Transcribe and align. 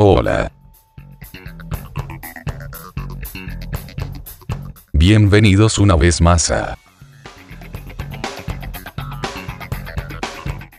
Hola. 0.00 0.52
Bienvenidos 4.92 5.80
una 5.80 5.96
vez 5.96 6.20
más 6.20 6.52
a 6.52 6.78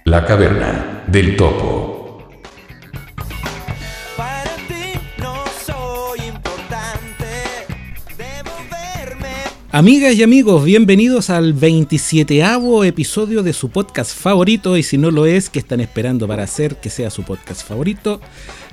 La 0.05 0.25
Caverna 0.25 1.03
del 1.07 1.35
Topo. 1.35 1.98
Amigas 9.79 10.13
y 10.15 10.23
amigos, 10.23 10.65
bienvenidos 10.65 11.29
al 11.29 11.53
27 11.53 12.43
episodio 12.83 13.43
de 13.43 13.53
su 13.53 13.69
podcast 13.69 14.13
favorito 14.13 14.75
y 14.75 14.83
si 14.83 14.97
no 14.97 15.09
lo 15.09 15.25
es, 15.25 15.49
¿qué 15.49 15.59
están 15.59 15.79
esperando 15.79 16.27
para 16.27 16.43
hacer 16.43 16.75
que 16.81 16.89
sea 16.89 17.09
su 17.09 17.23
podcast 17.23 17.65
favorito? 17.65 18.19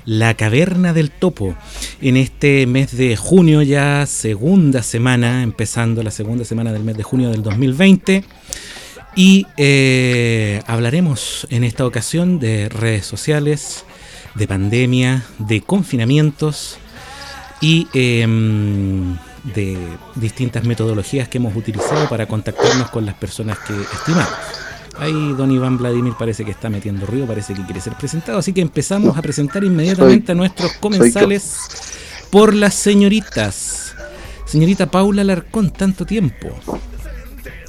La 0.03 0.33
Caverna 0.33 0.91
del 0.91 1.11
Topo. 1.11 1.55
En 2.01 2.17
este 2.17 2.67
mes 2.67 2.97
de 2.97 3.15
junio 3.15 3.61
ya, 3.61 4.05
segunda 4.05 4.83
semana, 4.83 5.43
empezando 5.43 6.03
la 6.03 6.11
segunda 6.11 6.43
semana 6.43 6.73
del 6.73 6.83
mes 6.83 6.97
de 6.97 7.03
junio 7.03 7.29
del 7.29 7.41
2020. 7.41 8.25
Y 9.15 9.47
eh, 9.55 10.61
hablaremos 10.67 11.47
en 11.49 11.63
esta 11.63 11.85
ocasión 11.85 12.37
de 12.37 12.67
redes 12.67 13.05
sociales, 13.05 13.85
de 14.35 14.45
pandemia, 14.45 15.23
de 15.39 15.61
confinamientos 15.61 16.79
y 17.61 17.87
em, 17.93 19.15
de 19.53 19.77
distintas 20.15 20.63
metodologías 20.63 21.27
que 21.27 21.37
hemos 21.37 21.55
utilizado 21.55 22.07
para 22.09 22.27
contactarnos 22.27 22.89
con 22.89 23.05
las 23.05 23.15
personas 23.15 23.59
que 23.59 23.73
estimamos. 23.73 24.29
Ahí 24.99 25.33
don 25.33 25.51
Iván 25.51 25.77
Vladimir 25.77 26.13
parece 26.17 26.43
que 26.43 26.51
está 26.51 26.69
metiendo 26.69 27.05
ruido, 27.05 27.27
parece 27.27 27.53
que 27.53 27.63
quiere 27.63 27.79
ser 27.81 27.93
presentado, 27.93 28.39
así 28.39 28.51
que 28.51 28.61
empezamos 28.61 29.15
a 29.15 29.21
presentar 29.21 29.63
inmediatamente 29.63 30.31
a 30.31 30.35
nuestros 30.35 30.73
comensales 30.73 31.59
por 32.31 32.53
las 32.53 32.73
señoritas. 32.73 33.93
Señorita 34.45 34.89
Paula 34.89 35.23
Larcón, 35.23 35.71
tanto 35.71 36.05
tiempo. 36.05 36.47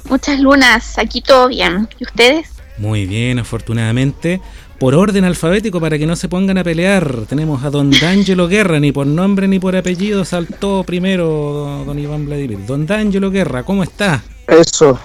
Muchas 0.09 0.39
lunas, 0.39 0.97
aquí 0.97 1.21
todo 1.21 1.49
bien. 1.49 1.87
¿Y 1.99 2.05
ustedes? 2.05 2.47
Muy 2.79 3.05
bien, 3.05 3.37
afortunadamente. 3.37 4.41
Por 4.79 4.95
orden 4.95 5.25
alfabético 5.25 5.81
para 5.81 5.97
que 5.97 6.05
no 6.05 6.15
se 6.15 6.29
pongan 6.29 6.57
a 6.57 6.63
pelear, 6.63 7.25
tenemos 7.27 7.65
a 7.65 7.69
don 7.69 7.91
D'Angelo 7.91 8.47
Guerra, 8.47 8.79
ni 8.79 8.93
por 8.93 9.05
nombre 9.05 9.45
ni 9.45 9.59
por 9.59 9.75
apellido 9.75 10.23
saltó 10.23 10.85
primero 10.85 11.83
don 11.85 11.99
Iván 11.99 12.25
Vladimir. 12.25 12.65
Don 12.65 12.85
D'Angelo 12.85 13.29
Guerra, 13.29 13.63
¿cómo 13.63 13.83
está? 13.83 14.23
Eso. 14.47 14.97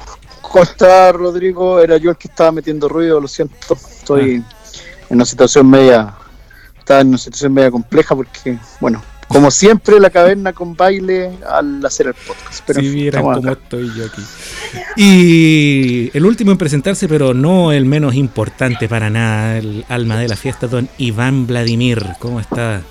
¿Cómo 0.43 0.63
está 0.63 1.11
Rodrigo? 1.11 1.81
Era 1.81 1.97
yo 1.97 2.11
el 2.11 2.17
que 2.17 2.29
estaba 2.29 2.53
metiendo 2.53 2.89
ruido, 2.89 3.21
lo 3.21 3.27
siento. 3.27 3.75
Estoy 3.75 4.35
en 4.35 4.45
una 5.17 5.25
situación 5.25 5.69
media. 5.69 6.15
Estaba 6.79 7.01
en 7.01 7.09
una 7.09 7.19
situación 7.19 7.53
media 7.53 7.73
compleja 7.73 8.15
porque, 8.15 8.57
bueno, 8.81 9.03
como 9.29 9.51
siempre, 9.51 9.99
la 10.01 10.11
caverna 10.11 10.53
con 10.53 10.77
baile 10.77 11.31
al 11.49 11.85
hacer 11.85 12.09
el 12.09 12.15
podcast. 12.15 12.63
Pero 12.67 12.81
si 12.81 12.89
vieran 12.91 13.23
cómo 13.23 13.53
estoy 13.53 13.91
yo 13.97 14.07
aquí. 14.07 14.23
Y 14.97 16.11
el 16.17 16.25
último 16.27 16.53
en 16.53 16.59
presentarse, 16.59 17.09
pero 17.09 17.35
no 17.35 17.73
el 17.73 17.85
menos 17.85 18.15
importante 18.15 18.89
para 18.89 19.11
nada, 19.11 19.59
el 19.59 19.85
alma 19.89 20.19
de 20.19 20.29
la 20.29 20.37
fiesta, 20.37 20.67
don 20.67 20.89
Iván 20.99 21.47
Vladimir. 21.47 22.05
¿Cómo 22.19 22.41
está? 22.41 22.83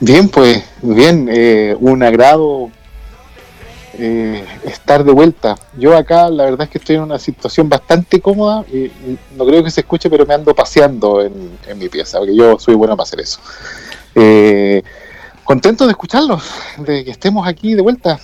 Bien, 0.00 0.28
pues, 0.28 0.64
bien, 0.82 1.28
eh, 1.30 1.76
un 1.78 2.02
agrado 2.02 2.70
eh, 3.94 4.44
estar 4.64 5.04
de 5.04 5.12
vuelta. 5.12 5.56
Yo 5.76 5.96
acá, 5.96 6.30
la 6.30 6.44
verdad 6.44 6.62
es 6.62 6.70
que 6.70 6.78
estoy 6.78 6.96
en 6.96 7.02
una 7.02 7.18
situación 7.18 7.68
bastante 7.68 8.20
cómoda 8.20 8.64
y, 8.72 8.84
y 8.86 9.18
no 9.36 9.44
creo 9.46 9.62
que 9.62 9.70
se 9.70 9.82
escuche, 9.82 10.08
pero 10.08 10.24
me 10.24 10.34
ando 10.34 10.54
paseando 10.54 11.22
en, 11.22 11.58
en 11.66 11.78
mi 11.78 11.88
pieza, 11.88 12.18
porque 12.18 12.34
yo 12.34 12.58
soy 12.58 12.74
bueno 12.74 12.96
para 12.96 13.04
hacer 13.06 13.20
eso. 13.20 13.40
Eh, 14.14 14.82
contento 15.44 15.86
de 15.86 15.92
escucharlos, 15.92 16.42
de 16.78 17.04
que 17.04 17.10
estemos 17.10 17.46
aquí 17.46 17.74
de 17.74 17.82
vuelta. 17.82 18.18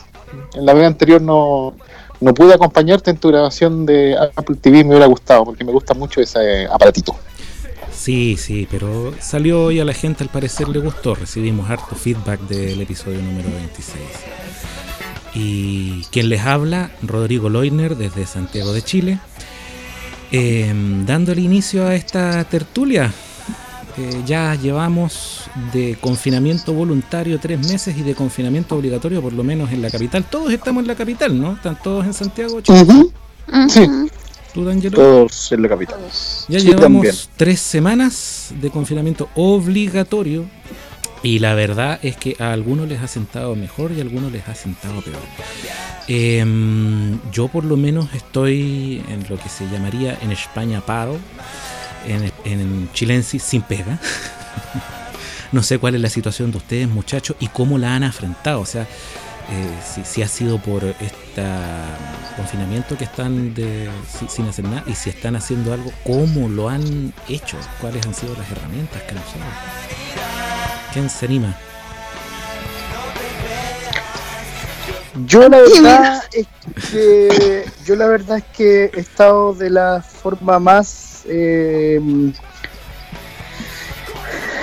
En 0.55 0.67
la 0.67 0.75
vez 0.75 0.87
anterior 0.87 1.21
no, 1.21 1.75
no 2.21 2.35
pude 2.35 2.55
acompañarte 2.55 3.11
en 3.11 3.19
tu 3.19 3.29
grabación 3.29 3.87
de 3.87 4.17
Apple 4.37 4.57
TV, 4.57 4.85
me 4.85 4.91
hubiera 4.91 5.07
gustado, 5.07 5.45
porque 5.45 5.65
me 5.65 5.73
gusta 5.73 5.95
mucho 5.95 6.21
ese 6.21 6.67
aparatito. 6.67 7.17
Sí, 7.93 8.37
sí, 8.37 8.69
pero 8.71 9.15
salió 9.21 9.71
y 9.71 9.81
a 9.81 9.85
la 9.85 9.95
gente 9.95 10.23
al 10.23 10.31
parecer 10.31 10.69
le 10.69 10.79
gustó. 10.79 11.15
Recibimos 11.15 11.71
harto 11.71 11.97
feedback 11.97 12.41
del 12.43 12.81
episodio 12.81 13.21
número 13.23 13.49
26. 13.51 13.99
Y 15.35 16.05
quien 16.13 16.29
les 16.29 16.43
habla, 16.43 16.91
Rodrigo 17.03 17.49
Loiner 17.49 17.97
desde 17.97 18.27
Santiago 18.27 18.73
de 18.73 18.83
Chile, 18.83 19.19
eh, 20.31 20.73
dándole 21.07 21.41
inicio 21.41 21.87
a 21.87 21.95
esta 21.95 22.45
tertulia. 22.45 23.13
Eh, 23.99 24.23
ya 24.27 24.55
llevamos 24.55 25.45
de 25.73 25.97
confinamiento 26.01 26.75
voluntario 26.75 27.39
tres 27.41 27.67
meses 27.67 27.97
y 27.97 28.03
de 28.03 28.15
confinamiento 28.15 28.77
obligatorio 28.77 29.23
por 29.23 29.33
lo 29.33 29.43
menos 29.43 29.73
en 29.73 29.81
la 29.81 29.91
capital. 29.91 30.25
Todos 30.25 30.53
estamos 30.53 30.83
en 30.83 30.89
la 30.89 30.95
capital, 30.95 31.41
¿no? 31.41 31.53
¿Están 31.55 31.79
todos 31.83 32.05
en 32.05 32.13
Santiago? 32.13 32.61
Chico? 32.61 32.79
Ujú. 32.83 33.13
Sí. 33.69 33.81
Ujú. 33.81 34.09
¿Tú, 34.53 34.65
D'Angelo? 34.65 34.97
Todos 34.97 35.53
en 35.53 35.63
la 35.63 35.69
capital. 35.69 35.99
Ya 36.49 36.61
Sí, 36.61 36.67
llevamos 36.67 36.83
también. 36.83 37.15
tres 37.37 37.61
semanas 37.61 38.53
de 38.61 38.71
confinamiento 38.71 39.29
obligatorio 39.35 40.45
y 41.23 41.39
la 41.39 41.55
verdad 41.55 41.99
es 42.03 42.17
que 42.17 42.37
a 42.39 42.53
algunos 42.53 42.89
les 42.89 43.01
ha 43.03 43.07
sentado 43.09 43.55
mejor 43.57 43.93
y 43.93 43.99
a 43.99 44.03
algunos 44.03 44.31
les 44.33 44.47
ha 44.49 44.55
sentado 44.55 45.01
peor. 45.03 45.17
Em, 46.09 47.19
yo 47.33 47.49
por 47.49 47.65
lo 47.65 47.77
menos 47.77 48.09
estoy 48.15 49.03
en 49.09 49.27
lo 49.29 49.37
que 49.39 49.49
se 49.49 49.69
llamaría 49.69 50.17
en 50.23 50.31
España 50.33 50.81
paro, 50.81 51.17
en, 52.07 52.31
en 52.53 52.91
chilensis 52.93 53.43
sin 53.43 53.63
pega. 53.63 53.99
no 55.53 55.63
sé 55.63 55.79
cuál 55.79 55.95
es 55.95 56.01
la 56.01 56.11
situación 56.11 56.51
de 56.51 56.59
ustedes 56.59 56.89
muchachos 56.89 57.37
y 57.41 57.49
cómo 57.49 57.79
la 57.79 57.95
han 57.95 58.05
afrontado. 58.05 58.61
O 58.61 58.67
sea, 58.67 58.83
eh, 58.83 59.79
si, 59.95 60.05
si 60.05 60.23
ha 60.23 60.29
sido 60.29 60.59
por 60.59 60.83
este 60.85 61.43
confinamiento 62.37 62.97
que 62.99 63.05
están 63.05 63.55
de- 63.55 63.89
si- 64.19 64.29
sin 64.29 64.49
hacer 64.49 64.65
nada 64.65 64.83
y 64.87 64.95
si 64.95 65.11
están 65.11 65.37
haciendo 65.37 65.73
algo, 65.73 65.93
cómo 66.05 66.49
lo 66.49 66.69
han 66.69 67.13
hecho, 67.29 67.57
cuáles 67.81 68.05
han 68.07 68.15
sido 68.15 68.35
las 68.37 68.51
herramientas 68.51 69.03
que 69.03 69.11
han 69.13 69.19
usado. 69.19 69.45
¿Quién 70.93 71.09
se 71.11 71.27
anima? 71.27 71.55
Yo 75.27 75.49
la 75.49 75.59
verdad 75.61 76.23
es 76.33 76.47
que 76.91 77.65
yo 77.87 77.97
la 77.97 78.07
verdad 78.07 78.39
es 78.39 78.45
que 78.55 78.91
he 78.95 79.01
estado 79.01 79.55
de 79.55 79.71
la 79.71 80.03
forma 80.03 80.59
más 80.59 81.16
eh, 81.29 82.01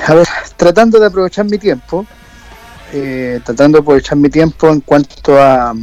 a 0.05 0.13
ver, 0.13 0.27
tratando 0.57 0.99
de 0.99 1.07
aprovechar 1.07 1.45
mi 1.45 1.57
tiempo, 1.57 2.05
eh, 2.91 3.39
tratando 3.43 3.77
de 3.77 3.81
aprovechar 3.81 4.17
mi 4.17 4.29
tiempo 4.29 4.69
en 4.69 4.81
cuanto 4.81 5.41
a 5.41 5.73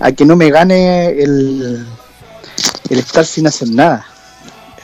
a 0.00 0.12
que 0.12 0.24
no 0.24 0.36
me 0.36 0.50
gane 0.50 1.08
el, 1.08 1.86
el 2.88 2.98
estar 2.98 3.24
sin 3.24 3.46
hacer 3.46 3.68
nada. 3.70 4.06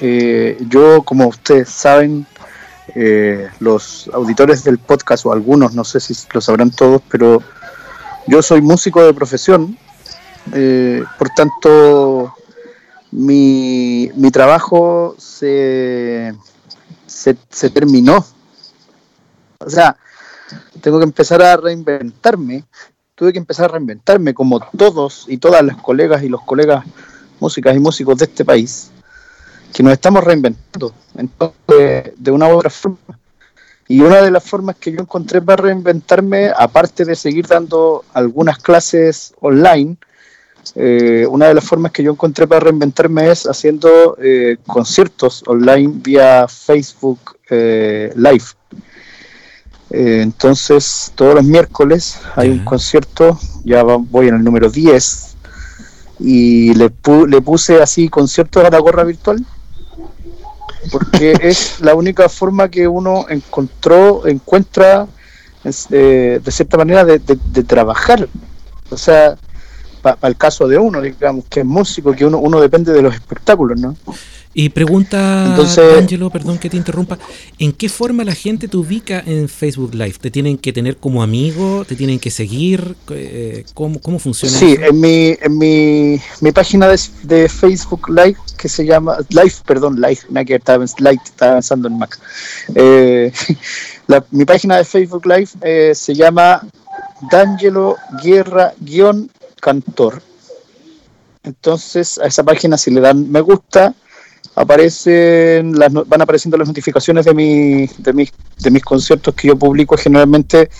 Eh, 0.00 0.58
yo, 0.68 1.02
como 1.02 1.28
ustedes 1.28 1.68
saben, 1.68 2.26
eh, 2.94 3.48
los 3.60 4.10
auditores 4.12 4.64
del 4.64 4.78
podcast 4.78 5.24
o 5.26 5.32
algunos, 5.32 5.74
no 5.74 5.84
sé 5.84 6.00
si 6.00 6.14
lo 6.32 6.40
sabrán 6.40 6.70
todos, 6.70 7.00
pero 7.08 7.42
yo 8.26 8.42
soy 8.42 8.60
músico 8.60 9.04
de 9.04 9.14
profesión, 9.14 9.76
por 11.18 11.30
tanto 11.30 12.23
mi, 13.14 14.10
mi 14.16 14.30
trabajo 14.32 15.14
se, 15.18 16.34
se, 17.06 17.36
se 17.48 17.70
terminó. 17.70 18.24
O 19.58 19.70
sea, 19.70 19.96
tengo 20.80 20.98
que 20.98 21.04
empezar 21.04 21.40
a 21.40 21.56
reinventarme. 21.56 22.64
Tuve 23.14 23.32
que 23.32 23.38
empezar 23.38 23.66
a 23.66 23.74
reinventarme 23.74 24.34
como 24.34 24.58
todos 24.76 25.26
y 25.28 25.38
todas 25.38 25.64
las 25.64 25.76
colegas 25.76 26.24
y 26.24 26.28
los 26.28 26.42
colegas 26.42 26.84
músicas 27.38 27.76
y 27.76 27.78
músicos 27.78 28.18
de 28.18 28.24
este 28.24 28.44
país, 28.44 28.90
que 29.72 29.82
nos 29.82 29.92
estamos 29.92 30.24
reinventando 30.24 30.92
entonces, 31.16 32.12
de 32.16 32.30
una 32.32 32.48
u 32.48 32.58
otra 32.58 32.70
forma. 32.70 32.98
Y 33.86 34.00
una 34.00 34.22
de 34.22 34.30
las 34.30 34.42
formas 34.42 34.76
que 34.76 34.90
yo 34.90 35.00
encontré 35.00 35.40
para 35.40 35.62
reinventarme, 35.62 36.50
aparte 36.56 37.04
de 37.04 37.14
seguir 37.14 37.46
dando 37.46 38.04
algunas 38.12 38.58
clases 38.58 39.34
online, 39.40 39.98
eh, 40.74 41.26
una 41.28 41.48
de 41.48 41.54
las 41.54 41.64
formas 41.64 41.92
que 41.92 42.02
yo 42.02 42.12
encontré 42.12 42.46
para 42.46 42.60
reinventarme 42.60 43.30
es 43.30 43.44
haciendo 43.44 44.16
eh, 44.22 44.56
conciertos 44.66 45.42
online 45.46 45.92
vía 45.96 46.46
Facebook 46.48 47.18
eh, 47.50 48.12
Live. 48.16 48.44
Eh, 49.90 50.20
entonces, 50.22 51.12
todos 51.14 51.34
los 51.34 51.44
miércoles 51.44 52.18
hay 52.36 52.48
un 52.50 52.64
concierto, 52.64 53.38
ya 53.64 53.82
voy 53.82 54.28
en 54.28 54.36
el 54.36 54.44
número 54.44 54.70
10, 54.70 55.36
y 56.20 56.74
le, 56.74 56.90
pu- 56.90 57.28
le 57.28 57.40
puse 57.40 57.80
así 57.82 58.08
concierto 58.08 58.60
a 58.64 58.70
la 58.70 58.78
gorra 58.78 59.04
virtual, 59.04 59.44
porque 60.90 61.32
es 61.40 61.80
la 61.80 61.94
única 61.94 62.28
forma 62.28 62.68
que 62.70 62.88
uno 62.88 63.26
encontró, 63.28 64.26
encuentra 64.26 65.06
eh, 65.90 66.40
de 66.42 66.50
cierta 66.50 66.76
manera 66.76 67.04
de, 67.04 67.18
de- 67.18 67.38
de 67.52 67.62
trabajar. 67.64 68.28
O 68.90 68.96
sea, 68.96 69.36
para 70.04 70.28
el 70.28 70.36
caso 70.36 70.68
de 70.68 70.76
uno, 70.78 71.00
digamos, 71.00 71.44
que 71.48 71.60
es 71.60 71.66
músico, 71.66 72.12
que 72.12 72.24
uno, 72.26 72.38
uno 72.38 72.60
depende 72.60 72.92
de 72.92 73.02
los 73.02 73.14
espectáculos, 73.14 73.80
¿no? 73.80 73.96
Y 74.56 74.68
pregunta, 74.68 75.46
Entonces- 75.50 75.98
Angelo, 75.98 76.30
perdón 76.30 76.58
que 76.58 76.70
te 76.70 76.76
interrumpa, 76.76 77.18
¿en 77.58 77.72
qué 77.72 77.88
forma 77.88 78.22
la 78.22 78.36
gente 78.36 78.68
te 78.68 78.76
ubica 78.76 79.20
en 79.26 79.48
Facebook 79.48 79.94
Live? 79.94 80.14
¿Te 80.20 80.30
tienen 80.30 80.58
que 80.58 80.72
tener 80.72 80.96
como 80.96 81.24
amigo? 81.24 81.84
¿Te 81.84 81.96
tienen 81.96 82.20
que 82.20 82.30
seguir? 82.30 82.94
Eh, 83.10 83.64
¿cómo, 83.74 83.98
¿Cómo 84.00 84.20
funciona 84.20 84.56
Sí, 84.56 84.74
eso? 84.74 84.82
en 84.84 85.00
mi, 85.00 85.36
en 85.42 85.58
mi, 85.58 86.20
mi 86.40 86.52
página 86.52 86.86
de, 86.86 87.00
de 87.24 87.48
Facebook 87.48 88.08
Live, 88.08 88.36
que 88.56 88.68
se 88.68 88.86
llama, 88.86 89.16
Live, 89.30 89.54
perdón, 89.66 89.96
Live, 90.00 90.20
nada 90.30 90.44
que 90.44 90.54
estaba, 90.54 90.84
Light, 91.00 91.20
estaba 91.24 91.54
pensando 91.54 91.88
en 91.88 91.98
Mac. 91.98 92.16
Eh, 92.76 93.32
la- 94.06 94.24
mi 94.30 94.44
página 94.44 94.76
de 94.76 94.84
Facebook 94.84 95.26
Live 95.26 95.48
eh, 95.62 95.92
se 95.96 96.14
llama 96.14 96.62
D'Angelo 97.28 97.96
Guerra-Cantor. 99.64 100.22
Entonces, 101.42 102.18
a 102.18 102.26
esa 102.26 102.42
página, 102.42 102.76
si 102.76 102.90
le 102.90 103.00
dan 103.00 103.30
me 103.30 103.40
gusta, 103.40 103.94
aparecen 104.54 105.78
las, 105.78 105.92
van 105.92 106.22
apareciendo 106.22 106.56
las 106.56 106.68
notificaciones 106.68 107.24
de, 107.24 107.34
mi, 107.34 107.86
de, 107.98 108.12
mis, 108.12 108.32
de 108.58 108.70
mis 108.70 108.82
conciertos 108.82 109.34
que 109.34 109.48
yo 109.48 109.56
publico. 109.56 109.96
Generalmente 109.96 110.70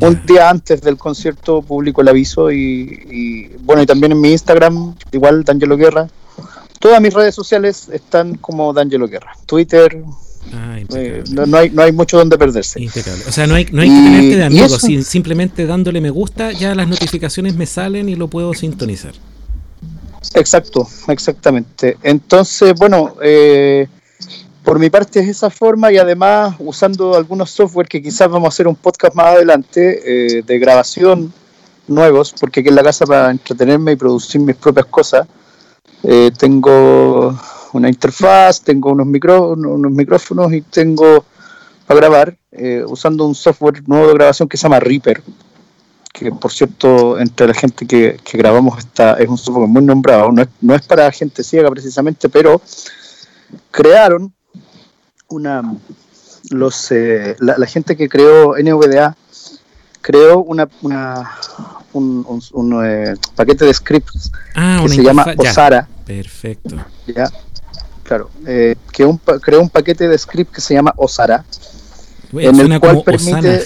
un 0.00 0.24
día 0.26 0.48
antes 0.48 0.80
del 0.80 0.96
concierto 0.96 1.62
publico 1.62 2.00
el 2.00 2.08
aviso 2.08 2.50
y, 2.50 3.04
y, 3.10 3.48
bueno 3.58 3.82
y 3.82 3.86
también 3.86 4.12
en 4.12 4.20
mi 4.20 4.32
Instagram 4.32 4.94
igual 5.12 5.44
D'Angelo 5.44 5.76
Guerra. 5.76 6.08
Todas 6.78 7.00
mis 7.00 7.12
redes 7.12 7.34
sociales 7.34 7.88
están 7.90 8.36
como 8.36 8.72
D'Angelo 8.72 9.08
Guerra. 9.08 9.32
Twitter 9.46 10.02
Ah, 10.52 10.78
eh, 10.94 11.22
no, 11.30 11.46
no 11.46 11.58
hay 11.58 11.70
no 11.70 11.82
hay 11.82 11.92
mucho 11.92 12.18
donde 12.18 12.36
perderse 12.36 12.80
Impecable. 12.82 13.22
O 13.28 13.32
sea, 13.32 13.46
no 13.46 13.54
hay, 13.54 13.66
no 13.70 13.82
hay 13.82 13.88
que 13.88 13.94
tenerte 13.94 14.36
de 14.36 14.42
y 14.42 14.46
amigo, 14.46 14.66
eso. 14.66 14.78
sin- 14.80 15.04
simplemente 15.04 15.66
dándole 15.66 16.00
me 16.00 16.10
gusta, 16.10 16.52
ya 16.52 16.74
las 16.74 16.88
notificaciones 16.88 17.54
me 17.54 17.66
salen 17.66 18.08
y 18.08 18.16
lo 18.16 18.28
puedo 18.28 18.52
sintonizar. 18.54 19.12
Exacto, 20.34 20.86
exactamente. 21.08 21.96
Entonces, 22.02 22.74
bueno, 22.78 23.14
eh, 23.22 23.86
por 24.64 24.78
mi 24.78 24.90
parte 24.90 25.20
es 25.20 25.28
esa 25.28 25.50
forma 25.50 25.90
y 25.92 25.96
además 25.98 26.54
usando 26.58 27.16
algunos 27.16 27.50
software 27.50 27.88
que 27.88 28.02
quizás 28.02 28.28
vamos 28.28 28.46
a 28.46 28.48
hacer 28.48 28.68
un 28.68 28.76
podcast 28.76 29.14
más 29.14 29.26
adelante 29.36 30.00
eh, 30.38 30.42
de 30.46 30.58
grabación 30.58 31.32
nuevos, 31.88 32.34
porque 32.38 32.60
aquí 32.60 32.68
en 32.68 32.74
la 32.76 32.82
casa 32.82 33.06
para 33.06 33.30
entretenerme 33.30 33.92
y 33.92 33.96
producir 33.96 34.40
mis 34.40 34.56
propias 34.56 34.86
cosas, 34.86 35.26
eh, 36.02 36.30
tengo 36.38 37.38
una 37.72 37.88
interfaz, 37.88 38.60
tengo 38.62 38.90
unos, 38.92 39.06
micro, 39.06 39.52
unos 39.52 39.92
micrófonos 39.92 40.52
y 40.52 40.62
tengo 40.62 41.24
para 41.86 42.00
grabar 42.00 42.36
eh, 42.52 42.84
usando 42.86 43.26
un 43.26 43.34
software 43.34 43.82
nuevo 43.88 44.08
de 44.08 44.14
grabación 44.14 44.48
que 44.48 44.56
se 44.56 44.62
llama 44.64 44.80
Reaper 44.80 45.22
que 46.12 46.32
por 46.32 46.50
cierto, 46.52 47.18
entre 47.20 47.46
la 47.46 47.54
gente 47.54 47.86
que, 47.86 48.18
que 48.24 48.36
grabamos 48.36 48.78
está, 48.78 49.14
es 49.14 49.28
un 49.28 49.38
software 49.38 49.68
muy 49.68 49.82
nombrado, 49.82 50.30
no 50.32 50.42
es, 50.42 50.48
no 50.60 50.74
es 50.74 50.82
para 50.82 51.10
gente 51.12 51.42
ciega 51.44 51.70
precisamente, 51.70 52.28
pero 52.28 52.60
crearon 53.70 54.32
una 55.28 55.62
los 56.50 56.90
eh, 56.90 57.36
la, 57.38 57.56
la 57.58 57.66
gente 57.66 57.96
que 57.96 58.08
creó 58.08 58.54
NVDA 58.58 59.16
creó 60.00 60.40
una, 60.40 60.68
una 60.82 61.30
un, 61.92 62.24
un- 62.26 62.42
un, 62.52 62.84
eh, 62.86 63.14
paquete 63.36 63.64
de 63.66 63.74
scripts 63.74 64.32
Ah, 64.54 64.80
que 64.82 64.88
se 64.88 65.02
llama 65.02 65.26
ya. 65.40 65.50
Osara, 65.50 65.88
Perfecto. 66.06 66.76
ya, 67.06 67.30
claro, 68.10 68.28
eh, 68.44 68.74
que 68.90 69.04
un, 69.04 69.18
creó 69.40 69.60
un 69.60 69.70
paquete 69.70 70.08
de 70.08 70.18
script 70.18 70.52
que 70.52 70.60
se 70.60 70.74
llama 70.74 70.92
Osara, 70.96 71.44
en 72.32 72.58
el 72.58 72.80
cual 72.80 73.04
permite 73.04 73.58
Osana. 73.58 73.60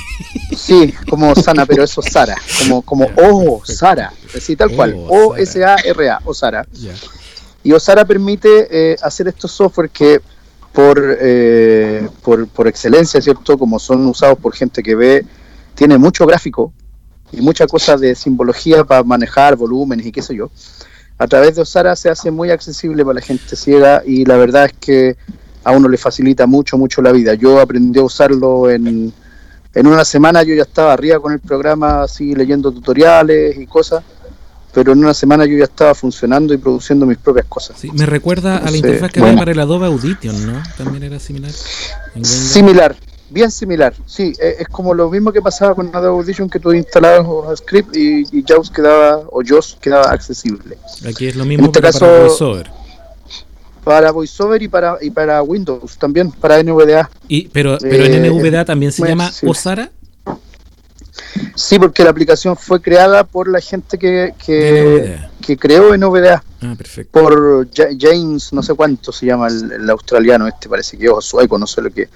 sí 0.56 0.94
como 1.10 1.32
Osana 1.32 1.66
pero 1.66 1.84
es 1.84 1.90
Sara 1.90 2.34
como 2.60 2.80
como 2.80 3.04
Ya, 3.06 3.12
oh 3.28 3.58
perfecto. 3.58 3.72
Sara 3.78 4.12
así 4.34 4.56
tal 4.56 4.70
cual 4.74 4.94
Oh, 5.06 5.32
O 5.32 5.36
S 5.36 5.62
A 5.62 5.76
R 5.84 6.08
A 6.08 6.18
Osara 6.24 6.66
Ya. 6.72 6.94
y 7.62 7.72
Osara 7.72 8.06
permite 8.06 8.68
eh, 8.70 8.96
hacer 9.02 9.28
estos 9.28 9.52
software 9.52 9.90
que 9.90 10.20
por, 10.72 10.98
eh, 11.20 12.08
por 12.22 12.46
por 12.48 12.68
excelencia 12.68 13.20
cierto 13.20 13.58
como 13.58 13.78
son 13.78 14.06
usados 14.06 14.38
por 14.38 14.54
gente 14.54 14.82
que 14.82 14.94
ve 14.94 15.26
tiene 15.74 15.98
mucho 15.98 16.24
gráfico 16.24 16.72
y 17.32 17.42
mucha 17.42 17.66
cosa 17.66 17.98
de 17.98 18.14
simbología 18.14 18.82
para 18.82 19.02
manejar 19.02 19.56
volúmenes 19.56 20.06
y 20.06 20.12
qué 20.12 20.22
sé 20.22 20.34
yo 20.34 20.50
a 21.20 21.26
través 21.26 21.54
de 21.54 21.60
Osara 21.60 21.94
se 21.96 22.08
hace 22.08 22.30
muy 22.30 22.50
accesible 22.50 23.04
para 23.04 23.16
la 23.16 23.20
gente 23.20 23.54
ciega 23.54 24.02
y 24.06 24.24
la 24.24 24.38
verdad 24.38 24.64
es 24.64 24.72
que 24.80 25.16
a 25.62 25.70
uno 25.72 25.86
le 25.86 25.98
facilita 25.98 26.46
mucho, 26.46 26.78
mucho 26.78 27.02
la 27.02 27.12
vida. 27.12 27.34
Yo 27.34 27.60
aprendí 27.60 28.00
a 28.00 28.04
usarlo 28.04 28.70
en, 28.70 29.12
en 29.74 29.86
una 29.86 30.02
semana, 30.06 30.42
yo 30.44 30.54
ya 30.54 30.62
estaba 30.62 30.94
arriba 30.94 31.20
con 31.20 31.34
el 31.34 31.40
programa, 31.40 32.04
así 32.04 32.34
leyendo 32.34 32.72
tutoriales 32.72 33.54
y 33.58 33.66
cosas, 33.66 34.02
pero 34.72 34.92
en 34.92 35.00
una 35.00 35.12
semana 35.12 35.44
yo 35.44 35.58
ya 35.58 35.64
estaba 35.64 35.94
funcionando 35.94 36.54
y 36.54 36.56
produciendo 36.56 37.04
mis 37.04 37.18
propias 37.18 37.44
cosas. 37.50 37.76
Sí, 37.78 37.90
me 37.92 38.06
recuerda 38.06 38.56
a 38.56 38.70
la 38.70 38.78
interfaz 38.78 39.12
que 39.12 39.20
bueno. 39.20 39.32
había 39.32 39.40
para 39.40 39.52
el 39.52 39.60
Adobe 39.60 39.88
Audition, 39.88 40.46
¿no? 40.46 40.62
También 40.78 41.02
era 41.02 41.18
similar. 41.18 41.52
Similar, 42.22 42.96
bien 43.30 43.50
similar, 43.50 43.94
sí, 44.06 44.32
e- 44.40 44.56
es 44.60 44.68
como 44.68 44.92
lo 44.94 45.08
mismo 45.10 45.32
que 45.32 45.40
pasaba 45.40 45.74
con 45.74 45.88
Adobe 45.94 46.18
Audition, 46.20 46.48
que 46.50 46.58
tú 46.60 46.72
instalabas 46.72 47.26
un 47.26 47.56
script 47.56 47.96
y, 47.96 48.24
y 48.32 48.44
JAWS 48.46 48.70
quedaba, 48.70 49.22
o 49.30 49.42
JAWS 49.44 49.78
quedaba 49.80 50.10
accesible. 50.10 50.76
Aquí 51.08 51.26
es 51.28 51.36
lo 51.36 51.44
mismo 51.44 51.66
este 51.66 51.80
pero 51.80 51.92
para 51.92 52.00
caso- 52.06 52.20
VoiceOver. 52.26 52.70
Para 53.84 54.10
VoiceOver 54.12 54.62
y 54.62 54.68
para, 54.68 54.98
y 55.00 55.10
para 55.10 55.42
Windows 55.42 55.96
también, 55.96 56.30
para 56.30 56.62
NVDA. 56.62 57.08
Y, 57.28 57.48
pero, 57.48 57.78
pero 57.80 58.04
en 58.04 58.24
Eh, 58.26 58.30
NVDA 58.30 58.64
también 58.66 58.92
se 58.92 59.06
llama 59.06 59.30
sí. 59.32 59.46
Osara. 59.48 59.90
Sí, 61.54 61.78
porque 61.78 62.02
la 62.04 62.10
aplicación 62.10 62.56
fue 62.56 62.80
creada 62.80 63.24
por 63.24 63.48
la 63.48 63.60
gente 63.60 63.98
que, 63.98 64.34
que, 64.44 65.18
que 65.40 65.56
creó 65.56 65.96
NVDA, 65.96 66.42
Ah, 66.62 66.74
perfecto. 66.76 67.10
por 67.20 67.68
Ja- 67.74 67.88
James, 67.98 68.52
no 68.52 68.62
sé 68.62 68.74
cuánto 68.74 69.12
se 69.12 69.26
llama 69.26 69.48
el, 69.48 69.70
el 69.72 69.90
australiano 69.90 70.46
este, 70.48 70.68
parece 70.68 70.98
que 70.98 71.06
es 71.06 71.24
sueco, 71.24 71.58
no 71.58 71.66
sé 71.66 71.82
lo 71.82 71.90
que. 71.90 72.08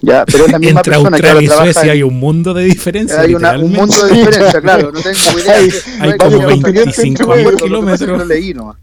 Ya, 0.00 0.24
pero 0.26 0.46
es 0.46 0.52
la 0.52 0.58
misma 0.58 0.80
Entre 0.80 0.92
persona 0.92 1.16
que 1.18 1.26
Australia 1.28 1.52
ahora 1.54 1.70
y 1.70 1.72
Suecia 1.74 1.92
hay 1.92 2.02
un 2.02 2.18
mundo 2.18 2.52
de 2.54 2.64
diferencia. 2.64 3.20
hay 3.20 3.34
una- 3.34 3.58
un 3.58 3.72
mundo 3.72 4.06
de 4.06 4.12
diferencia, 4.14 4.60
claro, 4.60 4.92
no 4.92 5.00
tengo 5.00 5.38
idea. 5.38 5.54
Hay- 5.56 5.68
no 5.98 6.04
hay 6.04 6.18
como 6.18 6.30
que 6.30 6.46
me 6.46 6.52
gusta 6.54 6.70
25 6.70 7.26
me 7.26 7.32
acuerdo, 7.40 7.50
lo 7.50 7.56
que 7.56 7.62
kilómetros. 7.64 8.10
que 8.10 8.18
lo 8.18 8.24
leí 8.24 8.54
nomás. 8.54 8.76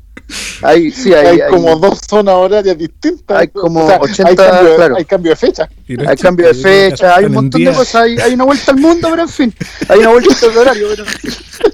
Hay, 0.61 0.91
sí, 0.91 1.13
hay, 1.13 1.25
hay, 1.25 1.41
hay- 1.41 1.49
como 1.49 1.75
dos 1.77 1.99
zonas 2.07 2.35
horarias 2.35 2.77
distintas. 2.77 3.39
hay 3.39 3.47
como 3.47 3.89
hay 3.89 3.97
80, 3.99 4.35
cambio, 4.35 4.75
claro. 4.75 4.95
hay 4.97 5.05
cambio 5.05 5.31
de 5.31 5.35
fecha. 5.35 5.69
Es 5.87 6.07
hay 6.07 6.17
cambio 6.17 6.47
de 6.47 6.53
fecha, 6.53 7.15
hay 7.15 7.25
un 7.25 7.33
montón 7.33 7.63
de 7.63 7.73
cosas, 7.73 8.03
hay, 8.03 8.19
hay 8.19 8.33
una 8.33 8.43
vuelta 8.43 8.71
al 8.71 8.77
mundo, 8.77 9.07
pero 9.09 9.21
en 9.23 9.29
fin, 9.29 9.55
hay 9.89 9.99
una 9.99 10.09
vuelta 10.09 10.45
al 10.45 10.57
horario, 10.57 10.87
pero. 10.89 11.05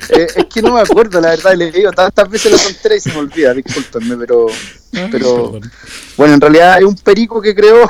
Eh, 0.10 0.28
es 0.36 0.46
que 0.46 0.62
no 0.62 0.74
me 0.74 0.82
acuerdo, 0.82 1.22
la 1.22 1.30
verdad, 1.30 1.56
le 1.56 1.72
digo 1.72 1.92
tantas 1.92 2.30
veces 2.30 2.52
la 2.52 2.58
tontera 2.58 2.96
y 2.96 3.00
se 3.00 3.10
me 3.12 3.18
olvida, 3.18 3.54
discúlpenme, 3.54 4.18
pero, 4.18 4.48
Ah, 4.98 5.10
pero 5.12 5.60
bueno, 6.16 6.36
en 6.36 6.42
realidad 6.42 6.74
hay 6.76 6.86
un 6.86 6.96
perico 6.96 7.42
que 7.42 7.54
creó. 7.54 7.86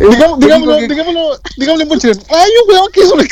Digamos, 0.00 0.38
digámoslo, 0.38 0.76
que- 0.78 0.88
digámoslo, 0.88 1.38
digámoslo 1.56 1.82
en 1.82 1.88
buen 1.88 2.00
chileno. 2.00 2.20
Hay 2.30 2.50
un 2.62 2.74
weón 2.74 2.88
que 2.92 3.00
hizo 3.00 3.16
la 3.16 3.24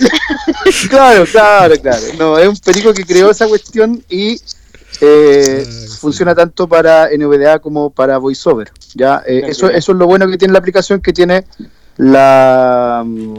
Claro, 0.88 1.24
claro, 1.30 1.74
claro. 1.80 2.02
No, 2.18 2.38
es 2.38 2.48
un 2.48 2.56
perico 2.56 2.92
que 2.94 3.04
creó 3.04 3.30
esa 3.30 3.46
cuestión 3.48 4.04
y 4.08 4.40
eh, 5.00 5.66
Ah, 5.66 5.94
funciona 6.00 6.34
tanto 6.34 6.68
para 6.68 7.08
NVDA 7.10 7.58
como 7.58 7.90
para 7.90 8.18
VoiceOver. 8.18 8.70
Ya, 8.94 9.22
Eh, 9.26 9.42
eso, 9.48 9.68
eso 9.70 9.92
es 9.92 9.98
lo 9.98 10.06
bueno 10.06 10.28
que 10.28 10.38
tiene 10.38 10.52
la 10.52 10.58
aplicación, 10.58 11.00
que 11.00 11.12
tiene 11.12 11.44
la, 11.96 13.02
mm, 13.04 13.38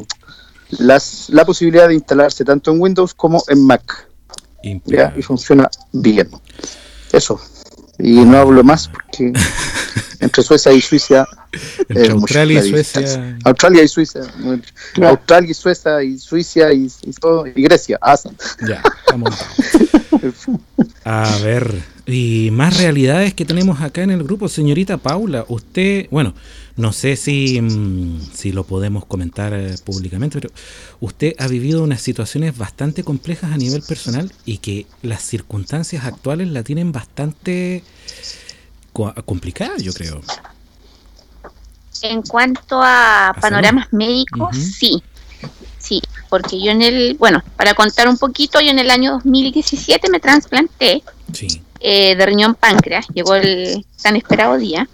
las- 0.80 1.30
la 1.30 1.46
posibilidad 1.46 1.88
de 1.88 1.94
instalarse 1.96 2.44
tanto 2.44 2.72
en 2.72 2.82
Windows 2.82 3.14
como 3.14 3.44
en 3.48 3.66
Mac. 3.66 4.08
¿ya? 4.86 5.14
Y 5.18 5.22
funciona 5.22 5.70
bien. 5.92 6.30
Eso. 7.12 7.40
Y 8.04 8.12
no 8.26 8.38
hablo 8.38 8.64
más 8.64 8.90
porque 8.90 9.32
entre 10.20 10.44
Suecia 10.44 10.74
y 10.74 10.82
Suiza. 10.82 11.26
Entre 11.88 12.14
mucha 12.14 12.42
Australia 12.42 12.60
y 12.66 12.70
Suecia. 12.70 13.02
distancia. 13.02 13.38
Australia 13.46 13.84
y 13.84 13.88
Suiza. 13.88 14.20
Australia 15.02 15.50
y 15.50 15.54
Suecia 15.54 16.04
y 16.04 16.18
Suiza 16.18 16.74
y, 16.74 16.92
y 17.04 17.14
todo, 17.14 17.48
y 17.48 17.62
Grecia. 17.64 17.98
Ah, 18.02 18.18
Ya, 18.68 18.84
estamos. 19.06 19.34
A 21.06 21.38
ver, 21.44 21.74
y 22.06 22.50
más 22.52 22.78
realidades 22.78 23.34
que 23.34 23.46
tenemos 23.46 23.82
acá 23.82 24.04
en 24.04 24.12
el 24.12 24.24
grupo, 24.24 24.50
señorita 24.50 24.98
Paula. 24.98 25.46
Usted, 25.48 26.08
bueno, 26.12 26.34
no 26.76 26.92
sé 26.92 27.16
si, 27.16 27.62
mm, 27.62 28.20
si 28.34 28.52
lo 28.52 28.64
podemos 28.64 29.06
comentar 29.06 29.54
eh, 29.54 29.76
públicamente, 29.84 30.40
pero 30.40 30.54
usted 31.00 31.36
ha 31.38 31.48
vivido 31.48 31.84
unas 31.84 32.02
situaciones 32.02 32.58
bastante 32.58 33.04
complejas 33.04 33.52
a 33.52 33.58
nivel 33.58 33.84
personal 33.84 34.32
y 34.46 34.58
que 34.58 34.88
las 35.02 35.22
circunstancias 35.24 36.06
actuales 36.06 36.48
la 36.50 36.64
tienen 36.64 36.92
bastante 36.92 37.84
co- 38.92 39.14
complicada, 39.26 39.78
yo 39.78 39.94
creo. 39.94 40.22
En 42.02 42.22
cuanto 42.24 42.82
a 42.82 43.36
panoramas 43.40 43.88
médicos, 43.94 44.58
sí. 44.58 45.02
Sí, 45.80 46.02
porque 46.30 46.62
yo 46.64 46.72
en 46.72 46.82
el, 46.82 47.16
bueno, 47.20 47.44
para 47.58 47.74
contar 47.74 48.08
un 48.08 48.18
poquito, 48.18 48.60
yo 48.62 48.70
en 48.72 48.80
el 48.80 48.90
año 48.90 49.12
2017 49.14 50.10
me 50.10 50.20
trasplanté 50.20 51.04
Sí. 51.34 51.62
eh, 51.82 52.16
de 52.16 52.26
riñón 52.26 52.56
páncreas, 52.56 53.06
llegó 53.14 53.36
el 53.36 53.86
tan 54.02 54.16
esperado 54.16 54.58
día 54.58 54.88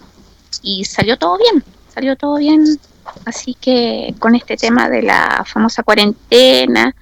y 0.62 0.86
salió 0.86 1.18
todo 1.18 1.38
bien, 1.38 1.64
salió 1.94 2.16
todo 2.16 2.38
bien. 2.38 2.80
Así 3.26 3.56
que 3.60 4.14
con 4.20 4.36
este 4.36 4.56
tema 4.56 4.90
de 4.90 5.02
la 5.02 5.44
famosa 5.46 5.82
cuarentena 5.84 6.94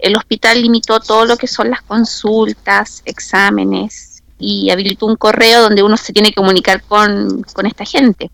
el 0.00 0.16
hospital 0.16 0.62
limitó 0.62 1.00
todo 1.00 1.24
lo 1.26 1.36
que 1.36 1.46
son 1.46 1.70
las 1.70 1.82
consultas, 1.82 3.02
exámenes 3.04 4.22
y 4.38 4.70
habilitó 4.70 5.06
un 5.06 5.16
correo 5.16 5.62
donde 5.62 5.82
uno 5.82 5.96
se 5.96 6.12
tiene 6.12 6.30
que 6.30 6.36
comunicar 6.36 6.82
con, 6.82 7.42
con 7.52 7.66
esta 7.66 7.84
gente. 7.84 8.30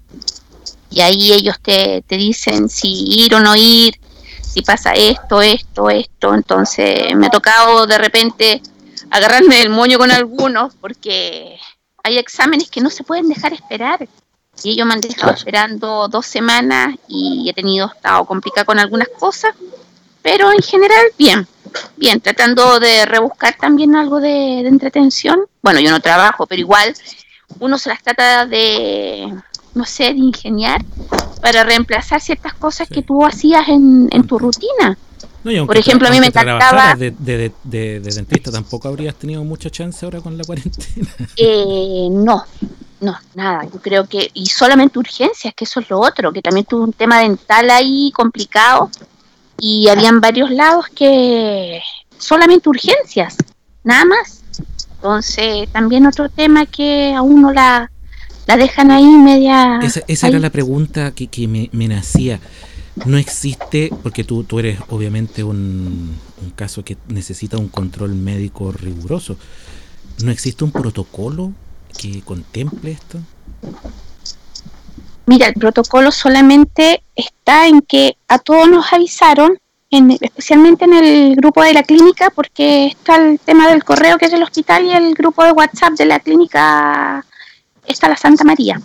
Y 0.91 1.01
ahí 1.01 1.33
ellos 1.33 1.57
te, 1.61 2.03
te 2.07 2.17
dicen 2.17 2.69
si 2.69 3.25
ir 3.25 3.35
o 3.35 3.41
no 3.41 3.57
ir, 3.57 3.99
si 4.41 4.63
pasa 4.63 4.93
esto, 4.93 5.43
esto, 5.43 5.91
esto. 5.91 6.35
Entonces 6.35 7.15
me 7.17 7.27
ha 7.27 7.31
tocado 7.31 7.87
de 7.87 7.99
repente 7.99 8.63
agarrarme 9.11 9.61
el 9.61 9.71
moño 9.71 9.99
con 9.99 10.13
algunos 10.13 10.75
porque 10.77 11.59
hay 12.05 12.19
exámenes 12.19 12.71
que 12.71 12.81
no 12.81 12.91
se 12.91 13.03
pueden 13.03 13.29
dejar 13.29 13.53
esperar. 13.53 14.09
Y 14.65 14.71
ellos 14.71 14.87
me 14.87 14.95
han 14.95 15.01
dejado 15.01 15.21
Claro. 15.23 15.37
esperando 15.37 16.09
dos 16.09 16.27
semanas 16.27 16.95
y 17.09 17.49
he 17.49 17.53
tenido, 17.55 17.91
estado 17.95 18.25
complicada 18.25 18.65
con 18.65 18.79
algunas 18.79 19.09
cosas, 19.19 19.55
pero 20.23 20.51
en 20.53 20.61
general 20.63 21.05
bien, 21.19 21.47
bien, 21.97 22.21
tratando 22.21 22.81
de 22.81 23.05
rebuscar 23.07 23.57
también 23.61 23.95
algo 23.95 24.21
de, 24.21 24.29
de 24.63 24.69
entretención. 24.69 25.41
Bueno, 25.63 25.79
yo 25.81 25.91
no 25.91 26.01
trabajo, 26.01 26.47
pero 26.47 26.61
igual 26.61 26.95
uno 27.61 27.79
se 27.79 27.91
las 27.91 28.03
trata 28.03 28.47
de, 28.47 29.33
no 29.75 29.85
sé, 29.85 30.05
de 30.05 30.19
ingeniar 30.19 30.85
para 31.41 31.63
reemplazar 31.63 32.21
ciertas 32.21 32.55
cosas 32.55 32.89
Sí. 32.89 32.95
que 32.95 33.03
tú 33.03 33.25
hacías 33.25 33.69
en, 33.69 34.09
en 34.11 34.27
tu 34.27 34.39
rutina. 34.39 34.99
No, 35.45 35.65
Por 35.65 35.77
ejemplo, 35.77 36.09
a 36.09 36.11
mí 36.11 36.19
me 36.19 36.27
encantaba- 36.27 36.59
trabajaras 36.59 36.99
De, 36.99 37.13
de, 37.13 37.39
de- 37.39 37.53
de- 37.63 38.01
de 38.01 38.11
dentista 38.11 38.51
tampoco 38.51 38.89
habrías 38.89 39.15
tenido 39.15 39.45
mucha 39.45 39.71
chance 39.71 40.05
ahora 40.05 40.21
con 40.21 40.37
la 40.37 40.43
cuarentena. 40.43 41.09
Eh, 41.37 42.09
no, 42.11 42.45
no, 43.01 43.17
nada. 43.35 43.65
Yo 43.65 43.81
creo 43.81 44.07
que, 44.07 44.31
y 44.33 44.47
solamente 44.47 44.99
urgencias, 44.99 45.55
que 45.55 45.65
eso 45.65 45.81
es 45.81 45.91
lo 45.91 46.01
otro, 46.01 46.33
que 46.33 46.43
también 46.43 46.65
tuve 46.67 46.85
un 46.85 46.93
tema 46.93 47.21
dental 47.21 47.71
ahí 47.71 48.11
complicado 48.15 48.91
y 49.59 49.89
habían 49.89 50.21
varios 50.21 50.51
lados 50.51 50.87
que 50.95 51.81
solamente 52.19 52.69
urgencias, 52.69 53.37
nada 53.85 54.05
más. 54.05 54.43
Entonces, 54.95 55.69
también 55.73 56.07
otro 56.07 56.29
tema 56.29 56.65
que 56.67 57.15
a 57.15 57.23
uno 57.23 57.53
la, 57.53 57.91
la 58.47 58.57
dejan 58.57 58.91
ahí 58.91 59.05
media. 59.05 59.79
Esa, 59.83 60.01
esa 60.09 60.27
ahí. 60.27 60.33
era 60.33 60.41
la 60.41 60.51
pregunta 60.51 61.13
que, 61.13 61.27
que 61.27 61.47
me, 61.47 61.69
me 61.73 61.89
nacía. 61.89 62.41
No 63.05 63.19
existe, 63.19 63.91
porque 64.03 64.25
tú, 64.25 64.45
tú 64.45 64.59
eres 64.59 64.79
obviamente 64.89 65.45
un, 65.45 66.17
un 66.43 66.51
caso 66.55 66.83
que 66.83 66.97
necesita 67.09 67.59
un 67.59 67.69
control 67.69 68.15
médico 68.15 68.73
riguroso. 68.73 69.37
¿No 70.25 70.31
existe 70.31 70.65
un 70.65 70.71
protocolo 70.73 71.53
que 71.97 72.23
contemple 72.23 72.93
esto? 72.93 73.19
Mira, 75.27 75.49
el 75.49 75.55
protocolo 75.55 76.13
solamente 76.13 77.03
está 77.17 77.67
en 77.67 77.81
que 77.81 78.17
a 78.29 78.39
todos 78.39 78.69
nos 78.69 78.93
avisaron, 78.93 79.59
en, 79.91 80.13
especialmente 80.13 80.85
en 80.85 80.93
el 80.93 81.37
grupo 81.37 81.63
de 81.63 81.73
la 81.73 81.83
clínica, 81.83 82.31
porque 82.31 82.87
está 82.87 83.17
el 83.17 83.41
tema 83.41 83.69
del 83.69 83.83
correo 83.83 84.19
que 84.19 84.27
es 84.27 84.31
del 84.31 84.43
hospital 84.43 84.85
y 84.85 84.93
el 84.93 85.15
grupo 85.15 85.43
de 85.43 85.53
WhatsApp 85.53 85.95
de 85.95 86.05
la 86.05 86.21
clínica 86.21 87.25
está 87.87 88.09
la 88.09 88.17
Santa 88.17 88.45
María. 88.45 88.81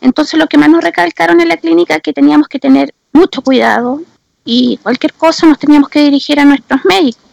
Entonces 0.00 0.38
lo 0.38 0.46
que 0.46 0.58
más 0.58 0.70
nos 0.70 0.82
recalcaron 0.82 1.40
en 1.40 1.48
la 1.48 1.56
clínica 1.56 1.96
es 1.96 2.02
que 2.02 2.12
teníamos 2.12 2.48
que 2.48 2.58
tener 2.58 2.94
mucho 3.12 3.42
cuidado 3.42 4.00
y 4.44 4.78
cualquier 4.82 5.12
cosa 5.14 5.46
nos 5.46 5.58
teníamos 5.58 5.88
que 5.88 6.00
dirigir 6.00 6.38
a 6.40 6.44
nuestros 6.44 6.84
médicos. 6.84 7.25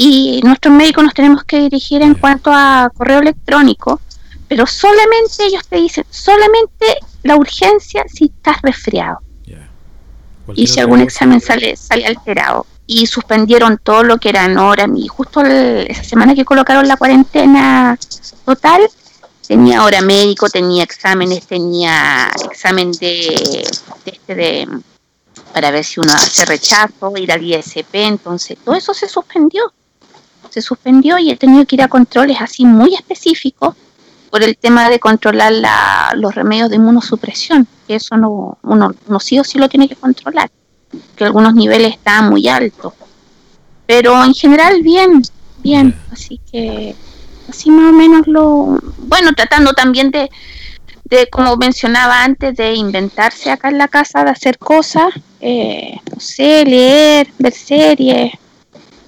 Y 0.00 0.40
nuestros 0.44 0.72
médicos 0.72 1.02
nos 1.02 1.12
tenemos 1.12 1.42
que 1.42 1.58
dirigir 1.58 2.02
en 2.02 2.14
cuanto 2.14 2.52
a 2.52 2.88
correo 2.96 3.18
electrónico, 3.18 4.00
pero 4.46 4.64
solamente 4.64 5.44
ellos 5.44 5.66
te 5.68 5.74
dicen, 5.76 6.04
solamente 6.08 6.86
la 7.24 7.34
urgencia 7.34 8.04
si 8.06 8.26
estás 8.26 8.62
resfriado 8.62 9.18
y 10.54 10.66
si 10.68 10.78
algún 10.78 11.00
examen 11.00 11.40
sale, 11.40 11.74
sale 11.76 12.06
alterado. 12.06 12.64
Y 12.86 13.06
suspendieron 13.08 13.78
todo 13.82 14.04
lo 14.04 14.18
que 14.18 14.28
eran 14.28 14.56
horas. 14.56 14.88
Y 14.94 15.08
justo 15.08 15.40
el- 15.40 15.90
esa 15.90 16.04
semana 16.04 16.34
que 16.36 16.44
colocaron 16.44 16.86
la 16.86 16.96
cuarentena 16.96 17.98
total, 18.44 18.88
tenía 19.48 19.82
hora 19.82 20.00
médico, 20.00 20.48
tenía 20.48 20.84
exámenes, 20.84 21.44
tenía 21.48 22.30
examen 22.50 22.92
de, 22.92 23.66
de 24.04 24.10
este 24.12 24.34
de 24.36 24.68
para 25.52 25.72
ver 25.72 25.84
si 25.84 25.98
uno 25.98 26.12
hace 26.12 26.44
rechazo, 26.44 27.12
ir 27.16 27.32
al 27.32 27.42
ISP, 27.42 27.94
entonces 28.06 28.56
todo 28.64 28.76
eso 28.76 28.94
se 28.94 29.08
suspendió. 29.08 29.72
Se 30.50 30.62
suspendió 30.62 31.18
y 31.18 31.30
he 31.30 31.36
tenido 31.36 31.64
que 31.66 31.76
ir 31.76 31.82
a 31.82 31.88
controles 31.88 32.38
así 32.40 32.64
muy 32.64 32.94
específicos 32.94 33.74
por 34.30 34.42
el 34.42 34.56
tema 34.56 34.88
de 34.90 34.98
controlar 35.00 35.52
la- 35.52 36.12
los 36.16 36.34
remedios 36.34 36.68
de 36.70 36.76
inmunosupresión, 36.76 37.66
que 37.86 37.94
eso 37.96 38.16
no, 38.16 38.58
uno, 38.62 38.94
uno 39.06 39.20
sí 39.20 39.38
o 39.38 39.44
sí 39.44 39.58
lo 39.58 39.68
tiene 39.68 39.88
que 39.88 39.96
controlar, 39.96 40.50
que 41.16 41.24
algunos 41.24 41.54
niveles 41.54 41.92
estaban 41.94 42.30
muy 42.30 42.46
altos. 42.48 42.92
Pero 43.86 44.22
en 44.22 44.34
general 44.34 44.82
bien, 44.82 45.22
bien, 45.62 45.98
así 46.12 46.40
que 46.50 46.94
así 47.48 47.70
más 47.70 47.90
o 47.90 47.96
menos 47.96 48.26
lo... 48.26 48.78
Bueno, 48.98 49.32
tratando 49.34 49.72
también 49.72 50.10
de, 50.10 50.30
de 51.04 51.26
como 51.30 51.56
mencionaba 51.56 52.22
antes, 52.22 52.54
de 52.54 52.74
inventarse 52.74 53.50
acá 53.50 53.68
en 53.70 53.78
la 53.78 53.88
casa, 53.88 54.24
de 54.24 54.30
hacer 54.30 54.58
cosas, 54.58 55.08
eh, 55.40 55.96
no 56.12 56.20
sé, 56.20 56.64
leer, 56.66 57.28
ver 57.38 57.52
series, 57.54 58.32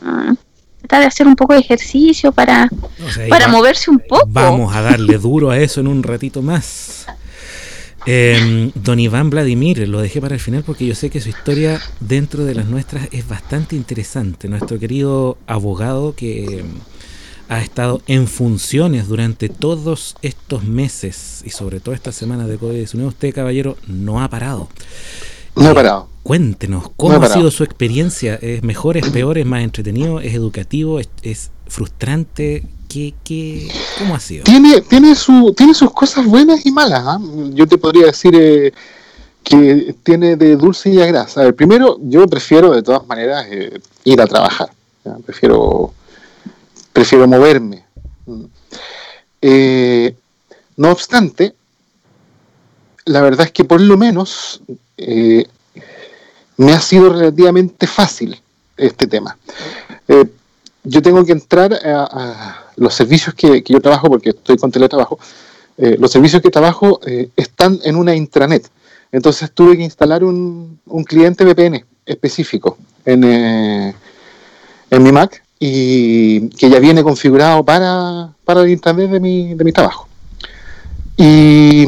mm, 0.00 0.32
tratar 0.90 1.00
de 1.02 1.06
hacer 1.06 1.26
un 1.28 1.37
poco 1.37 1.52
de 1.54 1.61
ejercicio 1.61 2.32
para, 2.32 2.68
O 3.06 3.11
sea, 3.11 3.25
ahí 3.25 3.30
para 3.30 3.47
va- 3.47 3.52
moverse 3.52 3.90
un 3.90 4.00
poco. 4.00 4.26
Vamos 4.28 4.75
a 4.75 4.82
darle 4.82 5.18
duro 5.18 5.50
a 5.50 5.59
eso 5.59 5.80
en 5.80 5.87
un 5.87 6.02
ratito 6.02 6.42
más. 6.42 7.06
Eh, 8.06 8.70
don 8.75 8.99
Iván 8.99 9.28
Vladimir, 9.30 9.87
lo 9.87 10.00
dejé 10.00 10.20
para 10.20 10.35
el 10.35 10.40
final 10.40 10.62
porque 10.64 10.87
yo 10.87 10.94
sé 10.94 11.11
que 11.11 11.20
su 11.20 11.28
historia 11.28 11.80
dentro 12.00 12.44
de 12.44 12.54
las 12.54 12.66
nuestras 12.66 13.09
es 13.12 13.28
bastante 13.28 13.76
interesante. 13.76 14.49
Nuestro 14.49 14.78
querido 14.78 15.37
abogado 15.47 16.14
que 16.16 16.64
ha 17.49 17.61
estado 17.61 18.00
en 18.06 18.26
funciones 18.26 19.06
durante 19.06 19.49
todos 19.49 20.16
estos 20.23 20.64
meses 20.64 21.42
y 21.44 21.50
sobre 21.50 21.78
todo 21.80 21.94
esta 21.94 22.11
semana 22.12 22.47
de 22.47 22.59
COVID-19, 22.59 23.06
usted 23.06 23.35
caballero 23.35 23.76
no 23.87 24.23
ha 24.23 24.28
parado. 24.30 24.68
No 25.60 25.70
he 25.70 25.74
parado. 25.74 26.08
Cuéntenos, 26.22 26.90
¿cómo 26.96 27.18
No 27.18 27.24
ha 27.24 27.28
sido 27.28 27.50
su 27.50 27.64
experiencia? 27.64 28.36
¿Es 28.36 28.62
mejor, 28.62 28.96
es 28.96 29.08
peor, 29.10 29.36
es 29.36 29.44
más 29.46 29.62
entretenido, 29.62 30.20
es 30.20 30.34
educativo, 30.34 31.00
es, 31.00 31.08
es 31.22 31.50
frustrante? 31.66 32.64
¿Qué, 32.88 33.14
qué, 33.24 33.70
¿Cómo 33.98 34.14
ha 34.14 34.20
sido? 34.20 34.44
Tiene, 34.44 34.80
tiene, 34.80 35.14
su, 35.14 35.54
tiene 35.56 35.74
sus 35.74 35.92
cosas 35.92 36.24
buenas 36.24 36.64
y 36.64 36.72
malas. 36.72 37.02
¿ah? 37.04 37.20
Yo 37.52 37.66
te 37.66 37.76
podría 37.78 38.06
decir 38.06 38.34
eh, 38.34 38.72
que 39.44 39.94
tiene 40.02 40.36
de 40.36 40.56
dulce 40.56 40.90
y 40.90 41.00
a 41.00 41.06
grasa. 41.06 41.42
A 41.42 41.44
ver, 41.44 41.54
primero, 41.54 41.98
yo 42.02 42.26
prefiero 42.26 42.72
de 42.72 42.82
todas 42.82 43.06
maneras 43.06 43.46
eh, 43.50 43.80
ir 44.04 44.20
a 44.20 44.26
trabajar. 44.26 44.70
¿ya? 45.04 45.16
Prefiero, 45.24 45.92
prefiero 46.92 47.28
moverme. 47.28 47.84
Mm. 48.26 48.44
Eh, 49.42 50.16
no 50.76 50.90
obstante, 50.90 51.54
la 53.04 53.20
verdad 53.20 53.46
es 53.46 53.52
que 53.52 53.64
por 53.64 53.80
lo 53.80 53.96
menos 53.96 54.62
eh, 55.00 55.47
me 56.57 56.73
ha 56.73 56.80
sido 56.80 57.11
relativamente 57.11 57.87
fácil 57.87 58.38
este 58.76 59.07
tema. 59.07 59.37
Eh, 60.07 60.26
yo 60.85 61.00
tengo 61.00 61.25
que 61.25 61.33
entrar 61.33 61.73
a, 61.73 62.66
los 62.76 62.95
servicios 62.95 63.35
que, 63.35 63.62
yo 63.66 63.80
trabajo, 63.80 64.09
porque 64.09 64.30
estoy 64.30 64.57
con 64.57 64.71
teletrabajo, 64.71 65.19
eh, 65.78 65.97
los 65.99 66.11
servicios 66.11 66.42
que 66.42 66.50
trabajo 66.50 67.00
están 67.37 67.78
en 67.85 67.97
una 67.97 68.14
intranet. 68.14 68.69
Entonces 69.12 69.50
tuve 69.52 69.76
que 69.76 69.83
instalar 69.83 70.23
un, 70.23 70.78
cliente 71.07 71.45
VPN 71.45 71.85
específico 72.07 72.78
en, 73.04 73.25
en 73.25 75.02
mi 75.02 75.12
Mac 75.12 75.42
y 75.59 76.49
que 76.50 76.71
ya 76.71 76.78
viene 76.78 77.02
configurado 77.02 77.64
para, 77.64 78.33
para 78.45 78.62
el 78.62 78.71
intranet 78.71 79.11
de 79.11 79.21
mi, 79.21 79.54
de 79.54 79.64
mi 79.64 79.73
trabajo. 79.73 80.09
Y 81.16 81.87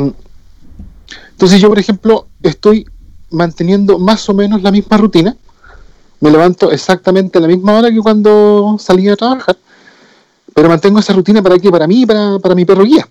entonces 1.43 1.61
yo, 1.61 1.69
por 1.69 1.79
ejemplo, 1.79 2.29
estoy 2.43 2.87
manteniendo 3.33 3.99
más 3.99 4.29
o 4.29 4.35
menos 4.35 4.63
la 4.63 4.71
misma 4.71 4.97
rutina. 4.97 5.37
Me 6.21 6.31
levanto 6.31 6.71
exactamente 6.71 7.39
a 7.39 7.41
la 7.41 7.49
misma 7.49 7.75
hora 7.79 7.91
que 7.91 7.99
cuando 7.99 8.77
salía 8.79 9.15
a 9.15 9.17
trabajar. 9.17 9.57
Pero 10.55 10.69
mantengo 10.69 10.99
esa 10.99 11.13
rutina 11.13 11.43
para 11.43 11.59
qué? 11.59 11.71
Para 11.71 11.87
mí 11.87 12.03
y 12.03 12.07
para, 12.07 12.39
para 12.39 12.55
mi 12.55 12.65
perro 12.65 12.85
guía. 12.85 13.09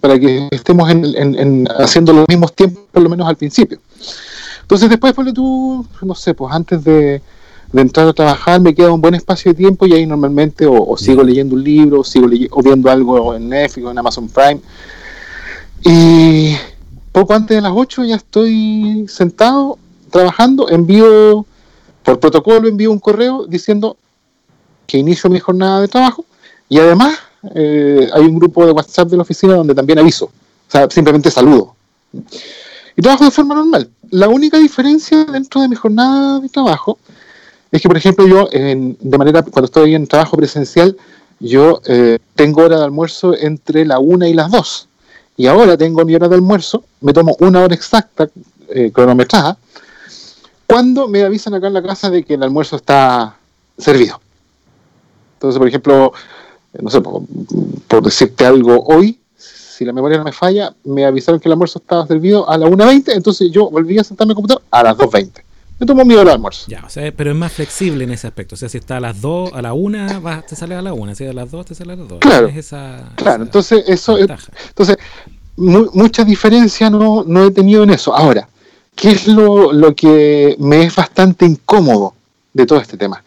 Para 0.00 0.18
que 0.18 0.48
estemos 0.50 0.88
en, 0.90 1.04
en- 1.04 1.38
en- 1.38 1.68
haciendo 1.78 2.12
los 2.12 2.24
mismos 2.28 2.52
tiempos, 2.54 2.84
por 2.92 3.02
lo 3.02 3.08
menos 3.08 3.26
al 3.26 3.36
principio. 3.36 3.78
Entonces 4.62 4.88
después, 4.88 5.12
ponle 5.14 5.32
tú, 5.32 5.84
no 6.02 6.14
sé, 6.14 6.34
pues 6.34 6.54
antes 6.54 6.84
de, 6.84 7.20
entrar 7.74 8.06
a 8.06 8.12
trabajar 8.12 8.60
me 8.60 8.74
queda 8.74 8.92
un 8.92 9.00
buen 9.00 9.14
espacio 9.14 9.50
de 9.52 9.56
tiempo 9.56 9.86
y 9.86 9.94
ahí 9.94 10.06
normalmente 10.06 10.66
o, 10.66 10.96
sigo 10.96 11.22
leyendo 11.22 11.54
un 11.56 11.64
libro, 11.64 12.00
o 12.00 12.04
sigo 12.04 12.28
o 12.50 12.62
viendo 12.62 12.90
algo 12.90 13.34
en 13.34 13.48
Netflix 13.48 13.86
o 13.86 13.90
en 13.90 13.98
Amazon 13.98 14.28
Prime. 14.28 14.60
Y 15.84 16.54
poco 17.20 17.34
antes 17.34 17.56
de 17.56 17.60
las 17.60 17.72
8 17.74 18.04
ya 18.04 18.14
estoy 18.16 19.06
sentado 19.08 19.76
trabajando, 20.10 20.68
envío, 20.68 21.44
por 22.04 22.20
protocolo 22.20 22.68
envío 22.68 22.92
un 22.92 23.00
correo 23.00 23.44
diciendo 23.46 23.96
que 24.86 24.98
inicio 24.98 25.28
mi 25.28 25.40
jornada 25.40 25.80
de 25.80 25.88
trabajo 25.88 26.24
y 26.68 26.78
además 26.78 27.18
eh, 27.56 28.08
hay 28.12 28.22
un 28.22 28.38
grupo 28.38 28.64
de 28.64 28.70
WhatsApp 28.72 29.08
de 29.08 29.16
la 29.16 29.22
oficina 29.22 29.54
donde 29.54 29.74
también 29.74 29.98
aviso, 29.98 30.26
o 30.26 30.30
sea, 30.70 30.88
simplemente 30.90 31.28
saludo. 31.30 31.74
Y 32.96 33.02
trabajo 33.02 33.24
de 33.24 33.30
forma 33.32 33.54
normal. 33.54 33.90
La 34.10 34.28
única 34.28 34.58
diferencia 34.58 35.24
dentro 35.24 35.60
de 35.60 35.68
mi 35.68 35.74
jornada 35.76 36.40
de 36.40 36.48
trabajo 36.48 36.98
es 37.70 37.82
que, 37.82 37.88
por 37.88 37.96
ejemplo, 37.96 38.26
yo, 38.26 38.48
en- 38.52 38.96
de 39.00 39.18
manera, 39.18 39.42
cuando 39.42 39.66
estoy 39.66 39.94
en 39.94 40.06
trabajo 40.06 40.36
presencial, 40.36 40.96
yo 41.40 41.80
eh, 41.86 42.18
tengo 42.34 42.62
hora 42.62 42.78
de 42.78 42.84
almuerzo 42.84 43.36
entre 43.36 43.84
la 43.84 43.98
una 43.98 44.28
y 44.28 44.34
las 44.34 44.50
dos. 44.50 44.87
Y 45.38 45.46
ahora 45.46 45.76
tengo 45.76 46.04
mi 46.04 46.16
hora 46.16 46.28
de 46.28 46.34
almuerzo, 46.34 46.82
me 47.00 47.12
tomo 47.12 47.36
una 47.38 47.60
hora 47.60 47.72
exacta, 47.72 48.28
eh, 48.70 48.90
cronometrada, 48.92 49.56
cuando 50.66 51.06
me 51.06 51.22
avisan 51.22 51.54
acá 51.54 51.68
en 51.68 51.74
la 51.74 51.82
casa 51.82 52.10
de 52.10 52.24
que 52.24 52.34
el 52.34 52.42
almuerzo 52.42 52.74
está 52.74 53.36
servido. 53.78 54.20
Entonces, 55.34 55.56
por 55.56 55.68
ejemplo, 55.68 56.12
eh, 56.74 56.78
no 56.82 56.90
sé, 56.90 57.00
por, 57.00 57.22
por 57.86 58.02
decirte 58.02 58.46
algo, 58.46 58.82
hoy, 58.86 59.20
si 59.36 59.84
la 59.84 59.92
memoria 59.92 60.18
no 60.18 60.24
me 60.24 60.32
falla, 60.32 60.74
me 60.82 61.06
avisaron 61.06 61.40
que 61.40 61.48
el 61.48 61.52
almuerzo 61.52 61.78
estaba 61.78 62.04
servido 62.08 62.50
a 62.50 62.58
las 62.58 62.68
1.20, 62.68 63.12
entonces 63.14 63.52
yo 63.52 63.70
volví 63.70 63.96
a 63.96 64.02
sentarme 64.02 64.32
en 64.32 64.32
el 64.32 64.36
computador 64.42 64.64
a 64.72 64.82
las 64.82 64.96
2.20. 64.96 65.47
Me 65.78 65.86
tomo 65.86 66.04
mi 66.04 66.14
hora 66.14 66.30
de 66.30 66.32
almuerzo. 66.32 66.64
Ya, 66.68 66.82
o 66.84 66.90
sea, 66.90 67.12
pero 67.16 67.30
es 67.30 67.36
más 67.36 67.52
flexible 67.52 68.02
en 68.04 68.10
ese 68.10 68.26
aspecto. 68.26 68.54
O 68.56 68.58
sea, 68.58 68.68
si 68.68 68.78
está 68.78 68.96
a 68.96 69.00
las 69.00 69.20
2, 69.20 69.52
a 69.54 69.62
la 69.62 69.72
1, 69.74 70.20
vas, 70.20 70.44
te 70.46 70.56
sale 70.56 70.74
a 70.74 70.82
la 70.82 70.92
1. 70.92 71.14
Si 71.14 71.24
a 71.26 71.32
las 71.32 71.50
2, 71.50 71.66
te 71.66 71.74
sale 71.74 71.92
a 71.92 71.96
las 71.96 72.08
2. 72.08 72.18
Claro. 72.20 72.48
Esa, 72.48 73.12
Claro, 73.14 73.36
esa 73.36 73.42
entonces 73.44 73.84
eso 73.86 74.18
es. 74.18 74.26
Entonces, 74.68 74.96
mu- 75.56 75.90
mucha 75.94 76.24
diferencia 76.24 76.90
no, 76.90 77.22
no 77.24 77.44
he 77.44 77.50
tenido 77.52 77.84
en 77.84 77.90
eso. 77.90 78.14
Ahora, 78.14 78.48
¿qué 78.96 79.10
es 79.12 79.28
lo, 79.28 79.72
lo 79.72 79.94
que 79.94 80.56
me 80.58 80.82
es 80.82 80.96
bastante 80.96 81.46
incómodo 81.46 82.14
de 82.52 82.66
todo 82.66 82.80
este 82.80 82.96
tema? 82.96 83.22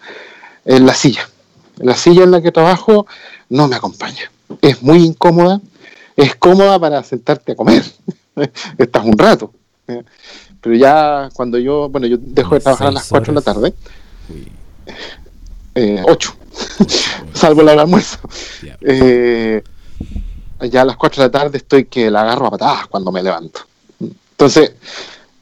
En 0.66 0.86
la 0.86 0.94
silla. 0.94 1.30
La 1.78 1.96
silla 1.96 2.24
en 2.24 2.32
la 2.32 2.42
que 2.42 2.52
trabajo 2.52 3.08
no 3.50 3.68
me 3.70 3.78
acompaña. 3.78 4.30
Es 4.62 4.84
muy 4.84 5.00
incómoda. 5.06 5.62
Es 6.18 6.36
cómoda 6.36 6.78
para 6.78 7.02
sentarte 7.04 7.54
a 7.54 7.56
comer. 7.56 7.84
Estás 8.78 9.06
un 9.06 9.18
rato. 9.18 9.54
Pero 10.62 10.76
ya 10.76 11.30
cuando 11.34 11.58
yo, 11.58 11.90
bueno, 11.90 12.08
yo 12.08 12.18
dejo 12.20 12.56
de 12.56 12.62
trabajar 12.62 12.88
a 12.88 12.92
las 12.92 13.04
Seis 13.04 13.12
4 13.12 13.34
de 13.34 13.36
la 13.36 13.42
tarde, 13.42 13.74
eh, 15.76 16.04
8, 16.08 16.36
salvo 17.34 17.64
la 17.64 17.74
almuerzo. 17.74 18.20
ya. 18.64 18.78
Eh, 18.82 19.64
ya 20.70 20.82
a 20.82 20.86
las 20.86 20.98
4 20.98 21.24
de 21.24 21.28
la 21.28 21.32
tarde 21.32 21.58
estoy 21.58 21.86
que 21.86 22.12
la 22.12 22.22
agarro 22.22 22.48
a 22.48 22.52
patadas 22.52 22.88
cuando 22.88 23.12
me 23.12 23.24
levanto. 23.24 23.62
Entonces, 24.32 24.74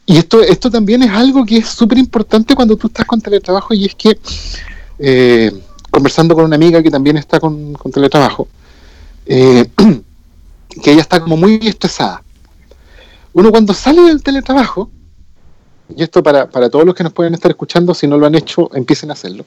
y 0.05 0.17
esto, 0.17 0.41
esto 0.41 0.71
también 0.71 1.03
es 1.03 1.11
algo 1.11 1.45
que 1.45 1.57
es 1.57 1.67
súper 1.67 1.97
importante 1.97 2.55
cuando 2.55 2.75
tú 2.75 2.87
estás 2.87 3.05
con 3.05 3.21
teletrabajo 3.21 3.73
y 3.73 3.85
es 3.85 3.95
que, 3.95 4.17
eh, 4.97 5.51
conversando 5.91 6.35
con 6.35 6.45
una 6.45 6.55
amiga 6.55 6.81
que 6.81 6.89
también 6.89 7.17
está 7.17 7.39
con, 7.39 7.73
con 7.73 7.91
teletrabajo, 7.91 8.47
eh, 9.25 9.69
que 10.83 10.91
ella 10.91 11.01
está 11.01 11.19
como 11.19 11.37
muy 11.37 11.59
estresada. 11.63 12.23
Uno 13.33 13.51
cuando 13.51 13.73
sale 13.73 14.01
del 14.01 14.23
teletrabajo, 14.23 14.89
y 15.95 16.03
esto 16.03 16.21
para, 16.23 16.49
para 16.49 16.69
todos 16.69 16.85
los 16.85 16.93
que 16.95 17.03
nos 17.03 17.13
pueden 17.13 17.33
estar 17.33 17.51
escuchando, 17.51 17.93
si 17.93 18.07
no 18.07 18.17
lo 18.17 18.25
han 18.25 18.35
hecho, 18.35 18.69
empiecen 18.73 19.09
a 19.09 19.13
hacerlo, 19.13 19.45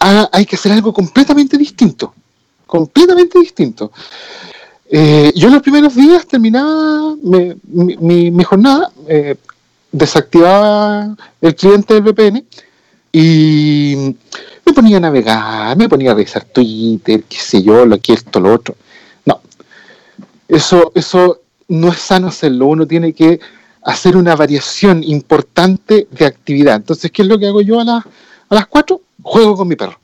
ha- 0.00 0.28
hay 0.32 0.46
que 0.46 0.56
hacer 0.56 0.72
algo 0.72 0.92
completamente 0.92 1.56
distinto 1.58 2.14
completamente 2.66 3.36
distinto. 3.40 3.90
Eh, 4.88 5.32
yo 5.34 5.48
los 5.50 5.60
primeros 5.60 5.92
días 5.96 6.24
terminaba 6.24 7.16
mi- 7.20 8.30
mi 8.30 8.44
jornada, 8.44 8.92
eh, 9.08 9.34
desactivaba 9.90 11.16
el 11.40 11.54
cliente 11.56 11.94
del 11.94 12.04
VPN 12.04 12.44
y 13.12 14.14
me 14.64 14.72
ponía 14.72 14.98
a 14.98 15.00
navegar, 15.00 15.76
me 15.76 15.88
ponía 15.88 16.12
a 16.12 16.14
revisar 16.14 16.44
Twitter, 16.44 17.24
qué 17.28 17.36
sé 17.38 17.60
yo, 17.60 17.84
lo 17.86 17.98
que 17.98 18.12
esto, 18.12 18.38
lo 18.38 18.54
otro. 18.54 18.76
No, 19.26 19.40
eso, 20.46 20.92
eso 20.94 21.40
no 21.66 21.88
es 21.88 21.98
sano 21.98 22.28
hacerlo, 22.28 22.66
uno 22.66 22.86
tiene 22.86 23.12
que 23.12 23.40
hacer 23.82 24.16
una 24.16 24.36
variación 24.36 25.02
importante 25.02 26.06
de 26.10 26.26
actividad. 26.26 26.76
Entonces, 26.76 27.10
¿qué 27.10 27.22
es 27.22 27.28
lo 27.28 27.38
que 27.38 27.46
hago 27.46 27.62
yo 27.62 27.80
a, 27.80 27.84
las 27.84 28.04
a 28.04 28.54
las 28.54 28.66
4? 28.66 29.00
Juego 29.22 29.56
con 29.56 29.68
mi 29.68 29.76
perro 29.76 29.98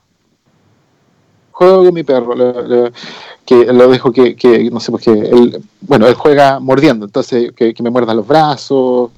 juego 1.57 1.85
con 1.85 1.93
mi 1.93 2.03
perro, 2.03 2.35
le- 2.35 2.91
que 3.43 3.65
lo 3.65 3.89
dejo 3.89 4.11
que, 4.11 4.35
que, 4.35 4.69
no 4.69 4.79
sé, 4.79 4.91
porque 4.91 5.09
él, 5.09 5.59
bueno, 5.81 6.07
él 6.07 6.13
juega 6.13 6.59
mordiendo, 6.59 7.05
entonces 7.05 7.51
que, 7.55 7.73
que 7.73 7.81
me 7.81 7.89
muerda 7.89 8.13
los 8.13 8.27
brazos, 8.27 9.09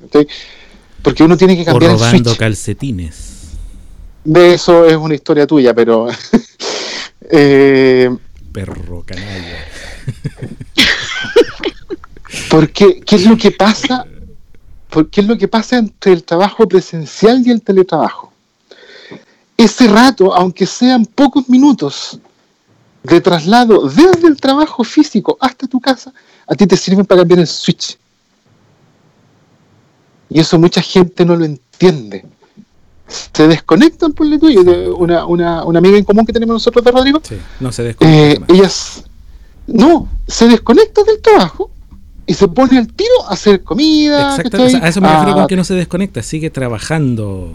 porque 1.01 1.23
uno 1.23 1.35
tiene 1.35 1.57
que 1.57 1.63
O 1.63 1.65
cambiar 1.65 1.91
el 1.91 1.99
robando 1.99 2.37
calcetines. 2.37 3.57
De 4.23 4.53
eso 4.53 4.85
es 4.85 4.95
una 4.95 5.15
historia 5.15 5.45
tuya, 5.45 5.73
pero 5.73 6.07
eh, 7.29 8.09
Perro 8.53 9.03
canalla. 9.05 9.57
porque 12.49 13.01
qué 13.01 13.15
es 13.17 13.25
lo 13.25 13.37
que 13.37 13.51
pasa, 13.51 14.05
qué 15.11 15.21
es 15.21 15.27
lo 15.27 15.37
que 15.37 15.47
pasa 15.47 15.77
entre 15.77 16.13
el 16.13 16.23
trabajo 16.23 16.67
presencial 16.67 17.41
y 17.45 17.51
el 17.51 17.61
teletrabajo. 17.61 18.31
Ese 19.55 19.87
rato, 19.87 20.33
aunque 20.33 20.65
sean 20.65 21.05
pocos 21.05 21.49
minutos 21.49 22.19
de 23.03 23.21
traslado 23.21 23.87
desde 23.87 24.27
el 24.27 24.39
trabajo 24.39 24.83
físico 24.83 25.37
hasta 25.39 25.67
tu 25.67 25.79
casa, 25.79 26.13
a 26.47 26.55
ti 26.55 26.65
te 26.65 26.77
sirven 26.77 27.05
para 27.05 27.21
cambiar 27.21 27.39
el 27.39 27.47
switch. 27.47 27.97
Y 30.29 30.39
eso 30.39 30.57
mucha 30.59 30.81
gente 30.81 31.25
no 31.25 31.35
lo 31.35 31.45
entiende. 31.45 32.25
Se 33.07 33.47
desconectan 33.47 34.13
por 34.13 34.27
el 34.27 34.39
tuyo. 34.39 34.95
Una, 34.95 35.25
una, 35.25 35.63
una 35.65 35.79
amiga 35.79 35.97
en 35.97 36.03
común 36.03 36.25
que 36.25 36.33
tenemos 36.33 36.53
nosotros 36.53 36.83
de 36.85 36.91
Rodrigo, 36.91 37.19
Sí, 37.27 37.37
no 37.59 37.71
se 37.71 37.83
desconecta 37.83 38.53
eh, 38.53 38.55
ellas 38.55 39.03
no 39.71 40.07
se 40.27 40.47
desconecta 40.47 41.03
del 41.03 41.21
trabajo 41.21 41.71
y 42.29 42.33
se 42.35 42.47
pone 42.47 42.77
al 42.77 42.87
tiro 42.93 43.09
a 43.27 43.33
hacer 43.33 43.63
comida 43.63 44.35
Exacto, 44.35 44.63
o 44.63 44.69
sea, 44.69 44.83
a 44.83 44.87
eso 44.87 45.01
me 45.01 45.07
refiero 45.09 45.31
Ah, 45.31 45.35
con 45.35 45.47
que 45.47 45.55
no 45.55 45.63
se 45.63 45.73
desconecta, 45.73 46.21
sigue 46.21 46.49
trabajando. 46.51 47.51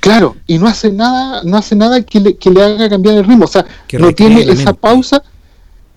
claro 0.00 0.34
y 0.46 0.58
no 0.58 0.66
hace 0.66 0.90
nada 0.92 1.42
no 1.44 1.56
hace 1.56 1.76
nada 1.76 2.02
que 2.02 2.18
le, 2.20 2.36
que 2.36 2.50
le 2.50 2.62
haga 2.62 2.88
cambiar 2.88 3.16
el 3.16 3.24
ritmo 3.24 3.44
o 3.44 3.48
sea 3.48 3.64
Que 3.86 3.98
no 3.98 4.12
tiene 4.12 4.40
esa 4.42 4.54
mente. 4.54 4.74
pausa 4.74 5.22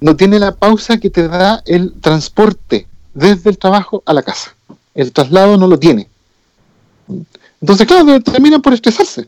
no 0.01 0.15
tiene 0.15 0.37
la 0.39 0.51
pausa 0.55 0.97
que 0.99 1.09
te 1.09 1.27
da 1.27 1.61
el 1.65 1.93
transporte 1.99 2.87
desde 3.13 3.49
el 3.49 3.57
trabajo 3.57 4.03
a 4.05 4.13
la 4.13 4.21
casa 4.23 4.55
el 4.93 5.11
traslado 5.11 5.57
no 5.57 5.67
lo 5.67 5.77
tiene 5.79 6.07
entonces 7.61 7.87
claro 7.87 8.19
terminan 8.21 8.61
por 8.61 8.73
estresarse 8.73 9.27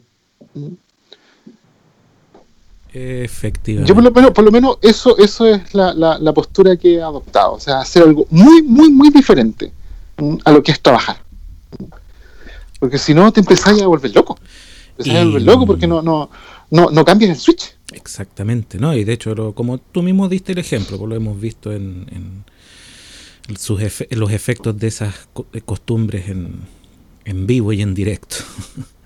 Efectivamente. 2.93 3.89
Yo 3.89 3.95
por 3.95 4.03
lo 4.03 4.12
menos, 4.12 4.32
por 4.32 4.43
lo 4.43 4.51
menos 4.51 4.77
eso, 4.82 5.17
eso 5.17 5.45
es 5.47 5.73
la, 5.73 5.93
la- 5.93 6.19
la 6.19 6.34
postura 6.34 6.77
que 6.77 6.95
he 6.95 7.01
adoptado. 7.01 7.53
O 7.53 7.60
sea, 7.60 7.79
hacer 7.79 8.03
algo 8.03 8.27
muy, 8.29 8.62
muy, 8.62 8.91
muy 8.91 9.10
diferente 9.10 9.71
mm, 10.17 10.36
a 10.45 10.51
lo 10.51 10.62
que 10.62 10.71
es 10.71 10.79
trabajar. 10.82 11.17
Porque 12.79 12.97
si 12.97 13.13
no 13.13 13.32
te 13.32 13.39
empezás 13.39 13.82
a 13.82 13.88
volver 13.88 14.13
loco. 14.13 14.38
Empezás 14.97 15.15
a 15.15 15.23
volver 15.25 15.41
loco 15.41 15.65
porque 15.65 15.88
no, 15.88 16.01
no, 16.01 16.29
no, 16.69 16.89
no 16.91 17.06
cambias 17.06 17.32
el 17.32 17.38
switch. 17.38 17.75
Exactamente, 17.93 18.77
¿no? 18.77 18.93
Y 18.95 19.03
de 19.03 19.13
hecho, 19.13 19.34
lo- 19.34 19.53
como 19.53 19.77
tú 19.79 20.03
mismo 20.03 20.27
diste 20.29 20.51
el 20.51 20.60
ejemplo, 20.60 20.97
pues 20.97 21.10
lo 21.10 21.15
hemos 21.15 21.39
visto 21.39 21.71
en, 21.71 22.06
en 22.12 23.56
sus 23.58 23.79
efe- 23.82 24.08
los 24.15 24.32
efectos 24.32 24.77
de 24.77 24.88
esas 24.88 25.13
co- 25.34 25.45
de 25.51 25.62
costumbres 25.62 26.29
en, 26.29 26.60
en 27.25 27.47
vivo 27.47 27.71
y 27.73 27.81
en 27.81 27.93
directo. 27.93 28.38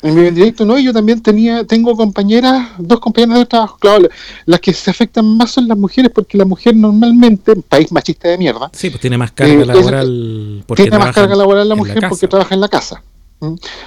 En 0.03 0.13
mi 0.15 0.29
directo 0.29 0.63
no, 0.63 0.77
y 0.77 0.83
yo 0.83 0.93
también 0.93 1.21
tenía, 1.21 1.63
tengo 1.63 1.95
compañeras, 1.95 2.69
dos 2.77 2.99
compañeras 2.99 3.39
de 3.39 3.45
trabajo, 3.47 3.77
claro, 3.79 4.03
la- 4.03 4.09
las 4.45 4.59
que 4.59 4.71
se 4.71 4.91
afectan 4.91 5.25
más 5.37 5.51
son 5.51 5.67
las 5.67 5.77
mujeres, 5.77 6.11
porque 6.13 6.37
la 6.37 6.45
mujer 6.45 6.75
normalmente, 6.75 7.55
país 7.67 7.91
machista 7.91 8.27
de 8.29 8.37
mierda, 8.37 8.69
Sí, 8.73 8.89
pues 8.91 9.01
tiene 9.01 9.17
más 9.17 9.31
carga 9.31 9.53
Eh, 9.53 9.65
laboral. 9.65 10.63
porque 10.67 10.83
tiene 10.83 10.99
más 10.99 11.15
carga 11.15 11.35
laboral 11.35 11.67
la 11.67 11.73
en 11.73 11.79
mujer 11.79 12.05
porque 12.09 12.27
trabaja 12.27 12.53
en 12.53 12.61
la 12.61 12.69
casa. 12.69 13.01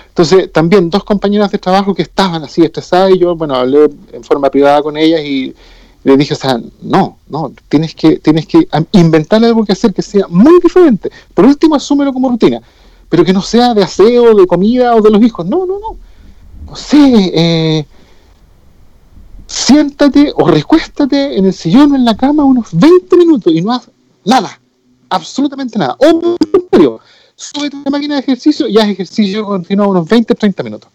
Entonces, 0.09 0.51
también 0.53 0.91
dos 0.91 1.05
compañeras 1.05 1.51
de 1.51 1.59
trabajo 1.59 1.95
que 1.95 2.03
estaban 2.03 2.43
así 2.45 2.63
estresadas 2.63 3.13
y 3.13 3.19
yo, 3.19 3.35
bueno, 3.37 3.55
hablé 3.55 3.89
en 4.13 4.23
forma 4.25 4.49
privada 4.51 4.83
con 4.83 4.97
ellas 4.97 5.21
y 5.25 5.55
le 6.03 6.17
dije, 6.17 6.35
o 6.35 6.37
sea, 6.37 6.59
no, 6.83 7.19
no, 7.29 7.53
tienes 7.69 7.95
que, 7.95 8.17
tienes 8.19 8.47
que 8.47 8.67
inventar 8.93 9.45
algo 9.45 9.65
que 9.65 9.73
hacer 9.73 9.93
que 9.93 10.03
sea 10.03 10.27
muy 10.29 10.59
diferente. 10.63 11.11
Por 11.35 11.45
último, 11.45 11.75
asúmelo 11.75 12.13
como 12.13 12.29
rutina, 12.31 12.61
pero 13.11 13.25
que 13.25 13.35
no 13.35 13.43
sea 13.43 13.75
de 13.75 13.83
aseo, 13.83 14.35
de 14.35 14.47
comida 14.47 14.95
o 14.95 15.03
de 15.03 15.11
los 15.11 15.23
hijos. 15.23 15.45
No, 15.45 15.67
no, 15.67 15.79
no. 15.79 15.99
No 16.65 16.77
sé, 16.77 17.33
eh, 17.35 17.87
siéntate 19.47 20.33
o 20.37 20.47
recuéstate 20.47 21.37
en 21.37 21.47
el 21.47 21.53
sillón 21.53 21.93
o 21.93 21.97
en 21.97 22.05
la 22.05 22.17
cama 22.17 22.45
unos 22.45 22.69
20 22.73 23.17
minutos 23.17 23.53
y 23.53 23.61
no 23.61 23.73
haz 23.73 23.91
nada, 24.25 24.61
absolutamente 25.09 25.77
nada. 25.77 25.97
O 25.99 26.37
contrario, 26.53 27.01
a 27.01 27.77
la 27.85 27.91
máquina 27.91 28.15
de 28.15 28.21
ejercicio 28.21 28.69
y 28.69 28.79
haz 28.79 28.89
ejercicio 28.89 29.45
continuo 29.45 29.89
unos 29.89 30.09
20, 30.09 30.33
30 30.33 30.63
minutos. 30.63 30.89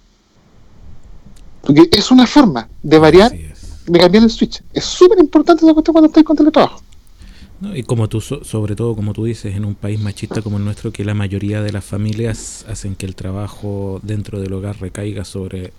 Porque 1.62 1.90
es 1.92 2.12
una 2.12 2.26
forma 2.26 2.70
de 2.82 2.98
variar, 2.98 3.34
de 3.34 4.00
cambiar 4.00 4.24
el 4.24 4.30
switch. 4.30 4.64
Es 4.72 4.86
súper 4.86 5.20
importante 5.20 5.66
esa 5.66 5.74
cuestión 5.74 5.94
cuando 5.94 6.08
estás 6.08 6.24
con 6.24 6.38
teletrabajo. 6.38 6.82
¿No? 7.62 7.76
Y 7.76 7.84
como 7.84 8.08
tú, 8.10 8.22
so- 8.22 8.44
sobre 8.44 8.76
todo, 8.76 8.96
como 8.96 9.14
tú 9.14 9.26
dices, 9.26 9.56
en 9.56 9.66
un 9.66 9.76
país 9.76 10.00
machista 10.00 10.42
como 10.42 10.58
el 10.58 10.66
nuestro, 10.66 10.92
que 10.92 11.06
la 11.06 11.14
mayoría 11.14 11.62
de 11.62 11.72
las 11.72 11.86
familias 11.86 12.66
hacen 12.70 12.96
que 12.96 13.06
el 13.06 13.16
trabajo 13.16 14.00
dentro 14.04 14.40
del 14.40 14.54
hogar 14.54 14.80
recaiga 14.80 15.26
sobre 15.26 15.72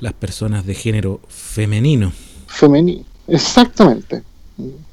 las 0.00 0.12
personas 0.12 0.66
de 0.66 0.74
género 0.74 1.20
femenino. 1.28 2.12
Femenino. 2.46 3.04
Exactamente. 3.28 4.22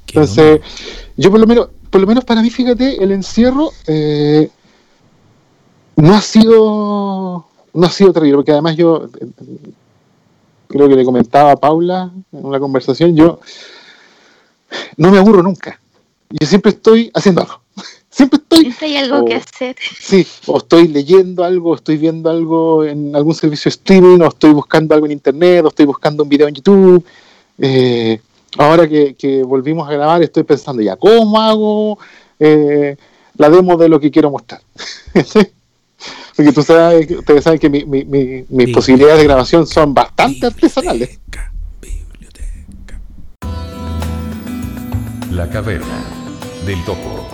Entonces, 0.07 0.61
yo 1.17 1.31
por 1.31 1.39
lo 1.39 1.47
menos, 1.47 1.69
por 1.89 2.01
lo 2.01 2.07
menos 2.07 2.23
para 2.25 2.41
mí, 2.41 2.49
fíjate, 2.49 3.03
el 3.03 3.11
encierro 3.11 3.71
eh, 3.87 4.49
no 5.95 6.15
ha 6.15 6.21
sido 6.21 7.45
no 7.73 7.85
ha 7.85 7.89
sido 7.89 8.11
terrible, 8.13 8.37
porque 8.37 8.51
además 8.51 8.75
yo 8.75 9.05
eh, 9.19 9.27
creo 10.67 10.87
que 10.87 10.95
le 10.95 11.05
comentaba 11.05 11.51
a 11.51 11.55
Paula 11.55 12.11
en 12.31 12.45
una 12.45 12.59
conversación, 12.59 13.15
yo 13.15 13.39
no 14.97 15.11
me 15.11 15.17
aburro 15.17 15.43
nunca. 15.43 15.79
Yo 16.29 16.45
siempre 16.47 16.71
estoy 16.71 17.11
haciendo 17.13 17.41
algo. 17.41 17.61
Siempre 18.09 18.39
estoy 18.41 18.61
Siempre 18.61 18.87
hay 18.87 18.97
algo 18.97 19.25
que 19.25 19.35
hacer. 19.35 19.75
Sí, 19.99 20.25
o 20.47 20.57
estoy 20.57 20.87
leyendo 20.87 21.43
algo, 21.43 21.71
o 21.71 21.75
estoy 21.75 21.97
viendo 21.97 22.31
algo 22.31 22.83
en 22.83 23.15
algún 23.15 23.35
servicio 23.35 23.69
de 23.69 23.73
streaming, 23.73 24.21
o 24.21 24.27
estoy 24.27 24.53
buscando 24.53 24.95
algo 24.95 25.05
en 25.05 25.11
internet, 25.11 25.63
o 25.63 25.67
estoy 25.67 25.85
buscando 25.85 26.23
un 26.23 26.29
video 26.29 26.47
en 26.47 26.55
YouTube. 26.55 27.05
Eh, 27.59 28.19
ahora 28.57 28.87
que, 28.89 29.13
que 29.13 29.43
volvimos 29.43 29.87
a 29.87 29.91
grabar, 29.93 30.23
estoy 30.23 30.41
pensando 30.43 30.81
ya, 30.81 30.95
¿cómo 30.95 31.39
hago 31.39 31.99
eh, 32.39 32.97
la 33.35 33.49
demo 33.51 33.77
de 33.77 33.87
lo 33.87 33.99
que 33.99 34.09
quiero 34.09 34.31
mostrar? 34.31 34.61
Porque 36.35 36.51
tú 36.51 36.63
sabes, 36.63 37.09
ustedes 37.11 37.43
saben 37.43 37.59
que 37.59 37.69
mi- 37.69 37.85
mi- 37.85 38.05
mi- 38.05 38.45
mis 38.49 38.69
posibilidades 38.73 39.19
de 39.19 39.23
grabación 39.25 39.67
son 39.67 39.93
bastante 39.93 40.47
artesanales. 40.47 41.19
Biblioteca, 41.29 41.51
biblioteca. 41.81 42.99
La 45.31 45.49
caverna 45.49 46.16
del 46.67 46.83
topo. 46.83 47.25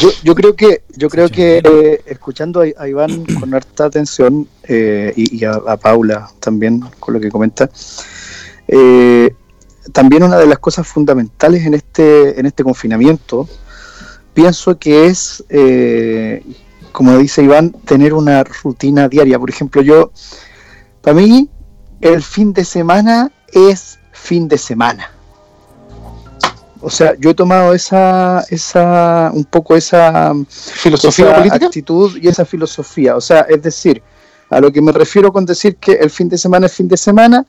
Yo, 0.00 0.10
yo 0.24 0.34
creo 0.34 0.56
que, 0.56 0.84
yo 0.96 1.08
creo 1.10 1.28
que 1.28 1.60
eh, 1.62 2.02
escuchando 2.06 2.62
a, 2.62 2.64
a 2.78 2.88
Iván 2.88 3.24
con 3.40 3.54
harta 3.54 3.84
atención 3.84 4.48
eh, 4.64 5.12
y, 5.14 5.36
y 5.38 5.44
a, 5.44 5.52
a 5.52 5.76
Paula 5.76 6.30
también 6.40 6.80
con 6.98 7.14
lo 7.14 7.20
que 7.20 7.30
comenta, 7.30 7.68
eh, 8.68 9.34
también 9.92 10.22
una 10.22 10.38
de 10.38 10.46
las 10.46 10.58
cosas 10.58 10.86
fundamentales 10.86 11.66
en 11.66 11.74
este, 11.74 12.40
en 12.40 12.46
este 12.46 12.64
confinamiento, 12.64 13.46
pienso 14.32 14.78
que 14.78 15.06
es, 15.06 15.44
como 16.92 17.18
dice 17.18 17.42
Iván, 17.42 17.72
tener 17.84 18.14
una 18.14 18.44
rutina 18.44 19.08
diaria. 19.08 19.38
Por 19.38 19.50
ejemplo, 19.50 19.82
yo, 19.82 20.12
para 21.02 21.16
mí, 21.16 21.50
el 22.00 22.22
fin 22.22 22.52
de 22.52 22.64
semana 22.64 23.30
es 23.52 23.98
fin 24.22 24.46
de 24.48 24.56
semana. 24.56 25.10
O 26.80 26.90
sea, 26.90 27.14
yo 27.18 27.30
he 27.30 27.34
tomado 27.34 27.74
esa, 27.74 28.44
esa, 28.50 29.30
un 29.32 29.44
poco 29.44 29.76
esa, 29.76 30.32
¿Filosofía 30.48 31.26
esa 31.26 31.36
política? 31.36 31.66
actitud 31.66 32.18
y 32.20 32.28
esa 32.28 32.44
filosofía. 32.44 33.16
O 33.16 33.20
sea, 33.20 33.42
es 33.42 33.62
decir, 33.62 34.02
a 34.50 34.60
lo 34.60 34.72
que 34.72 34.80
me 34.80 34.92
refiero 34.92 35.32
con 35.32 35.44
decir 35.44 35.76
que 35.76 35.92
el 35.92 36.10
fin 36.10 36.28
de 36.28 36.38
semana 36.38 36.66
es 36.66 36.72
fin 36.72 36.88
de 36.88 36.96
semana, 36.96 37.46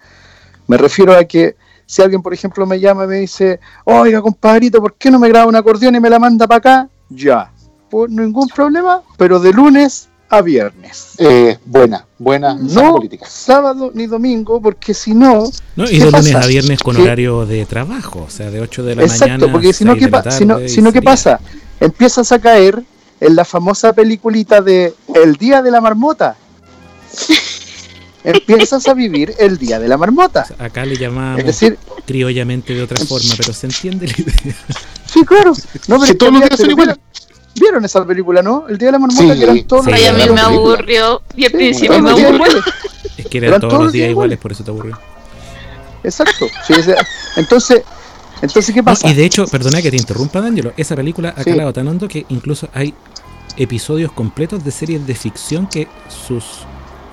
me 0.67 0.77
refiero 0.77 1.13
a 1.13 1.23
que 1.23 1.55
si 1.85 2.01
alguien, 2.01 2.21
por 2.21 2.33
ejemplo, 2.33 2.65
me 2.65 2.79
llama 2.79 3.05
y 3.05 3.07
me 3.07 3.15
dice, 3.17 3.59
oiga, 3.85 4.21
compadrito, 4.21 4.79
¿por 4.81 4.93
qué 4.95 5.09
no 5.09 5.19
me 5.19 5.29
graba 5.29 5.47
un 5.47 5.55
acordeón 5.55 5.95
y 5.95 5.99
me 5.99 6.09
la 6.09 6.19
manda 6.19 6.47
para 6.47 6.57
acá? 6.57 6.89
Ya, 7.09 7.51
pues 7.89 8.11
ningún 8.11 8.47
problema, 8.49 9.01
pero 9.17 9.39
de 9.39 9.51
lunes 9.51 10.09
a 10.37 10.41
viernes. 10.41 11.13
Eh, 11.19 11.57
buena, 11.65 12.05
buena 12.17 12.55
No 12.55 12.93
política. 12.95 13.25
sábado 13.29 13.91
ni 13.93 14.07
domingo, 14.07 14.61
porque 14.61 14.93
si 14.93 15.13
no, 15.13 15.43
No, 15.75 15.83
y 15.85 15.87
¿Qué 15.87 15.99
de 15.99 16.05
lunes 16.11 16.31
pasa? 16.33 16.39
a 16.45 16.47
viernes 16.47 16.79
con 16.81 16.97
horario 16.97 17.45
de 17.45 17.65
trabajo, 17.65 18.25
o 18.27 18.29
sea, 18.29 18.49
de 18.49 18.59
8 18.61 18.83
de 18.83 18.95
la 18.95 19.03
Exacto, 19.03 19.25
mañana. 19.33 19.51
porque 19.51 19.73
si 19.73 19.85
no, 19.85 19.91
6 19.93 19.99
¿qué, 19.99 20.05
de 20.05 20.11
la 20.11 20.23
pa- 20.23 20.31
si 20.31 20.45
no, 20.45 20.59
si 20.67 20.81
no, 20.81 20.91
¿qué 20.91 21.01
pasa? 21.01 21.39
Empiezas 21.79 22.31
a 22.31 22.39
caer 22.39 22.81
en 23.19 23.35
la 23.35 23.45
famosa 23.45 23.93
peliculita 23.93 24.61
de 24.61 24.93
El 25.13 25.35
Día 25.35 25.61
de 25.61 25.71
la 25.71 25.79
Marmota. 25.81 26.35
Empiezas 28.25 28.87
a 28.87 28.93
vivir 28.93 29.33
el 29.37 29.57
Día 29.57 29.79
de 29.79 29.87
la 29.89 29.97
Marmota. 29.97 30.45
Acá 30.57 30.85
le 30.85 30.95
llamamos 30.95 31.39
Es 31.41 31.45
decir, 31.45 31.77
criollamente 32.05 32.73
de 32.73 32.81
otra 32.81 32.97
forma, 33.05 33.33
pero 33.37 33.51
se 33.51 33.67
entiende 33.67 34.07
la 34.07 34.13
idea. 34.17 34.55
sí, 35.05 35.23
claro. 35.25 35.51
No, 35.89 35.99
pero 35.99 36.05
Si 36.05 36.15
todos 36.15 36.31
que 36.31 36.39
los 36.39 36.49
días 36.49 36.59
son 36.59 36.69
iguales. 36.71 36.95
¿Vieron, 37.55 37.83
esa 37.85 38.05
película, 38.05 38.41
no? 38.41 38.65
El 38.67 38.77
Día 38.77 38.87
de 38.87 38.91
la 38.93 38.99
Marmota, 38.99 39.21
Sí, 39.33 39.37
que 39.39 39.43
eran 39.43 39.63
todos 39.63 39.85
sí, 39.85 39.91
Ay, 39.93 40.05
a 40.05 40.13
mí 40.13 40.23
me 40.33 40.41
aburrió. 40.41 41.21
Y 41.35 41.45
al 41.45 41.51
Sí, 41.51 41.57
principio 41.57 42.01
me 42.01 42.09
aburrió. 42.11 42.43
Es 43.17 43.27
que 43.27 43.37
eran 43.37 43.49
Eran 43.49 43.61
todos 43.61 43.83
los 43.83 43.91
días 43.91 44.09
iguales, 44.09 44.37
por 44.39 44.51
eso 44.51 44.63
te 44.63 44.71
aburrió. 44.71 44.99
Exacto. 46.03 46.47
Sí, 46.67 46.73
ese- 46.73 46.95
entonces, 47.37 47.81
entonces, 48.41 48.73
¿qué 48.73 48.81
No, 48.81 48.85
pasa? 48.85 49.07
y 49.09 49.13
de 49.13 49.25
hecho, 49.25 49.45
perdona 49.47 49.81
que 49.81 49.89
te 49.91 49.97
interrumpa, 49.97 50.41
D'Angelo, 50.41 50.73
esa 50.77 50.95
película 50.95 51.33
ha 51.37 51.43
Sí. 51.43 51.51
calado 51.51 51.71
tan 51.73 51.87
hondo 51.87 52.07
que 52.07 52.25
incluso 52.29 52.67
hay 52.73 52.93
episodios 53.57 54.11
completos 54.11 54.63
de 54.63 54.71
series 54.71 55.05
de 55.05 55.15
ficción 55.15 55.67
que 55.67 55.87
sus 56.27 56.43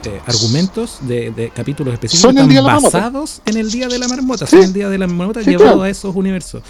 eh, 0.04 0.18
argumentos 0.26 0.96
de, 1.02 1.30
de 1.30 1.50
capítulos 1.50 1.92
específicos 1.92 2.34
están 2.34 2.64
basados 2.80 3.42
en 3.44 3.58
el 3.58 3.70
Día 3.70 3.86
de 3.86 3.98
la 3.98 4.08
Marmota, 4.08 4.46
Sí. 4.46 4.56
son 4.56 4.64
el 4.64 4.72
Día 4.72 4.88
de 4.88 4.96
la 4.96 5.06
Marmota 5.06 5.40
Sí, 5.44 5.50
llevado 5.50 5.72
claro. 5.72 5.82
a 5.82 5.90
esos 5.90 6.16
universos. 6.16 6.62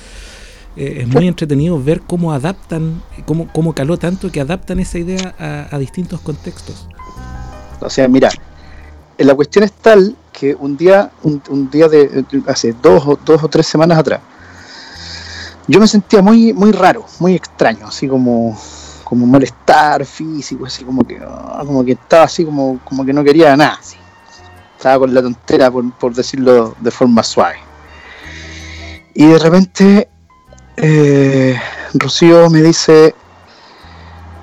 Eh, 0.77 0.99
es 1.03 1.09
muy 1.09 1.27
entretenido 1.27 1.83
ver 1.83 2.01
cómo 2.03 2.33
adaptan, 2.33 3.03
cómo, 3.27 3.49
cómo 3.53 3.75
caló 3.75 3.99
tanto 3.99 4.31
que 4.31 4.41
adaptan 4.41 4.79
esa 4.79 4.99
idea 4.99 5.69
a, 5.71 5.79
distintos 5.79 6.21
contextos. 6.21 6.87
O 7.81 7.91
sea, 7.91 8.07
mira, 8.09 8.31
eh, 9.19 9.25
la 9.25 9.35
cuestión 9.35 9.65
es 9.65 9.73
tal 9.73 10.17
que 10.33 10.55
un 10.55 10.77
día, 10.77 11.11
un, 11.23 11.43
un 11.49 11.71
día 11.71 11.89
de 11.89 12.25
hace 12.47 12.75
dos 12.81 13.05
o, 13.07 13.19
dos 13.25 13.43
o 13.43 13.49
tres 13.49 13.67
semanas 13.67 13.99
atrás, 13.99 14.21
yo 15.67 15.79
me 15.81 15.87
sentía 15.87 16.23
muy, 16.23 16.53
muy 16.53 16.73
raro, 16.73 17.05
muy 17.19 17.35
extraño, 17.35 17.87
así 17.87 18.09
como, 18.09 18.59
como 19.05 19.27
malestar 19.27 20.05
físico, 20.05 20.67
así 20.67 20.85
como 20.85 21.05
que, 21.05 21.21
ah, 21.21 21.63
como 21.65 21.85
que 21.85 21.93
estaba 21.93 22.25
así 22.25 22.45
como, 22.45 22.81
como 22.85 23.05
que 23.05 23.13
no 23.13 23.23
quería 23.23 23.57
nada. 23.57 23.79
Estaba 24.77 25.01
con 25.01 25.13
la 25.13 25.23
tontera, 25.23 25.71
por, 25.71 25.93
por 25.93 26.15
decirlo 26.15 26.75
de 26.81 26.91
forma 26.91 27.23
suave. 27.23 27.59
Y 29.15 29.27
de 29.27 29.39
repente, 29.39 30.09
eh, 30.77 31.59
Rocío 31.95 32.49
me 32.51 32.63
dice, 32.63 33.15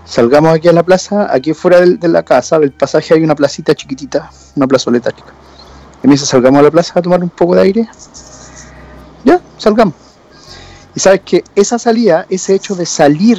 salgamos 0.05 0.53
aquí 0.53 0.67
a 0.67 0.73
la 0.73 0.83
plaza, 0.83 1.27
aquí 1.33 1.53
fuera 1.53 1.79
del- 1.79 1.99
de 1.99 2.07
la 2.07 2.23
casa, 2.23 2.59
del 2.59 2.71
pasaje 2.71 3.13
hay 3.13 3.23
una 3.23 3.35
placita 3.35 3.73
chiquitita, 3.75 4.29
una 4.55 4.67
plazoleta 4.67 5.11
chica. 5.11 5.33
Y 6.03 6.07
me 6.07 6.13
dice, 6.13 6.25
salgamos 6.25 6.59
a 6.59 6.63
la 6.63 6.71
plaza 6.71 6.99
a 6.99 7.01
tomar 7.01 7.21
un 7.23 7.29
poco 7.29 7.55
de 7.55 7.61
aire. 7.61 7.89
Ya, 9.23 9.41
salgamos. 9.57 9.95
Y 10.95 10.99
sabes 10.99 11.21
que 11.21 11.43
esa 11.55 11.77
salida, 11.79 12.25
ese 12.29 12.55
hecho 12.55 12.75
de 12.75 12.85
salir 12.85 13.37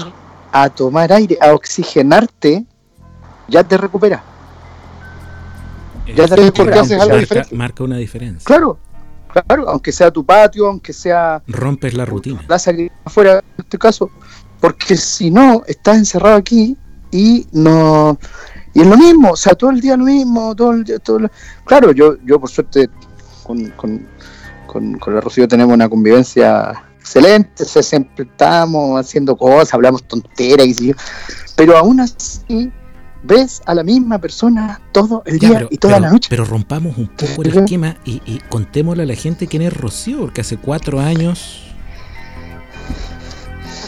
a 0.53 0.69
tomar 0.71 1.13
aire, 1.13 1.39
a 1.41 1.53
oxigenarte, 1.55 2.65
ya 3.49 3.65
te 3.65 3.77
recupera. 3.77 4.23
Ya 6.15 6.27
te 6.27 6.43
haces 6.79 6.93
algo 6.93 7.09
marca, 7.09 7.17
diferente. 7.21 7.55
marca 7.55 7.85
una 7.85 7.97
diferencia. 7.97 8.45
Claro, 8.45 8.79
claro, 9.29 9.69
aunque 9.69 9.93
sea 9.93 10.11
tu 10.11 10.25
patio, 10.25 10.67
aunque 10.67 10.93
sea 10.93 11.43
Rompes 11.47 11.95
la 11.95 12.05
rutina. 12.05 12.41
plaza 12.47 12.75
que 12.75 12.91
afuera, 13.05 13.35
en 13.39 13.65
este 13.65 13.79
caso, 13.79 14.11
porque 14.61 14.97
si 14.97 15.31
no, 15.31 15.63
estás 15.67 15.97
encerrado 15.99 16.37
aquí 16.37 16.77
y 17.11 17.47
no 17.53 18.19
y 18.75 18.81
es 18.83 18.87
lo 18.87 18.97
mismo, 18.97 19.31
o 19.33 19.37
sea, 19.37 19.55
todo 19.55 19.71
el 19.71 19.81
día 19.81 19.97
lo 19.97 20.05
mismo, 20.05 20.55
todo 20.55 20.73
el 20.73 20.85
día, 20.85 20.99
todo 20.99 21.21
lo- 21.21 21.31
claro, 21.65 21.91
yo, 21.93 22.17
yo 22.25 22.39
por 22.39 22.51
suerte 22.51 22.89
con, 23.43 23.71
con, 23.71 24.07
con, 24.67 24.99
con 24.99 25.15
la 25.15 25.21
Rocío 25.21 25.49
tenemos 25.49 25.73
una 25.75 25.89
convivencia 25.89 26.85
excelente, 26.99 27.63
o 27.63 27.67
sea, 27.67 27.83
siempre 27.83 28.25
estamos 28.25 29.01
haciendo 29.01 29.37
cosas, 29.37 29.73
hablamos 29.73 30.05
tonteras 30.07 30.67
y 30.81 30.95
pero 31.57 31.77
aún 31.77 32.01
así 32.01 32.71
ves 33.29 33.63
a 33.67 33.75
la 33.75 33.85
misma 33.85 34.19
persona 34.19 34.81
todo 34.93 35.23
el 35.27 35.39
Ya, 35.39 35.49
día 35.49 35.59
pero, 35.59 35.69
y 35.71 35.77
toda 35.79 35.95
pero- 35.95 36.07
la 36.07 36.13
noche. 36.13 36.27
pero 36.31 36.45
rompamos 36.45 36.97
un 36.99 37.07
poco 37.09 37.43
el 37.43 37.57
esquema 37.59 37.97
y, 38.05 38.23
y 38.27 38.39
contémosle 38.49 39.03
a 39.05 39.07
la 39.07 39.15
gente 39.15 39.47
quién 39.47 39.63
es 39.63 39.73
Rocío, 39.73 40.21
porque 40.21 40.41
hace 40.41 40.57
cuatro 40.57 40.99
años. 41.01 41.65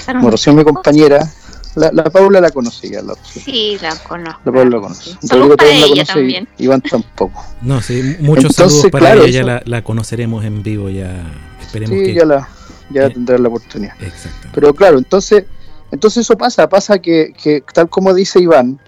Como 0.06 0.30
Rocío, 0.30 0.52
mi 0.52 0.64
compañera, 0.64 1.28
la, 1.76 1.90
la 1.92 2.04
Paula 2.04 2.40
la 2.40 2.50
conocía, 2.50 3.00
la 3.02 3.14
Rocío. 3.14 3.42
Sí, 3.44 3.78
la 3.80 3.94
conozco. 3.96 4.40
La 4.44 4.52
Paula 4.52 4.76
la 4.76 4.82
conoce. 4.82 5.16
Saludos 5.22 5.56
Rodrigo 5.58 5.72
la 5.72 5.86
ella 5.86 5.88
conoce 5.88 6.12
también. 6.12 6.48
y 6.58 6.64
Iván 6.64 6.80
tampoco. 6.82 7.44
No, 7.62 7.80
sí, 7.80 8.16
muchos 8.20 8.50
Entonces, 8.50 8.56
saludos 8.80 8.90
para 8.90 9.06
claro, 9.06 9.24
ella, 9.24 9.38
eso- 9.40 9.46
la, 9.46 9.62
la 9.64 9.84
conoceremos 9.84 10.44
en 10.44 10.62
vivo 10.62 10.88
ya. 10.90 11.24
Esperemos 11.60 11.96
Sí, 11.96 12.04
que. 12.06 12.14
ya, 12.14 12.24
la, 12.24 12.48
ya 12.90 13.06
Eh. 13.06 13.10
tendrá 13.10 13.38
la 13.38 13.48
oportunidad. 13.48 13.94
Exacto. 14.02 14.48
Pero 14.52 14.74
claro, 14.74 14.98
entonces, 14.98 15.44
entonces 15.92 16.22
eso 16.26 16.36
pasa, 16.36 16.68
pasa 16.68 16.98
que, 16.98 17.32
que 17.40 17.62
tal 17.72 17.88
como 17.88 18.12
dice 18.14 18.40
Iván 18.40 18.80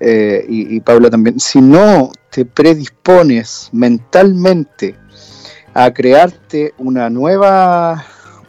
eh, 0.00 0.44
y, 0.48 0.76
y 0.76 0.80
Paula 0.80 1.10
también, 1.10 1.38
si 1.40 1.60
no 1.60 2.10
te 2.30 2.44
predispones 2.44 3.70
mentalmente 3.72 4.94
a 5.74 5.92
crearte 5.92 6.74
una 6.78 7.08
nueva 7.10 8.04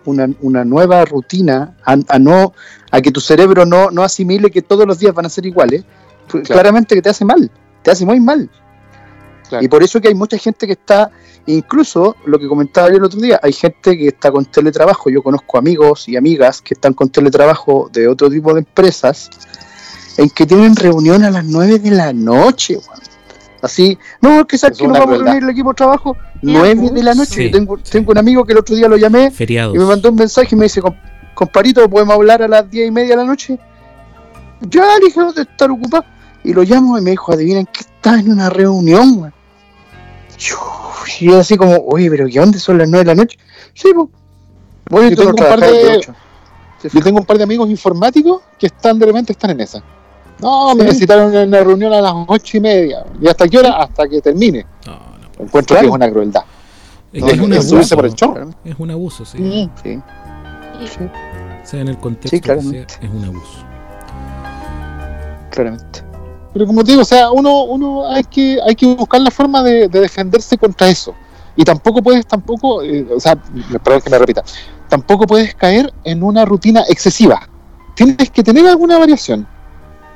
una, 0.06 0.30
una 0.42 0.64
nueva 0.64 1.04
rutina, 1.06 1.76
a, 1.86 1.98
a 2.08 2.20
no 2.20 2.54
a 2.92 3.02
que 3.02 3.12
tu 3.12 3.20
cerebro 3.20 3.66
no, 3.66 3.92
no 3.92 4.04
asimile 4.04 4.50
que 4.50 4.62
todos 4.62 4.88
los 4.88 5.00
días 5.00 5.14
van 5.14 5.26
a 5.26 5.30
ser 5.30 5.46
iguales, 5.46 5.84
pues 6.30 6.44
Claro. 6.46 6.62
claramente 6.62 6.96
que 6.96 7.02
te 7.02 7.10
hace 7.10 7.26
mal, 7.26 7.52
te 7.82 7.92
hace 7.92 8.06
muy 8.06 8.20
mal. 8.22 8.50
Claro. 9.50 9.64
Y 9.64 9.68
por 9.68 9.84
eso 9.84 10.00
que 10.02 10.08
hay 10.10 10.16
mucha 10.16 10.38
gente 10.38 10.66
que 10.66 10.74
está, 10.74 11.10
incluso 11.46 12.16
lo 12.26 12.38
que 12.40 12.48
comentaba 12.48 12.90
yo 12.90 12.96
el 12.98 13.04
otro 13.04 13.20
día, 13.20 13.40
hay 13.44 13.52
gente 13.54 13.98
que 13.98 14.08
está 14.08 14.30
con 14.32 14.46
teletrabajo. 14.46 15.10
Yo 15.10 15.22
conozco 15.24 15.58
amigos 15.58 16.08
y 16.10 16.16
amigas 16.18 16.62
que 16.62 16.74
están 16.74 16.94
con 16.94 17.10
teletrabajo 17.10 17.90
de 17.92 18.08
otro 18.10 18.30
tipo 18.30 18.54
de 18.54 18.60
empresas, 18.60 19.30
en 20.18 20.30
que 20.30 20.46
tienen 20.46 20.76
reunión 20.76 21.24
a 21.24 21.30
las 21.32 21.46
9 21.46 21.80
de 21.80 21.92
la 21.92 22.12
noche. 22.14 22.78
weón. 22.78 23.00
Así, 23.62 23.98
no, 24.22 24.42
es 24.42 24.46
que 24.46 24.58
sabes 24.58 24.78
Es 24.78 24.82
que 24.82 24.88
una 24.88 25.00
vamos 25.00 25.20
a 25.20 25.24
reunir 25.24 25.44
el 25.44 25.50
equipo 25.50 25.70
de 25.70 25.76
trabajo, 25.76 26.16
Ya, 26.42 26.60
9 26.60 26.90
de 26.92 27.04
la 27.04 27.14
noche. 27.16 27.34
Sí, 27.36 27.46
Yo 27.46 27.52
tengo, 27.52 27.78
sí. 27.78 27.92
tengo 27.92 28.12
un 28.12 28.18
amigo 28.18 28.46
que 28.46 28.54
el 28.54 28.60
otro 28.60 28.76
día 28.76 28.88
lo 28.88 28.98
llamé 28.98 29.32
Feriados. 29.32 29.76
y 29.76 29.80
me 29.80 29.86
mandó 29.86 30.10
un 30.10 30.16
mensaje 30.16 30.50
y 30.52 30.56
me 30.56 30.66
dice, 30.66 30.82
"Com- 30.82 30.96
comparito, 31.34 31.88
¿podemos 31.90 32.14
hablar 32.16 32.42
a 32.44 32.48
las 32.48 32.70
10 32.70 32.88
y 32.88 32.92
media 32.92 33.12
de 33.12 33.16
la 33.18 33.24
noche? 33.24 33.58
Ya, 34.62 34.86
le 35.00 35.06
dije, 35.06 35.20
de 35.36 35.42
estar 35.42 35.70
ocupado. 35.72 36.06
Y 36.44 36.54
lo 36.54 36.64
llamo 36.64 36.98
y 36.98 37.02
me 37.02 37.12
dijo, 37.12 37.32
adivinen 37.34 37.66
qué 37.66 37.82
estaba 37.82 38.20
en 38.20 38.32
una 38.32 38.50
reunión, 38.50 39.18
weón. 39.20 39.34
Y 41.20 41.26
yo 41.26 41.40
así 41.40 41.58
como, 41.58 41.76
oye, 41.88 42.10
pero 42.10 42.28
¿qué 42.28 42.40
dónde 42.40 42.60
son 42.60 42.78
las 42.78 42.88
9 42.90 43.04
de 43.06 43.16
la 43.16 43.16
noche? 43.16 43.38
Sí, 43.74 43.90
pues. 43.94 44.08
Voy 44.90 45.06
a 45.06 45.10
Yo 45.10 45.16
tengo 45.18 45.30
un 45.32 45.36
par 45.36 45.48
trabajar 45.60 45.72
de- 45.72 45.84
de 45.90 45.98
8. 45.98 46.16
Yo 46.94 47.02
tengo 47.02 47.20
un 47.20 47.26
par 47.26 47.38
de 47.38 47.44
amigos 47.44 47.70
informáticos 47.70 48.42
que 48.60 48.68
están 48.68 49.00
de 49.00 49.06
repente 49.08 49.32
están 49.34 49.50
en 49.50 49.62
esa. 49.62 49.84
No, 50.42 50.76
me 50.76 50.82
Sí. 50.84 50.88
necesitaron 50.88 51.34
en 51.36 51.48
una 51.50 51.60
reunión 51.62 51.94
a 51.94 52.02
las 52.02 52.14
ocho 52.28 52.58
y 52.58 52.60
media. 52.60 53.04
¿Y 53.22 53.28
hasta 53.28 53.48
qué 53.48 53.58
hora? 53.58 53.78
Hasta 53.78 54.08
que 54.08 54.22
termine. 54.22 54.66
No, 54.86 54.94
no. 54.94 55.44
Encuentro 55.46 55.76
Claro. 55.76 55.82
que 55.82 55.88
es 55.88 55.94
una 55.96 56.12
crueldad. 56.12 56.44
Es, 57.14 57.22
No, 57.22 57.28
que 57.28 57.34
es 57.34 57.40
un 57.40 57.52
es 57.54 57.58
abuso. 57.60 57.70
subirse 57.70 57.96
por 57.96 58.06
el 58.06 58.14
chorro. 58.16 58.50
Es 58.66 58.76
un 58.78 58.92
abuso, 58.92 59.26
sí. 59.26 59.38
Mm. 59.40 59.70
Sí, 59.84 60.02
sí, 60.86 61.00
Sea 61.64 61.82
en 61.82 61.88
el 61.88 61.98
contexto 61.98 62.30
Sí, 62.36 62.40
que 62.42 62.46
sea, 62.48 62.56
claramente. 62.58 62.94
es 63.02 63.10
un 63.10 63.24
abuso. 63.26 63.64
claramente. 65.52 66.04
Pero 66.54 66.66
como 66.68 66.84
te 66.84 66.92
digo, 66.92 67.02
o 67.02 67.06
sea, 67.06 67.32
uno, 67.32 67.64
uno 67.64 68.08
hay 68.10 68.24
que, 68.24 68.60
hay 68.66 68.76
que 68.76 68.86
buscar 68.88 69.22
la 69.22 69.32
forma 69.32 69.64
de, 69.64 69.88
de 69.88 70.00
defenderse 70.02 70.58
contra 70.58 70.88
eso. 70.88 71.14
Y 71.56 71.64
tampoco 71.64 72.02
puedes, 72.02 72.26
tampoco, 72.28 72.84
eh, 72.84 73.06
o 73.16 73.20
sea, 73.20 73.36
perdón 73.84 74.02
que 74.02 74.10
me 74.12 74.20
repita, 74.20 74.44
tampoco 74.88 75.26
puedes 75.26 75.56
caer 75.56 75.92
en 76.04 76.22
una 76.24 76.46
rutina 76.46 76.84
excesiva. 76.88 77.48
Tienes 77.96 78.30
que 78.30 78.44
tener 78.44 78.68
alguna 78.68 78.98
variación. 79.00 79.48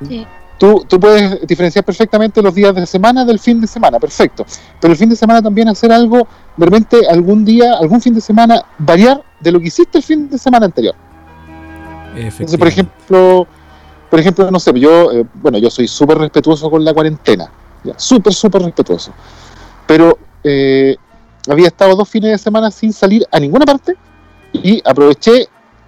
Sí. 0.08 0.26
Tú, 0.58 0.86
tú 0.88 1.00
puedes 1.00 1.46
diferenciar 1.48 1.84
perfectamente 1.84 2.40
los 2.40 2.54
días 2.54 2.76
de 2.76 2.86
semana 2.86 3.26
del 3.26 3.40
fin 3.40 3.60
de 3.60 3.66
semana, 3.66 4.00
perfecto. 4.00 4.46
Pero 4.80 4.94
el 4.94 4.98
fin 4.98 5.10
de 5.10 5.16
semana 5.16 5.42
también 5.42 5.68
hacer 5.68 5.92
algo, 5.92 6.28
de 6.56 6.66
repente 6.66 7.02
algún 7.10 7.44
día, 7.44 7.78
algún 7.80 8.00
fin 8.00 8.14
de 8.14 8.22
semana, 8.22 8.64
variar 8.78 9.24
de 9.40 9.52
lo 9.52 9.60
que 9.60 9.68
hiciste 9.68 9.98
el 9.98 10.04
fin 10.04 10.30
de 10.30 10.38
semana 10.38 10.68
anterior. 10.68 10.94
Entonces, 12.16 12.58
por 12.58 12.68
ejemplo, 12.68 13.48
por 14.12 14.20
ejemplo, 14.20 14.52
no 14.52 14.60
sé, 14.60 14.78
yo, 14.78 15.12
eh, 15.12 15.26
bueno, 15.36 15.58
yo 15.58 15.70
soy 15.70 15.88
súper 15.88 16.18
respetuoso 16.18 16.70
con 16.70 16.84
la 16.84 16.94
cuarentena, 16.94 17.50
súper, 17.96 18.34
súper 18.34 18.62
respetuoso. 18.62 19.12
Pero 19.88 20.18
eh, 20.44 20.96
había 21.50 21.68
estado 21.68 21.96
dos 21.96 22.10
fines 22.10 22.32
de 22.32 22.38
semana 22.38 22.70
sin 22.72 22.94
salir 22.94 23.26
a 23.32 23.40
ninguna 23.40 23.66
parte 23.66 23.96
y 24.54 24.82
aproveché 24.86 25.48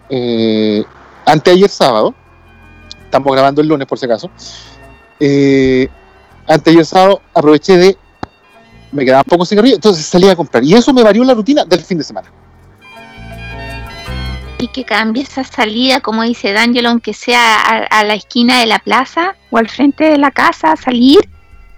eh, 0.10 0.84
anteayer 1.26 1.70
sábado, 1.70 2.16
estamos 3.14 3.32
grabando 3.32 3.62
el 3.62 3.68
lunes 3.68 3.88
por 3.88 4.00
si 4.00 4.06
acaso, 4.06 4.32
eh, 5.20 5.88
anteayer 6.48 6.84
sábado 6.84 7.22
aproveché 7.32 7.78
de, 7.78 7.98
me 8.92 9.06
quedaban 9.06 9.24
pocos 9.26 9.48
cigarrillos, 9.48 9.78
entonces 9.78 10.04
salí 10.04 10.28
a 10.30 10.36
comprar 10.36 10.64
y 10.64 10.74
eso 10.74 10.92
me 10.94 11.04
varió 11.04 11.24
la 11.24 11.36
rutina 11.36 11.64
del 11.64 11.82
fin 11.82 12.00
de 12.00 12.04
semana. 12.04 12.32
Y 14.58 14.68
que 14.70 14.84
cambie 14.84 15.22
esa 15.22 15.44
salida, 15.44 16.00
como 16.00 16.24
dice 16.24 16.54
D'Angelo, 16.54 16.90
aunque 16.90 17.14
sea 17.14 17.84
a, 17.84 18.04
la 18.04 18.16
esquina 18.16 18.62
de 18.62 18.66
la 18.66 18.80
plaza 18.80 19.36
o 19.52 19.60
al 19.60 19.70
frente 19.70 20.06
de 20.06 20.18
la 20.18 20.32
casa, 20.32 20.76
salir 20.76 21.20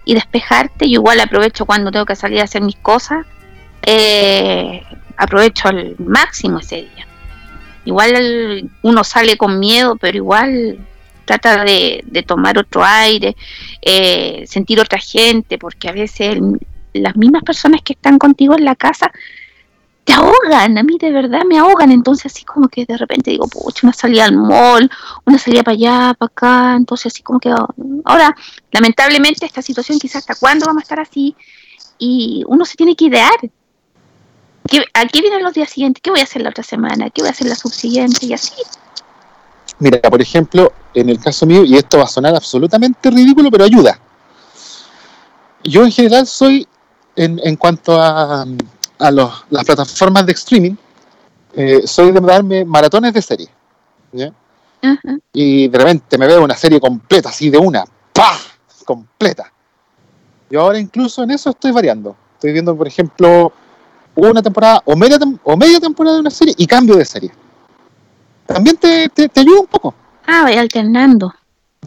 y 0.06 0.14
despejarte. 0.14 0.86
Yo 0.86 1.00
igual 1.00 1.20
aprovecho 1.20 1.66
cuando 1.66 1.92
tengo 1.92 2.06
que 2.06 2.16
salir 2.16 2.40
a 2.40 2.44
hacer 2.44 2.62
mis 2.62 2.76
cosas. 2.78 3.26
eh, 3.82 4.84
aprovecho 5.18 5.68
al 5.68 5.96
máximo 5.98 6.60
ese 6.60 6.76
día. 6.76 7.08
Igual 7.86 8.70
uno 8.84 9.04
sale 9.04 9.36
con 9.38 9.60
miedo, 9.60 9.96
pero 9.96 10.18
igual 10.18 10.78
trata 11.26 11.64
de, 11.64 12.24
tomar 12.26 12.58
otro 12.58 12.84
aire, 12.84 13.36
eh, 13.82 14.46
sentir 14.48 14.80
otra 14.80 15.00
gente, 15.00 15.58
porque 15.58 15.90
a 15.90 15.92
veces 15.92 16.38
las 16.94 17.16
mismas 17.16 17.44
personas 17.44 17.82
que 17.84 17.94
están 17.94 18.18
contigo 18.18 18.56
en 18.56 18.66
la 18.66 18.76
casa 18.76 19.12
te 20.06 20.14
ahogan, 20.14 20.78
a 20.78 20.84
mí 20.84 20.98
de 21.00 21.12
verdad 21.12 21.42
me 21.46 21.58
ahogan, 21.58 21.92
entonces 21.92 22.32
así 22.32 22.46
como 22.46 22.68
que 22.68 22.86
de 22.86 22.96
repente 22.96 23.32
digo, 23.32 23.48
pucha, 23.48 23.82
una 23.84 23.94
salida 23.94 24.26
al 24.26 24.38
mall, 24.38 24.90
una 25.26 25.40
salida 25.40 25.64
para 25.64 25.74
allá, 25.74 26.14
para 26.14 26.28
acá, 26.28 26.76
entonces 26.78 27.12
así 27.12 27.24
como 27.24 27.40
que 27.40 27.50
ahora, 28.06 28.36
lamentablemente 28.72 29.46
esta 29.46 29.64
situación 29.64 29.98
quizás 29.98 30.18
hasta 30.18 30.36
cuándo 30.36 30.68
vamos 30.68 30.82
a 30.82 30.84
estar 30.84 31.00
así 31.00 31.36
y 31.98 32.44
uno 32.48 32.66
se 32.66 32.76
tiene 32.76 32.96
que 32.96 33.06
idear. 33.06 33.34
¿Qué, 34.68 34.84
¿A 34.94 35.06
qué 35.08 35.22
vienen 35.22 35.44
los 35.44 35.54
días 35.54 35.70
siguientes? 35.70 36.02
¿Qué 36.02 36.12
voy 36.12 36.20
a 36.20 36.24
hacer 36.24 36.42
la 36.44 36.50
otra 36.50 36.64
semana? 36.64 37.10
¿Qué 37.10 37.22
voy 37.22 37.30
a 37.30 37.32
hacer 37.32 37.48
la 37.48 37.56
subsiguiente? 37.56 38.26
Y 38.26 38.34
así. 38.34 38.54
Mira, 39.80 40.00
por 40.10 40.22
ejemplo, 40.22 40.72
en 40.94 41.10
el 41.10 41.20
caso 41.20 41.46
mío, 41.46 41.64
y 41.66 41.76
esto 41.76 41.98
va 41.98 42.06
a 42.06 42.08
sonar 42.08 42.36
absolutamente 42.36 43.10
ridículo, 43.10 43.52
pero 43.52 43.66
ayuda. 43.66 44.00
Yo 45.64 45.84
en 45.84 45.92
general 45.92 46.28
soy, 46.28 46.68
en, 47.16 47.40
en 47.44 47.56
cuanto 47.56 48.00
a, 48.00 48.46
a 49.00 49.12
los- 49.12 49.46
las 49.50 49.66
plataformas 49.66 50.26
de 50.26 50.32
streaming, 50.34 50.76
eh, 51.54 51.82
soy 51.86 52.12
de 52.12 52.20
darme 52.22 52.64
maratones 52.66 53.14
de 53.14 53.22
serie. 53.22 53.50
¿ya? 54.12 54.32
Ajá. 54.82 55.18
Y 55.34 55.68
de 55.68 55.78
repente 55.78 56.18
me 56.18 56.28
veo 56.28 56.44
una 56.44 56.56
serie 56.56 56.80
completa, 56.80 57.30
así 57.30 57.50
de 57.50 57.58
una, 57.58 57.84
¡pah! 58.14 58.38
Completa. 58.86 59.52
Yo 60.50 60.62
ahora 60.62 60.78
incluso 60.80 61.24
en 61.24 61.32
eso 61.32 61.50
estoy 61.50 61.72
variando. 61.72 62.16
Estoy 62.36 62.54
viendo, 62.54 62.76
por 62.78 62.88
ejemplo, 62.88 63.52
una 64.14 64.42
temporada 64.44 64.82
o 64.86 64.96
media, 64.96 65.18
tem- 65.18 65.40
o 65.44 65.58
media 65.58 65.80
temporada 65.80 66.16
de 66.16 66.22
una 66.22 66.30
serie 66.30 66.54
y 66.58 66.68
cambio 66.68 66.96
de 66.96 67.04
serie. 67.06 67.32
También 68.46 68.78
te, 68.78 69.10
te, 69.10 69.28
te 69.30 69.40
ayuda 69.40 69.62
un 69.62 69.68
poco. 69.68 69.94
Ah, 70.28 70.44
voy 70.44 70.54
alternando. 70.54 71.34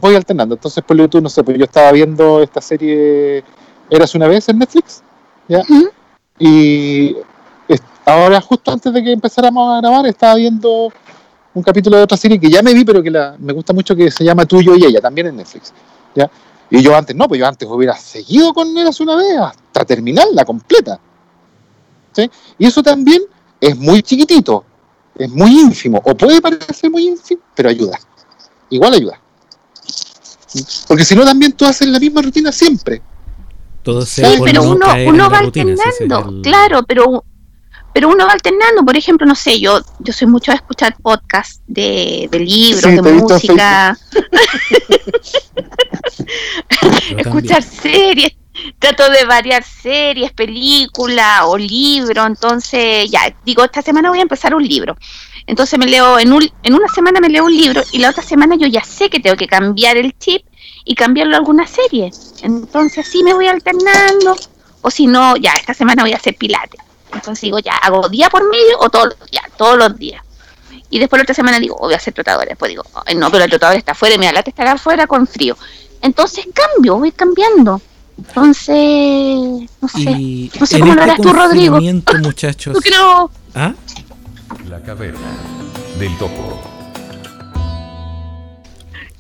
voy 0.01 0.15
alternando. 0.15 0.55
Entonces, 0.55 0.83
por 0.85 0.97
YouTube, 0.97 1.23
no 1.23 1.29
sé, 1.29 1.43
pues 1.43 1.59
yo 1.59 1.65
estaba 1.65 1.93
viendo 1.93 2.43
esta 2.43 2.61
serie 2.61 3.45
Eras 3.91 4.15
una 4.15 4.29
vez 4.29 4.49
en 4.49 4.59
Netflix, 4.59 5.03
¿ya? 5.49 5.63
Y 6.39 7.17
ahora, 8.05 8.41
justo 8.41 8.71
antes 8.71 8.93
de 8.93 9.03
que 9.03 9.13
empezáramos 9.13 9.77
a 9.77 9.81
grabar, 9.81 10.07
estaba 10.07 10.35
viendo 10.37 10.93
un 11.55 11.63
capítulo 11.63 11.97
de 11.97 12.03
otra 12.05 12.17
serie 12.17 12.39
que 12.39 12.51
ya 12.51 12.63
me 12.63 12.75
vi, 12.75 12.85
pero 12.85 13.03
que 13.03 13.11
la, 13.11 13.35
me 13.39 13.53
gusta 13.53 13.73
mucho, 13.73 13.97
que 13.97 14.11
se 14.11 14.25
llama 14.25 14.47
Tuyo 14.47 14.77
y 14.77 14.85
Ella, 14.85 15.01
también 15.01 15.29
en 15.29 15.37
Netflix, 15.37 15.73
¿ya? 16.15 16.31
Y 16.71 16.83
yo 16.83 16.95
antes, 16.97 17.17
no, 17.17 17.27
pues 17.27 17.41
yo 17.41 17.47
antes 17.47 17.69
hubiera 17.69 17.97
seguido 17.97 18.53
con 18.53 18.77
Eras 18.77 19.01
una 19.01 19.17
vez 19.17 19.39
hasta 19.39 19.85
terminarla 19.85 20.45
completa. 20.45 21.01
¿sí? 22.13 22.31
Y 22.59 22.67
eso 22.67 22.83
también 22.83 23.23
es 23.61 23.77
muy 23.77 24.03
chiquitito, 24.03 24.65
es 25.19 25.31
muy 25.31 25.51
ínfimo, 25.61 26.01
o 26.05 26.17
puede 26.17 26.41
parecer 26.41 26.91
muy 26.91 27.07
ínfimo, 27.09 27.41
pero 27.55 27.69
ayuda. 27.69 27.99
Igual 28.71 28.95
ayuda. 28.95 29.21
Porque 30.87 31.05
si 31.05 31.15
no, 31.15 31.25
también 31.25 31.53
tú 31.53 31.67
haces 31.67 31.89
la 31.89 31.99
misma 31.99 32.23
rutina 32.23 32.51
siempre. 32.53 33.03
Todo 33.83 34.05
Sí, 34.05 34.23
pero 34.45 34.63
no 34.63 34.71
uno, 34.73 34.87
uno 35.07 35.31
va 35.31 35.43
rutina, 35.43 35.73
alternando, 35.73 36.31
el- 36.37 36.43
claro, 36.43 36.83
pero 36.85 37.25
pero 37.95 38.11
uno 38.11 38.27
va 38.27 38.33
alternando, 38.33 38.85
por 38.85 38.97
ejemplo, 38.97 39.27
no 39.27 39.35
sé, 39.35 39.59
yo 39.59 39.81
yo 39.99 40.13
soy 40.13 40.29
mucho 40.29 40.53
de 40.53 40.57
escuchar 40.57 40.95
podcasts 41.03 41.61
de, 41.67 42.29
de 42.31 42.39
libros, 42.41 42.83
Sí, 42.83 42.91
de 42.91 43.03
música, 43.03 43.99
escuchar 47.17 47.63
series, 47.63 48.33
trato 48.79 49.09
de 49.11 49.25
variar 49.25 49.63
series, 49.63 50.33
películas 50.33 51.43
o 51.45 51.57
libros, 51.57 52.27
entonces 52.27 53.11
ya, 53.11 53.35
digo, 53.45 53.65
esta 53.65 53.83
semana 53.83 54.11
voy 54.11 54.19
a 54.19 54.23
empezar 54.23 54.55
un 54.55 54.67
libro. 54.67 54.97
Entonces 55.47 55.79
me 55.79 55.87
leo, 55.87 56.19
en, 56.19 56.33
un, 56.33 56.49
en 56.63 56.75
una 56.75 56.89
semana 56.89 57.21
me 57.21 57.29
leo 57.29 57.45
un 57.45 57.57
libro 57.57 57.83
y 57.93 57.99
la 57.99 58.11
otra 58.11 58.23
semana 58.23 58.57
yo 58.57 58.67
ya 58.67 58.85
sé 58.85 59.09
que 59.09 59.21
tengo 59.21 59.37
que 59.37 59.47
cambiar 59.47 59.97
el 59.97 60.17
chip 60.19 60.45
y 60.85 60.95
cambiarlo 60.95 61.37
a 61.37 61.39
alguna 61.39 61.67
serie. 61.67 62.11
Entonces 62.43 63.07
así 63.07 63.23
me 63.23 63.35
voy 63.35 63.47
alternando, 63.47 64.37
o 64.83 64.91
si 64.91 65.07
no, 65.07 65.37
ya, 65.37 65.53
esta 65.53 65.75
semana 65.75 66.03
voy 66.03 66.13
a 66.13 66.17
hacer 66.17 66.37
pilates. 66.37 66.81
Entonces 67.13 67.43
digo, 67.43 67.59
ya, 67.59 67.73
hago 67.77 68.09
día 68.09 68.29
por 68.29 68.49
medio 68.49 68.79
o 68.81 68.91
todos 68.91 69.09
los 69.19 69.31
días, 69.31 69.45
todos 69.57 69.79
los 69.79 69.97
días. 69.97 70.23
Y 70.91 70.99
después 70.99 71.19
la 71.19 71.23
otra 71.25 71.35
semana 71.35 71.59
digo, 71.59 71.77
oh, 71.77 71.85
voy 71.85 71.95
a 71.95 71.99
hacer 71.99 72.15
trotadores. 72.15 72.51
Después 72.51 72.71
digo, 72.71 72.83
"Ay, 73.05 73.15
no, 73.15 73.31
pero 73.31 73.45
el 73.45 73.51
trotador 73.51 73.77
está 73.77 73.93
afuera 73.93 74.15
y 74.15 74.19
me 74.19 74.29
estar 74.29 74.67
afuera 74.67 75.07
con 75.07 75.27
frío. 75.27 75.57
Entonces 76.01 76.47
cambio, 76.55 76.99
voy 76.99 77.13
cambiando. 77.13 77.81
Entonces, 78.19 79.71
no 79.81 79.89
sé. 79.89 80.11
Y 80.11 80.51
No 80.59 80.67
sé 80.67 80.81
cómo 80.81 80.95
lo 80.95 81.01
este 81.01 81.13
harás 81.13 81.21
tú, 81.21 81.33
Rodrigo. 81.33 81.81
muchachos. 82.23 82.75
Yo 82.75 82.81
creo, 82.81 83.31
¿Ah? 83.55 83.75
La 84.69 84.83
caverna 84.83 85.37
del 85.99 86.17
topo. 86.19 86.61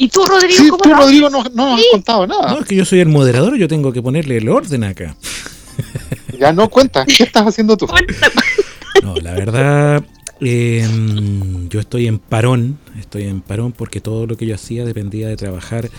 ¿y 0.00 0.08
tú, 0.08 0.24
Rodrigo, 0.26 0.54
Sí, 0.62 0.68
cómo 0.68 0.82
tú? 0.82 0.94
Rodrigo, 0.94 1.28
no, 1.30 1.42
no 1.54 1.70
nos 1.70 1.80
has 1.80 1.86
contado 1.92 2.26
nada. 2.26 2.52
No, 2.52 2.60
es 2.60 2.66
que 2.66 2.76
yo 2.76 2.84
soy 2.84 3.00
el 3.00 3.08
moderador, 3.08 3.56
yo 3.56 3.66
tengo 3.66 3.92
que 3.92 4.00
ponerle 4.00 4.36
el 4.38 4.48
orden 4.48 4.84
acá. 4.84 5.16
Ya 6.38 6.52
no 6.52 6.68
cuenta. 6.68 7.04
¿Qué 7.04 7.24
estás 7.24 7.46
haciendo 7.46 7.76
tú? 7.76 7.88
No, 9.02 9.16
la 9.16 9.32
verdad, 9.32 10.04
eh, 10.40 10.86
yo 11.68 11.80
estoy 11.80 12.06
en 12.06 12.18
parón, 12.18 12.78
estoy 12.98 13.24
en 13.24 13.40
parón 13.40 13.72
porque 13.72 14.00
todo 14.00 14.26
lo 14.26 14.36
que 14.36 14.46
yo 14.46 14.54
hacía 14.54 14.84
dependía 14.84 15.28
de 15.28 15.36
trabajar 15.36 15.90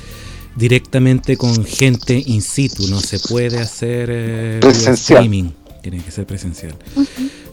directamente 0.59 1.37
con 1.37 1.65
gente 1.65 2.21
in 2.27 2.41
situ, 2.41 2.87
no 2.89 2.99
se 2.99 3.17
puede 3.19 3.59
hacer 3.59 4.09
eh, 4.11 4.57
Presencial. 4.61 4.95
streaming, 4.95 5.51
tiene 5.81 6.03
que 6.03 6.11
ser 6.11 6.25
presencial. 6.25 6.75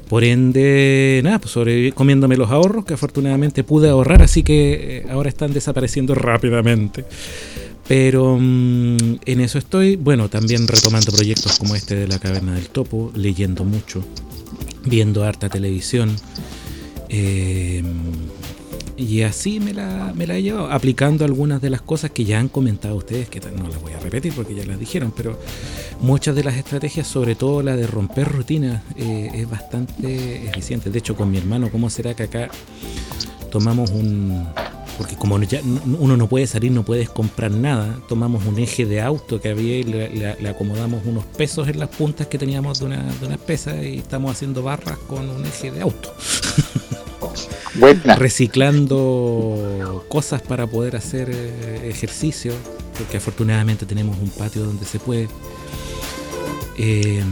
Por 0.09 0.25
ende, 0.25 1.21
nada, 1.25 1.39
pues 1.39 1.53
sobreviví 1.53 1.93
comiéndome 1.93 2.37
los 2.37 2.51
ahorros 2.51 2.85
que 2.85 2.95
afortunadamente 2.95 3.65
pude 3.65 3.89
ahorrar, 3.89 4.23
así 4.23 4.43
que 4.43 4.99
eh, 4.99 5.07
ahora 5.11 5.29
están 5.29 5.53
desapareciendo 5.53 6.15
rápidamente. 6.15 7.05
Pero 7.89 8.37
mm, 8.41 8.97
en 9.25 9.41
eso 9.41 9.59
estoy, 9.59 9.95
bueno, 9.97 10.29
también 10.29 10.67
retomando 10.67 11.13
proyectos 11.13 11.59
como 11.59 11.77
este 11.77 11.95
de 11.95 12.09
la 12.09 12.19
Caverna 12.19 12.55
del 12.55 12.69
Topo, 12.69 13.13
leyendo 13.15 13.65
mucho, 13.65 14.05
viendo 14.85 15.23
harta 15.25 15.49
televisión, 15.49 16.17
eh, 17.09 17.85
y 18.97 19.23
así 19.23 19.61
me 19.61 19.75
la, 19.75 20.13
me 20.15 20.27
la 20.27 20.37
he 20.37 20.43
llevado, 20.43 20.71
aplicando 20.71 21.25
algunas 21.25 21.61
de 21.61 21.71
las 21.71 21.83
cosas 21.83 22.11
que 22.11 22.25
ya 22.25 22.41
han 22.41 22.49
comentado 22.49 22.97
ustedes, 22.97 23.29
que 23.29 23.41
no 23.41 23.69
las 23.69 23.81
voy 23.81 23.93
a 23.93 23.99
repetir 23.99 24.33
porque 24.35 24.55
ya 24.55 24.65
las 24.65 24.79
dijeron, 24.79 25.13
pero 25.15 25.39
muchas 26.01 26.35
de 26.35 26.43
las 26.43 26.57
estrategias, 26.57 27.07
sobre 27.07 27.35
todo 27.35 27.63
la 27.63 27.77
de 27.77 27.87
romper 27.87 28.29
rutinas, 28.29 28.83
eh, 28.97 29.31
es 29.35 29.51
bastante 29.51 30.49
eficiente. 30.49 30.91
De 30.91 30.99
hecho, 30.99 31.15
con 31.15 31.31
mi 31.31 31.37
hermano, 31.37 31.71
¿cómo 31.71 31.91
será 31.91 32.15
que 32.15 32.25
acá 32.25 32.49
tomamos 33.51 33.91
un... 33.91 34.47
Porque 34.97 35.15
como 35.15 35.39
ya 35.43 35.61
uno 35.63 36.17
no 36.17 36.27
puede 36.27 36.47
salir, 36.47 36.73
no 36.73 36.83
puedes 36.83 37.11
comprar 37.11 37.51
nada, 37.51 37.99
tomamos 38.09 38.47
un 38.47 38.59
eje 38.59 38.87
de 38.87 39.03
auto 39.03 39.43
que 39.43 39.51
había 39.51 39.77
y 39.77 39.83
le, 39.83 40.49
acomodamos 40.49 41.05
unos 41.05 41.27
pesos 41.27 41.69
en 41.69 41.79
las 41.79 41.91
puntas 41.91 42.29
que 42.29 42.39
teníamos 42.39 42.79
de, 42.79 42.87
una, 42.87 43.05
de 43.05 43.91
y 43.91 43.99
estamos 43.99 44.33
haciendo 44.33 44.63
barras 44.63 44.97
con 45.07 45.29
un 45.29 45.45
eje 45.45 45.71
de 45.71 45.83
auto 45.83 46.15
Buena. 47.79 48.17
reciclando 48.17 50.05
cosas 50.09 50.43
para 50.43 50.67
poder 50.67 50.97
hacer 50.97 51.31
eh, 51.33 51.89
ejercicio, 51.91 52.53
porque 52.99 53.17
afortunadamente 53.19 53.87
tenemos 53.87 54.19
un 54.19 54.31
patio 54.31 54.65
donde 54.65 54.85
se 54.87 54.99
puede. 54.99 55.29
Eh, 56.79 57.23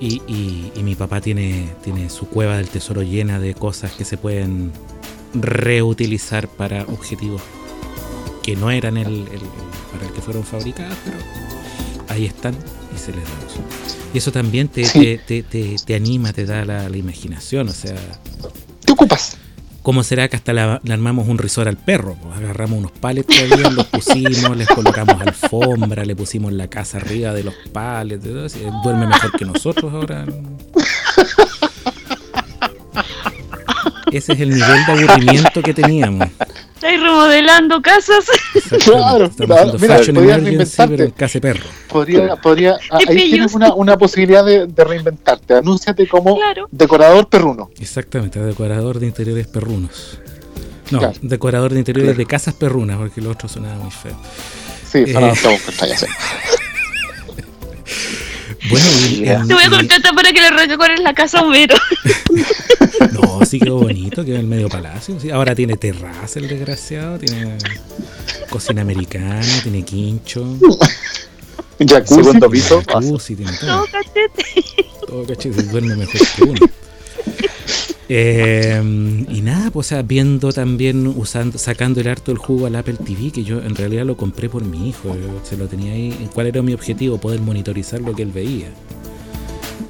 y, 0.00 0.22
y- 0.26 0.72
y 0.74 0.82
mi 0.82 0.94
papá 0.94 1.20
tiene, 1.20 1.68
tiene 1.84 2.08
su 2.08 2.26
cueva 2.26 2.56
del 2.56 2.68
tesoro 2.68 3.02
llena 3.02 3.38
de 3.38 3.54
cosas 3.54 3.92
que 3.92 4.04
se 4.04 4.16
pueden 4.16 4.72
reutilizar 5.34 6.48
para 6.48 6.82
objetivos 6.84 7.42
que 8.42 8.56
no 8.56 8.70
eran 8.70 8.96
el, 8.96 9.06
el- 9.06 9.28
el- 9.28 9.40
para 9.92 10.06
el 10.06 10.12
que 10.12 10.20
fueron 10.22 10.42
fabricadas, 10.44 10.96
pero 11.04 11.16
ahí 12.08 12.24
están 12.26 12.54
y 12.94 12.98
se 12.98 13.12
les 13.12 13.22
da 13.24 13.30
uso. 13.46 13.60
Y 14.14 14.18
eso 14.18 14.32
también 14.32 14.68
te, 14.68 14.84
Sí. 14.84 14.98
te, 15.00 15.18
te- 15.18 15.42
te- 15.42 15.76
te 15.84 15.94
anima, 15.94 16.32
te 16.32 16.44
da 16.46 16.64
la, 16.64 16.88
la 16.88 16.96
imaginación, 16.96 17.68
o 17.68 17.72
sea, 17.72 17.94
¿Te 18.84 18.92
ocupas? 18.92 19.36
¿Cómo 19.82 20.04
será 20.04 20.28
que 20.28 20.36
hasta 20.36 20.52
la- 20.52 20.80
le 20.84 20.92
armamos 20.94 21.26
un 21.28 21.38
risor 21.38 21.66
al 21.66 21.76
perro? 21.76 22.16
Pues 22.22 22.36
agarramos 22.38 22.78
unos 22.78 22.92
palets 22.92 23.26
había, 23.52 23.68
los 23.70 23.86
pusimos, 23.86 24.56
les 24.56 24.68
colocamos 24.68 25.20
alfombra, 25.20 26.04
le 26.04 26.14
pusimos 26.14 26.52
la 26.52 26.68
casa 26.68 26.98
arriba 26.98 27.32
de 27.32 27.42
los 27.44 27.54
palets. 27.72 28.22
duerme 28.84 29.06
mejor 29.08 29.32
que 29.32 29.44
nosotros 29.44 29.92
ahora. 29.92 30.24
Ese 34.12 34.32
es 34.34 34.40
el 34.40 34.50
nivel 34.50 34.86
de 34.86 34.92
aburrimiento 34.92 35.62
que 35.62 35.72
teníamos. 35.74 36.28
Estáis 36.74 37.00
remodelando 37.00 37.80
casas. 37.80 38.24
Claro, 38.84 39.30
claro. 39.30 39.72
Mira, 39.78 39.96
emergency, 39.98 40.12
reinventarte. 40.82 41.12
de 41.28 41.40
perro. 41.40 41.64
Podría, 41.88 42.36
podría, 42.36 42.76
ah, 42.90 42.98
ahí 42.98 43.06
pillos. 43.16 43.30
tienes 43.30 43.54
una, 43.54 43.74
una 43.74 43.96
posibilidad 43.96 44.44
de, 44.44 44.66
de 44.66 44.84
reinventarte. 44.84 45.54
Anúnciate 45.54 46.08
como 46.08 46.36
Claro. 46.36 46.68
decorador 46.70 47.28
perruno. 47.28 47.70
Exactamente, 47.80 48.40
decorador 48.40 48.98
de 48.98 49.06
interiores 49.06 49.46
perrunos. 49.46 50.18
No, 50.90 50.98
Claro. 50.98 51.14
decorador 51.22 51.72
de 51.72 51.78
interiores 51.78 52.16
de 52.16 52.26
casas 52.26 52.54
perrunas, 52.54 52.98
porque 52.98 53.20
lo 53.20 53.30
otro 53.30 53.48
sonaba 53.48 53.76
muy 53.76 53.90
feo. 53.90 54.16
Sí, 54.90 55.04
Eh. 55.06 55.14
ahora 55.14 55.32
estamos 55.32 55.60
con 55.62 55.74
talla, 55.76 55.96
sí. 55.96 56.06
Bueno, 58.70 58.86
y- 59.10 59.22
Te 59.48 59.54
voy 59.54 59.64
a 59.64 59.66
y- 59.66 59.70
contratar 59.70 60.14
para 60.14 60.32
que 60.32 60.40
le 60.40 60.50
recorres 60.50 61.00
la 61.00 61.14
casa 61.14 61.40
a 61.40 61.42
Homero. 61.42 61.76
No, 63.12 63.44
sí 63.44 63.58
quedó 63.58 63.78
bonito, 63.78 64.24
quedó 64.24 64.34
en 64.36 64.42
el 64.42 64.46
medio 64.46 64.68
palacio. 64.68 65.18
sí. 65.20 65.30
Ahora 65.30 65.54
tiene 65.54 65.76
terraza 65.76 66.38
el 66.38 66.48
desgraciado, 66.48 67.18
tiene 67.18 67.56
cocina 68.48 68.82
americana, 68.82 69.44
tiene 69.62 69.82
quincho, 69.84 70.56
Jacuzzi. 71.86 72.14
Segundo 72.22 72.48
piso. 72.50 72.82
jacuzzi, 72.86 73.34
tiene 73.36 73.52
todo. 73.58 73.70
No, 73.78 73.84
cachete. 73.86 74.64
Todo 75.06 75.24
caché, 75.26 75.52
se 75.52 75.62
duerme 75.64 75.96
mejor 75.96 76.20
que 76.36 76.42
uno. 76.44 76.60
Eh, 78.14 79.24
y 79.30 79.40
nada, 79.40 79.70
pues 79.70 79.86
o 79.86 79.88
sea, 79.88 80.02
viendo 80.02 80.52
también, 80.52 81.06
usando, 81.06 81.56
sacando 81.56 82.00
el 82.02 82.08
harto 82.08 82.30
el 82.30 82.36
jugo 82.36 82.66
al 82.66 82.76
Apple 82.76 82.98
TV, 83.02 83.30
que 83.30 83.42
yo 83.42 83.62
en 83.62 83.74
realidad 83.74 84.04
lo 84.04 84.18
compré 84.18 84.50
por 84.50 84.64
mi 84.64 84.90
hijo, 84.90 85.16
se 85.44 85.56
lo 85.56 85.66
tenía 85.66 85.92
ahí. 85.92 86.28
¿Cuál 86.34 86.48
era 86.48 86.60
mi 86.60 86.74
objetivo? 86.74 87.16
Poder 87.16 87.40
monitorizar 87.40 88.02
lo 88.02 88.14
que 88.14 88.22
él 88.22 88.30
veía. 88.30 88.68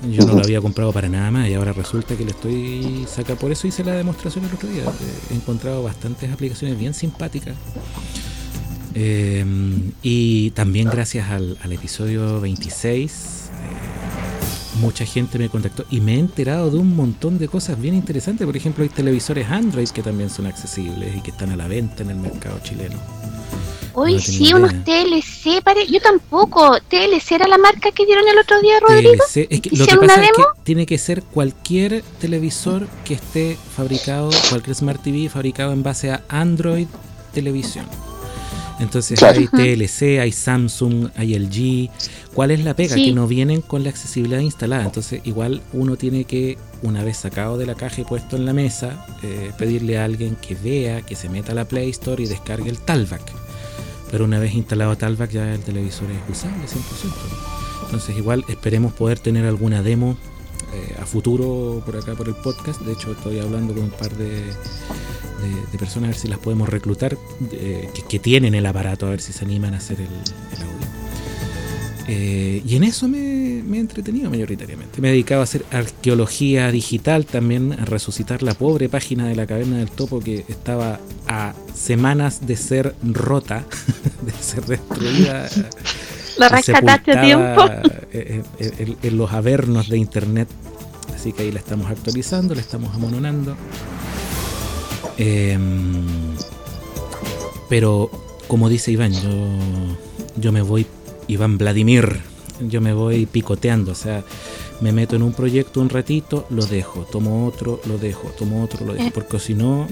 Yo 0.09 0.25
no 0.25 0.35
lo 0.35 0.41
había 0.41 0.61
comprado 0.61 0.93
para 0.93 1.09
nada 1.09 1.31
más 1.33 1.49
y 1.49 1.55
ahora 1.55 1.73
resulta 1.73 2.17
que 2.17 2.25
le 2.25 2.31
estoy 2.31 3.07
saca 3.09 3.35
por 3.37 3.53
eso 3.53 3.67
hice 3.67 3.83
la 3.85 3.93
demostración 3.93 4.45
el 4.45 4.55
otro 4.55 4.69
día. 4.69 4.83
Eh, 4.85 5.33
He 5.33 5.35
encontrado 5.35 5.83
bastantes 5.83 6.31
aplicaciones 6.33 6.79
bien 6.79 6.95
simpáticas. 6.95 7.57
Eh, 8.95 9.45
y 10.03 10.51
también 10.51 10.89
gracias 10.91 11.29
al, 11.31 11.57
al 11.63 11.73
episodio 11.73 12.41
26 12.41 13.11
eh, 13.13 14.32
mucha 14.81 15.05
gente 15.05 15.39
me 15.39 15.49
contactó 15.49 15.85
y 15.91 16.01
me 16.01 16.15
he 16.15 16.19
enterado 16.19 16.71
de 16.71 16.79
un 16.79 16.97
montón 16.97 17.39
de 17.39 17.49
cosas 17.49 17.81
bien 17.81 17.95
interesantes. 17.95 18.47
Por 18.47 18.57
ejemplo, 18.57 18.83
hay 18.83 18.91
televisores 18.91 19.49
Android 19.49 19.89
que 19.89 20.03
también 20.03 20.31
son 20.31 20.47
accesibles 20.47 21.17
y 21.17 21.21
que 21.21 21.31
están 21.31 21.51
a 21.51 21.57
la 21.57 21.69
venta 21.69 22.03
en 22.03 22.11
el 22.11 22.17
mercado 22.17 22.59
chileno. 22.63 22.97
Hoy 23.95 24.15
No 24.15 24.21
sí, 24.21 24.55
unos. 24.55 24.73
TLC, 24.85 25.63
pare... 25.63 25.87
yo 25.87 26.01
tampoco. 26.01 26.79
TLC 26.89 27.33
era 27.33 27.47
la 27.47 27.59
marca 27.59 27.93
que 27.93 28.07
dieron 28.07 28.27
el 28.27 28.39
otro 28.39 28.61
día, 28.61 28.81
Rodrigo. 28.81 29.13
TLC, 29.13 29.47
es 29.51 29.61
que 29.61 29.71
lo 29.71 29.77
que 29.77 29.83
¿Hicieron 29.83 30.07
pasa 30.07 30.25
es 30.25 30.31
que 30.31 30.43
tiene 30.63 30.87
que 30.87 30.97
ser 30.97 31.23
cualquier 31.23 32.03
televisor 32.21 32.89
que 33.05 33.15
esté 33.15 33.59
fabricado, 33.77 34.31
cualquier 34.49 34.77
Smart 34.77 35.03
TV 35.03 35.29
fabricado 35.29 35.73
en 35.73 35.83
base 35.83 36.11
a 36.11 36.23
Android 36.29 36.87
Televisión. 37.35 37.85
Entonces 38.81 39.19
Claro. 39.19 39.39
hay 39.39 39.47
TLC, 39.49 40.21
hay 40.21 40.33
Samsung, 40.33 41.09
hay 41.17 41.35
LG. 41.35 41.91
¿Cuál 42.35 42.51
es 42.51 42.65
la 42.65 42.75
pega? 42.75 42.95
Sí. 42.95 43.07
Que 43.07 43.13
no 43.13 43.27
vienen 43.27 43.61
con 43.61 43.85
la 43.85 43.91
accesibilidad 43.91 44.41
instalada. 44.41 44.85
Entonces 44.85 45.21
igual 45.25 45.63
uno 45.73 45.97
tiene 45.97 46.25
que, 46.25 46.59
una 46.83 47.05
vez 47.05 47.19
sacado 47.19 47.59
de 47.59 47.67
la 47.67 47.75
caja 47.75 48.01
y 48.01 48.05
puesto 48.05 48.37
en 48.37 48.47
la 48.47 48.53
mesa, 48.53 49.07
eh, 49.23 49.53
pedirle 49.59 49.99
a 49.99 50.05
alguien 50.05 50.37
que 50.37 50.55
vea, 50.55 51.03
que 51.03 51.15
se 51.15 51.29
meta 51.29 51.53
a 51.53 51.55
la 51.55 51.65
Play 51.67 51.91
Store 51.91 52.23
y 52.23 52.27
descargue 52.27 52.71
el 52.71 52.79
Talvac. 52.79 53.23
Pero 54.11 54.25
una 54.25 54.39
vez 54.39 54.55
instalado 54.55 54.97
Talvac 54.97 55.31
ya 55.31 55.55
el 55.55 55.61
televisor 55.61 56.09
es 56.11 56.37
usable 56.37 56.67
100%. 56.67 57.13
Entonces 57.87 58.17
igual 58.17 58.45
esperemos 58.49 58.93
poder 58.93 59.19
tener 59.19 59.47
alguna 59.47 59.83
demo 59.83 60.17
eh, 60.75 60.97
a 61.01 61.07
futuro 61.07 61.83
por 61.85 61.97
acá 61.97 62.15
por 62.15 62.29
el 62.29 62.35
podcast. 62.35 62.81
De 62.83 62.93
hecho 62.93 63.13
estoy 63.13 63.39
hablando 63.39 63.75
con 63.75 63.85
un 63.85 63.91
par 63.91 64.15
de, 64.17 64.43
de- 65.43 65.67
de 65.73 65.79
personas 65.79 66.09
a 66.09 66.11
ver 66.13 66.19
si 66.21 66.29
las 66.29 66.39
podemos 66.39 66.69
reclutar 66.69 67.17
eh, 67.53 67.89
que, 67.95 68.03
que 68.03 68.19
tienen 68.19 68.55
el 68.55 68.65
aparato, 68.67 69.07
a 69.07 69.11
ver 69.11 69.21
si 69.21 69.33
se 69.33 69.45
animan 69.45 69.75
a 69.75 69.79
hacer 69.79 70.01
el, 70.01 70.07
el 70.07 70.63
audio. 70.63 70.87
Eh, 72.09 72.63
y 72.67 72.77
en 72.77 72.83
eso 72.85 73.07
me, 73.09 73.63
me 73.65 73.77
he 73.77 73.81
entretenido 73.81 74.29
mayoritariamente. 74.29 75.01
Me 75.01 75.09
he 75.09 75.11
dedicado 75.13 75.41
a 75.41 75.45
hacer 75.45 75.65
arqueología 75.71 76.71
digital 76.73 77.27
también, 77.27 77.73
a 77.75 77.85
resucitar 77.85 78.43
la 78.43 78.55
pobre 78.55 78.89
página 78.89 79.27
de 79.29 79.37
la 79.37 79.47
caverna 79.47 79.79
del 79.79 79.91
topo 79.91 80.19
que 80.21 80.45
estaba 80.49 80.99
a 81.29 81.55
semanas 81.75 82.45
de 82.47 82.57
ser 82.57 82.95
rota, 83.05 83.65
de 84.27 84.33
ser 84.33 84.65
destruida. 84.67 85.49
La 86.39 86.49
rescataste 86.49 87.13
a 87.13 87.21
tiempo. 87.21 87.67
eh, 88.11 88.43
eh, 88.59 88.73
En, 88.79 88.97
en 89.03 89.17
los 89.19 89.33
avernos 89.33 89.89
de 89.91 89.99
internet. 89.99 90.49
Así 91.15 91.33
que 91.35 91.43
ahí 91.43 91.53
la 91.53 91.59
estamos 91.61 91.91
actualizando, 91.91 92.55
la 92.55 92.63
estamos 92.63 92.95
amononando. 92.95 93.55
Em, 95.19 96.05
pero 97.69 98.11
como 98.49 98.69
dice 98.69 98.93
Iván, 98.93 99.13
yo, 99.13 99.31
yo 100.37 100.53
me 100.53 100.63
voy, 100.63 100.87
Iván 101.29 101.59
Vladimir, 101.59 102.21
yo 102.61 102.81
me 102.81 102.93
voy 102.93 103.27
picoteando, 103.27 103.93
o 103.93 103.95
sea, 103.95 104.25
me 104.81 104.93
meto 104.93 105.17
en 105.17 105.23
un 105.23 105.33
proyecto 105.33 105.81
un 105.81 105.89
ratito, 105.89 106.47
lo 106.51 106.67
dejo, 106.67 107.01
tomo 107.11 107.47
otro, 107.47 107.81
lo 107.87 107.99
dejo, 107.99 108.29
tomo 108.39 108.63
otro, 108.63 108.85
lo 108.87 108.93
dejo, 108.95 109.07
Eh. 109.09 109.13
porque 109.15 109.39
si 109.39 109.55
no, 109.55 109.87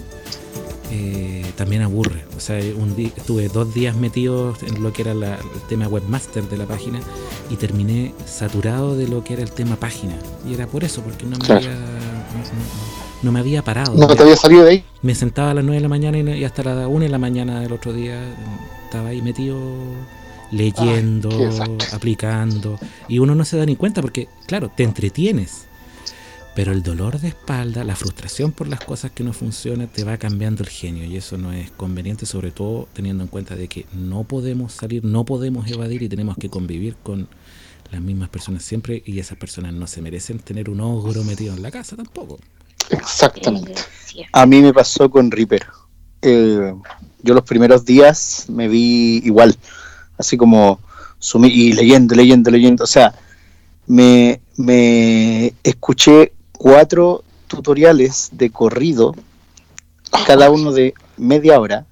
eh, 0.91 1.45
también 1.57 1.83
aburre. 1.83 2.25
O 2.37 2.41
sea, 2.41 2.59
un 2.77 2.97
día, 2.97 3.11
estuve 3.17 3.49
dos 3.49 3.73
días 3.73 3.95
metido 3.97 4.55
en 4.67 4.83
lo 4.83 4.93
que 4.93 5.03
era 5.03 5.15
la- 5.15 5.37
el 5.37 5.61
tema 5.69 5.87
webmaster 5.87 6.49
de 6.49 6.57
la 6.57 6.67
página 6.67 7.01
y 7.49 7.57
terminé 7.57 8.13
saturado 8.27 8.97
de 8.97 9.07
lo 9.07 9.23
que 9.23 9.35
era 9.35 9.43
el 9.43 9.53
tema 9.53 9.77
página. 9.77 10.19
Y 10.49 10.55
era 10.55 10.67
por 10.67 10.83
eso, 10.83 11.01
porque 11.03 11.25
no 11.27 11.39
me, 11.39 11.45
Claro. 11.45 11.61
había, 11.67 11.75
no, 11.79 11.85
no- 11.85 11.85
no 11.85 13.00
me 13.23 13.41
había 13.41 13.63
parado. 13.63 13.95
No 13.95 14.07
te 14.09 14.23
había 14.23 14.37
salido 14.37 14.65
de 14.65 14.71
ahí. 14.71 14.85
Me 15.03 15.15
sentaba 15.15 15.51
a 15.51 15.55
las 15.55 15.65
9 15.65 15.77
de 15.77 15.83
la 15.83 15.89
mañana 15.89 16.19
y, 16.19 16.23
no- 16.23 16.35
y 16.35 16.45
hasta 16.45 16.63
las 16.63 16.87
1 16.87 17.01
de 17.01 17.09
la 17.09 17.19
mañana 17.19 17.61
del 17.61 17.73
otro 17.73 17.93
día 17.93 18.19
mm, 18.19 18.85
estaba 18.87 19.09
ahí 19.11 19.21
metido 19.23 19.59
leyendo, 20.51 21.31
Ay, 21.63 21.79
aplicando. 21.93 22.79
Y 23.09 23.19
uno 23.19 23.35
no 23.35 23.45
se 23.45 23.57
da 23.57 23.67
ni 23.67 23.77
cuenta 23.77 24.01
porque, 24.03 24.29
claro, 24.47 24.71
te 24.75 24.83
entretienes. 24.83 25.67
Pero 26.55 26.73
el 26.73 26.83
dolor 26.83 27.21
de 27.21 27.29
espalda, 27.29 27.85
la 27.85 27.95
frustración 27.95 28.51
por 28.51 28.67
las 28.67 28.81
cosas 28.81 29.13
que 29.13 29.23
no 29.23 29.33
funcionan, 29.33 29.87
te 29.89 30.03
va 30.03 30.17
cambiando 30.19 30.65
el 30.65 30.69
genio. 30.69 31.05
Y 31.05 31.17
eso 31.17 31.39
no 31.39 31.53
es 31.53 31.71
conveniente, 31.71 32.27
sobre 32.27 32.51
todo 32.51 32.89
teniendo 32.93 33.23
en 33.23 33.29
cuenta 33.29 33.55
de 33.55 33.69
que 33.69 33.87
no 33.95 34.25
podemos 34.25 34.73
salir, 34.73 35.05
no 35.05 35.25
podemos 35.25 35.71
evadir 35.71 36.03
y 36.03 36.09
tenemos 36.09 36.37
que 36.37 36.51
convivir 36.51 36.97
con 37.03 37.29
las 37.93 38.01
mismas 38.03 38.29
personas 38.31 38.65
siempre. 38.65 39.01
Y 39.07 39.21
esas 39.21 39.39
personas 39.39 39.73
no 39.75 39.87
se 39.87 40.03
merecen 40.03 40.41
tener 40.41 40.69
un 40.69 40.81
ogro 40.81 41.23
metido 41.23 41.55
en 41.55 41.63
la 41.63 41.71
casa 41.71 41.95
tampoco. 41.97 42.39
Exactamente. 42.91 43.83
A 44.33 44.47
mí 44.47 44.61
me 44.61 44.73
pasó 44.73 45.11
con 45.11 45.31
Reaper. 45.31 45.67
Eh, 46.23 46.75
yo 47.23 47.35
los 47.35 47.45
primeros 47.45 47.85
días 47.85 48.47
me 48.49 48.69
vi 48.69 49.19
igual, 49.25 49.57
así 50.19 50.37
como 50.37 50.81
sumi 51.19 51.49
y 51.49 51.73
leyendo, 51.73 52.15
leyendo, 52.15 52.51
leyendo. 52.51 52.85
O 52.85 52.87
sea, 52.87 53.15
me, 53.87 54.41
me 54.57 55.55
escuché 55.63 56.33
cuatro 56.53 57.25
tutoriales 57.47 58.31
de 58.33 58.51
corrido 58.51 59.15
cada 60.27 60.51
uno 60.51 60.73
de 60.73 60.95
media 61.17 61.61
hora. 61.61 61.87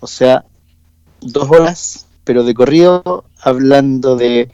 O 0.00 0.06
sea, 0.06 0.44
dos 1.20 1.50
horas, 1.50 2.06
pero 2.24 2.44
de 2.44 2.54
corrido, 2.54 3.24
hablando 3.40 4.16
de 4.16 4.50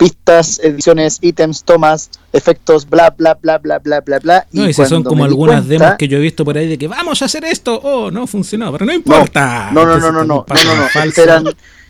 pistas, 0.00 0.58
ediciones, 0.64 1.18
ítems, 1.20 1.62
tomas, 1.62 2.08
efectos, 2.32 2.88
bla, 2.88 3.10
bla, 3.10 3.34
bla, 3.34 3.58
bla, 3.58 3.78
bla, 3.78 4.00
bla, 4.00 4.18
bla. 4.18 4.46
No, 4.50 4.66
y 4.66 4.72
si 4.72 4.86
son 4.86 5.04
como 5.04 5.24
algunas 5.24 5.66
cuenta- 5.66 5.84
demos 5.84 5.98
que 5.98 6.08
yo 6.08 6.16
he 6.16 6.20
visto 6.22 6.42
por 6.42 6.56
ahí 6.56 6.66
de 6.68 6.78
que 6.78 6.88
vamos 6.88 7.20
a 7.20 7.26
hacer 7.26 7.44
esto, 7.44 7.78
oh, 7.82 8.10
no 8.10 8.26
funcionó, 8.26 8.72
pero 8.72 8.86
no 8.86 8.94
importa. 8.94 9.70
No, 9.72 9.84
no, 9.84 9.98
no, 9.98 10.10
no, 10.10 10.24
no, 10.24 10.24
no, 10.24 10.44
no, 10.48 10.74
no, 10.74 10.86
estas 10.86 11.18
eran, 11.18 11.44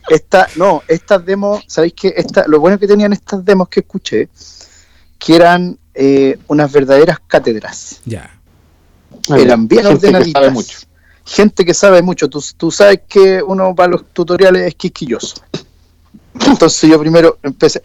esta, 0.09 0.49
no, 0.57 0.83
estas 0.89 1.25
demos, 1.25 1.63
¿sabéis 1.69 1.93
qué? 1.95 2.13
Esta, 2.17 2.45
lo 2.49 2.59
bueno 2.59 2.81
que 2.81 2.89
tenían 2.89 3.13
estas 3.13 3.45
demos 3.45 3.69
que 3.69 3.81
escuché, 3.81 4.29
que 5.17 5.37
eran 5.37 5.79
eh, 5.95 6.37
unas 6.49 6.73
verdaderas 6.73 7.19
cátedras. 7.29 8.01
Ya. 8.05 8.29
eran 9.37 9.69
bien 9.69 9.83
Gente 9.85 9.99
que 10.01 10.07
ordenaditas. 10.07 10.33
sabe 10.43 10.51
mucho. 10.51 10.79
Gente 11.27 11.65
que 11.65 11.75
sabe 11.75 12.03
mucho. 12.03 12.29
Tú, 12.29 12.43
tú 12.57 12.73
sabes 12.73 13.03
que 13.09 13.41
uno 13.41 13.73
para 13.73 13.93
los 13.93 14.07
tutoriales 14.13 14.67
es 14.67 14.75
quisquilloso. 14.75 15.37
Entonces 16.47 16.91
yo 16.91 16.99
primero 16.99 17.39
empecé. 17.43 17.83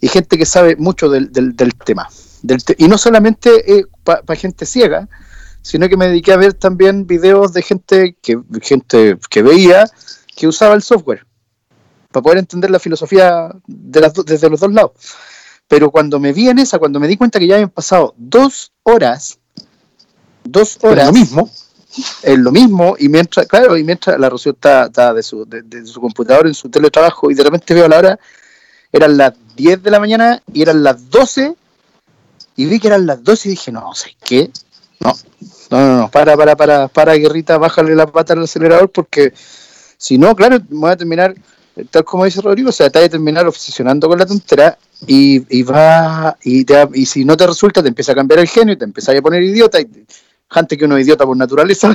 Y 0.00 0.08
gente 0.08 0.36
que 0.36 0.46
sabe 0.46 0.76
mucho 0.76 1.08
del, 1.08 1.32
del, 1.32 1.54
del 1.56 1.74
tema. 1.74 2.08
Del 2.42 2.62
te- 2.62 2.76
y 2.78 2.88
no 2.88 2.98
solamente 2.98 3.86
para 4.04 4.36
gente 4.36 4.66
ciega, 4.66 5.08
sino 5.62 5.88
que 5.88 5.96
me 5.96 6.08
dediqué 6.08 6.32
a 6.32 6.36
ver 6.36 6.52
también 6.54 7.06
videos 7.06 7.52
de 7.52 7.62
gente 7.62 8.16
que, 8.20 8.38
gente 8.60 9.18
que 9.30 9.42
veía 9.42 9.84
que 10.36 10.46
usaba 10.46 10.74
el 10.74 10.82
software. 10.82 11.26
Para 12.12 12.22
poder 12.22 12.38
entender 12.38 12.70
la 12.70 12.78
filosofía 12.78 13.50
de 13.66 14.00
las 14.00 14.12
desde 14.14 14.50
los 14.50 14.60
dos 14.60 14.72
lados. 14.72 14.92
Pero 15.66 15.90
cuando 15.90 16.20
me 16.20 16.32
vi 16.32 16.48
en 16.48 16.58
esa, 16.58 16.78
cuando 16.78 17.00
me 17.00 17.08
di 17.08 17.16
cuenta 17.16 17.38
que 17.38 17.46
ya 17.46 17.54
habían 17.54 17.70
pasado 17.70 18.14
dos 18.18 18.72
horas, 18.82 19.38
dos 20.44 20.76
Pero 20.80 20.92
horas 20.92 21.06
lo 21.06 21.12
mismo. 21.12 21.50
Es 22.22 22.38
lo 22.38 22.50
mismo 22.50 22.96
y 22.98 23.08
mientras 23.08 23.46
claro 23.46 23.76
y 23.76 23.84
mientras 23.84 24.18
la 24.18 24.28
Rocío 24.28 24.52
está, 24.52 24.86
está 24.86 25.14
de, 25.14 25.22
su, 25.22 25.44
de, 25.46 25.86
su 25.86 26.00
computador 26.00 26.46
en 26.46 26.54
su 26.54 26.68
teletrabajo 26.68 27.30
y 27.30 27.34
de 27.34 27.44
repente 27.44 27.74
veo 27.74 27.88
la 27.88 27.98
hora 27.98 28.18
eran 28.92 29.16
las 29.16 29.34
10 29.56 29.82
de 29.82 29.90
la 29.90 30.00
mañana 30.00 30.42
y 30.52 30.62
eran 30.62 30.82
las 30.82 31.10
12 31.10 31.54
y 32.56 32.66
vi 32.66 32.80
que 32.80 32.88
eran 32.88 33.06
las 33.06 33.22
12 33.22 33.48
y 33.48 33.50
dije 33.52 33.72
no 33.72 33.94
sé 33.94 34.16
qué 34.24 34.50
no 35.00 35.12
no 35.70 35.86
no 35.86 35.96
no 35.98 36.10
para 36.10 36.36
para 36.36 36.56
para 36.56 36.88
para 36.88 37.14
guerrita 37.14 37.58
bájale 37.58 37.94
la 37.94 38.06
pata 38.06 38.32
al 38.32 38.42
acelerador 38.42 38.90
porque 38.90 39.32
si 39.96 40.18
no 40.18 40.34
claro 40.34 40.58
me 40.68 40.78
voy 40.78 40.90
a 40.90 40.96
terminar 40.96 41.34
tal 41.90 42.04
como 42.04 42.24
dice 42.24 42.40
Rodrigo 42.40 42.70
o 42.70 42.72
sea 42.72 42.90
te 42.90 42.98
vas 42.98 43.06
a 43.06 43.10
terminar 43.10 43.46
obsesionando 43.46 44.08
con 44.08 44.18
la 44.18 44.26
tontera 44.26 44.78
y, 45.06 45.44
y 45.56 45.62
va 45.62 46.36
y, 46.42 46.64
te, 46.64 46.88
y 46.94 47.06
si 47.06 47.24
no 47.24 47.36
te 47.36 47.46
resulta 47.46 47.82
te 47.82 47.88
empieza 47.88 48.12
a 48.12 48.14
cambiar 48.16 48.40
el 48.40 48.48
genio 48.48 48.74
y 48.74 48.78
te 48.78 48.84
empieza 48.84 49.12
a 49.12 49.22
poner 49.22 49.42
idiota 49.42 49.80
y 49.80 49.88
que 50.68 50.84
uno 50.84 50.96
es 50.96 51.04
idiota 51.04 51.26
por 51.26 51.36
naturaleza 51.36 51.92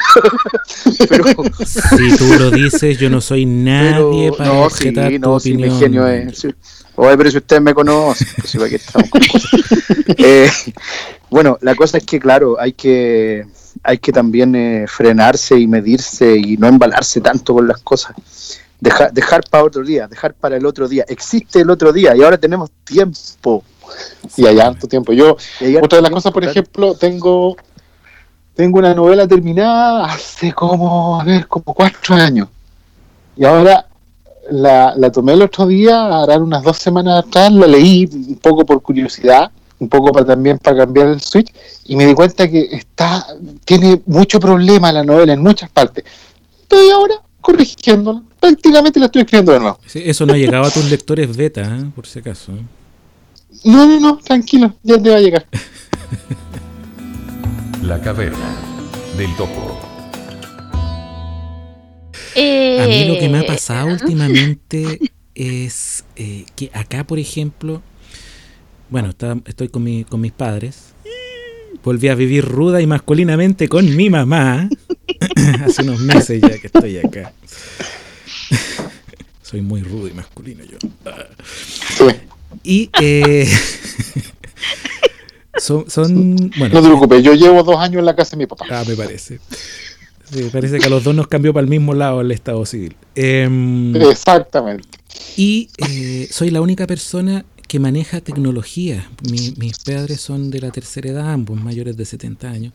pero 1.09 1.23
Si 1.65 2.17
tú 2.17 2.25
lo 2.37 2.51
dices, 2.51 2.97
yo 2.97 3.09
no 3.09 3.21
soy 3.21 3.45
nadie 3.45 4.31
pero, 4.31 4.37
para 4.37 4.49
no, 4.53 4.63
objetar 4.63 5.11
sí, 5.11 5.19
tu 5.19 5.29
no, 5.29 5.39
sí, 5.39 5.53
mi 5.53 5.63
opinión. 5.63 5.79
genio 5.79 6.07
es. 6.07 6.39
sí. 6.39 6.49
Oye, 6.95 7.17
pero 7.17 7.31
si 7.31 7.37
ustedes 7.37 7.61
me 7.61 7.73
conocen, 7.73 8.27
pues 8.37 8.55
igual 8.55 8.69
que 8.69 8.75
estamos 8.75 9.09
con 9.09 9.21
cosas. 9.21 9.51
Eh, 10.17 10.49
bueno, 11.29 11.57
la 11.61 11.75
cosa 11.75 11.97
es 11.97 12.03
que, 12.03 12.19
claro, 12.19 12.59
hay 12.59 12.73
que, 12.73 13.45
hay 13.83 13.97
que 13.99 14.11
también 14.11 14.53
eh, 14.55 14.85
frenarse 14.87 15.57
y 15.57 15.67
medirse 15.67 16.35
y 16.35 16.57
no 16.57 16.67
embalarse 16.67 17.21
tanto 17.21 17.53
con 17.53 17.67
las 17.67 17.79
cosas. 17.79 18.15
Dejar, 18.81 19.13
dejar 19.13 19.43
para 19.49 19.63
otro 19.63 19.83
día, 19.83 20.07
dejar 20.07 20.33
para 20.33 20.57
el 20.57 20.65
otro 20.65 20.89
día. 20.89 21.05
Existe 21.07 21.61
el 21.61 21.69
otro 21.69 21.93
día 21.93 22.15
y 22.17 22.23
ahora 22.23 22.37
tenemos 22.37 22.69
tiempo. 22.83 23.63
Y 24.35 24.45
hay 24.45 24.59
harto 24.59 24.87
tiempo. 24.87 25.13
Yo, 25.13 25.37
otra 25.81 25.97
de 25.97 26.01
las 26.01 26.11
cosas, 26.11 26.31
por 26.31 26.43
ejemplo, 26.43 26.95
tengo 26.95 27.55
tengo 28.59 28.79
una 28.79 28.93
novela 28.93 29.25
terminada 29.25 30.03
hace 30.03 30.51
como, 30.51 31.21
a 31.21 31.23
ver, 31.23 31.47
como 31.47 31.73
cuatro 31.73 32.13
años. 32.15 32.49
Y 33.37 33.45
ahora 33.45 33.87
la, 34.51 34.93
la 34.97 35.09
tomé 35.09 35.31
el 35.31 35.43
otro 35.43 35.65
día, 35.65 36.23
harán 36.23 36.41
unas 36.41 36.61
dos 36.61 36.75
semanas 36.75 37.23
atrás, 37.25 37.53
la 37.53 37.67
leí 37.67 38.05
un 38.11 38.35
poco 38.35 38.65
por 38.65 38.81
curiosidad, 38.81 39.49
un 39.79 39.87
poco 39.87 40.11
para 40.11 40.25
también 40.25 40.57
para 40.57 40.75
cambiar 40.75 41.07
el 41.07 41.21
switch, 41.21 41.53
y 41.85 41.95
me 41.95 42.05
di 42.05 42.13
cuenta 42.13 42.49
que 42.49 42.67
está 42.73 43.25
tiene 43.63 44.01
mucho 44.05 44.41
problema 44.41 44.91
la 44.91 45.05
novela 45.05 45.31
en 45.31 45.41
muchas 45.41 45.69
partes. 45.69 46.03
Estoy 46.63 46.89
ahora 46.89 47.15
corrigiéndola, 47.39 48.21
prácticamente 48.41 48.99
la 48.99 49.05
estoy 49.05 49.21
escribiendo 49.21 49.53
de 49.53 49.59
nuevo. 49.61 49.79
Sí, 49.85 50.01
Eso 50.03 50.25
no 50.25 50.33
ha 50.33 50.37
llegado 50.37 50.65
a 50.65 50.69
tus 50.69 50.83
lectores 50.91 51.33
beta, 51.37 51.61
¿eh? 51.61 51.89
por 51.95 52.05
si 52.05 52.19
acaso. 52.19 52.51
¿eh? 52.51 52.61
No, 53.63 53.85
no, 53.85 54.01
no, 54.01 54.17
tranquilo, 54.17 54.73
ya 54.83 55.01
te 55.01 55.09
va 55.11 55.15
a 55.15 55.21
llegar. 55.21 55.45
La 57.83 57.99
caverna 58.01 58.55
del 59.17 59.35
topo. 59.35 59.79
A 62.35 62.85
mí 62.87 63.05
lo 63.07 63.17
que 63.19 63.27
me 63.29 63.39
ha 63.39 63.41
Eh, 63.41 63.47
pasado 63.47 63.87
últimamente 63.87 64.99
es 65.35 66.03
eh, 66.15 66.45
que 66.55 66.69
acá, 66.73 67.03
por 67.05 67.19
ejemplo, 67.19 67.81
bueno, 68.89 69.09
está- 69.09 69.37
estoy 69.45 69.69
con, 69.69 69.83
mi- 69.83 70.03
con 70.03 70.21
mis 70.21 70.31
padres. 70.31 70.93
Volví 71.83 72.07
a 72.09 72.15
vivir 72.15 72.45
ruda 72.45 72.81
y 72.81 72.87
masculinamente 72.87 73.67
con 73.69 73.95
mi 73.95 74.09
mamá. 74.09 74.69
Hace 75.65 75.83
unos 75.83 75.99
meses 75.99 76.41
ya 76.41 76.57
que 76.59 76.67
estoy 76.67 76.97
acá. 76.97 77.33
Soy 79.41 79.61
muy 79.61 79.81
rudo 79.81 80.07
y 80.07 80.11
masculino 80.13 80.63
yo. 80.63 80.77
Y 82.63 82.89
eh, 83.01 83.47
son, 85.59 85.89
son, 85.89 86.35
no 86.35 86.49
te 86.69 86.81
preocupes, 86.81 87.23
yo 87.23 87.33
llevo 87.33 87.63
dos 87.63 87.77
años 87.77 87.99
en 87.99 88.05
la 88.05 88.15
casa 88.15 88.31
de 88.31 88.37
mi 88.37 88.45
papá. 88.47 88.65
Ah, 88.69 88.83
me 88.87 88.95
parece. 88.95 89.39
Sí, 90.31 90.43
parece 90.51 90.77
que 90.77 90.85
a 90.85 90.89
los 90.89 91.03
dos 91.03 91.15
nos 91.15 91.27
cambió 91.27 91.53
para 91.53 91.63
el 91.63 91.69
mismo 91.69 91.93
lado 91.93 92.21
el 92.21 92.31
Estado 92.31 92.63
civil. 92.65 92.95
Em, 93.15 93.95
Exactamente. 93.95 94.87
y 95.37 95.69
eh, 95.77 96.27
soy 96.31 96.51
la 96.51 96.61
única 96.61 96.85
persona 96.85 97.45
que 97.67 97.79
maneja 97.79 98.19
tecnología. 98.21 99.07
Mi- 99.29 99.53
mis 99.57 99.77
padres 99.79 100.21
son 100.21 100.49
de 100.49 100.59
la 100.61 100.71
tercera 100.71 101.09
edad, 101.09 101.31
ambos 101.31 101.59
mayores 101.61 101.95
de 101.97 102.05
70 102.05 102.49
años. 102.49 102.73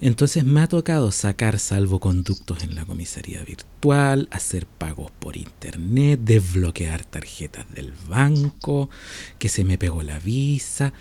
Entonces 0.00 0.44
me 0.44 0.60
ha 0.60 0.66
tocado 0.68 1.10
sacar 1.12 1.58
salvoconductos 1.60 2.62
en 2.64 2.74
la 2.74 2.84
comisaría 2.84 3.42
virtual, 3.44 4.28
hacer 4.32 4.66
pagos 4.66 5.10
por 5.18 5.36
internet, 5.36 6.20
desbloquear 6.22 7.04
tarjetas 7.04 7.72
del 7.72 7.92
banco, 8.08 8.90
que 9.38 9.48
se 9.48 9.64
me 9.64 9.78
pegó 9.78 10.02
la 10.02 10.18
visa. 10.18 10.92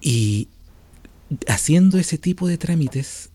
Y 0.00 0.48
haciendo 1.46 1.98
ese 1.98 2.18
tipo 2.18 2.48
de 2.48 2.58
trámites, 2.58 3.30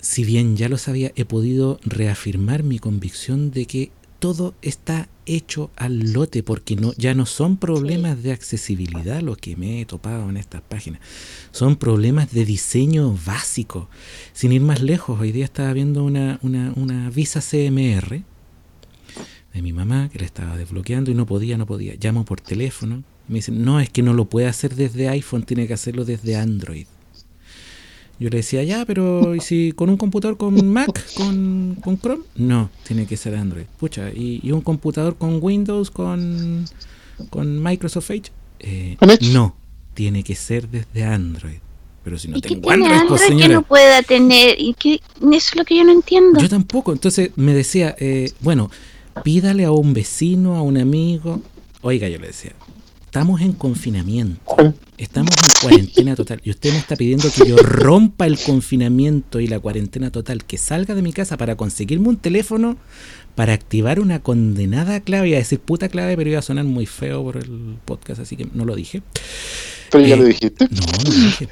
si 0.00 0.24
bien 0.24 0.56
ya 0.56 0.68
lo 0.68 0.78
sabía, 0.78 1.12
he 1.16 1.24
podido 1.24 1.80
reafirmar 1.84 2.62
mi 2.62 2.78
convicción 2.78 3.50
de 3.50 3.66
que 3.66 3.90
todo 4.18 4.54
está 4.62 5.08
hecho 5.26 5.70
al 5.76 6.12
lote, 6.12 6.42
porque 6.42 6.76
no, 6.76 6.92
ya 6.96 7.14
no 7.14 7.26
son 7.26 7.56
problemas 7.56 8.22
de 8.22 8.32
accesibilidad 8.32 9.20
los 9.20 9.36
que 9.36 9.56
me 9.56 9.80
he 9.80 9.86
topado 9.86 10.28
en 10.30 10.36
estas 10.36 10.62
páginas, 10.62 11.00
son 11.50 11.76
problemas 11.76 12.32
de 12.32 12.44
diseño 12.44 13.18
básico. 13.26 13.88
Sin 14.32 14.52
ir 14.52 14.62
más 14.62 14.80
lejos, 14.82 15.20
hoy 15.20 15.32
día 15.32 15.44
estaba 15.44 15.72
viendo 15.72 16.04
una, 16.04 16.38
una, 16.42 16.72
una 16.76 17.10
visa 17.10 17.40
CMR 17.40 18.22
de 19.52 19.62
mi 19.62 19.72
mamá 19.72 20.08
que 20.10 20.18
la 20.18 20.26
estaba 20.26 20.56
desbloqueando 20.56 21.10
y 21.10 21.14
no 21.14 21.26
podía, 21.26 21.56
no 21.58 21.66
podía. 21.66 21.94
Llamo 21.98 22.24
por 22.24 22.40
teléfono, 22.40 23.02
me 23.28 23.36
dicen, 23.36 23.64
no, 23.64 23.80
es 23.80 23.90
que 23.90 24.02
no 24.02 24.14
lo 24.14 24.26
puede 24.26 24.46
hacer 24.46 24.74
desde 24.74 25.08
iPhone, 25.08 25.42
tiene 25.42 25.66
que 25.66 25.74
hacerlo 25.74 26.04
desde 26.04 26.36
Android. 26.36 26.86
Yo 28.18 28.30
le 28.30 28.38
decía, 28.38 28.62
ya, 28.62 28.86
pero 28.86 29.34
¿y 29.34 29.40
si 29.40 29.72
con 29.72 29.90
un 29.90 29.98
computador 29.98 30.38
con 30.38 30.66
Mac, 30.68 31.04
con, 31.14 31.76
con 31.82 31.98
Chrome? 32.00 32.24
No, 32.34 32.70
tiene 32.86 33.06
que 33.06 33.16
ser 33.16 33.34
Android. 33.34 33.66
Pucha, 33.78 34.10
¿y, 34.10 34.40
y 34.42 34.52
un 34.52 34.62
computador 34.62 35.16
con 35.16 35.38
Windows, 35.42 35.90
con, 35.90 36.64
con 37.28 37.62
Microsoft 37.62 38.10
Edge? 38.10 38.30
Eh, 38.60 38.96
no, 39.32 39.54
tiene 39.92 40.22
que 40.22 40.34
ser 40.34 40.68
desde 40.68 41.04
Android. 41.04 41.58
Pero 42.04 42.18
si 42.18 42.28
no 42.28 42.38
¿Y 42.38 42.40
qué 42.40 42.50
tengo 42.50 42.68
tiene 42.68 42.86
Android, 42.86 43.08
pues, 43.08 43.22
Android 43.22 43.42
que 43.42 43.48
no 43.48 43.62
pueda 43.62 44.02
tener? 44.02 44.54
¿Y 44.58 44.74
qué? 44.74 44.94
Eso 44.94 45.30
es 45.32 45.56
lo 45.56 45.64
que 45.64 45.76
yo 45.76 45.84
no 45.84 45.92
entiendo. 45.92 46.40
Yo 46.40 46.48
tampoco. 46.48 46.92
Entonces 46.92 47.32
me 47.36 47.52
decía, 47.52 47.94
eh, 47.98 48.32
bueno, 48.40 48.70
pídale 49.24 49.64
a 49.64 49.72
un 49.72 49.92
vecino, 49.92 50.56
a 50.56 50.62
un 50.62 50.78
amigo. 50.78 51.42
Oiga, 51.82 52.08
yo 52.08 52.18
le 52.18 52.28
decía, 52.28 52.52
estamos 53.06 53.40
en 53.40 53.52
confinamiento. 53.52 54.40
Estamos 54.98 55.30
en 55.36 55.68
cuarentena 55.68 56.14
total. 56.16 56.40
Y 56.44 56.50
usted 56.50 56.72
me 56.72 56.78
está 56.78 56.96
pidiendo 56.96 57.28
que 57.30 57.48
yo 57.48 57.56
rompa 57.56 58.26
el 58.26 58.38
confinamiento 58.38 59.40
y 59.40 59.46
la 59.46 59.58
cuarentena 59.60 60.10
total, 60.10 60.44
que 60.44 60.58
salga 60.58 60.94
de 60.94 61.02
mi 61.02 61.12
casa 61.12 61.36
para 61.36 61.56
conseguirme 61.56 62.08
un 62.08 62.16
teléfono 62.16 62.76
para 63.34 63.52
activar 63.52 64.00
una 64.00 64.20
condenada 64.20 65.00
clave. 65.00 65.28
Iba 65.28 65.36
a 65.36 65.40
decir 65.40 65.60
puta 65.60 65.88
clave, 65.88 66.16
pero 66.16 66.30
iba 66.30 66.38
a 66.38 66.42
sonar 66.42 66.64
muy 66.64 66.86
feo 66.86 67.22
por 67.22 67.36
el 67.36 67.76
podcast, 67.84 68.20
así 68.20 68.36
que 68.36 68.48
no 68.52 68.64
lo 68.64 68.74
dije. 68.74 69.02
Pero 69.90 70.06
ya 70.06 70.14
Eh, 70.14 70.18
lo 70.18 70.24
dijiste. 70.24 70.68
No, 70.70 70.80
no 70.80 71.10
lo 71.10 71.10
dije. 71.26 71.48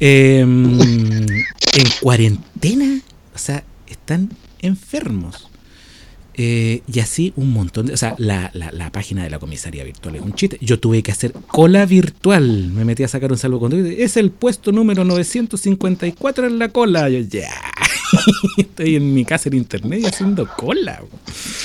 Em, 0.00 0.80
en 0.80 1.88
cuarentena, 2.00 3.00
o 3.34 3.38
sea, 3.38 3.64
están 3.86 4.30
enfermos. 4.60 5.48
Eh, 6.34 6.82
y 6.90 7.00
así 7.00 7.32
un 7.36 7.52
montón 7.52 7.86
de... 7.86 7.94
O 7.94 7.96
sea, 7.96 8.14
la, 8.18 8.50
la- 8.54 8.72
la 8.72 8.90
página 8.90 9.22
de 9.22 9.30
la 9.30 9.38
comisaría 9.38 9.84
virtual 9.84 10.16
es 10.16 10.22
un 10.22 10.32
chiste. 10.34 10.58
Yo 10.60 10.78
tuve 10.80 11.02
que 11.02 11.12
hacer 11.12 11.32
cola 11.46 11.84
virtual. 11.86 12.68
Me 12.72 12.84
metí 12.84 13.02
a 13.04 13.08
sacar 13.08 13.30
un 13.32 13.38
salvoconducto. 13.38 13.86
Es 13.90 14.16
el 14.16 14.30
puesto 14.30 14.72
número 14.72 15.04
954 15.04 16.46
en 16.46 16.58
la 16.58 16.68
cola. 16.68 17.08
Yo 17.08 17.20
ya. 17.20 17.50
Estoy 18.56 18.96
en 18.96 19.14
mi 19.14 19.24
casa 19.24 19.48
en 19.48 19.56
internet 19.56 20.04
haciendo 20.06 20.46
cola. 20.56 21.02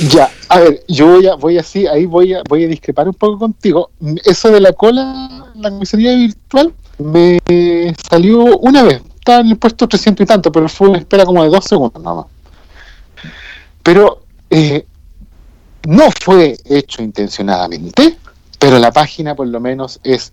Ya, 0.10 0.30
a 0.50 0.60
ver, 0.60 0.84
yo 0.88 1.08
voy 1.08 1.28
a, 1.28 1.36
voy 1.36 1.58
así, 1.58 1.86
ahí 1.88 2.06
voy 2.06 2.34
a, 2.34 2.42
voy 2.48 2.64
a 2.64 2.68
discrepar 2.68 3.08
un 3.08 3.14
poco 3.14 3.40
contigo. 3.40 3.92
Eso 4.26 4.50
de 4.52 4.62
la 4.62 4.72
cola, 4.74 5.46
la 5.56 5.70
comisaría 5.72 6.16
virtual, 6.16 6.74
me 7.00 7.38
salió 8.10 8.58
una 8.60 8.84
vez. 8.84 9.02
Estaba 9.18 9.42
en 9.42 9.48
el 9.48 9.58
puesto 9.58 9.88
300 9.88 10.24
y 10.24 10.28
tanto, 10.28 10.52
pero 10.52 10.70
fue 10.70 10.88
una 10.90 11.00
espera 11.00 11.26
como 11.26 11.44
de 11.44 11.50
dos 11.50 11.66
segundos 11.66 12.02
nada 12.02 12.16
más. 12.18 12.26
Pero 13.84 14.24
eh, 14.50 14.86
no 15.88 16.10
fue 16.24 16.58
hecho 16.66 17.02
intencionadamente, 17.04 18.18
pero 18.60 18.80
la 18.80 18.92
página 18.92 19.36
por 19.36 19.48
lo 19.48 19.60
menos 19.60 20.00
es 20.04 20.32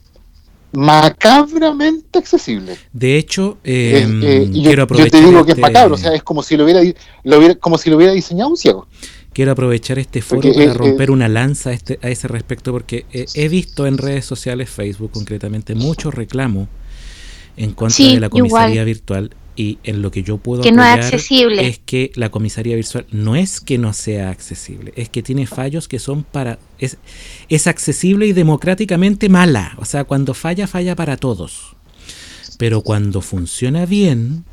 macabramente 0.73 2.19
accesible. 2.19 2.77
De 2.93 3.17
hecho, 3.17 3.59
Eh, 3.65 4.05
eh, 4.05 4.21
eh, 4.23 4.51
yo, 4.53 4.63
quiero 4.63 4.77
yo 4.79 4.83
aprovechar 4.85 5.11
te 5.11 5.27
digo 5.27 5.45
que 5.45 5.53
es 5.53 5.59
este- 5.59 5.61
macabro, 5.61 5.95
o 5.95 5.99
sea, 5.99 6.13
es 6.15 6.23
como 6.23 6.43
si 6.43 6.57
lo 6.57 6.65
hubiera, 6.65 6.81
lo 7.25 7.39
hubiera- 7.39 7.55
como 7.57 7.79
si 7.79 7.91
lo 7.91 7.97
hubiera 7.97 8.13
diseñado 8.13 8.51
un 8.51 8.57
ciego. 8.57 8.87
Quiero 9.33 9.53
aprovechar 9.53 9.99
este 9.99 10.23
foro 10.23 10.43
Porque, 10.43 10.57
para 10.59 10.75
romper 10.75 11.11
una 11.11 11.29
lanza 11.29 11.71
a, 11.71 11.73
este, 11.73 11.99
a 12.03 12.09
ese 12.09 12.29
respecto 12.29 12.71
porque 12.73 13.05
eh, 13.13 13.27
he 13.35 13.49
visto 13.49 13.87
en 13.87 13.99
redes 13.99 14.25
sociales, 14.25 14.71
Facebook 14.71 15.11
concretamente, 15.13 15.75
mucho 15.75 16.11
reclamo 16.13 16.69
en 17.57 17.73
contra 17.73 17.97
Sí, 17.97 18.15
de 18.15 18.21
la 18.21 18.29
comisaría 18.29 18.75
igual. 18.75 18.85
virtual 18.87 19.31
y 19.57 19.79
en 19.85 20.03
lo 20.03 20.11
que 20.11 20.23
yo 20.23 20.39
puedo 20.39 20.63
Que 20.63 20.73
no 20.73 20.83
es 20.83 20.89
apoyar 20.89 21.15
accesible. 21.15 21.67
es 21.67 21.79
que 21.79 22.11
la 22.15 22.31
comisaría 22.31 22.77
virtual 22.77 23.07
no 23.11 23.37
es 23.37 23.61
que 23.61 23.79
no 23.79 23.93
sea 23.93 24.31
accesible, 24.31 24.93
es 24.97 25.09
que 25.09 25.23
tiene 25.23 25.47
fallos 25.47 25.89
que 25.89 25.99
son 25.99 26.25
para... 26.25 26.59
Es, 26.79 26.99
es 27.49 27.67
accesible 27.67 28.27
y 28.27 28.33
democráticamente 28.33 29.29
mala, 29.29 29.75
o 29.79 29.85
sea, 29.85 30.05
cuando 30.05 30.35
falla, 30.35 30.67
falla 30.67 30.97
para 30.97 31.17
todos. 31.17 31.77
Pero 32.59 32.83
cuando 32.83 33.21
funciona 33.21 33.87
bien, 33.87 34.45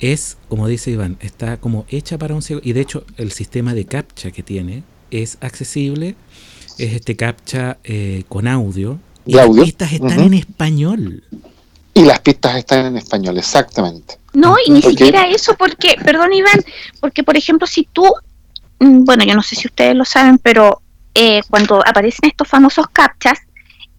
es, 0.00 0.38
como 0.48 0.66
dice 0.66 0.90
Iván, 0.90 1.18
está 1.20 1.58
como 1.58 1.84
hecha 1.88 2.18
para 2.18 2.34
un 2.34 2.42
ciego. 2.42 2.60
Y 2.64 2.72
de 2.72 2.80
hecho, 2.80 3.04
el 3.16 3.32
sistema 3.32 3.74
de 3.74 3.84
captcha 3.84 4.30
que 4.30 4.42
tiene 4.42 4.82
es 5.10 5.38
accesible. 5.40 6.16
Es 6.78 6.94
este 6.94 7.16
captcha 7.16 7.78
eh, 7.84 8.24
con 8.28 8.48
audio. 8.48 8.98
Y 9.26 9.34
las 9.34 9.50
pistas 9.50 9.92
están 9.92 10.20
en 10.20 10.34
español. 10.34 11.24
Y 11.94 12.04
las 12.04 12.20
pistas 12.20 12.56
están 12.56 12.86
en 12.86 12.96
español, 12.96 13.36
exactamente. 13.38 14.18
No, 14.32 14.56
y 14.64 14.70
ni 14.70 14.82
siquiera 14.82 15.26
eso, 15.26 15.56
porque, 15.56 15.96
perdón 16.04 16.32
Iván, 16.32 16.64
porque 17.00 17.24
por 17.24 17.36
ejemplo, 17.36 17.66
si 17.66 17.88
tú, 17.92 18.04
mm, 18.78 19.04
bueno, 19.04 19.24
yo 19.24 19.34
no 19.34 19.42
sé 19.42 19.56
si 19.56 19.66
ustedes 19.66 19.96
lo 19.96 20.04
saben, 20.04 20.38
pero 20.38 20.80
eh, 21.14 21.40
cuando 21.50 21.82
aparecen 21.84 22.30
estos 22.30 22.46
famosos 22.46 22.86
captchas, 22.92 23.38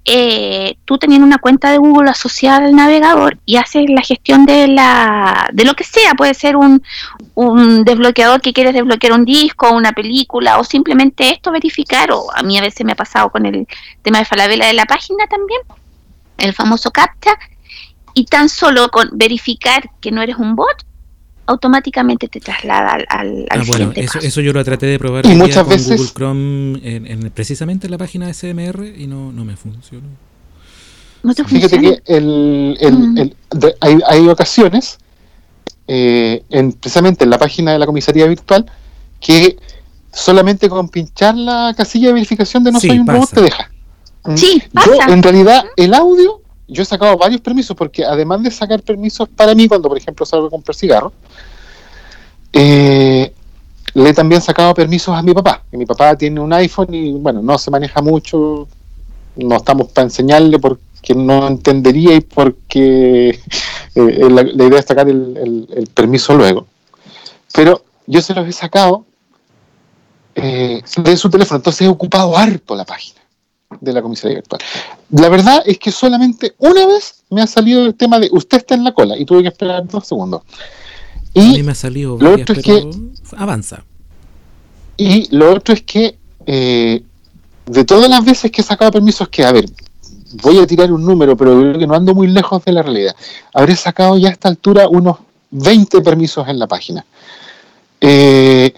eh, 0.03 0.77
tú 0.85 0.97
teniendo 0.97 1.27
una 1.27 1.37
cuenta 1.37 1.69
de 1.69 1.77
Google 1.77 2.09
asociada 2.09 2.65
al 2.65 2.75
navegador 2.75 3.37
y 3.45 3.57
haces 3.57 3.85
la 3.87 4.01
gestión 4.01 4.47
de 4.47 4.67
la 4.67 5.47
de 5.53 5.63
lo 5.63 5.75
que 5.75 5.83
sea, 5.83 6.15
puede 6.15 6.33
ser 6.33 6.55
un, 6.55 6.81
un 7.35 7.83
desbloqueador 7.83 8.41
que 8.41 8.51
quieres 8.51 8.73
desbloquear 8.73 9.13
un 9.13 9.25
disco, 9.25 9.71
una 9.71 9.91
película 9.91 10.57
o 10.57 10.63
simplemente 10.63 11.29
esto 11.29 11.51
verificar, 11.51 12.11
o 12.11 12.31
a 12.33 12.41
mí 12.41 12.57
a 12.57 12.61
veces 12.61 12.83
me 12.83 12.93
ha 12.93 12.95
pasado 12.95 13.29
con 13.29 13.45
el 13.45 13.67
tema 14.01 14.17
de 14.17 14.25
Falabella 14.25 14.65
de 14.65 14.73
la 14.73 14.85
página 14.85 15.27
también, 15.27 15.61
el 16.39 16.53
famoso 16.53 16.89
captcha, 16.89 17.37
y 18.13 18.25
tan 18.25 18.49
solo 18.49 18.89
con 18.89 19.09
verificar 19.13 19.89
que 19.99 20.11
no 20.11 20.21
eres 20.21 20.37
un 20.37 20.55
bot, 20.55 20.85
automáticamente 21.47 22.27
te 22.27 22.39
traslada 22.39 22.91
al, 22.93 23.05
al, 23.09 23.27
al 23.49 23.59
Ah, 23.61 23.63
bueno, 23.67 23.73
siguiente 23.73 24.01
eso, 24.01 24.13
paso. 24.13 24.27
eso 24.27 24.41
yo 24.41 24.53
lo 24.53 24.63
traté 24.63 24.85
de 24.85 24.99
probar 24.99 25.25
Y 25.25 25.29
muchas 25.35 25.63
con 25.63 25.69
veces- 25.69 25.97
Google 25.97 26.11
Chrome 26.13 26.79
en, 26.83 27.07
en- 27.07 27.31
precisamente 27.31 27.87
en 27.87 27.91
la 27.91 27.97
página 27.97 28.27
de 28.27 28.33
CMR 28.33 28.85
y 28.97 29.07
no, 29.07 29.31
no 29.31 29.43
me 29.43 29.55
funcionó. 29.57 30.07
no 31.23 31.33
te 31.35 31.43
Fíjate 31.43 31.75
funciona. 31.75 31.97
que 32.05 32.13
el, 32.17 32.77
el- 32.79 32.97
Mm. 32.97 33.17
el- 33.17 33.35
de- 33.51 33.75
hay, 33.81 33.97
hay 34.07 34.27
ocasiones, 34.27 34.97
eh, 35.87 36.43
en, 36.49 36.71
precisamente 36.73 37.23
en 37.25 37.29
la 37.29 37.37
página 37.37 37.73
de 37.73 37.79
la 37.79 37.85
comisaría 37.85 38.25
virtual, 38.27 38.65
que 39.19 39.57
solamente 40.13 40.69
con 40.69 40.89
pinchar 40.89 41.35
la 41.35 41.73
casilla 41.75 42.07
de 42.07 42.13
verificación 42.13 42.63
de 42.63 42.71
no 42.71 42.79
Sí, 42.79 42.87
soy 42.87 42.99
un 42.99 43.07
robot 43.07 43.21
pasa. 43.29 43.35
te 43.35 43.41
deja. 43.41 43.71
Mm. 44.23 44.37
Sí, 44.37 44.63
Yo, 44.85 44.97
pasa. 44.97 45.13
en 45.13 45.23
realidad, 45.23 45.63
el 45.77 45.93
audio, 45.93 46.40
yo 46.71 46.83
he 46.83 46.85
sacado 46.85 47.17
varios 47.17 47.41
permisos, 47.41 47.75
porque 47.75 48.05
además 48.05 48.41
de 48.43 48.49
sacar 48.49 48.81
permisos 48.81 49.27
para 49.27 49.53
mí, 49.53 49.67
cuando 49.67 49.89
por 49.89 49.97
ejemplo 49.97 50.25
salgo 50.25 50.47
a 50.47 50.49
comprar 50.49 50.73
cigarros, 50.73 51.11
eh, 52.53 53.33
le 53.93 54.09
he 54.09 54.13
también 54.13 54.41
sacado 54.41 54.73
permisos 54.73 55.15
a 55.15 55.21
mi 55.21 55.33
papá. 55.33 55.63
que 55.69 55.77
mi 55.77 55.85
papá 55.85 56.15
tiene 56.15 56.39
un 56.39 56.53
iPhone 56.53 56.93
y, 56.93 57.11
bueno, 57.11 57.41
no 57.41 57.57
se 57.57 57.69
maneja 57.69 58.01
mucho, 58.01 58.69
no 59.35 59.55
estamos 59.57 59.89
para 59.89 60.05
enseñarle 60.05 60.59
porque 60.59 61.13
no 61.13 61.47
entendería 61.47 62.15
y 62.15 62.21
porque 62.21 63.29
eh, 63.95 64.29
la, 64.29 64.43
la 64.43 64.63
idea 64.63 64.79
es 64.79 64.85
sacar 64.85 65.09
el 65.09 65.89
permiso 65.93 66.35
luego. 66.35 66.67
Pero 67.53 67.83
yo 68.07 68.21
se 68.21 68.33
los 68.33 68.47
he 68.47 68.53
sacado 68.53 69.05
eh, 70.35 70.81
de 70.97 71.17
su 71.17 71.29
teléfono, 71.29 71.57
entonces 71.57 71.81
he 71.81 71.89
ocupado 71.89 72.37
harto 72.37 72.75
la 72.75 72.85
página 72.85 73.20
de 73.79 73.93
la 73.93 74.01
comisaría 74.01 74.35
virtual. 74.37 74.61
La 75.11 75.29
verdad 75.29 75.63
es 75.65 75.77
que 75.79 75.91
solamente 75.91 76.53
una 76.57 76.85
vez 76.85 77.23
me 77.29 77.41
ha 77.41 77.47
salido 77.47 77.85
el 77.85 77.95
tema 77.95 78.19
de 78.19 78.29
usted 78.31 78.57
está 78.57 78.75
en 78.75 78.83
la 78.83 78.93
cola 78.93 79.17
y 79.17 79.25
tuve 79.25 79.41
que 79.43 79.49
esperar 79.49 79.87
dos 79.87 80.07
segundos. 80.07 80.41
A 81.35 81.39
mí 81.39 81.59
Y, 81.59 81.63
me 81.63 81.71
ha 81.71 81.75
salido 81.75 82.17
lo 82.19 82.31
varias, 82.31 82.49
otro 82.49 82.55
es 82.59 82.65
pero 82.65 82.89
avanza. 83.37 83.83
y 84.97 85.35
lo 85.35 85.53
otro 85.53 85.73
es 85.73 85.83
que 85.83 86.17
eh, 86.45 87.03
de 87.65 87.85
todas 87.85 88.09
las 88.09 88.25
veces 88.25 88.51
que 88.51 88.61
he 88.61 88.65
sacado 88.65 88.91
permisos 88.91 89.29
que, 89.29 89.45
a 89.45 89.51
ver, 89.51 89.65
voy 90.41 90.59
a 90.59 90.67
tirar 90.67 90.91
un 90.91 91.05
número, 91.05 91.37
pero 91.37 91.59
creo 91.59 91.79
que 91.79 91.87
no 91.87 91.95
ando 91.95 92.13
muy 92.13 92.27
lejos 92.27 92.63
de 92.65 92.71
la 92.73 92.81
realidad. 92.81 93.15
Habré 93.53 93.75
sacado 93.75 94.17
ya 94.17 94.29
a 94.29 94.31
esta 94.31 94.49
altura 94.49 94.87
unos 94.87 95.17
20 95.51 96.01
permisos 96.01 96.47
en 96.47 96.59
la 96.59 96.67
página. 96.67 97.05
Eh, 97.99 98.73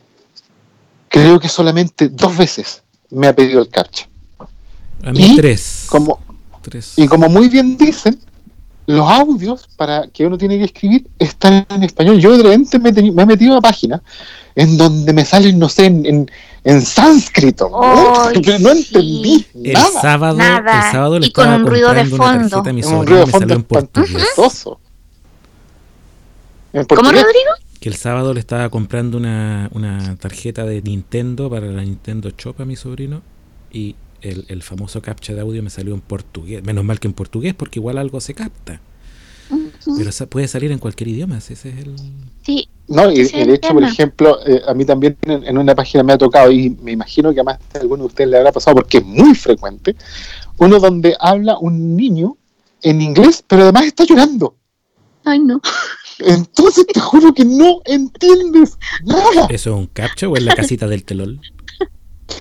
creo 1.07 1.39
que 1.39 1.47
solamente 1.47 2.09
dos 2.09 2.35
veces 2.35 2.83
me 3.09 3.27
ha 3.27 3.35
pedido 3.35 3.61
el 3.61 3.69
captcha. 3.69 4.07
A 5.03 5.11
mí 5.11 5.33
Y 5.33 5.35
tres. 5.35 5.85
Como, 5.89 6.19
Tres. 6.61 6.93
y 6.97 7.07
como 7.07 7.27
muy 7.29 7.49
bien 7.49 7.77
dicen, 7.77 8.17
los 8.85 9.09
audios 9.09 9.67
para 9.77 10.07
que 10.07 10.25
uno 10.25 10.37
tiene 10.37 10.57
que 10.57 10.65
escribir 10.65 11.07
están 11.19 11.65
en 11.69 11.83
español. 11.83 12.19
Yo 12.19 12.35
de 12.37 12.43
repente 12.43 12.79
me, 12.79 12.89
he 12.89 12.93
teni- 12.93 13.13
me 13.13 13.23
he 13.23 13.25
metido 13.25 13.55
a 13.57 13.61
páginas 13.61 14.01
en 14.55 14.77
donde 14.77 15.13
me 15.13 15.23
salen, 15.25 15.57
no 15.59 15.67
sé, 15.69 15.85
en, 15.85 16.05
en, 16.05 16.31
en 16.63 16.81
sánscrito. 16.81 17.69
Pero 18.33 18.59
no 18.59 18.73
sí. 18.73 18.79
entendí 18.79 19.45
El 19.63 19.73
nada. 19.73 20.01
sábado, 20.01 20.37
Nada. 20.37 20.85
el 20.87 20.91
sábado 20.91 21.19
le 21.19 21.27
Y 21.27 21.31
con 21.31 21.49
un 21.49 21.65
ruido 21.65 21.93
de 21.93 22.05
fondo. 22.05 22.61
un 22.61 22.83
sobrino 22.83 23.03
ruido 23.03 23.23
y 23.23 23.25
de 23.25 23.31
fondo 23.31 23.53
espantoso. 23.55 24.79
¿Cómo. 26.87 27.11
Rodrigo? 27.11 27.51
Que 27.79 27.89
el 27.89 27.95
sábado 27.95 28.33
le 28.33 28.39
estaba 28.39 28.69
comprando 28.69 29.17
una, 29.17 29.69
una 29.73 30.15
tarjeta 30.15 30.63
de 30.65 30.81
Nintendo 30.81 31.49
para 31.49 31.67
la 31.67 31.81
Nintendo 31.83 32.31
Shop 32.37 32.59
a 32.61 32.65
mi 32.65 32.75
sobrino 32.75 33.21
y 33.71 33.95
el, 34.23 34.45
el 34.47 34.63
famoso 34.63 35.01
captcha 35.01 35.33
de 35.33 35.41
audio 35.41 35.61
me 35.61 35.69
salió 35.69 35.93
en 35.93 36.01
portugués. 36.01 36.63
Menos 36.63 36.83
mal 36.83 36.99
que 36.99 37.07
en 37.07 37.13
portugués 37.13 37.53
porque 37.53 37.79
igual 37.79 37.97
algo 37.97 38.19
se 38.21 38.33
capta. 38.33 38.81
Pero 39.97 40.11
sa- 40.11 40.25
puede 40.25 40.47
salir 40.47 40.71
en 40.71 40.79
cualquier 40.79 41.09
idioma, 41.09 41.37
ese 41.37 41.53
es 41.53 41.65
el... 41.65 41.95
Sí, 42.41 42.67
No, 42.87 43.11
y, 43.11 43.23
de 43.23 43.41
el 43.41 43.49
hecho, 43.51 43.73
por 43.73 43.83
ejemplo, 43.83 44.39
eh, 44.47 44.61
a 44.67 44.73
mí 44.73 44.83
también 44.85 45.15
en, 45.23 45.43
en 45.45 45.57
una 45.57 45.75
página 45.75 46.01
me 46.03 46.13
ha 46.13 46.17
tocado, 46.17 46.51
y 46.51 46.69
me 46.81 46.93
imagino 46.93 47.31
que 47.33 47.41
además 47.41 47.59
a 47.75 47.79
alguno 47.79 48.03
de 48.03 48.07
ustedes 48.07 48.29
le 48.29 48.37
habrá 48.37 48.51
pasado, 48.51 48.75
porque 48.77 48.99
es 48.99 49.05
muy 49.05 49.35
frecuente, 49.35 49.95
uno 50.57 50.79
donde 50.79 51.15
habla 51.19 51.57
un 51.59 51.95
niño 51.95 52.37
en 52.81 53.01
inglés, 53.01 53.43
pero 53.45 53.63
además 53.63 53.85
está 53.85 54.05
llorando. 54.05 54.55
ay 55.25 55.39
no. 55.39 55.61
Entonces 56.19 56.85
te 56.87 56.99
juro 56.99 57.33
que 57.33 57.43
no 57.45 57.81
entiendes 57.85 58.77
nada. 59.03 59.47
¿Eso 59.49 59.69
es 59.71 59.75
un 59.75 59.87
captcha 59.87 60.27
o 60.29 60.35
es 60.37 60.43
la 60.43 60.55
casita 60.55 60.87
del 60.87 61.03
telol? 61.03 61.41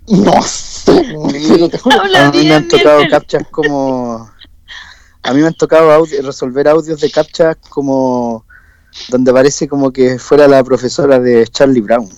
No 0.08 0.42
sé, 0.42 1.14
pero 1.48 1.68
te 1.68 1.78
juro. 1.78 2.00
Habla 2.00 2.26
A 2.28 2.30
mí 2.32 2.44
me 2.44 2.54
han 2.54 2.68
tocado 2.68 2.98
bien. 2.98 3.10
captchas 3.10 3.44
como. 3.50 4.30
A 5.22 5.32
mí 5.32 5.40
me 5.40 5.46
han 5.46 5.54
tocado 5.54 5.90
audi- 5.92 6.20
resolver 6.22 6.68
audios 6.68 7.00
de 7.00 7.10
captchas 7.10 7.56
como. 7.68 8.44
Donde 9.08 9.32
parece 9.32 9.66
como 9.68 9.90
que 9.90 10.18
fuera 10.18 10.46
la 10.46 10.62
profesora 10.62 11.18
de 11.18 11.46
Charlie 11.48 11.80
Brown. 11.80 12.10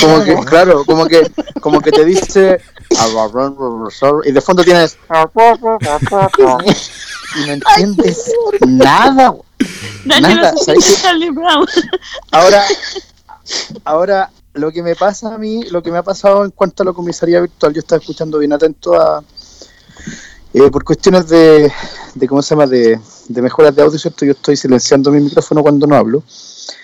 Como 0.00 0.24
que, 0.24 0.36
claro, 0.46 0.84
como 0.84 1.06
que, 1.06 1.28
como 1.60 1.80
que 1.80 1.90
te 1.90 2.04
dice. 2.04 2.60
Y 4.24 4.30
de 4.32 4.40
fondo 4.40 4.62
tienes. 4.62 4.96
Y 7.36 7.46
no 7.46 7.52
entiendes 7.54 8.32
nada. 8.68 9.34
Nada. 10.04 10.54
Charlie 11.02 11.30
Brown. 11.30 11.66
Ahora, 12.30 12.64
ahora 13.84 14.30
lo 14.54 14.72
que 14.72 14.82
me 14.82 14.96
pasa 14.96 15.34
a 15.34 15.38
mí, 15.38 15.62
lo 15.70 15.82
que 15.82 15.90
me 15.90 15.98
ha 15.98 16.02
pasado 16.02 16.44
en 16.44 16.50
cuanto 16.50 16.82
a 16.82 16.86
la 16.86 16.92
comisaría 16.92 17.40
virtual, 17.40 17.72
yo 17.72 17.80
estaba 17.80 18.00
escuchando 18.00 18.38
bien 18.38 18.52
atento 18.52 19.00
a 19.00 19.22
eh, 20.52 20.70
por 20.70 20.84
cuestiones 20.84 21.28
de, 21.28 21.70
de 22.14 22.28
cómo 22.28 22.42
se 22.42 22.54
llama 22.54 22.66
de, 22.66 22.98
de 23.28 23.42
mejoras 23.42 23.74
de 23.74 23.82
audio, 23.82 23.98
¿cierto? 23.98 24.24
Yo 24.24 24.32
estoy 24.32 24.56
silenciando 24.56 25.12
mi 25.12 25.20
micrófono 25.20 25.62
cuando 25.62 25.86
no 25.86 25.94
hablo. 25.94 26.22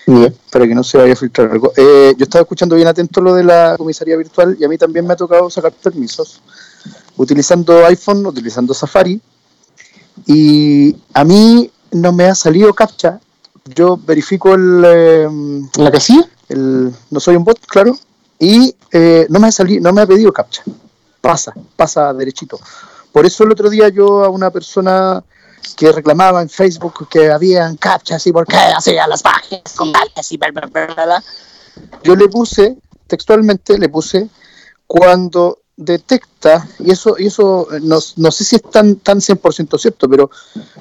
Ya. 0.05 0.31
para 0.51 0.65
que 0.65 0.73
no 0.73 0.83
se 0.85 0.97
vaya 0.97 1.13
a 1.13 1.15
filtrar 1.17 1.51
algo. 1.51 1.73
Eh, 1.75 2.13
yo 2.17 2.23
estaba 2.23 2.43
escuchando 2.43 2.77
bien 2.77 2.87
atento 2.87 3.19
lo 3.19 3.33
de 3.33 3.43
la 3.43 3.75
comisaría 3.77 4.15
virtual 4.15 4.55
y 4.57 4.63
a 4.63 4.69
mí 4.69 4.77
también 4.77 5.05
me 5.05 5.13
ha 5.13 5.17
tocado 5.17 5.49
sacar 5.49 5.73
permisos 5.73 6.41
utilizando 7.17 7.85
iPhone, 7.85 8.25
utilizando 8.25 8.73
Safari 8.73 9.19
y 10.25 10.95
a 11.13 11.25
mí 11.25 11.69
no 11.91 12.13
me 12.13 12.25
ha 12.25 12.35
salido 12.35 12.73
captcha. 12.73 13.19
Yo 13.75 13.97
verifico 13.97 14.53
el, 14.53 14.83
eh, 14.85 15.27
¿La 15.77 15.91
casilla? 15.91 16.27
el 16.49 16.93
no 17.09 17.19
soy 17.19 17.35
un 17.35 17.43
bot, 17.43 17.59
claro, 17.65 17.97
y 18.39 18.75
eh, 18.91 19.25
no 19.29 19.39
me 19.39 19.47
ha 19.47 19.51
salido, 19.51 19.81
no 19.81 19.93
me 19.93 20.01
ha 20.01 20.07
pedido 20.07 20.31
captcha. 20.31 20.63
Pasa, 21.21 21.53
pasa 21.75 22.13
derechito. 22.13 22.59
Por 23.11 23.25
eso 23.25 23.43
el 23.43 23.51
otro 23.51 23.69
día 23.69 23.89
yo 23.89 24.23
a 24.23 24.29
una 24.29 24.49
persona 24.51 25.23
que 25.75 25.91
reclamaba 25.91 26.41
en 26.41 26.49
Facebook 26.49 27.07
que 27.09 27.29
habían 27.29 27.75
captchas 27.77 28.25
y 28.27 28.31
por 28.31 28.45
qué 28.45 28.55
hacían 28.55 29.09
las 29.09 29.23
páginas 29.23 29.73
con 29.75 29.91
captchas 29.91 30.31
y 30.31 30.37
bla, 30.37 30.51
bla, 30.51 30.67
bla, 30.67 31.23
yo 32.03 32.15
le 32.15 32.27
puse, 32.29 32.77
textualmente 33.07 33.77
le 33.77 33.89
puse, 33.89 34.29
cuando 34.85 35.59
detecta, 35.75 36.67
y 36.79 36.91
eso, 36.91 37.15
y 37.19 37.27
eso 37.27 37.67
eh, 37.73 37.79
no, 37.81 37.99
no 38.15 38.31
sé 38.31 38.43
si 38.43 38.55
es 38.55 38.63
tan, 38.63 38.95
tan 38.97 39.19
100% 39.19 39.77
cierto, 39.77 40.09
pero 40.09 40.31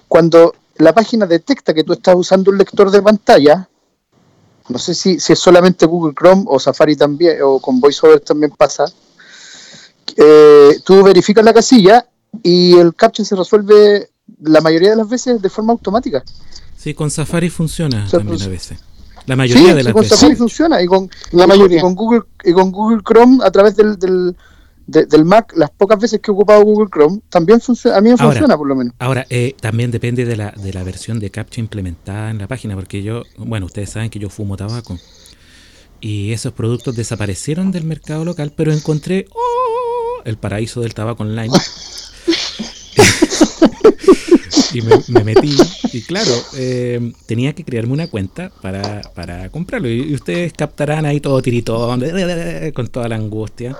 cuando 0.08 0.54
la 0.78 0.92
página 0.94 1.26
detecta 1.26 1.72
que 1.74 1.84
tú 1.84 1.92
estás 1.94 2.14
usando 2.16 2.50
un 2.50 2.58
lector 2.58 2.90
de 2.90 3.02
pantalla, 3.02 3.68
no 4.68 4.78
sé 4.78 4.94
si, 4.94 5.20
si 5.20 5.32
es 5.32 5.38
solamente 5.38 5.86
Google 5.86 6.14
Chrome 6.18 6.44
o 6.46 6.58
Safari 6.58 6.96
también, 6.96 7.38
o 7.42 7.60
con 7.60 7.80
VoiceOver 7.80 8.20
también 8.20 8.52
pasa, 8.56 8.84
eh, 10.16 10.80
tú 10.84 11.02
verificas 11.02 11.44
la 11.44 11.52
casilla 11.52 12.06
y 12.42 12.76
el 12.76 12.94
captcha 12.94 13.24
se 13.24 13.36
resuelve 13.36 14.10
la 14.42 14.60
mayoría 14.60 14.90
de 14.90 14.96
las 14.96 15.08
veces 15.08 15.40
de 15.40 15.48
forma 15.48 15.72
automática. 15.72 16.22
Sí, 16.76 16.94
con 16.94 17.10
Safari 17.10 17.48
funciona 17.50 18.04
O 18.04 18.08
sea, 18.08 18.18
también 18.18 18.36
pues- 18.38 18.46
a 18.46 18.50
veces. 18.50 18.78
La 19.26 19.34
mayoría 19.34 19.70
Sí, 19.70 19.72
de 19.74 19.80
sí, 19.80 19.84
las 19.84 19.92
con 19.92 20.02
veces. 20.02 20.18
Safari 20.18 20.36
funciona 20.36 20.82
y 20.82 20.86
con, 20.86 21.10
La 21.32 21.44
y 21.44 21.48
con- 21.48 21.48
mayoría. 21.48 21.78
y 21.78 21.80
con 21.80 21.94
Google 21.96 22.22
y 22.44 22.52
con 22.52 22.70
Google 22.70 23.02
Chrome 23.04 23.38
a 23.44 23.50
través 23.50 23.74
del, 23.74 23.98
del, 23.98 24.36
de- 24.86 25.06
del 25.06 25.24
Mac, 25.24 25.52
las 25.56 25.70
pocas 25.70 25.98
veces 25.98 26.20
que 26.20 26.30
he 26.30 26.34
ocupado 26.34 26.62
Google 26.62 26.88
Chrome, 26.92 27.20
también 27.28 27.60
funciona, 27.60 27.96
a 27.96 28.00
mí 28.00 28.08
me 28.08 28.12
Ahora, 28.12 28.24
funciona 28.26 28.56
por 28.56 28.66
lo 28.68 28.74
menos. 28.76 28.94
Ahora, 28.98 29.26
eh, 29.30 29.54
también 29.60 29.90
depende 29.90 30.24
de 30.24 30.36
la, 30.36 30.50
de 30.52 30.72
la 30.72 30.82
versión 30.84 31.18
de 31.18 31.30
captcha 31.30 31.60
implementada 31.60 32.30
en 32.30 32.38
la 32.38 32.46
página, 32.46 32.74
porque 32.74 33.02
yo, 33.02 33.22
bueno, 33.36 33.66
ustedes 33.66 33.90
saben 33.90 34.10
que 34.10 34.18
yo 34.18 34.28
fumo 34.30 34.56
tabaco. 34.56 34.98
Y 36.00 36.32
esos 36.32 36.52
productos 36.52 36.94
desaparecieron 36.94 37.72
del 37.72 37.84
mercado 37.84 38.24
local, 38.24 38.52
pero 38.56 38.72
encontré 38.72 39.26
¡oh! 39.32 40.22
el 40.24 40.36
paraíso 40.36 40.80
del 40.82 40.94
tabaco 40.94 41.22
online. 41.22 41.52
y 44.72 44.82
me, 44.82 44.90
me 45.08 45.24
metí, 45.24 45.56
y 45.92 46.02
claro, 46.02 46.30
eh, 46.56 47.12
tenía 47.26 47.54
que 47.54 47.64
crearme 47.64 47.92
una 47.94 48.08
cuenta 48.08 48.50
para, 48.60 49.00
para 49.14 49.48
comprarlo. 49.50 49.88
Y, 49.88 50.02
y 50.10 50.14
ustedes 50.14 50.52
captarán 50.52 51.06
ahí 51.06 51.20
todo 51.20 51.40
tiritón, 51.40 52.02
con 52.74 52.88
toda 52.88 53.08
la 53.08 53.16
angustia, 53.16 53.76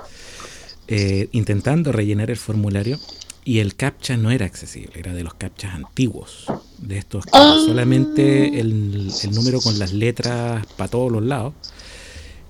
eh, 0.87 1.29
intentando 1.31 1.91
rellenar 1.91 2.29
el 2.29 2.37
formulario. 2.37 2.99
Y 3.43 3.59
el 3.59 3.75
captcha 3.75 4.17
no 4.17 4.29
era 4.29 4.45
accesible, 4.45 4.91
era 4.99 5.13
de 5.13 5.23
los 5.23 5.33
captchas 5.33 5.73
antiguos, 5.73 6.47
de 6.79 6.97
estos 6.97 7.25
que 7.25 7.31
solamente 7.31 8.59
el, 8.59 9.09
el 9.23 9.31
número 9.31 9.61
con 9.61 9.79
las 9.79 9.93
letras 9.93 10.65
para 10.75 10.89
todos 10.89 11.09
los 11.09 11.23
lados, 11.23 11.53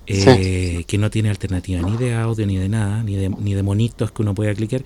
eh, 0.08 0.84
que 0.86 0.98
no 0.98 1.10
tiene 1.10 1.28
alternativa 1.28 1.82
ni 1.82 1.96
de 1.98 2.14
audio 2.14 2.46
ni 2.46 2.56
de 2.56 2.68
nada, 2.68 3.02
ni 3.04 3.14
de, 3.14 3.28
ni 3.28 3.52
de 3.52 3.62
monitos 3.62 4.10
que 4.10 4.22
uno 4.22 4.34
pueda 4.34 4.54
clicar. 4.54 4.82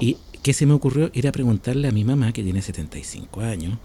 Y 0.00 0.16
qué 0.42 0.52
se 0.54 0.66
me 0.66 0.72
ocurrió 0.72 1.10
era 1.14 1.30
preguntarle 1.32 1.86
a 1.86 1.92
mi 1.92 2.02
mamá, 2.02 2.32
que 2.32 2.42
tiene 2.42 2.62
75 2.62 3.40
años, 3.42 3.78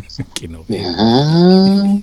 que 0.34 0.48
no 0.48 0.64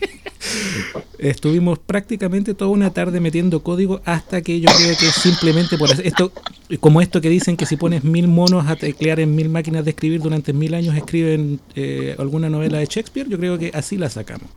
Estuvimos 1.20 1.80
prácticamente 1.80 2.54
toda 2.54 2.72
una 2.72 2.92
tarde 2.92 3.20
metiendo 3.20 3.62
código 3.62 4.02
hasta 4.06 4.42
que 4.42 4.60
yo 4.62 4.70
creo 4.78 4.98
que 4.98 5.06
simplemente 5.12 5.78
por 5.78 5.92
hacer 5.92 6.08
esto, 6.08 6.32
como 6.80 7.02
esto 7.02 7.20
que 7.20 7.30
dicen 7.30 7.58
que 7.58 7.66
si 7.66 7.76
pones 7.76 8.04
mil 8.04 8.28
monos 8.28 8.68
a 8.68 8.76
teclear 8.76 9.20
en 9.20 9.36
mil 9.36 9.50
máquinas 9.50 9.84
de 9.84 9.92
escribir 9.92 10.22
durante 10.22 10.54
mil 10.54 10.74
años 10.74 10.96
escriben 10.96 11.60
eh, 11.76 12.16
alguna 12.18 12.50
novela 12.50 12.78
de 12.78 12.86
Shakespeare, 12.86 13.28
yo 13.28 13.38
creo 13.38 13.58
que 13.58 13.72
así 13.74 13.98
la 13.98 14.10
sacamos. 14.10 14.50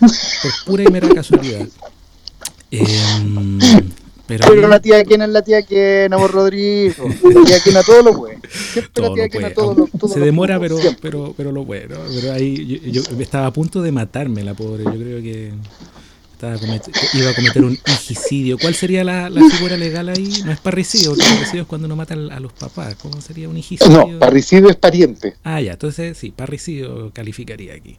Por 0.00 0.10
pura 0.66 0.84
y 0.84 0.86
mera 0.88 1.08
casualidad. 1.08 1.68
Em, 2.70 3.58
pero 4.26 4.48
Pero 4.48 4.68
la 4.68 4.80
tía 4.80 5.04
Kena 5.04 5.26
es 5.26 5.30
la 5.30 5.42
tía 5.42 5.62
Kena, 5.62 6.16
vos 6.16 6.30
Rodrigo. 6.30 7.08
La 7.08 7.44
tía 7.44 7.60
Kena 7.62 7.82
todo 7.82 8.02
lo 8.02 8.16
puede. 8.16 8.33
Siempre 8.72 8.90
todo 8.92 9.08
la 9.08 9.14
tía 9.14 9.24
lo 9.24 9.30
Kena 9.30 9.40
puede. 9.42 9.54
todo 9.54 9.74
lo 9.74 9.98
todo 9.98 10.12
Se 10.12 10.18
lo 10.20 10.24
demora, 10.26 10.58
pero, 10.60 10.78
siempre. 10.78 11.00
pero, 11.02 11.34
pero 11.36 11.52
lo 11.52 11.64
bueno. 11.64 11.96
Pero 12.14 12.32
ahí 12.32 12.80
yo, 12.90 13.02
yo 13.02 13.20
estaba 13.20 13.46
a 13.46 13.52
punto 13.52 13.82
de 13.82 13.92
matarme, 13.92 14.42
la 14.44 14.54
pobre. 14.54 14.84
Yo 14.84 14.92
creo 14.92 15.22
que 15.22 15.52
estaba 16.32 16.54
a 16.54 16.58
comet- 16.58 16.90
iba 17.14 17.30
a 17.30 17.34
cometer 17.34 17.64
un 17.64 17.72
hijicidio. 17.86 18.58
¿Cuál 18.58 18.74
sería 18.74 19.02
la, 19.04 19.30
la 19.30 19.40
figura 19.50 19.76
legal 19.76 20.08
ahí? 20.08 20.42
No 20.44 20.52
es 20.52 20.60
parricidio, 20.60 21.14
parricidio 21.16 21.62
es 21.62 21.66
cuando 21.68 21.86
uno 21.86 21.96
mata 21.96 22.14
a 22.14 22.40
los 22.40 22.52
papás. 22.52 22.94
¿Cómo 22.96 23.20
sería 23.20 23.48
un 23.48 23.56
hijicidio? 23.56 24.06
no, 24.08 24.18
parricidio 24.18 24.68
es 24.70 24.76
pariente. 24.76 25.34
Ah, 25.44 25.60
ya, 25.60 25.72
entonces 25.72 26.16
sí, 26.18 26.30
parricidio 26.30 27.10
calificaría 27.12 27.74
aquí. 27.74 27.96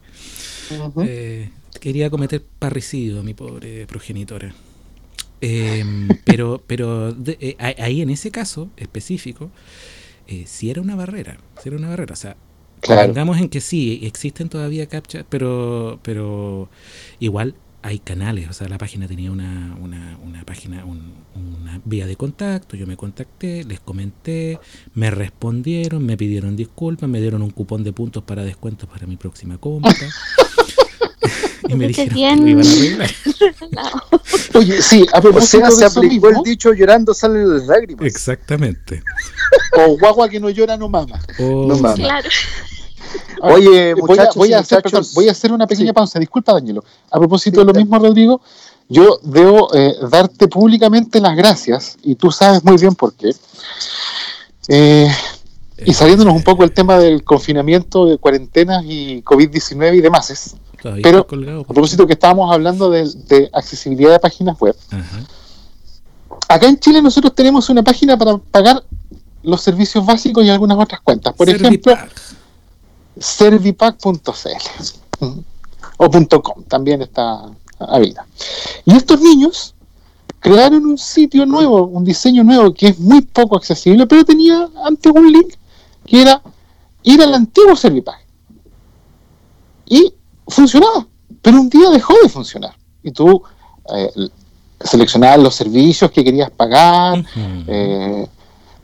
Eh, 1.04 1.48
quería 1.80 2.10
cometer 2.10 2.42
parricidio, 2.58 3.22
mi 3.22 3.34
pobre 3.34 3.86
progenitora. 3.86 4.54
Em, 5.40 6.08
pero 6.24 6.62
pero 6.66 7.12
de- 7.12 7.36
eh, 7.40 7.56
ahí 7.78 8.00
en 8.00 8.08
ese 8.10 8.30
caso 8.30 8.70
específico, 8.76 9.50
eh, 10.28 10.44
sí 10.46 10.70
era 10.70 10.80
una 10.80 10.96
barrera. 10.96 11.38
Sí 11.62 11.68
era 11.68 11.78
una 11.78 11.88
barrera. 11.88 12.12
O 12.12 12.16
sea, 12.16 12.36
Claro. 12.80 13.08
En 13.08 13.14
que 13.48 13.60
sí, 13.60 14.00
existen 14.02 14.48
todavía 14.48 14.86
captchas, 14.86 15.24
pero, 15.28 15.98
pero 16.02 16.68
igual 17.18 17.54
hay 17.82 17.98
canales. 17.98 18.48
O 18.50 18.52
sea, 18.52 18.68
la 18.68 18.78
página 18.78 19.08
tenía 19.08 19.32
una, 19.32 19.76
una, 19.80 20.18
una 20.22 20.44
página, 20.44 20.84
un- 20.84 21.14
una 21.34 21.80
vía 21.84 22.06
de 22.06 22.16
contacto. 22.16 22.76
Yo 22.76 22.86
me 22.86 22.96
contacté, 22.96 23.64
les 23.64 23.80
comenté, 23.80 24.58
me 24.94 25.10
respondieron, 25.10 26.04
me 26.04 26.16
pidieron 26.16 26.54
disculpas, 26.54 27.08
me 27.08 27.20
dieron 27.20 27.42
un 27.42 27.50
cupón 27.50 27.82
de 27.82 27.92
puntos 27.92 28.22
para 28.24 28.44
descuentos 28.44 28.88
para 28.88 29.06
mi 29.06 29.16
próxima 29.16 29.58
compra. 29.58 29.92
y 31.68 31.74
me 31.74 31.86
Entonces, 31.86 32.14
dijeron 32.14 32.44
que 32.44 32.52
lo 32.54 32.60
iban 32.62 32.66
a 32.66 32.70
arreglar. 32.72 33.10
No. 34.52 34.60
Oye, 34.60 34.82
sí, 34.82 35.06
a 35.12 35.18
O 35.18 35.22
propósito 35.22 35.70
sea, 35.70 35.90
se 35.90 35.98
aplicó 35.98 36.26
mismo, 36.28 36.40
el 36.40 36.44
dicho 36.44 36.72
llorando 36.72 37.12
salen 37.14 37.52
las 37.58 37.66
lágrimas. 37.66 38.06
Exactamente. 38.06 39.02
o 39.76 39.96
guagua 39.98 40.28
que 40.28 40.40
no 40.40 40.50
llora 40.50 40.76
no 40.76 40.88
mama. 40.88 41.20
Oh, 41.38 41.66
No 41.66 41.76
mames. 41.76 41.96
Claro. 42.06 42.28
Oye, 43.42 43.94
voy 43.94 44.00
a- 44.02 44.06
muchachos 44.06 44.34
voy, 44.36 44.52
a 44.52 44.58
hacer, 44.60 44.78
muchachos. 44.78 44.92
perdón, 45.08 45.14
voy 45.14 45.28
a 45.28 45.32
hacer 45.32 45.52
una 45.52 45.66
pequeña 45.66 45.90
Sí. 45.90 45.92
pausa. 45.94 46.18
Disculpa, 46.18 46.52
Danielo. 46.54 46.84
A 47.10 47.18
propósito 47.18 47.60
Sí, 47.60 47.66
de 47.66 47.72
lo 47.72 47.78
mismo, 47.78 47.98
Rodrigo, 47.98 48.40
yo 48.88 49.18
debo 49.22 49.72
eh, 49.74 49.94
darte 50.10 50.48
públicamente 50.48 51.20
las 51.20 51.36
gracias, 51.36 51.96
y 52.02 52.14
tú 52.14 52.30
sabes 52.30 52.64
muy 52.64 52.76
bien 52.76 52.94
por 52.94 53.14
qué. 53.14 53.30
Eh, 54.68 55.08
y 55.84 55.92
saliéndonos 55.92 56.34
un 56.34 56.42
poco 56.42 56.62
del 56.62 56.72
tema 56.72 56.98
del 56.98 57.22
confinamiento, 57.22 58.06
de 58.06 58.16
cuarentenas 58.18 58.82
y 58.86 59.22
COVID-19 59.22 59.96
y 59.96 60.00
demás. 60.00 60.56
Todavía 60.80 61.02
pero- 61.02 61.26
colgado. 61.26 61.60
A 61.62 61.64
propósito 61.64 62.06
que 62.06 62.12
estábamos 62.14 62.52
hablando 62.52 62.90
de, 62.90 63.10
de 63.28 63.50
accesibilidad 63.52 64.12
de 64.12 64.18
páginas 64.20 64.58
web. 64.60 64.76
Ajá. 64.90 65.20
Acá 66.48 66.68
en 66.68 66.78
Chile 66.78 67.02
nosotros 67.02 67.34
tenemos 67.34 67.68
una 67.70 67.82
página 67.82 68.16
para 68.16 68.36
pagar 68.38 68.84
los 69.42 69.60
servicios 69.62 70.04
básicos 70.04 70.44
y 70.44 70.50
algunas 70.50 70.78
otras 70.78 71.00
cuentas. 71.00 71.32
Por 71.34 71.48
ejemplo, 71.48 71.92
Servipack. 71.92 72.10
servipack.cl 73.18 74.20
o 75.98 76.10
.com 76.42 76.62
también 76.64 77.02
está 77.02 77.50
habilitado. 77.78 78.28
Y 78.84 78.94
estos 78.94 79.20
niños 79.20 79.74
crearon 80.40 80.84
un 80.86 80.98
sitio 80.98 81.46
nuevo, 81.46 81.84
un 81.84 82.04
diseño 82.04 82.44
nuevo 82.44 82.72
que 82.74 82.88
es 82.88 82.98
muy 82.98 83.22
poco 83.22 83.56
accesible, 83.56 84.06
pero 84.06 84.24
tenía 84.24 84.68
antes 84.84 85.12
un 85.12 85.32
link 85.32 85.54
que 86.04 86.22
era 86.22 86.42
ir 87.02 87.22
al 87.22 87.34
antiguo 87.34 87.74
Servipack. 87.74 88.20
Y 89.86 90.12
funcionaba, 90.48 91.06
pero 91.42 91.60
un 91.60 91.68
día 91.68 91.90
dejó 91.90 92.14
de 92.22 92.28
funcionar. 92.28 92.74
Y 93.02 93.10
tú 93.12 93.42
eh, 93.94 94.10
seleccionabas 94.80 95.38
los 95.40 95.54
servicios 95.54 96.10
que 96.10 96.24
querías 96.24 96.50
pagar, 96.50 97.24
eh, 97.66 98.26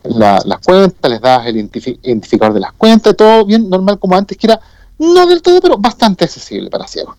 la- 0.05 0.43
las 0.45 0.59
cuentas, 0.61 1.11
les 1.11 1.21
dabas 1.21 1.47
el 1.47 1.57
identifi- 1.57 1.99
identificador 2.03 2.55
de 2.55 2.61
las 2.61 2.73
cuentas, 2.73 3.17
todo 3.17 3.45
bien 3.45 3.69
normal 3.69 3.99
como 3.99 4.17
antes, 4.17 4.37
que 4.39 4.47
era 4.47 4.61
no 4.99 5.27
del 5.27 5.43
todo, 5.43 5.61
pero 5.61 5.77
bastante 5.79 6.25
accesible 6.25 6.71
para 6.71 6.87
ciegos. 6.87 7.17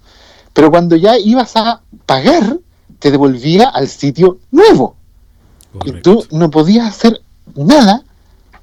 Pero 0.53 0.69
cuando 0.71 0.95
ya 0.95 1.17
ibas 1.17 1.55
a 1.55 1.81
pagar, 2.05 2.57
te 2.99 3.11
devolvía 3.11 3.69
al 3.69 3.87
sitio 3.87 4.37
nuevo. 4.51 4.95
Y 5.83 5.91
tú 6.01 6.25
no 6.31 6.49
podías 6.51 6.87
hacer 6.87 7.21
nada 7.55 8.03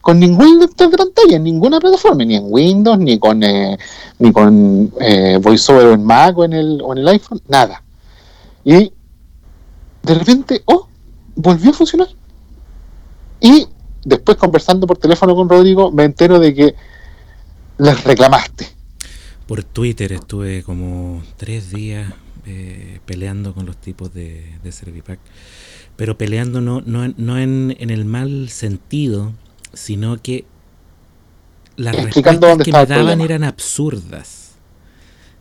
con 0.01 0.18
ningún 0.18 0.66
pantalla, 0.76 1.36
en 1.36 1.44
ninguna 1.44 1.78
plataforma, 1.78 2.24
ni 2.24 2.36
en 2.36 2.44
Windows, 2.46 2.98
ni 2.98 3.18
con 3.18 3.42
eh, 3.42 3.76
ni 4.18 4.32
con 4.32 4.92
eh, 5.01 5.38
VoiceOver 5.40 5.86
o 5.86 5.92
en 5.94 6.05
Mac 6.05 6.36
o 6.38 6.44
en, 6.44 6.53
el, 6.55 6.80
o 6.82 6.92
en 6.92 6.98
el 6.98 7.09
iPhone, 7.09 7.40
nada. 7.48 7.82
Y 8.64 8.92
de 10.03 10.14
repente, 10.14 10.62
oh, 10.66 10.88
volvió 11.34 11.70
a 11.70 11.74
funcionar. 11.74 12.09
Y 13.40 13.66
después 14.05 14.36
conversando 14.36 14.86
por 14.86 14.98
teléfono 14.98 15.34
con 15.34 15.48
Rodrigo, 15.48 15.90
me 15.90 16.05
entero 16.05 16.38
de 16.38 16.55
que 16.55 16.74
les 17.78 18.05
reclamaste. 18.05 18.68
Por 19.46 19.64
Twitter 19.64 20.12
estuve 20.12 20.62
como 20.62 21.22
tres 21.36 21.70
días 21.70 22.12
eh, 22.46 23.01
peleando 23.05 23.53
con 23.55 23.66
los 23.66 23.76
tipos 23.76 24.14
de, 24.14 24.44
de 24.62 24.72
Servipack. 24.72 25.18
Pero 25.96 26.16
peleando 26.16 26.61
no, 26.61 26.80
no, 26.80 27.12
no 27.16 27.38
en, 27.38 27.76
en 27.78 27.90
el 27.90 28.05
mal 28.05 28.48
sentido, 28.48 29.32
sino 29.72 30.20
que 30.20 30.44
las 31.76 31.96
Explicando 31.96 32.46
respuestas 32.46 32.64
que 32.64 32.94
me 32.94 33.02
daban 33.02 33.20
eran 33.20 33.44
absurdas. 33.44 34.52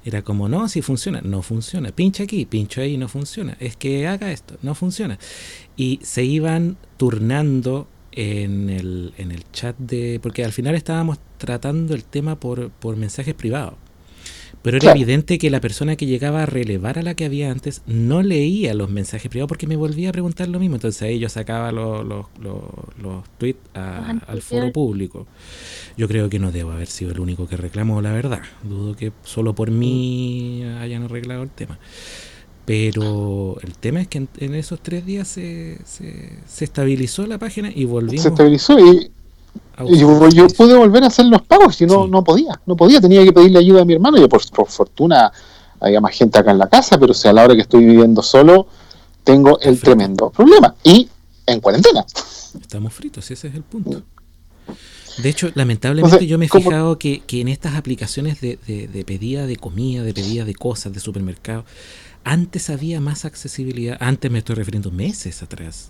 Era 0.06 0.22
como, 0.22 0.48
no, 0.48 0.70
si 0.70 0.82
funciona, 0.82 1.22
no 1.22 1.42
funciona. 1.42 1.92
Pincha 1.92 2.24
aquí, 2.24 2.46
pincho 2.46 2.82
ahí, 2.82 2.98
no 2.98 3.10
funciona. 3.10 3.58
Es 3.60 3.76
que 3.76 4.08
haga 4.08 4.32
esto, 4.32 4.56
no 4.62 4.74
funciona. 4.74 5.20
Y 5.76 6.00
se 6.04 6.24
iban 6.24 6.78
turnando 6.98 7.88
en 8.14 8.70
el, 8.70 9.14
en 9.18 9.32
el 9.32 9.44
chat 9.52 9.78
de... 9.78 10.20
Porque 10.24 10.46
al 10.46 10.54
final 10.54 10.76
estábamos 10.76 11.20
tratando 11.38 11.94
el 11.94 12.06
tema 12.06 12.40
por, 12.40 12.70
por 12.70 12.96
mensajes 12.96 13.34
privados. 13.34 13.76
Pero 14.62 14.76
era 14.76 14.82
Claro. 14.88 14.98
evidente 15.00 15.38
que 15.38 15.50
la 15.50 15.62
persona 15.62 15.96
que 15.96 16.06
llegaba 16.06 16.44
a 16.44 16.46
relevar 16.46 17.00
a 17.00 17.02
la 17.02 17.14
que 17.14 17.24
había 17.24 17.50
antes 17.50 17.82
no 17.88 18.22
leía 18.22 18.74
los 18.74 18.90
mensajes 18.90 19.30
privados 19.30 19.48
porque 19.48 19.68
me 19.68 19.78
volvía 19.78 20.10
a 20.10 20.12
preguntar 20.12 20.50
lo 20.50 20.60
mismo. 20.60 20.76
Entonces 20.76 21.02
ahí 21.02 21.18
yo 21.18 21.30
sacaba 21.30 21.72
los, 21.72 22.06
los, 22.06 22.26
los, 22.42 22.62
los 23.02 23.24
tweets 23.38 23.60
a- 23.74 24.20
al 24.28 24.42
foro 24.42 24.72
público. 24.74 25.28
Yo 25.98 26.08
creo 26.10 26.30
que 26.30 26.40
no 26.40 26.52
debo 26.52 26.72
haber 26.72 26.88
sido 26.88 27.12
el 27.12 27.20
único 27.22 27.48
que 27.48 27.56
reclamó, 27.56 28.02
la 28.02 28.12
verdad. 28.12 28.42
Dudo 28.64 28.96
que 28.98 29.14
solo 29.24 29.56
por 29.56 29.72
mí 29.72 30.64
hayan 30.82 31.04
arreglado 31.04 31.44
el 31.44 31.50
tema. 31.50 31.80
Pero 32.66 33.58
el 33.64 33.74
tema 33.78 34.02
es 34.02 34.08
que 34.08 34.20
en, 34.20 34.30
en 34.38 34.54
esos 34.56 34.80
tres 34.82 35.06
días 35.06 35.28
se, 35.28 35.80
se, 35.86 36.30
se 36.46 36.66
estabilizó 36.66 37.26
la 37.26 37.40
página 37.40 37.72
y 37.74 37.86
volvimos 37.86 38.22
Se 38.24 38.30
estabilizó 38.30 38.78
y 38.78 39.12
yo, 39.88 40.48
pude 40.58 40.76
volver 40.76 41.04
a 41.04 41.08
hacer 41.08 41.26
los 41.26 41.42
pagos 41.44 41.80
y 41.82 41.86
no, 41.86 42.06
Sí. 42.06 42.12
no 42.12 42.24
podía, 42.24 42.60
no 42.66 42.76
podía, 42.76 43.00
tenía 43.00 43.24
que 43.24 43.32
pedirle 43.34 43.60
ayuda 43.60 43.82
a 43.82 43.86
mi 43.86 43.94
hermano. 43.94 44.18
Yo 44.18 44.28
por, 44.30 44.42
por 44.52 44.68
fortuna 44.68 45.32
había 45.80 46.02
más 46.02 46.14
gente 46.16 46.38
acá 46.38 46.52
en 46.52 46.58
la 46.58 46.68
casa, 46.68 46.98
pero 47.00 47.12
o 47.12 47.16
sea, 47.16 47.32
a 47.32 47.34
la 47.34 47.44
hora 47.46 47.56
que 47.56 47.62
estoy 47.62 47.86
viviendo 47.86 48.22
solo, 48.22 48.68
tengo 49.24 49.60
el 49.62 49.80
tremendo 49.80 50.30
problema. 50.30 50.76
Y 50.84 51.08
en 51.46 51.60
cuarentena. 51.62 52.06
Estamos 52.60 52.94
fritos, 52.94 53.30
ese 53.32 53.48
es 53.48 53.56
el 53.56 53.64
punto. 53.64 54.02
De 55.18 55.30
hecho, 55.30 55.50
lamentablemente 55.56 56.16
O 56.16 56.20
sea, 56.20 56.28
yo 56.28 56.38
me 56.38 56.46
he 56.46 56.50
¿cómo- 56.50 56.64
fijado 56.70 56.98
que, 57.00 57.22
que 57.26 57.42
en 57.42 57.48
estas 57.50 57.76
aplicaciones 57.76 58.40
de, 58.42 58.58
de, 58.68 58.88
de 58.88 59.04
pedida 59.04 59.46
de 59.48 59.56
comida, 59.58 60.04
de 60.04 60.14
pedida 60.14 60.46
de 60.46 60.54
cosas, 60.56 60.94
de 60.94 61.00
supermercado, 61.00 61.66
antes 62.24 62.70
había 62.70 63.00
más 63.02 63.26
accesibilidad, 63.26 63.98
antes 64.00 64.30
me 64.32 64.40
estoy 64.40 64.56
refiriendo 64.56 64.92
meses 64.92 65.42
atrás, 65.44 65.90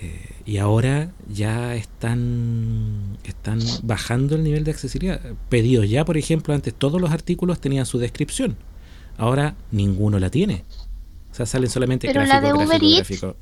Eh, 0.00 0.28
y 0.46 0.58
ahora 0.58 1.10
ya 1.28 1.74
están, 1.74 3.18
están 3.24 3.60
bajando 3.82 4.36
el 4.36 4.44
nivel 4.44 4.64
de 4.64 4.70
accesibilidad. 4.70 5.20
Pedidos 5.48 5.90
ya, 5.90 6.04
por 6.04 6.16
ejemplo, 6.16 6.54
antes 6.54 6.72
todos 6.72 7.00
los 7.00 7.10
artículos 7.10 7.60
tenían 7.60 7.84
su 7.84 7.98
descripción, 7.98 8.56
ahora 9.16 9.54
ninguno 9.72 10.18
la 10.18 10.30
tiene. 10.30 10.64
O 11.30 11.34
sea, 11.34 11.46
salen 11.46 11.68
solamente 11.68 12.06
Pero 12.06 12.24
la 12.24 12.40
gráfico, 12.40 12.58
de 12.58 12.64
gráfico, 12.64 12.68
Uber 12.68 12.82
Eats 12.82 13.08
gráfico. 13.08 13.36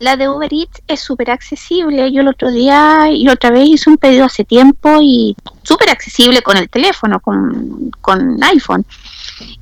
La 0.00 0.16
de 0.16 0.28
Uber 0.28 0.52
Eats 0.52 0.82
es 0.86 1.00
súper 1.00 1.30
accesible. 1.30 2.12
Yo 2.12 2.20
el 2.20 2.28
otro 2.28 2.50
día 2.50 3.10
y 3.10 3.28
otra 3.28 3.50
vez 3.50 3.68
hice 3.68 3.88
un 3.88 3.96
pedido 3.96 4.24
hace 4.24 4.44
tiempo 4.44 4.98
y 5.00 5.34
súper 5.62 5.88
accesible 5.90 6.42
con 6.42 6.56
el 6.56 6.68
teléfono, 6.68 7.20
con, 7.20 7.90
con 8.00 8.42
iPhone. 8.42 8.84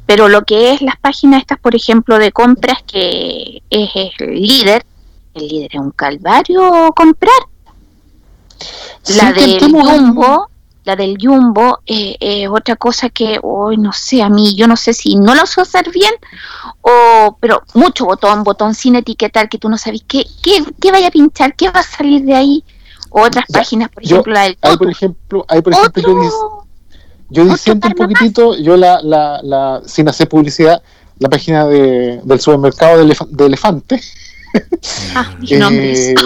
Pero 0.04 0.28
lo 0.28 0.42
que 0.42 0.72
es 0.72 0.82
las 0.82 0.96
páginas 0.98 1.40
estas, 1.40 1.58
por 1.58 1.76
ejemplo, 1.76 2.18
de 2.18 2.32
compras, 2.32 2.82
que 2.86 3.62
es 3.70 3.90
el 3.94 4.42
líder, 4.42 4.84
el 5.34 5.48
líder 5.48 5.70
es 5.72 5.80
un 5.80 5.90
calvario 5.92 6.92
comprar. 6.94 7.32
La 9.16 9.32
Sí, 9.34 9.58
del. 9.58 9.72
Jumbo, 9.72 10.48
la 10.84 10.96
del 10.96 11.16
Jumbo 11.20 11.80
eh, 11.86 12.16
es 12.20 12.48
otra 12.48 12.76
cosa 12.76 13.08
que 13.08 13.38
hoy 13.42 13.76
no 13.76 13.92
sé, 13.92 14.22
a 14.22 14.28
mí 14.28 14.54
yo 14.56 14.66
no 14.66 14.76
sé 14.76 14.92
si 14.92 15.16
no 15.16 15.34
lo 15.34 15.46
sé 15.46 15.60
hacer 15.60 15.90
bien 15.90 16.12
o 16.80 17.36
pero 17.40 17.62
mucho 17.74 18.04
botón, 18.04 18.42
botón 18.44 18.74
sin 18.74 18.96
etiquetar 18.96 19.48
que 19.48 19.58
tú 19.58 19.68
no 19.68 19.78
sabes 19.78 20.02
qué, 20.06 20.24
qué, 20.42 20.64
qué 20.80 20.90
vaya 20.92 21.08
a 21.08 21.10
pinchar, 21.10 21.54
qué 21.54 21.70
va 21.70 21.80
a 21.80 21.82
salir 21.84 22.24
de 22.24 22.34
ahí. 22.34 22.64
O 23.14 23.20
otras 23.22 23.44
Ya, 23.48 23.58
páginas, 23.58 23.88
por 23.90 24.02
yo- 24.02 24.16
ejemplo, 24.16 24.32
la 24.32 24.42
del 24.44 24.58
Ahí, 24.62 24.76
por 24.78 24.90
ejemplo, 24.90 25.44
ahí, 25.48 25.60
por 25.60 25.72
ejemplo 25.74 26.02
yo, 26.02 26.14
dis- 26.14 26.64
yo 27.28 27.44
disiento 27.44 27.88
un 27.88 27.94
más. 27.98 28.08
poquitito, 28.08 28.56
yo 28.56 28.76
la, 28.76 29.00
la, 29.02 29.40
la, 29.42 29.82
sin 29.84 30.08
hacer 30.08 30.28
publicidad, 30.30 30.82
la 31.18 31.28
página 31.28 31.66
de, 31.66 32.20
del 32.24 32.40
supermercado 32.40 32.98
de, 32.98 33.04
Elef- 33.12 33.28
de 33.28 33.46
Elefante. 33.46 34.00
ah, 35.14 35.34
dije 35.40 35.56
nombres. 35.58 35.98
eh, 36.08 36.14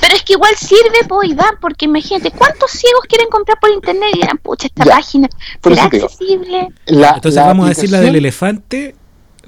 Pero 0.00 0.14
es 0.14 0.22
que 0.24 0.32
igual 0.32 0.56
sirve, 0.56 1.04
pues, 1.08 1.30
Iván, 1.30 1.54
porque 1.60 1.84
imagínate, 1.84 2.30
¿cuántos 2.32 2.70
ciegos 2.72 3.02
quieren 3.08 3.28
comprar 3.28 3.58
por 3.60 3.70
internet 3.70 4.10
y 4.14 4.18
dirán, 4.20 4.38
pucha, 4.38 4.66
esta 4.66 4.84
Ya, 4.84 4.90
página 4.96 5.28
será 5.62 5.84
accesible? 5.84 6.68
la, 6.86 7.10
Entonces 7.10 7.34
la 7.34 7.46
vamos 7.46 7.66
a 7.66 7.68
decir 7.68 7.90
la 7.90 8.00
del 8.00 8.16
elefante, 8.16 8.96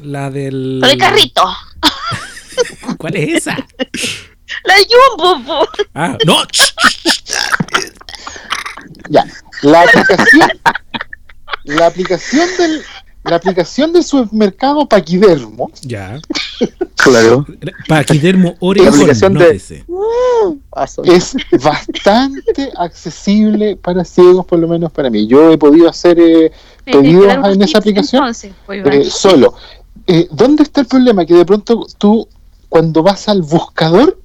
la 0.00 0.30
del... 0.30 0.78
Lo 0.80 0.86
del 0.88 0.98
carrito, 0.98 1.42
¿Cuál 2.98 3.16
es 3.16 3.36
esa? 3.38 3.56
la 4.64 4.74
Jumbo, 4.88 5.44
po. 5.44 5.68
Ah, 5.94 6.16
no. 6.26 6.42
Ya, 9.08 9.24
la 9.62 9.82
aplicación, 9.82 10.50
la 11.64 11.86
aplicación 11.86 12.48
del, 12.58 12.82
la 13.24 13.36
aplicación 13.36 13.92
del 13.92 14.04
supermercado 14.04 14.86
Paquidermo 14.88 15.70
Ya. 15.82 16.20
Claro. 16.96 17.46
Paquidermo 17.88 18.50
La 18.50 18.56
Oregon, 18.60 18.88
aplicación 18.94 19.34
de- 19.34 19.38
nótese. 19.44 19.84
es 21.04 21.36
bastante 21.62 22.70
accesible 22.76 23.76
para 23.76 24.04
ciegos, 24.04 24.44
por 24.46 24.58
lo 24.58 24.68
menos 24.68 24.90
para 24.92 25.10
mí. 25.10 25.26
Yo 25.26 25.50
he 25.50 25.58
podido 25.58 25.88
hacer 25.88 26.18
eh, 26.20 26.50
pedidos 26.84 27.32
en 27.32 27.62
esa 27.62 27.78
aplicación 27.78 28.22
entonces, 28.22 28.52
pues, 28.66 28.84
eh, 28.86 29.04
solo. 29.10 29.54
Eh, 30.06 30.26
¿Dónde 30.30 30.62
está 30.62 30.80
el 30.80 30.86
problema? 30.86 31.24
Que 31.26 31.34
de 31.34 31.44
pronto 31.44 31.86
tú, 31.98 32.26
cuando 32.68 33.02
vas 33.02 33.28
al 33.28 33.42
buscador, 33.42 34.18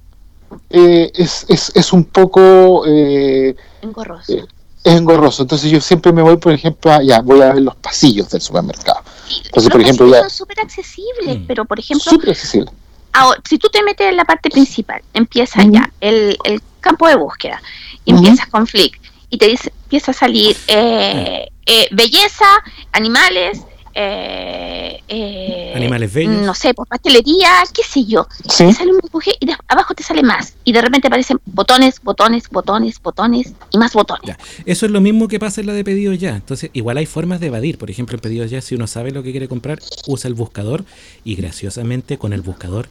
eh, 0.70 1.10
es, 1.14 1.44
es, 1.48 1.72
es 1.74 1.92
un 1.92 2.04
poco 2.04 2.84
eh, 2.86 3.54
Engorroso. 3.82 4.32
eh, 4.32 4.44
es 4.84 4.94
engorroso. 4.94 5.42
Entonces 5.42 5.70
yo 5.70 5.80
siempre 5.80 6.12
me 6.12 6.22
voy, 6.22 6.36
por 6.36 6.52
ejemplo, 6.52 6.92
a, 6.92 7.02
ya, 7.02 7.20
voy 7.20 7.40
a 7.42 7.52
ver 7.52 7.62
los 7.62 7.74
pasillos 7.76 8.28
del 8.30 8.40
supermercado. 8.40 9.00
Entonces, 9.44 9.70
por 9.70 9.80
ejemplo, 9.80 10.08
ya, 10.08 10.20
son 10.20 10.30
súper 10.30 10.60
accesibles, 10.60 11.38
Mm. 11.40 11.46
pero 11.46 11.64
por 11.64 11.78
ejemplo, 11.78 12.10
súper 12.12 12.30
accesible. 12.30 12.70
ahora, 13.12 13.40
si 13.48 13.58
tú 13.58 13.68
te 13.68 13.82
metes 13.82 14.08
en 14.08 14.16
la 14.16 14.24
parte 14.24 14.50
principal, 14.50 15.02
empieza 15.12 15.60
Ujú. 15.62 15.72
ya 15.72 15.90
el, 16.00 16.36
el 16.44 16.60
campo 16.80 17.08
de 17.08 17.16
búsqueda, 17.16 17.60
y 18.04 18.10
empiezas 18.12 18.46
con 18.48 18.66
Flick, 18.66 19.00
y 19.30 19.38
te 19.38 19.48
dice, 19.48 19.72
empieza 19.84 20.10
a 20.10 20.14
salir 20.14 20.56
eh, 20.68 21.48
eh, 21.66 21.88
belleza, 21.92 22.44
animales, 22.92 23.60
eh, 23.94 25.00
eh, 25.08 25.72
Animales 25.74 26.12
bellos. 26.12 26.42
no 26.42 26.54
sé, 26.54 26.74
pues 26.74 26.88
pastelería, 26.88 27.50
qué 27.72 27.82
sé 27.82 28.04
yo. 28.04 28.26
Sí. 28.48 28.66
Te 28.66 28.72
sale 28.72 28.92
un 28.92 29.00
empuje 29.02 29.32
y 29.40 29.46
de- 29.46 29.56
abajo 29.68 29.94
te 29.94 30.02
sale 30.02 30.22
más, 30.22 30.54
y 30.64 30.72
de 30.72 30.80
repente 30.82 31.08
aparecen 31.08 31.38
botones, 31.46 32.00
botones, 32.02 32.48
botones, 32.50 33.00
botones, 33.02 33.52
y 33.70 33.78
más 33.78 33.92
botones. 33.92 34.22
Ya. 34.26 34.38
Eso 34.66 34.86
es 34.86 34.92
lo 34.92 35.00
mismo 35.00 35.28
que 35.28 35.38
pasa 35.38 35.60
en 35.60 35.68
la 35.68 35.72
de 35.72 35.84
pedidos 35.84 36.18
ya. 36.18 36.34
Entonces, 36.36 36.70
igual 36.72 36.96
hay 36.96 37.06
formas 37.06 37.40
de 37.40 37.46
evadir. 37.48 37.78
Por 37.78 37.90
ejemplo, 37.90 38.16
en 38.16 38.20
pedidos 38.20 38.50
ya, 38.50 38.60
si 38.60 38.74
uno 38.74 38.86
sabe 38.86 39.10
lo 39.12 39.22
que 39.22 39.30
quiere 39.30 39.48
comprar, 39.48 39.80
usa 40.06 40.28
el 40.28 40.34
buscador 40.34 40.84
y 41.24 41.34
graciosamente 41.36 42.18
con 42.18 42.32
el 42.32 42.40
buscador 42.42 42.88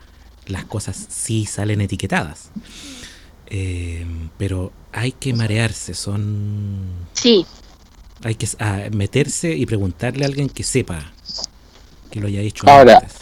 las 0.47 0.65
cosas 0.65 1.05
sí 1.09 1.45
salen 1.45 1.81
etiquetadas. 1.81 2.49
Eh, 3.47 4.05
pero 4.37 4.71
hay 4.91 5.11
que 5.11 5.33
marearse, 5.33 5.93
son... 5.93 6.79
Sí, 7.13 7.45
Hay 8.23 8.35
que 8.35 8.47
meterse 8.91 9.53
y 9.53 9.65
preguntarle 9.65 10.23
a 10.23 10.27
alguien 10.27 10.49
que 10.49 10.63
sepa 10.63 11.11
que 12.09 12.19
lo 12.19 12.27
haya 12.27 12.41
hecho 12.41 12.69
Ahora, 12.69 12.97
antes. 12.97 13.17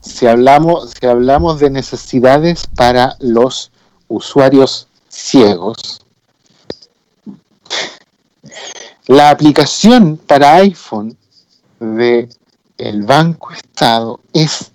Si 0.00 0.26
hablamos, 0.26 0.92
si 0.98 1.06
hablamos 1.06 1.60
de 1.60 1.70
necesidades 1.70 2.66
para 2.74 3.16
los 3.20 3.70
usuarios 4.08 4.88
ciegos, 5.08 6.00
la 9.06 9.30
aplicación 9.30 10.16
para 10.16 10.56
iPhone 10.56 11.16
de 11.80 12.28
el 12.78 13.02
Banco 13.02 13.52
Estado 13.52 14.20
es 14.32 14.70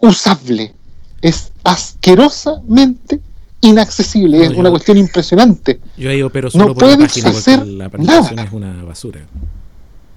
inusable, 0.00 0.74
es 1.20 1.52
asquerosamente 1.64 3.20
inaccesible, 3.62 4.36
No, 4.38 4.44
es 4.44 4.50
yo- 4.52 4.58
una 4.58 4.70
cuestión 4.70 4.98
impresionante, 4.98 5.80
Yo 5.96 6.10
ahí 6.10 6.20
opero 6.22 6.50
solo 6.50 6.66
no 6.66 6.74
por 6.74 6.82
la 6.82 6.96
puedes 6.96 7.08
página 7.12 7.30
porque 7.32 7.38
hacer 7.38 7.66
la 7.66 7.88
nada. 7.88 8.44
es 8.44 8.52
una 8.52 8.82
basura. 8.84 9.20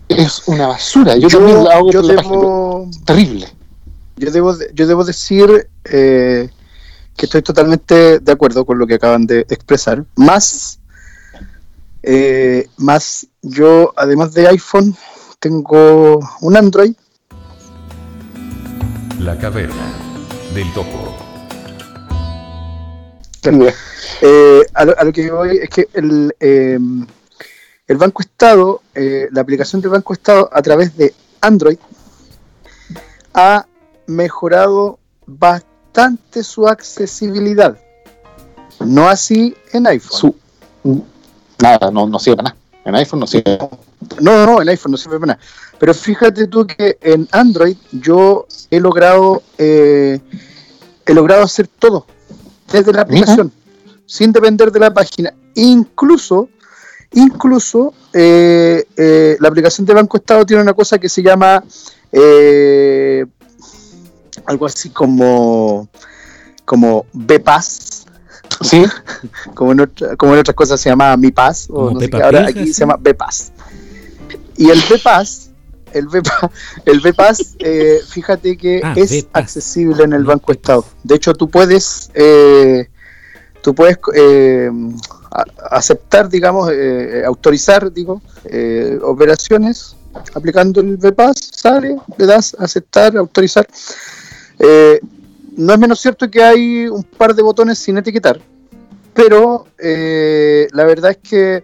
es 0.10 0.42
una 0.48 0.68
basura. 0.68 1.16
Yo, 1.16 1.28
Yo, 1.30 1.38
también 1.38 1.64
la 1.64 1.74
hago 1.76 1.92
yo 1.92 2.02
por 2.02 2.10
la 2.10 2.16
página, 2.18 2.36
debo, 2.36 2.90
terrible. 3.06 3.48
yo 4.18 4.32
debo, 4.32 4.56
yo 4.74 4.88
debo 4.88 5.04
decir 5.06 5.68
eh, 5.86 6.50
que 7.16 7.26
estoy 7.26 7.42
totalmente 7.42 8.20
de 8.20 8.32
acuerdo 8.32 8.66
con 8.66 8.78
lo 8.78 8.86
que 8.88 8.96
acaban 8.96 9.26
de 9.26 9.40
expresar. 9.42 10.04
Más, 10.16 10.80
eh, 12.04 12.68
más 12.78 13.26
yo, 13.42 13.94
además 13.96 14.34
de 14.34 14.48
iPhone, 14.48 14.96
tengo 15.40 16.20
un 16.42 16.58
Android. 16.58 16.94
La 19.20 19.38
caverna 19.38 19.94
del 20.54 20.72
topo. 20.74 21.16
Eh, 24.22 24.62
a, 24.74 24.86
lo, 24.86 24.98
a 24.98 25.04
lo 25.04 25.12
que 25.12 25.30
voy 25.30 25.58
es 25.58 25.70
que 25.70 25.88
el, 25.94 26.36
eh, 26.40 26.80
el 27.88 27.98
Banco 27.98 28.22
Estado, 28.22 28.82
eh, 28.94 29.28
la 29.32 29.42
aplicación 29.42 29.82
del 29.82 29.92
Banco 29.92 30.14
Estado 30.14 30.50
a 30.52 30.62
través 30.62 30.96
de 30.98 31.14
Android, 31.42 31.78
ha 33.34 33.66
mejorado 34.08 34.98
bastante 35.26 36.44
su 36.44 36.68
accesibilidad. 36.68 37.78
No 38.80 39.08
así 39.08 39.56
en 39.74 39.88
iPhone. 39.88 40.20
Su, 40.84 41.06
nada, 41.62 41.92
no, 41.92 42.08
no 42.08 42.20
sirve 42.20 42.38
para 42.38 42.50
nada. 42.50 42.58
En 42.86 42.96
iPhone 42.96 43.20
no 43.20 43.28
sirve. 43.28 43.58
No, 44.20 44.46
no, 44.46 44.62
en 44.62 44.70
iPhone 44.70 44.92
no 44.92 44.98
sirve 44.98 45.20
para 45.20 45.34
nada. 45.34 45.40
Pero 45.80 45.94
fíjate 45.94 46.48
tú 46.48 46.66
que 46.66 46.98
en 47.02 47.28
Android 47.32 47.78
yo 47.92 48.48
he 48.72 48.80
logrado 48.80 49.44
eh, 49.58 50.20
he 51.06 51.14
logrado 51.14 51.44
hacer 51.44 51.68
todo 51.68 52.06
desde 52.72 52.92
la 52.94 53.02
aplicación, 53.02 53.52
sin 54.06 54.32
depender 54.32 54.72
de 54.72 54.80
la 54.80 54.94
página. 54.94 55.34
Incluso, 55.56 56.50
incluso 57.14 57.94
eh, 58.14 58.84
eh, 58.98 59.38
la 59.40 59.48
aplicación 59.50 59.86
de 59.86 59.94
Banco 59.94 60.18
Estado 60.18 60.46
tiene 60.46 60.62
una 60.64 60.74
cosa 60.74 60.98
que 60.98 61.10
se 61.10 61.22
llama 61.24 61.64
eh, 62.12 63.26
algo 64.46 64.66
así 64.66 64.90
como 64.90 65.88
como 66.66 67.06
BPAS, 67.14 68.06
Sí, 68.62 68.84
como 69.54 69.72
en, 69.74 69.82
otra- 69.82 70.16
como 70.16 70.34
en 70.34 70.40
otras 70.40 70.56
cosas 70.56 70.80
se 70.80 70.90
llama 70.90 71.16
Mi 71.18 71.32
Paz, 71.32 71.68
o 71.70 71.92
no 71.92 72.00
sé 72.00 72.10
qué, 72.10 72.24
ahora 72.24 72.40
aquí 72.48 72.74
se 72.74 72.80
llama 72.82 72.96
BPAS. 73.00 73.52
Y 74.58 74.70
el 74.70 74.82
BPAS, 74.90 75.50
el 75.96 76.08
BPAS, 76.08 76.50
el 76.86 77.00
BPAS 77.00 77.56
eh, 77.60 78.00
fíjate 78.10 78.58
que 78.58 78.82
Ah, 78.84 78.94
es 78.96 79.24
BPAS. 79.26 79.30
accesible 79.34 80.04
en 80.04 80.14
el 80.14 80.22
No, 80.24 80.28
Banco 80.30 80.48
BPAS. 80.52 80.58
Estado. 80.58 80.86
De 81.04 81.16
hecho, 81.16 81.34
tú 81.34 81.50
puedes, 81.50 82.10
eh, 82.14 82.88
tú 83.62 83.74
puedes 83.74 83.98
eh, 84.14 84.70
aceptar, 85.72 86.30
digamos, 86.30 86.72
autorizar, 87.26 87.92
digo, 87.92 88.22
operaciones 89.04 89.96
aplicando 90.34 90.80
el 90.82 90.98
BPAS, 90.98 91.36
sale, 91.52 91.98
le 92.18 92.26
das 92.26 92.56
aceptar, 92.60 93.18
autorizar. 93.18 93.68
No 95.58 95.74
es 95.74 95.80
menos 95.80 96.00
cierto 96.02 96.30
que 96.30 96.44
hay 96.44 96.88
un 96.88 97.04
par 97.04 97.34
de 97.34 97.42
botones 97.42 97.80
sin 97.80 97.98
etiquetar, 97.98 98.40
pero 99.14 99.68
la 99.78 100.84
verdad 100.86 101.12
es 101.12 101.18
que 101.18 101.64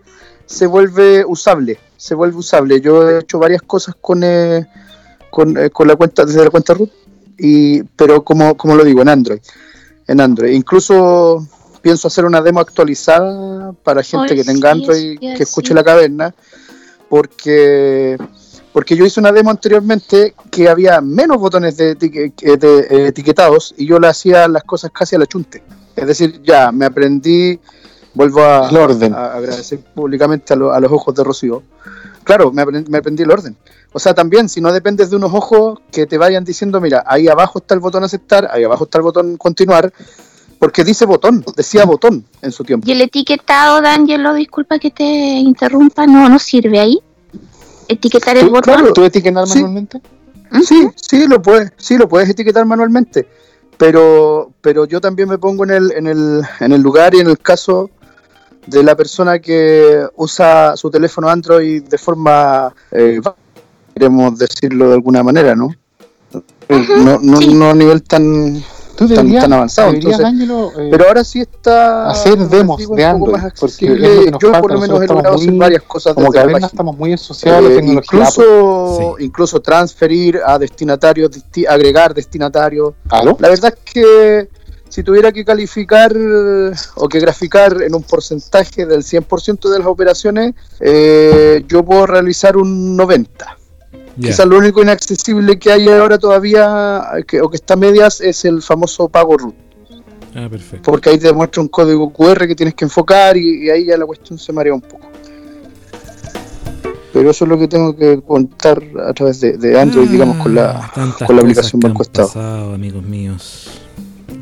se 0.52 0.68
vuelve 0.68 1.24
usable, 1.26 1.80
se 1.95 2.14
vuelve 2.14 2.38
usable. 2.38 2.82
Yo 2.82 3.10
he 3.10 3.20
hecho 3.20 3.39
varias 3.39 3.62
cosas 3.62 3.95
con, 3.99 4.22
eh, 4.24 4.68
con, 5.30 5.58
eh, 5.58 5.70
con 5.70 5.88
la 5.88 5.95
cuenta, 5.95 6.26
desde 6.26 6.43
la 6.43 6.49
cuenta 6.49 6.74
root, 6.74 6.91
y, 7.38 7.84
pero 7.84 8.24
como, 8.24 8.58
como 8.58 8.76
lo 8.76 8.84
digo, 8.84 9.02
en 9.02 9.10
Android. 9.10 9.39
En 10.08 10.20
Android. 10.20 10.52
Incluso 10.52 11.47
pienso 11.82 12.08
hacer 12.10 12.26
una 12.26 12.41
demo 12.41 12.60
actualizada 12.60 13.72
para 13.84 14.04
gente 14.04 14.36
que 14.36 14.43
tenga 14.43 14.74
sí, 14.74 14.80
Android, 14.80 15.20
sí, 15.20 15.36
que 15.38 15.43
escuche 15.43 15.70
sí. 15.70 15.74
la 15.74 15.84
caverna, 15.84 16.36
porque 17.10 18.18
porque 18.74 18.95
yo 18.95 19.06
hice 19.06 19.20
una 19.20 19.32
demo 19.32 19.49
anteriormente 19.49 20.34
que 20.49 20.70
había 20.70 21.02
menos 21.02 21.38
botones 21.38 21.76
de, 21.76 21.91
eh, 21.91 22.58
de, 22.58 22.80
eh, 22.80 23.08
etiquetados 23.08 23.74
y 23.78 23.86
yo 23.86 23.99
le 23.99 24.08
hacía 24.08 24.47
las 24.47 24.64
cosas 24.64 24.91
casi 24.91 25.16
a 25.16 25.20
la 25.20 25.26
chunte. 25.26 25.62
Es 25.95 26.08
decir, 26.08 26.41
ya 26.41 26.72
me 26.72 26.86
aprendí, 26.86 27.60
vuelvo 28.14 28.41
a, 28.43 28.70
El 28.70 28.78
orden. 28.78 29.14
a 29.14 29.34
agradecer 29.34 29.80
públicamente 29.80 30.53
a, 30.53 30.55
lo- 30.55 30.72
a 30.74 30.80
los 30.80 30.91
ojos 30.91 31.14
de 31.16 31.24
Rocío. 31.24 31.64
Claro, 32.24 32.51
me 32.51 32.62
aprendí, 32.62 32.89
me 32.91 32.97
aprendí 32.99 33.24
el 33.24 33.32
orden. 33.32 33.55
O 33.93 33.99
sea, 33.99 34.14
también, 34.14 34.47
si 34.47 34.62
no 34.62 34.72
dependes 34.72 35.09
de 35.09 35.16
unos 35.18 35.34
ojos 35.34 35.80
que 35.91 36.05
te 36.05 36.18
vayan 36.18 36.43
diciendo, 36.45 36.80
mira, 36.80 37.03
ahí 37.07 37.28
abajo 37.28 37.59
está 37.59 37.74
el 37.74 37.80
botón 37.82 38.03
aceptar, 38.03 38.47
ahí 38.51 38.64
abajo 38.64 38.84
está 38.86 38.97
el 38.99 39.03
botón 39.03 39.38
continuar, 39.38 39.91
porque 40.59 40.84
dice 40.84 41.05
botón, 41.05 41.43
decía 41.57 41.84
botón 41.86 42.24
en 42.41 42.51
su 42.51 42.64
tiempo. 42.64 42.88
Y 42.88 42.91
el 42.93 43.01
etiquetado, 43.01 43.82
D'Angelo, 43.82 44.34
disculpa 44.36 44.78
que 44.80 44.91
te 44.91 45.03
interrumpa, 45.03 46.05
no, 46.05 46.30
no 46.30 46.38
sirve 46.39 46.80
ahí. 46.80 46.99
Etiquetar 47.88 48.38
el 48.38 48.49
botón. 48.49 48.76
claro, 48.76 48.93
¿Tú 48.93 49.03
etiquetar 49.03 49.47
Sí. 49.47 49.55
manualmente? 49.55 50.01
Ujú. 50.53 50.64
Sí, 50.64 50.88
sí, 50.95 51.28
lo 51.28 51.41
puedes, 51.41 51.72
sí, 51.78 51.97
lo 51.97 52.07
puedes 52.07 52.30
etiquetar 52.30 52.66
manualmente. 52.66 53.28
Pero, 53.78 54.51
pero 54.62 54.86
yo 54.86 55.01
también 55.01 55.28
me 55.28 55.38
pongo 55.39 55.64
en 55.64 55.72
el, 55.72 55.91
en 55.93 56.07
el, 56.07 56.41
en 56.59 56.72
el 56.72 56.82
lugar 56.82 57.16
y 57.16 57.20
en 57.20 57.28
el 57.28 57.39
caso 57.39 57.89
de 58.68 58.84
la 58.84 58.95
persona 58.95 59.39
que 59.39 60.05
usa 60.16 60.76
su 60.78 60.89
teléfono 60.91 61.28
Android 61.30 61.84
de 61.84 61.97
forma, 61.97 62.74
eh, 62.91 63.20
queremos 63.93 64.38
decirlo 64.38 64.89
de 64.89 64.93
alguna 64.95 65.24
manera, 65.24 65.55
¿no? 65.55 65.70
no, 66.70 67.20
no, 67.22 67.38
sí. 67.38 67.53
no 67.53 67.70
a 67.72 67.74
nivel 67.74 68.01
tan, 68.03 68.64
Tú 68.95 69.07
tan, 69.07 69.18
deberías, 69.18 69.43
tan 69.43 69.53
avanzado. 69.53 69.88
deberías, 69.91 70.20
Entonces, 70.20 70.26
Ángelo, 70.41 70.72
eh, 70.80 70.88
pero 70.91 71.07
ahora 71.07 71.24
sí 71.24 71.41
está 71.41 72.09
hacer 72.09 72.38
demos 72.38 72.78
de 72.88 73.03
Android, 73.03 73.32
porque 73.32 73.45
accesible. 73.47 74.07
es 74.07 74.16
lo 74.16 74.24
que 74.26 74.32
nos 74.32 74.41
Yo 74.41 74.47
falta, 74.51 74.62
por 74.62 74.72
lo 74.74 74.80
menos 74.80 75.01
he 75.01 75.07
logrado 75.07 75.36
hacer 75.36 75.51
varias 75.53 75.82
cosas 75.84 76.14
como 76.14 76.28
desde 76.32 76.39
caverna 76.45 76.68
estamos 76.68 76.97
muy 76.97 77.14
asociados 77.14 77.59
a 77.59 77.62
la 77.64 77.70
Eh, 77.70 77.76
tecnología. 77.76 78.20
incluso, 78.20 79.16
Sí. 79.18 79.26
incluso 79.26 79.59
transferir 79.62 80.39
a 80.45 80.57
destinatarios, 80.59 81.32
disti- 81.32 81.68
agregar 81.68 82.14
destinatarios. 82.14 82.93
¿Aló? 83.09 83.36
La 83.39 83.49
verdad 83.49 83.74
es 83.86 83.93
que 83.93 84.49
si 84.91 85.03
tuviera 85.03 85.31
que 85.31 85.45
calificar 85.45 86.11
eh, 86.15 86.71
o 86.95 87.07
que 87.07 87.19
graficar 87.21 87.81
en 87.81 87.95
un 87.95 88.03
porcentaje 88.03 88.85
del 88.85 89.03
100% 89.03 89.69
de 89.69 89.79
las 89.79 89.87
operaciones, 89.87 90.53
eh, 90.81 91.63
yo 91.67 91.81
puedo 91.83 92.05
realizar 92.05 92.57
un 92.57 92.97
90%. 92.97 93.27
Ya. 94.17 94.27
Quizás 94.27 94.45
lo 94.45 94.57
único 94.57 94.81
inaccesible 94.81 95.57
que 95.57 95.71
hay 95.71 95.87
ahora 95.87 96.17
todavía, 96.17 97.01
que, 97.25 97.39
o 97.39 97.49
que 97.49 97.55
está 97.55 97.75
a 97.75 97.77
medias, 97.77 98.19
es 98.19 98.43
el 98.43 98.61
famoso 98.61 99.07
pago 99.07 99.37
root. 99.37 99.55
Ah, 100.35 100.47
perfecto. 100.49 100.91
Porque 100.91 101.09
ahí 101.09 101.17
te 101.17 101.31
muestra 101.31 101.61
un 101.61 101.69
código 101.69 102.11
QR 102.11 102.45
que 102.45 102.53
tienes 102.55 102.75
que 102.75 102.83
enfocar 102.83 103.37
y, 103.37 103.65
y 103.65 103.69
ahí 103.69 103.85
ya 103.85 103.97
la 103.97 104.05
cuestión 104.05 104.37
se 104.37 104.51
marea 104.51 104.73
un 104.73 104.81
poco. 104.81 105.07
Pero 107.13 107.31
eso 107.31 107.45
es 107.45 107.49
lo 107.49 107.57
que 107.57 107.67
tengo 107.69 107.95
que 107.95 108.21
contar 108.21 108.81
a 109.05 109.13
través 109.13 109.39
de, 109.39 109.57
de 109.57 109.79
Android, 109.79 110.09
digamos, 110.09 110.37
con 110.37 110.55
la, 110.55 110.91
Ah, 110.95 111.15
con 111.25 111.35
la 111.35 111.41
aplicación 111.41 111.79
Banco 111.79 112.03
Estado. 112.03 112.27
pasado, 112.27 112.73
amigos 112.73 113.03
míos. 113.03 113.80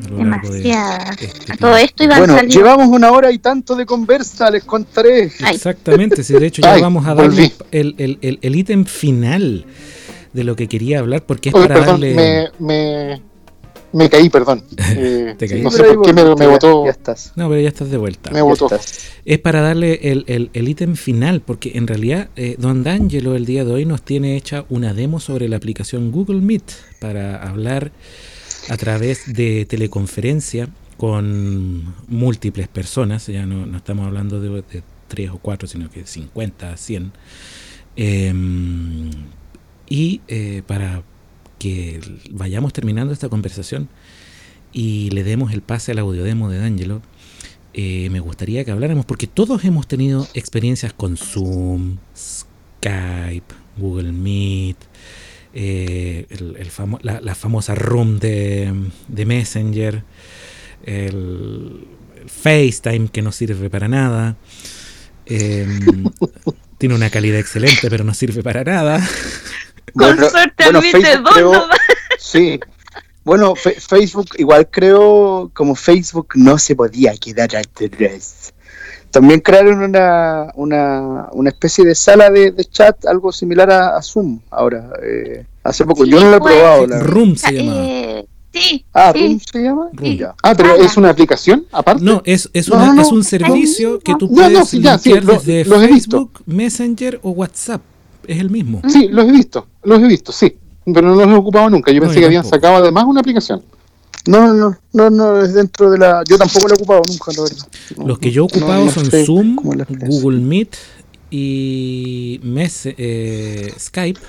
Lo 0.10 0.24
largo 0.24 0.50
de 0.50 0.60
Demasiadas. 0.62 1.22
este 1.22 1.54
A 1.54 1.58
todo 1.58 1.78
esto 1.78 2.04
iban 2.04 2.18
Bueno, 2.20 2.34
saliendo. 2.36 2.56
llevamos 2.60 2.88
una 2.90 3.12
hora 3.12 3.32
y 3.32 3.40
tanto 3.40 3.76
de 3.76 3.86
conversa, 3.86 4.50
les 4.52 4.64
contaré. 4.64 5.32
Ay. 5.42 5.56
Exactamente, 5.56 6.24
sí, 6.24 6.34
de 6.34 6.48
hecho 6.48 6.62
ya 6.62 6.74
Ay, 6.74 6.82
vamos 6.82 7.06
a 7.08 7.16
darle 7.16 7.52
el, 7.72 7.96
el, 7.98 8.18
el, 8.22 8.40
el 8.42 8.56
ítem 8.56 8.86
final 8.86 9.66
de 10.34 10.44
lo 10.44 10.56
que 10.56 10.68
quería 10.68 11.00
hablar, 11.00 11.24
porque 11.26 11.50
es 11.50 11.56
Oye, 11.56 11.68
para 11.68 11.80
perdón, 11.82 12.02
darle... 12.02 12.16
me, 12.60 12.66
me, 12.66 13.22
me 13.92 14.10
caí, 14.10 14.30
perdón. 14.30 14.64
Eh, 14.96 15.36
Te 15.38 15.48
caí. 15.48 15.62
No 15.62 15.72
sé 15.72 15.84
por 15.84 16.06
qué 16.06 16.14
me, 16.14 16.24
me 16.24 16.36
ya- 16.38 16.48
botó. 16.48 16.86
Ya 16.86 16.92
estás. 16.92 17.32
No, 17.36 17.50
pero 17.50 17.62
ya 17.62 17.68
estás 17.70 17.90
de 17.90 17.98
vuelta. 17.98 18.30
Me 18.32 18.40
estás. 18.52 19.10
Es 19.26 19.40
para 19.40 19.62
darle 19.62 20.00
el, 20.12 20.24
el, 20.28 20.50
el 20.54 20.68
ítem 20.70 20.96
final, 20.96 21.42
porque 21.42 21.72
en 21.76 21.88
realidad 21.88 22.30
eh, 22.36 22.56
Don 22.60 22.84
D'Angelo 22.84 23.36
el 23.36 23.46
día 23.46 23.64
de 23.66 23.72
hoy 23.72 23.86
nos 23.86 24.02
tiene 24.04 24.36
hecha 24.38 24.66
una 24.70 24.94
demo 24.94 25.20
sobre 25.20 25.48
la 25.50 25.58
aplicación 25.58 26.12
Google 26.12 26.42
Meet 26.42 26.64
para 27.00 27.42
hablar 27.42 27.92
a 28.68 28.78
través 28.78 29.34
de 29.34 29.66
teleconferencia 29.66 30.70
con 30.98 31.96
múltiples 32.08 32.68
personas, 32.68 33.28
ya 33.28 33.46
no, 33.46 33.66
no 33.66 33.78
estamos 33.78 34.06
hablando 34.06 34.42
de, 34.42 34.64
tres 35.08 35.30
o 35.30 35.38
cuatro, 35.38 35.68
sino 35.68 35.90
que 35.90 36.06
50, 36.06 36.76
100. 36.76 37.12
Em, 37.96 39.10
y 39.90 40.22
eh, 40.28 40.62
para 40.68 41.04
que 41.58 42.00
vayamos 42.32 42.74
terminando 42.74 43.12
esta 43.12 43.28
conversación 43.30 43.90
y 44.72 45.10
le 45.10 45.24
demos 45.24 45.52
el 45.52 45.62
pase 45.62 45.92
al 45.92 46.00
audio 46.00 46.24
demo 46.24 46.50
de 46.50 46.60
D'Angelo, 46.60 47.02
eh, 47.74 48.10
me 48.10 48.20
gustaría 48.20 48.66
que 48.66 48.72
habláramos, 48.72 49.06
porque 49.06 49.28
todos 49.28 49.64
hemos 49.64 49.88
tenido 49.88 50.28
experiencias 50.34 50.94
con 50.94 51.18
Zoom, 51.18 51.98
Skype, 52.16 53.54
Google 53.78 54.12
Meet, 54.12 54.78
eh, 55.54 56.26
el- 56.30 56.56
el 56.58 56.72
famo- 56.72 57.00
la, 57.02 57.22
la 57.22 57.36
famosa 57.36 57.76
Room 57.76 58.20
de, 58.20 58.74
de 59.08 59.26
Messenger, 59.26 60.04
el, 60.84 61.88
el 62.16 62.30
FaceTime 62.30 63.10
que 63.10 63.22
no 63.22 63.32
sirve 63.32 63.70
para 63.70 63.88
nada. 63.88 64.38
em, 65.26 66.06
tiene 66.78 66.96
una 66.96 67.10
calidad 67.10 67.40
excelente, 67.40 67.90
pero 67.90 68.04
no 68.04 68.14
sirve 68.14 68.42
para 68.44 68.64
nada. 68.64 68.98
Con 69.94 70.16
Bueno, 70.16 70.30
suerte 70.30 70.64
bueno, 70.66 70.80
admite 70.80 71.18
dos 71.18 71.34
creo-. 71.34 71.68
Sí. 72.20 72.60
Bueno, 73.24 73.54
Facebook, 73.56 74.30
igual 74.38 74.70
creo, 74.72 75.52
como 75.54 75.76
Facebook 75.76 76.30
no 76.36 76.58
se 76.58 76.76
podía 76.76 77.16
quedar 77.18 77.56
atrás. 77.56 78.54
También 79.12 79.40
crearon 79.40 79.82
una, 79.82 80.52
una, 80.56 81.28
una 81.32 81.50
especie 81.50 81.84
de 81.86 81.96
sala 81.96 82.30
de, 82.30 82.52
de 82.52 82.66
chat, 82.66 83.06
algo 83.06 83.32
similar 83.32 83.72
a, 83.72 83.98
a 83.98 84.02
Zoom 84.02 84.40
ahora. 84.52 84.90
eh, 85.04 85.46
hace 85.64 85.84
poco, 85.86 86.06
Sí, 86.06 86.12
yo 86.12 86.20
no 86.20 86.30
lo 86.30 86.38
he 86.38 86.40
pues. 86.40 86.54
probado. 86.56 86.88
La. 86.88 87.00
Room 87.00 87.36
se 87.36 87.52
llama. 87.52 87.74
Eh, 87.76 88.26
sí, 88.54 88.86
Ah, 88.94 89.12
sí. 89.14 89.20
¿Room 89.28 89.40
se 89.40 89.64
llama? 89.64 89.90
Room. 89.94 90.16
Ya. 90.18 90.36
Ah, 90.44 90.54
pero 90.56 90.76
Sala. 90.76 90.86
es 90.86 90.98
una 90.98 91.10
aplicación 91.10 91.66
aparte. 91.72 92.04
No, 92.04 92.22
es, 92.26 92.50
es, 92.54 92.70
No, 92.70 92.76
una- 92.76 92.86
no, 92.88 92.94
no. 92.96 93.02
es 93.02 93.12
un 93.12 93.24
servicio 93.24 94.00
que 94.00 94.14
tú 94.16 94.28
No, 94.28 94.36
puedes 94.36 94.52
no, 94.60 94.66
sí, 94.66 94.80
ya, 94.82 94.98
sí, 94.98 95.10
linkear 95.10 95.26
lo- 95.26 95.34
desde 95.40 95.66
los. 95.66 95.80
Facebook, 95.82 96.32
Messenger 96.46 97.20
o 97.24 97.32
WhatsApp. 97.32 97.82
Es 98.28 98.40
el 98.40 98.50
mismo. 98.52 98.82
Sí, 98.88 99.08
los 99.08 99.26
he 99.28 99.32
visto, 99.32 99.66
los 99.84 100.00
he 100.02 100.06
visto, 100.08 100.32
sí. 100.32 100.56
Pero 100.86 101.02
no 101.08 101.16
los 101.16 101.28
he 101.28 101.34
ocupado 101.34 101.70
nunca. 101.70 101.92
Yo 101.92 102.00
No, 102.00 102.06
pensé 102.08 102.20
que 102.20 102.26
habían 102.28 102.46
sacado 102.46 102.76
además 102.78 103.06
una 103.06 103.22
aplicación. 103.22 103.64
No, 104.28 104.54
no, 104.54 104.78
no, 104.94 105.10
no, 105.10 105.42
es 105.42 105.54
dentro 105.54 105.90
de 105.92 105.98
la. 105.98 106.24
Yo 106.28 106.38
tampoco 106.38 106.68
lo 106.68 106.74
he 106.74 106.78
ocupado 106.78 107.02
nunca, 107.08 107.32
la 107.36 107.44
verdad. 107.44 107.68
Los 108.06 108.20
que 108.20 108.32
yo 108.32 108.44
he 108.44 108.46
ocupado 108.46 108.86
no 108.86 108.92
son 108.92 109.10
sé 109.10 109.26
Zoom, 109.26 109.56
Google 109.56 110.40
Meet 110.40 110.76
y 111.32 112.40
Mes- 112.44 112.86
eh, 112.98 113.74
Skype. 113.80 114.20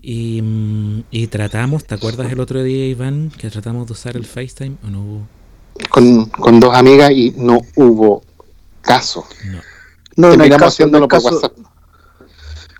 Y, 0.00 0.40
mm, 0.42 1.04
y 1.10 1.26
tratamos, 1.26 1.84
¿te 1.84 1.94
acuerdas 1.94 2.32
el 2.32 2.40
otro 2.40 2.62
día, 2.62 2.86
Iván, 2.86 3.30
que 3.36 3.50
tratamos 3.50 3.86
de 3.86 3.92
usar 3.92 4.16
el 4.16 4.24
FaceTime 4.24 4.76
o 4.84 4.90
no 4.90 5.02
hubo? 5.02 5.20
Con, 5.90 6.26
con 6.26 6.60
dos 6.60 6.74
amigas 6.74 7.10
y 7.10 7.34
no 7.36 7.60
hubo 7.76 8.22
caso. 8.80 9.24
No. 9.50 9.58
No, 10.16 10.28
Terminamos 10.30 10.58
caso, 10.60 10.66
haciéndolo 10.68 11.06
por 11.08 11.22
caso. 11.22 11.34
WhatsApp. 11.34 11.52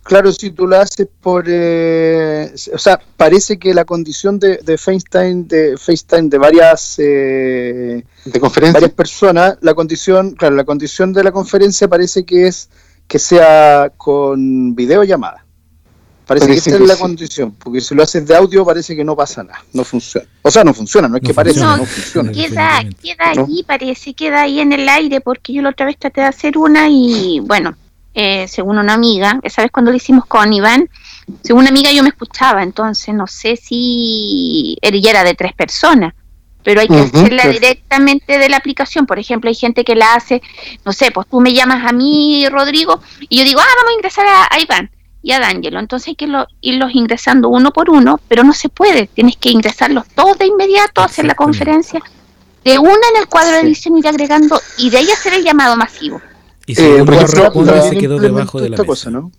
Claro, 0.08 0.32
si 0.32 0.50
tú 0.52 0.66
lo 0.66 0.76
haces 0.80 1.06
por, 1.20 1.44
eh, 1.46 2.50
o 2.72 2.78
sea, 2.78 2.98
parece 3.18 3.58
que 3.58 3.74
la 3.74 3.84
condición 3.84 4.38
de, 4.38 4.56
de 4.64 4.78
FaceTime, 4.78 5.44
de 5.44 5.76
FaceTime 5.76 6.30
de 6.30 6.38
varias, 6.38 6.94
eh, 6.98 8.02
De 8.24 8.40
conferencia. 8.40 8.80
varias 8.80 8.92
personas, 8.92 9.58
la 9.60 9.74
condición, 9.74 10.30
claro, 10.32 10.56
la 10.56 10.64
condición 10.64 11.12
de 11.12 11.22
la 11.24 11.30
conferencia 11.30 11.88
parece 11.88 12.24
que 12.24 12.46
es 12.46 12.70
que 13.06 13.18
sea 13.18 13.92
con 13.98 14.74
videollamada. 14.74 15.44
Parece 16.26 16.46
que 16.46 16.52
Parece 16.52 16.68
esta 16.70 16.78
que 16.78 16.84
es 16.84 16.88
la 16.88 16.94
sí. 16.96 17.00
condición, 17.02 17.52
porque 17.52 17.80
si 17.82 17.94
lo 17.94 18.02
haces 18.02 18.26
de 18.26 18.34
audio 18.36 18.64
parece 18.64 18.94
que 18.96 19.04
no 19.04 19.14
pasa 19.16 19.42
nada, 19.44 19.62
no 19.74 19.84
funciona. 19.84 20.26
O 20.42 20.50
sea, 20.50 20.64
no 20.64 20.72
funciona, 20.74 21.06
no 21.08 21.16
es 21.16 21.22
No 21.22 21.26
que 21.28 21.34
parece, 21.34 21.60
funciona. 21.60 21.76
no 21.78 21.86
funciona. 21.86 22.32
Queda, 22.32 22.80
queda 23.02 23.34
¿No? 23.34 23.44
allí, 23.44 23.62
parece, 23.62 24.14
queda 24.14 24.42
ahí 24.42 24.60
en 24.60 24.72
el 24.72 24.88
aire, 24.88 25.20
porque 25.20 25.52
yo 25.54 25.60
la 25.62 25.70
otra 25.70 25.84
vez 25.86 25.98
traté 25.98 26.20
de 26.22 26.26
hacer 26.28 26.56
una 26.58 26.86
y, 26.90 27.40
bueno, 27.40 27.74
eh, 28.14 28.48
según 28.48 28.78
una 28.78 28.94
amiga, 28.94 29.38
esa 29.42 29.62
vez 29.62 29.70
cuando 29.70 29.90
lo 29.90 29.96
hicimos 29.96 30.26
con 30.26 30.52
Iván, 30.52 30.88
según 31.42 31.60
una 31.60 31.70
amiga 31.70 31.92
yo 31.92 32.02
me 32.02 32.08
escuchaba, 32.08 32.62
entonces 32.62 33.14
no 33.14 33.26
sé 33.26 33.56
si 33.56 34.76
ella 34.80 35.10
era 35.10 35.24
de 35.24 35.34
tres 35.34 35.52
personas, 35.52 36.14
pero 36.62 36.80
hay 36.80 36.88
que 36.88 36.94
hacerla 37.18 37.44
directamente 37.52 38.38
de 38.38 38.48
la 38.48 38.56
aplicación. 38.56 39.06
Por 39.06 39.18
ejemplo, 39.18 39.48
hay 39.48 39.54
gente 39.54 39.84
que 39.84 39.94
la 39.94 40.14
hace, 40.14 40.42
no 40.84 40.92
sé, 40.92 41.10
pues 41.10 41.26
tú 41.30 41.40
me 41.40 41.52
llamas 41.54 41.86
a 41.86 41.92
mí, 41.92 42.46
Rodrigo, 42.48 43.00
y 43.28 43.38
yo 43.38 43.44
digo, 43.44 43.60
ah, 43.60 43.66
vamos 43.76 43.90
a 43.92 43.94
ingresar 43.94 44.26
a, 44.26 44.48
a 44.50 44.60
Iván 44.60 44.90
y 45.22 45.32
a 45.32 45.40
D'Angelo. 45.40 45.78
Entonces 45.78 46.08
hay 46.08 46.14
que 46.16 46.26
lo- 46.26 46.46
irlos 46.60 46.90
ingresando 46.94 47.48
uno 47.48 47.70
por 47.72 47.90
uno, 47.90 48.20
pero 48.28 48.42
no 48.44 48.52
se 48.52 48.68
puede. 48.68 49.06
Tienes 49.06 49.36
que 49.36 49.50
ingresarlos 49.50 50.06
todos 50.14 50.36
de 50.38 50.46
inmediato, 50.46 51.00
hacer 51.02 51.24
la 51.26 51.34
conferencia 51.34 52.00
de 52.64 52.78
una 52.78 52.90
en 53.14 53.20
el 53.20 53.28
cuadro 53.28 53.52
de 53.52 53.60
edición, 53.60 53.96
ir 53.96 54.08
agregando 54.08 54.60
y 54.76 54.90
de 54.90 54.98
ahí 54.98 55.10
hacer 55.10 55.34
el 55.34 55.44
llamado 55.44 55.76
masivo. 55.76 56.20
Y 56.68 56.74
si 56.74 56.82
Eh, 56.82 57.00
uno 57.02 57.12
responde, 57.12 57.82
se 57.82 57.96
quedó 57.96 58.18
debajo 58.18 58.60
de 58.60 58.68
la 58.68 58.76
esta 58.76 58.82
mesa. 58.82 58.86
cosa, 58.86 59.10
¿no? 59.10 59.32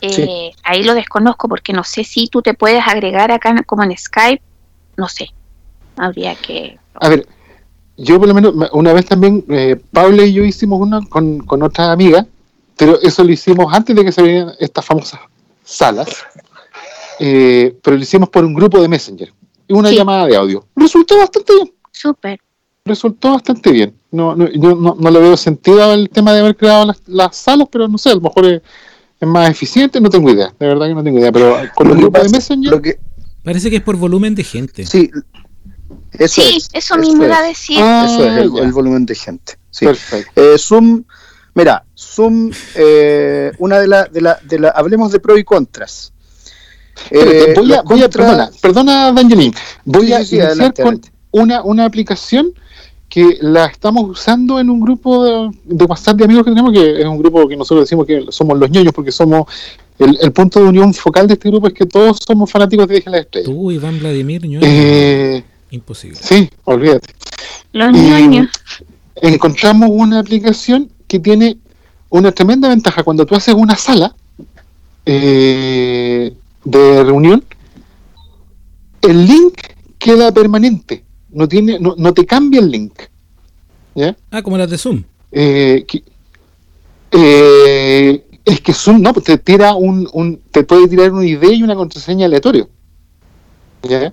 Sí. 0.00 0.22
Eh, 0.22 0.52
Ahí 0.62 0.82
lo 0.84 0.94
desconozco 0.94 1.48
porque 1.48 1.72
no 1.72 1.82
sé 1.84 2.04
si 2.04 2.28
tú 2.28 2.40
te 2.42 2.54
puedes 2.54 2.82
agregar 2.86 3.30
acá 3.32 3.54
como 3.66 3.82
en 3.82 3.96
Skype, 3.98 4.40
no 4.96 5.08
sé. 5.08 5.28
Habría 5.96 6.34
que... 6.36 6.78
A 6.94 7.08
ver, 7.08 7.26
yo 7.96 8.18
por 8.20 8.28
lo 8.28 8.34
menos 8.34 8.54
me- 8.54 8.68
una 8.72 8.92
vez 8.92 9.04
también, 9.06 9.44
eh, 9.48 9.76
Pablo 9.92 10.24
y 10.24 10.32
yo 10.32 10.44
hicimos 10.44 10.80
una 10.80 11.00
con, 11.08 11.40
con 11.40 11.62
otra 11.64 11.90
amiga, 11.92 12.24
pero 12.76 13.00
eso 13.02 13.24
lo 13.24 13.32
hicimos 13.32 13.72
antes 13.74 13.94
de 13.94 14.04
que 14.04 14.12
se 14.12 14.22
vieran 14.22 14.52
estas 14.60 14.84
famosas 14.84 15.20
salas, 15.64 16.08
eh, 17.18 17.76
pero 17.82 17.96
lo 17.96 18.02
hicimos 18.02 18.28
por 18.28 18.44
un 18.44 18.54
grupo 18.54 18.80
de 18.80 18.88
Messenger 18.88 19.32
y 19.68 19.72
una 19.72 19.88
Sí. 19.88 19.96
llamada 19.96 20.26
de 20.26 20.36
audio. 20.36 20.66
Resultó 20.76 21.18
bastante 21.18 21.52
bien, 21.54 21.72
Súper. 21.90 22.40
resultó 22.84 23.32
bastante 23.32 23.70
bien. 23.72 23.94
No, 24.12 24.36
no, 24.36 24.46
yo 24.50 24.74
no, 24.76 24.94
no 24.98 25.10
le 25.10 25.18
veo 25.20 25.36
sentido 25.36 25.82
al 25.82 26.08
tema 26.10 26.32
de 26.32 26.40
haber 26.40 26.56
creado 26.56 26.84
las, 26.86 27.02
las 27.06 27.34
salas, 27.36 27.66
pero 27.72 27.88
no 27.88 27.96
sé, 27.98 28.10
a 28.10 28.14
lo 28.14 28.20
mejor 28.20 28.44
es, 28.46 28.62
es 29.20 29.26
más 29.28 29.48
eficiente, 29.50 30.00
no 30.00 30.10
tengo 30.10 30.30
idea, 30.30 30.52
de 30.58 30.66
verdad 30.66 30.86
que 30.86 30.94
no 30.94 31.02
tengo 31.02 31.18
idea, 31.18 31.32
pero 31.32 31.56
con 31.74 31.88
los 31.88 31.96
Lo 31.96 32.00
que 32.00 32.02
grupos 32.10 32.22
de 32.24 32.28
Messenger... 32.36 32.70
lo 32.70 32.82
que- 32.82 32.98
Parece 33.42 33.70
que 33.70 33.76
es 33.76 33.82
por 33.82 33.96
volumen 33.96 34.34
de 34.36 34.44
gente. 34.44 34.86
sí, 34.86 35.10
eso 36.12 36.40
sí, 36.42 36.54
es. 36.58 36.68
eso 36.72 36.96
mismo 36.98 37.24
iba 37.24 37.38
a 37.38 37.42
decir. 37.42 37.78
Ah, 37.80 38.06
Eso 38.08 38.24
es 38.24 38.36
el, 38.62 38.72
volumen 38.72 39.04
de 39.06 39.14
gente. 39.14 39.54
Sí. 39.70 39.86
Perfecto. 39.86 40.30
Eh, 40.40 40.56
Zoom, 40.58 41.02
mira, 41.54 41.84
Zoom, 41.96 42.50
eh, 42.76 43.50
una 43.58 43.78
de 43.80 43.88
las, 43.88 44.12
de 44.12 44.20
la, 44.20 44.38
de 44.44 44.58
la, 44.58 44.68
hablemos 44.68 45.10
de 45.10 45.18
pros 45.20 45.38
y 45.38 45.44
contras. 45.44 46.12
Eh, 47.10 47.54
voy 47.56 47.72
a, 47.72 47.82
voy 47.82 48.02
a- 48.02 48.08
perdona, 48.10 48.50
perdona, 48.60 49.10
Dangelín. 49.12 49.54
Voy 49.84 50.08
Sí, 50.08 50.12
a 50.12 50.16
sí, 50.18 50.22
iniciar 50.36 50.46
adelante, 50.48 50.82
con 50.82 50.88
adelante. 50.94 51.12
Una, 51.32 51.62
una 51.64 51.84
aplicación 51.86 52.52
que 53.12 53.36
la 53.42 53.66
estamos 53.66 54.08
usando 54.08 54.58
en 54.58 54.70
un 54.70 54.80
grupo 54.80 55.22
de, 55.22 55.50
de 55.64 55.84
WhatsApp 55.84 56.16
de 56.16 56.24
amigos 56.24 56.44
que 56.44 56.50
tenemos, 56.50 56.72
que 56.72 56.98
es 56.98 57.04
un 57.04 57.18
grupo 57.18 57.46
que 57.46 57.56
nosotros 57.58 57.84
decimos 57.84 58.06
que 58.06 58.24
somos 58.30 58.58
los 58.58 58.70
ñoños, 58.70 58.94
porque 58.94 59.12
somos 59.12 59.44
el, 59.98 60.16
el 60.22 60.32
punto 60.32 60.60
de 60.60 60.68
unión 60.70 60.94
focal 60.94 61.26
de 61.26 61.34
este 61.34 61.50
grupo 61.50 61.66
es 61.68 61.74
que 61.74 61.84
todos 61.84 62.20
somos 62.26 62.50
fanáticos 62.50 62.88
de 62.88 62.94
Deja 62.94 63.10
la 63.10 63.18
Estrella. 63.18 63.44
Tú, 63.44 63.70
Iván 63.70 63.98
Vladimir, 63.98 64.46
ño, 64.46 64.60
Eh, 64.62 65.44
imposible. 65.72 66.16
sí, 66.22 66.48
olvídate. 66.64 67.12
Los 67.74 67.94
Y- 67.94 68.00
ñoños. 68.00 68.48
encontramos 69.16 69.90
una 69.92 70.18
aplicación 70.20 70.88
que 71.06 71.18
tiene 71.18 71.58
una 72.08 72.32
tremenda 72.32 72.70
ventaja. 72.70 73.02
Cuando 73.02 73.26
tú 73.26 73.34
haces 73.34 73.54
una 73.54 73.76
sala 73.76 74.14
eh, 75.04 76.32
de 76.64 77.04
reunión, 77.04 77.44
el 79.02 79.26
link 79.26 79.54
queda 79.98 80.32
permanente. 80.32 81.04
No, 81.32 81.48
tiene, 81.48 81.78
no, 81.78 81.94
no 81.96 82.12
te 82.14 82.26
cambia 82.26 82.60
el 82.60 82.70
link. 82.70 82.92
¿Ya? 83.94 84.16
Ah, 84.30 84.42
como 84.42 84.56
las 84.58 84.70
de 84.70 84.78
Zoom. 84.78 85.02
Eh, 85.30 85.84
que- 85.86 86.02
eh, 87.12 88.24
es 88.44 88.60
que 88.60 88.72
Zoom 88.72 89.00
no, 89.02 89.12
pues 89.12 89.24
te 89.26 89.38
tira 89.38 89.74
un, 89.74 90.08
un- 90.12 90.40
te 90.50 90.64
puede 90.64 90.88
tirar 90.88 91.12
una 91.12 91.24
idea 91.26 91.52
y 91.52 91.62
una 91.62 91.74
contraseña 91.74 92.26
aleatorio. 92.26 92.68
¿Ya? 93.82 94.12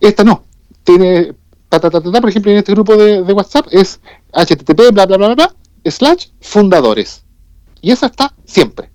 Esta 0.00 0.24
no. 0.24 0.44
Tiene 0.84 1.32
ta, 1.68 1.78
ta, 1.80 1.90
ta, 1.90 2.00
ta, 2.00 2.10
ta, 2.10 2.20
por 2.20 2.30
ejemplo, 2.30 2.50
en 2.50 2.58
este 2.58 2.72
grupo 2.72 2.96
de, 2.96 3.22
de 3.22 3.32
WhatsApp 3.32 3.66
es 3.70 4.00
http 4.32 4.92
bla 4.92 5.06
bla 5.06 5.16
bla 5.16 5.26
bla 5.28 5.34
bla 5.34 5.54
slash 5.90 6.28
fundadores. 6.40 7.22
Y 7.80 7.90
esa 7.92 8.06
está 8.06 8.34
siempre. 8.44 8.90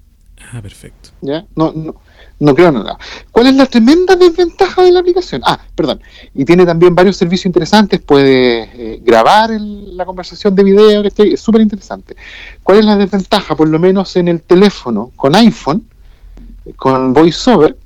Ah, 0.51 0.61
perfecto. 0.61 1.09
¿ya? 1.21 1.45
No, 1.55 1.71
no, 1.73 1.95
no 2.39 2.53
creo 2.53 2.71
nada. 2.71 2.97
¿Cuál 3.31 3.47
es 3.47 3.55
la 3.55 3.65
tremenda 3.65 4.15
desventaja 4.15 4.83
de 4.83 4.91
la 4.91 4.99
aplicación? 4.99 5.41
Ah, 5.45 5.59
perdón. 5.73 6.01
Y 6.33 6.43
tiene 6.45 6.65
también 6.65 6.93
varios 6.93 7.15
servicios 7.17 7.45
interesantes. 7.45 8.01
Puede 8.01 8.63
eh, 8.73 9.01
grabar 9.03 9.51
el- 9.51 9.95
la 9.95 10.05
conversación 10.05 10.53
de 10.55 10.63
video, 10.63 11.01
¿cachai? 11.03 11.33
es 11.33 11.39
súper 11.39 11.61
interesante. 11.61 12.15
¿Cuál 12.63 12.79
es 12.79 12.85
la 12.85 12.97
desventaja? 12.97 13.55
Por 13.55 13.69
lo 13.69 13.79
menos 13.79 14.15
en 14.17 14.27
el 14.27 14.41
teléfono 14.41 15.11
con 15.15 15.33
iPhone, 15.35 15.87
con 16.75 17.13
VoiceOver, 17.13 17.77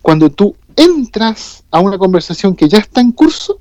cuando 0.00 0.30
tú 0.30 0.54
entras 0.76 1.64
a 1.70 1.80
una 1.80 1.98
conversación 1.98 2.54
que 2.54 2.68
ya 2.68 2.78
está 2.78 3.00
en 3.00 3.12
curso, 3.12 3.58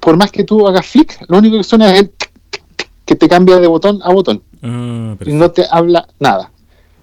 por 0.00 0.16
más 0.16 0.30
que 0.30 0.44
tú 0.44 0.66
hagas 0.68 0.86
flick, 0.86 1.24
lo 1.28 1.38
único 1.38 1.56
que 1.56 1.64
suena 1.64 1.92
es 1.94 2.00
el 2.00 2.10
tic, 2.10 2.30
tic, 2.50 2.62
tic, 2.76 2.90
que 3.04 3.14
te 3.16 3.28
cambia 3.28 3.58
de 3.58 3.66
botón 3.66 4.00
a 4.02 4.12
botón 4.12 4.42
Ah, 4.62 5.16
y 5.24 5.32
no 5.32 5.50
te 5.50 5.64
habla 5.70 6.06
nada. 6.20 6.50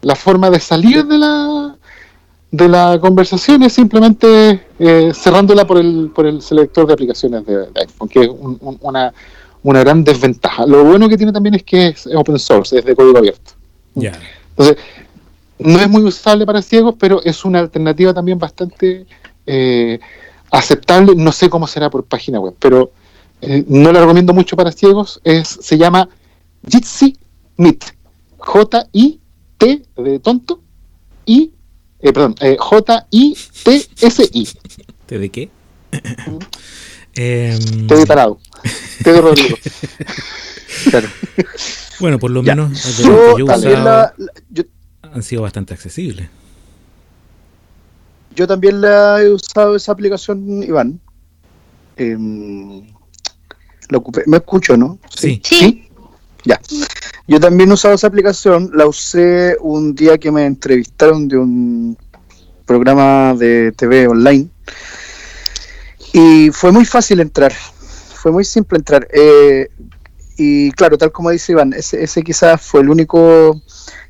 La 0.01 0.15
forma 0.15 0.49
de 0.49 0.59
salir 0.61 1.05
de 1.05 1.17
la 1.17 1.75
de 2.51 2.67
la 2.67 2.97
conversación 2.99 3.61
es 3.63 3.73
simplemente 3.73 4.65
eh, 4.79 5.11
cerrándola 5.13 5.67
por 5.67 5.77
el, 5.77 6.11
por 6.13 6.25
el 6.25 6.41
selector 6.41 6.87
de 6.87 6.93
aplicaciones 6.93 7.45
de, 7.45 7.57
de 7.57 7.81
iPhone, 7.81 8.09
que 8.09 8.21
es 8.21 8.27
un- 8.29 8.57
un- 8.61 8.77
una, 8.81 9.13
una 9.63 9.79
gran 9.81 10.03
desventaja. 10.03 10.65
Lo 10.65 10.83
bueno 10.83 11.07
que 11.07 11.17
tiene 11.17 11.31
también 11.31 11.55
es 11.55 11.63
que 11.63 11.87
es 11.89 12.07
open 12.15 12.39
source, 12.39 12.79
es 12.79 12.85
de 12.85 12.95
código 12.95 13.17
abierto. 13.19 13.51
Ya. 13.93 14.19
Entonces, 14.51 14.77
no 15.59 15.79
es 15.79 15.89
muy 15.89 16.01
usable 16.03 16.45
para 16.45 16.61
ciegos, 16.61 16.95
pero 16.99 17.21
es 17.23 17.45
una 17.45 17.59
alternativa 17.59 18.13
también 18.13 18.39
bastante 18.39 19.05
eh, 19.45 19.99
aceptable. 20.51 21.13
No 21.15 21.31
sé 21.31 21.49
cómo 21.49 21.67
será 21.67 21.89
por 21.89 22.05
página 22.05 22.39
web, 22.39 22.55
pero 22.57 22.91
eh, 23.41 23.63
no 23.67 23.91
la 23.91 23.99
recomiendo 24.01 24.33
mucho 24.33 24.55
para 24.55 24.71
ciegos. 24.71 25.19
Es, 25.23 25.47
se 25.61 25.77
llama 25.77 26.09
Jitsi 26.67 27.17
Meet. 27.57 27.83
J-I-T 28.37 29.81
de 29.97 30.19
tonto 30.19 30.61
y, 31.25 31.51
eh, 32.01 32.13
perdón, 32.13 32.35
eh, 32.41 32.55
J-I-T-S-I. 32.59 34.47
¿Te 35.05 35.19
de 35.19 35.29
qué? 35.29 35.49
Em, 37.15 37.87
T 37.87 37.95
de 37.95 38.05
tarado. 38.05 38.39
T 39.03 39.11
de 39.11 39.21
Rodrigo. 39.21 39.57
Claro. 40.89 41.07
bueno, 41.99 42.19
por 42.19 42.31
lo 42.31 42.43
Ya. 42.43 42.55
menos 42.55 42.97
Yo 42.97 43.37
yo 43.37 43.43
he 43.43 43.47
también, 43.47 43.73
usado, 43.73 43.83
la, 43.85 44.13
la- 44.17 44.31
yo, 44.49 44.63
han 45.01 45.23
sido 45.23 45.41
bastante 45.41 45.73
accesibles. 45.73 46.29
yo 48.35 48.47
también 48.47 48.79
la 48.81 49.21
he 49.21 49.29
usado 49.29 49.75
esa 49.75 49.91
aplicación, 49.91 50.63
Iván. 50.63 50.99
Em, 51.97 52.87
ocupé, 53.93 54.23
me 54.27 54.37
escucho, 54.37 54.77
¿no? 54.77 54.99
Sí. 55.13 55.41
Sí, 55.43 55.89
Ya. 56.45 56.59
Yo 57.29 57.39
también 57.39 57.69
he 57.69 57.73
usado 57.73 57.93
esa 57.93 58.07
aplicación, 58.07 58.71
la 58.73 58.87
usé 58.87 59.55
un 59.61 59.93
día 59.93 60.17
que 60.17 60.31
me 60.31 60.47
entrevistaron 60.47 61.27
de 61.27 61.37
un 61.37 61.95
programa 62.65 63.35
de 63.35 63.71
TV 63.73 64.07
online 64.07 64.49
y 66.11 66.49
fue 66.49 66.71
muy 66.71 66.85
fácil 66.85 67.19
entrar, 67.19 67.53
fue 67.53 68.31
muy 68.31 68.43
simple 68.43 68.79
entrar. 68.79 69.07
Eh, 69.13 69.69
y 70.37 70.71
claro, 70.71 70.97
tal 70.97 71.11
como 71.11 71.29
dice 71.29 71.51
Iván, 71.51 71.73
ese, 71.73 72.01
ese 72.01 72.23
quizás 72.23 72.59
fue 72.63 72.81
el 72.81 72.89
único, 72.89 73.61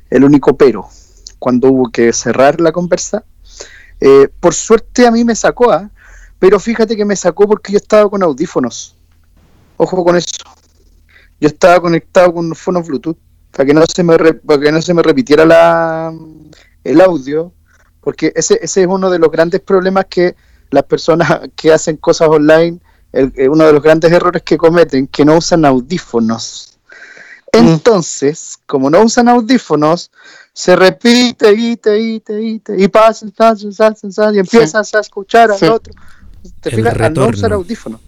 el 0.08 0.24
único 0.24 0.56
pero 0.56 0.88
cuando 1.38 1.68
hubo 1.68 1.90
que 1.90 2.14
cerrar 2.14 2.58
la 2.58 2.72
conversa. 2.72 3.22
Eh, 4.00 4.28
por 4.40 4.54
suerte 4.54 5.06
a 5.06 5.10
mí 5.10 5.24
me 5.24 5.34
sacó, 5.34 5.70
¿ah? 5.70 5.90
pero 6.38 6.58
fíjate 6.58 6.96
que 6.96 7.04
me 7.04 7.16
sacó 7.16 7.46
porque 7.46 7.72
yo 7.72 7.76
estaba 7.76 8.08
con 8.08 8.22
audífonos. 8.22 8.96
Ojo 9.76 10.02
con 10.02 10.16
eso 10.16 10.30
yo 11.40 11.48
estaba 11.48 11.80
conectado 11.80 12.34
con 12.34 12.46
unos 12.46 12.58
fonos 12.58 12.86
Bluetooth 12.86 13.16
para 13.50 13.64
que 13.66 13.74
no 13.74 13.84
se 13.86 14.02
me 14.02 14.16
re- 14.18 14.34
para 14.34 14.60
que 14.60 14.70
no 14.72 14.80
se 14.82 14.94
me 14.94 15.02
repitiera 15.02 15.44
la 15.44 16.12
el 16.84 17.00
audio 17.00 17.52
porque 18.00 18.32
ese, 18.34 18.58
ese 18.62 18.82
es 18.82 18.86
uno 18.86 19.10
de 19.10 19.18
los 19.18 19.30
grandes 19.30 19.60
problemas 19.60 20.06
que 20.08 20.34
las 20.70 20.84
personas 20.84 21.40
que 21.56 21.72
hacen 21.72 21.96
cosas 21.98 22.28
online, 22.28 22.80
el- 23.12 23.32
eh, 23.36 23.48
uno 23.48 23.64
de 23.66 23.72
los 23.72 23.82
grandes 23.82 24.10
errores 24.12 24.42
que 24.42 24.56
cometen, 24.56 25.06
que 25.06 25.24
no 25.24 25.36
usan 25.36 25.64
audífonos. 25.64 26.78
Entonces, 27.52 28.58
como 28.66 28.88
no 28.90 29.02
usan 29.02 29.28
audífonos, 29.28 30.10
se 30.52 30.76
repite, 30.76 31.52
ite, 31.52 31.98
ite, 31.98 32.40
ite, 32.40 32.74
y 32.80 32.88
pasa, 32.88 33.26
pasa, 33.36 33.66
pasa, 33.76 34.32
y 34.32 34.38
empiezas 34.38 34.94
a 34.94 35.00
escuchar 35.00 35.50
al 35.50 35.58
Sí. 35.58 35.66
otro. 35.66 35.92
¿Te 36.60 36.68
El 36.70 36.76
fijas? 36.76 36.94
Al 36.94 37.12
no 37.12 37.22
usar 37.22 37.32
retorno. 37.34 37.56
audífonos. 37.56 38.00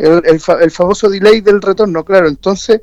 El, 0.00 0.22
el 0.24 0.40
fa- 0.40 0.60
el 0.60 0.70
famoso 0.70 1.08
delay 1.08 1.40
del 1.40 1.60
retorno, 1.62 2.04
claro. 2.04 2.28
Entonces, 2.28 2.80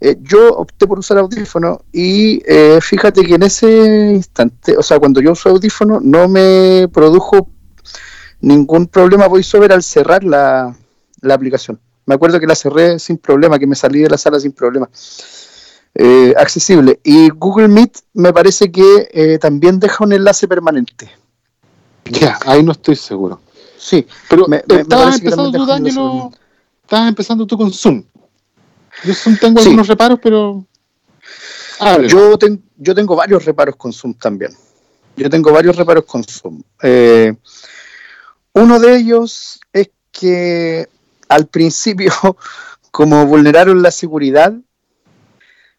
eh, 0.00 0.16
yo 0.22 0.48
opté 0.56 0.86
por 0.86 0.98
usar 0.98 1.18
audífono 1.18 1.82
y 1.92 2.42
eh, 2.46 2.78
fíjate 2.80 3.22
que 3.24 3.34
en 3.34 3.42
ese 3.42 4.12
instante, 4.14 4.76
o 4.76 4.82
sea, 4.82 4.98
cuando 4.98 5.20
yo 5.20 5.32
uso 5.32 5.50
audífono, 5.50 6.00
no 6.00 6.28
me 6.28 6.88
produjo 6.92 7.48
ningún 8.40 8.86
problema 8.86 9.26
VoiceOver 9.28 9.72
al 9.72 9.82
cerrar 9.82 10.24
la, 10.24 10.74
la 11.20 11.34
aplicación. 11.34 11.78
Me 12.06 12.14
acuerdo 12.14 12.40
que 12.40 12.46
la 12.46 12.54
cerré 12.54 12.98
sin 12.98 13.18
problema, 13.18 13.58
que 13.58 13.66
me 13.66 13.74
salí 13.76 14.00
de 14.00 14.08
la 14.08 14.18
sala 14.18 14.40
sin 14.40 14.52
problema. 14.52 14.88
Eh, 15.94 16.32
accesible. 16.36 17.00
Y 17.04 17.28
Google 17.30 17.68
Meet 17.68 17.98
me 18.14 18.32
parece 18.32 18.70
que 18.70 19.08
eh, 19.12 19.38
también 19.38 19.78
deja 19.80 20.04
un 20.04 20.12
enlace 20.12 20.46
permanente. 20.48 21.10
Ya, 22.04 22.38
ahí 22.46 22.62
no 22.62 22.72
estoy 22.72 22.96
seguro. 22.96 23.40
Sí, 23.76 24.06
Pero 24.28 24.46
Me- 24.48 24.56
me- 24.58 24.62
que 25.20 25.28
empezando 25.28 25.66
D'Angelo, 25.66 26.32
estabas 26.90 27.08
empezando 27.08 27.46
tú 27.46 27.56
con 27.56 27.72
Zoom. 27.72 28.02
Yo 29.04 29.14
Zoom 29.14 29.36
tengo 29.36 29.60
Sí. 29.60 29.68
algunos 29.68 29.86
reparos, 29.86 30.18
pero... 30.20 30.64
Yo, 32.08 32.36
ten- 32.36 32.62
yo 32.76 32.94
tengo 32.96 33.14
varios 33.14 33.44
reparos 33.44 33.76
con 33.76 33.92
Zoom 33.92 34.12
también. 34.14 34.50
Yo 35.16 35.30
tengo 35.30 35.52
varios 35.52 35.76
reparos 35.76 36.04
con 36.04 36.24
Zoom. 36.24 36.60
Eh, 36.82 37.32
uno 38.54 38.80
de 38.80 38.96
ellos 38.96 39.60
es 39.72 39.90
que 40.10 40.88
al 41.28 41.46
principio, 41.46 42.12
como 42.90 43.24
vulneraron 43.24 43.80
la 43.82 43.92
seguridad, 43.92 44.52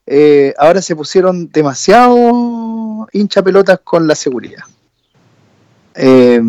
eh, 0.06 0.54
ahora 0.58 0.82
se 0.82 0.96
pusieron 0.96 1.52
demasiado 1.52 3.08
hincha 3.12 3.44
pelotas 3.44 3.82
con 3.84 4.08
la 4.08 4.16
seguridad. 4.16 4.64
Eh, 5.94 6.42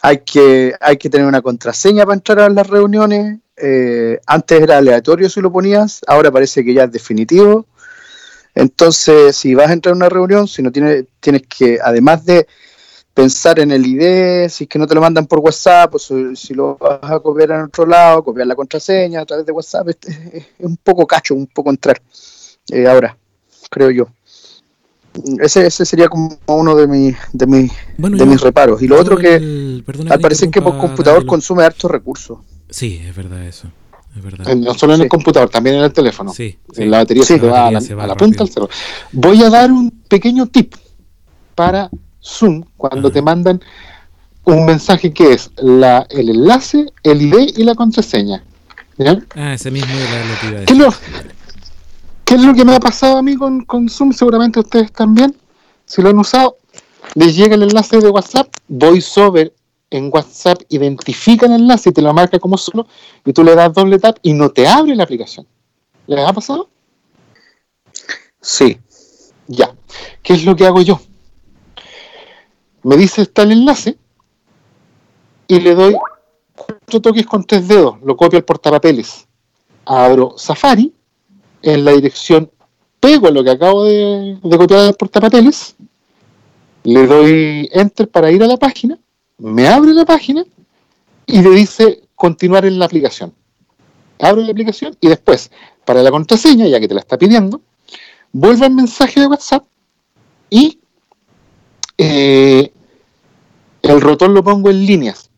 hay, 0.00 0.18
que, 0.24 0.74
hay 0.80 0.96
que 0.96 1.10
tener 1.10 1.26
una 1.26 1.42
contraseña 1.42 2.04
para 2.04 2.14
entrar 2.16 2.40
a 2.40 2.48
las 2.48 2.66
reuniones. 2.66 3.40
Eh, 3.56 4.18
antes 4.26 4.60
era 4.62 4.78
aleatorio 4.78 5.28
si 5.30 5.40
lo 5.40 5.52
ponías, 5.52 6.00
ahora 6.06 6.30
parece 6.30 6.64
que 6.64 6.74
ya 6.74 6.84
es 6.84 6.92
definitivo. 6.92 7.66
Entonces, 8.54 9.36
si 9.36 9.54
vas 9.54 9.70
a 9.70 9.72
entrar 9.72 9.92
a 9.94 9.96
una 9.96 10.08
reunión, 10.08 10.46
si 10.46 10.62
no 10.62 10.70
tienes, 10.70 11.06
tienes 11.20 11.42
que, 11.42 11.78
además 11.82 12.24
de 12.24 12.46
pensar 13.12 13.58
en 13.60 13.70
el 13.70 13.84
ID, 13.86 14.48
si 14.48 14.64
es 14.64 14.68
que 14.68 14.78
no 14.78 14.86
te 14.86 14.94
lo 14.94 15.00
mandan 15.00 15.26
por 15.26 15.38
WhatsApp, 15.40 15.94
o 15.94 15.98
si, 15.98 16.34
si 16.36 16.54
lo 16.54 16.76
vas 16.76 16.98
a 17.02 17.20
copiar 17.20 17.50
en 17.52 17.60
otro 17.62 17.86
lado, 17.86 18.22
copiar 18.24 18.46
la 18.46 18.54
contraseña 18.56 19.20
a 19.20 19.26
través 19.26 19.46
de 19.46 19.52
WhatsApp, 19.52 19.88
es, 19.90 19.96
es- 20.08 20.44
es 20.58 20.66
un 20.66 20.76
poco 20.76 21.06
cacho, 21.06 21.34
un 21.34 21.46
poco 21.46 21.70
entrar. 21.70 22.00
Eh, 22.70 22.86
ahora, 22.88 23.16
creo 23.70 23.90
yo. 23.90 24.08
Ese, 25.40 25.66
ese 25.66 25.84
sería 25.84 26.08
como 26.08 26.36
uno 26.46 26.74
de, 26.74 26.88
mis 26.88 27.16
de, 27.32 27.46
mis 27.46 27.72
Bueno, 27.98 28.16
de 28.16 28.24
yo- 28.24 28.30
mis 28.30 28.40
reparos. 28.40 28.82
Y 28.82 28.88
lo 28.88 28.98
otro 28.98 29.16
que, 29.16 29.36
el- 29.36 29.84
al 30.08 30.20
parecer 30.20 30.50
que 30.50 30.60
por 30.60 30.76
computador 30.78 31.24
consume 31.26 31.64
hartos 31.64 31.90
recursos. 31.90 32.38
Sí, 32.74 33.00
es 33.06 33.14
verdad 33.14 33.44
eso. 33.46 33.68
Es 34.16 34.22
verdad. 34.22 34.52
No 34.56 34.74
solo 34.74 34.94
en 34.94 34.98
Sí. 34.98 35.02
el 35.04 35.08
computador, 35.08 35.48
también 35.48 35.76
en 35.76 35.82
el 35.84 35.92
teléfono. 35.92 36.32
Sí, 36.32 36.58
sí. 36.72 36.82
En 36.82 36.90
la 36.90 36.98
batería 36.98 37.22
Sí. 37.22 37.34
se 37.34 37.38
te 37.40 37.46
La 37.46 37.52
va 37.52 37.66
a 37.68 37.70
la, 37.70 37.80
se 37.80 37.94
va 37.94 38.02
a 38.02 38.06
la 38.08 38.14
rápido. 38.14 38.26
punta 38.28 38.42
al 38.42 38.48
cerro. 38.50 38.68
Voy 39.12 39.42
a 39.44 39.50
dar 39.50 39.70
un 39.70 39.90
pequeño 40.08 40.46
tip 40.48 40.74
para 41.54 41.88
Zoom 42.20 42.64
cuando 42.76 43.08
Ajá. 43.08 43.14
te 43.14 43.22
mandan 43.22 43.60
un 44.44 44.66
mensaje 44.66 45.12
que 45.12 45.32
es 45.34 45.50
la, 45.56 46.04
el 46.10 46.30
enlace, 46.30 46.86
el 47.04 47.22
ID 47.22 47.56
y 47.56 47.62
la 47.62 47.74
contraseña. 47.76 48.42
¿Ya? 48.98 49.18
Ah, 49.36 49.54
ese 49.54 49.70
mismo 49.70 49.92
era 49.92 50.24
lo 50.26 50.40
que 50.40 50.46
iba 50.48 50.60
a 50.60 50.64
¿Qué 50.64 50.72
es 50.72 50.78
decir. 50.78 50.82
lo, 50.84 51.24
qué 52.24 52.34
es 52.34 52.40
lo 52.42 52.54
que 52.54 52.64
me 52.64 52.74
ha 52.74 52.80
pasado 52.80 53.18
a 53.18 53.22
mí 53.22 53.36
con, 53.36 53.64
con 53.64 53.88
Zoom? 53.88 54.12
Seguramente 54.12 54.58
ustedes 54.60 54.90
también, 54.92 55.36
si 55.86 56.02
lo 56.02 56.10
han 56.10 56.18
usado, 56.18 56.56
les 57.14 57.36
llega 57.36 57.54
el 57.54 57.62
enlace 57.64 57.98
de 57.98 58.08
WhatsApp, 58.10 58.48
VoiceOver 58.68 59.52
en 59.96 60.10
WhatsApp 60.12 60.62
identifica 60.68 61.46
el 61.46 61.52
enlace 61.52 61.90
y 61.90 61.92
te 61.92 62.02
lo 62.02 62.12
marca 62.12 62.38
como 62.38 62.58
solo, 62.58 62.86
y 63.24 63.32
tú 63.32 63.44
le 63.44 63.54
das 63.54 63.72
doble 63.72 63.98
tap 63.98 64.18
y 64.22 64.32
no 64.32 64.50
te 64.50 64.66
abre 64.66 64.96
la 64.96 65.04
aplicación. 65.04 65.46
¿Les 66.06 66.26
ha 66.26 66.32
pasado? 66.32 66.68
Sí. 68.40 68.78
Ya. 69.46 69.74
¿Qué 70.22 70.34
es 70.34 70.44
lo 70.44 70.56
que 70.56 70.66
hago 70.66 70.80
yo? 70.82 71.00
Me 72.82 72.96
dice 72.96 73.22
está 73.22 73.42
el 73.42 73.52
enlace 73.52 73.96
y 75.46 75.60
le 75.60 75.74
doy 75.74 75.96
cuatro 76.54 77.00
toques 77.00 77.26
con 77.26 77.44
tres 77.44 77.66
dedos. 77.68 77.96
Lo 78.02 78.16
copio 78.16 78.38
al 78.38 78.44
portapapeles. 78.44 79.26
Abro 79.84 80.34
Safari. 80.36 80.92
En 81.62 81.84
la 81.84 81.92
dirección 81.92 82.50
pego 83.00 83.30
lo 83.30 83.42
que 83.42 83.50
acabo 83.50 83.84
de, 83.84 84.38
de 84.42 84.58
copiar 84.58 84.80
al 84.80 84.94
portapapeles. 84.94 85.76
Le 86.82 87.06
doy 87.06 87.70
enter 87.72 88.08
para 88.10 88.30
ir 88.30 88.42
a 88.42 88.46
la 88.46 88.58
página. 88.58 88.98
Me 89.38 89.66
abre 89.68 89.92
la 89.92 90.04
página 90.04 90.44
y 91.26 91.42
le 91.42 91.50
dice 91.50 92.02
continuar 92.14 92.64
en 92.64 92.78
la 92.78 92.84
aplicación. 92.84 93.34
Abro 94.20 94.42
la 94.42 94.52
aplicación 94.52 94.96
y 95.00 95.08
después, 95.08 95.50
para 95.84 96.02
la 96.02 96.10
contraseña, 96.10 96.66
ya 96.66 96.78
que 96.80 96.88
te 96.88 96.94
la 96.94 97.00
está 97.00 97.18
pidiendo, 97.18 97.60
vuelvo 98.32 98.64
al 98.64 98.74
mensaje 98.74 99.20
de 99.20 99.26
WhatsApp 99.26 99.64
y 100.50 100.78
eh, 101.98 102.72
el 103.82 104.00
rotor 104.00 104.30
lo 104.30 104.44
pongo 104.44 104.70
en 104.70 104.86
líneas. 104.86 105.30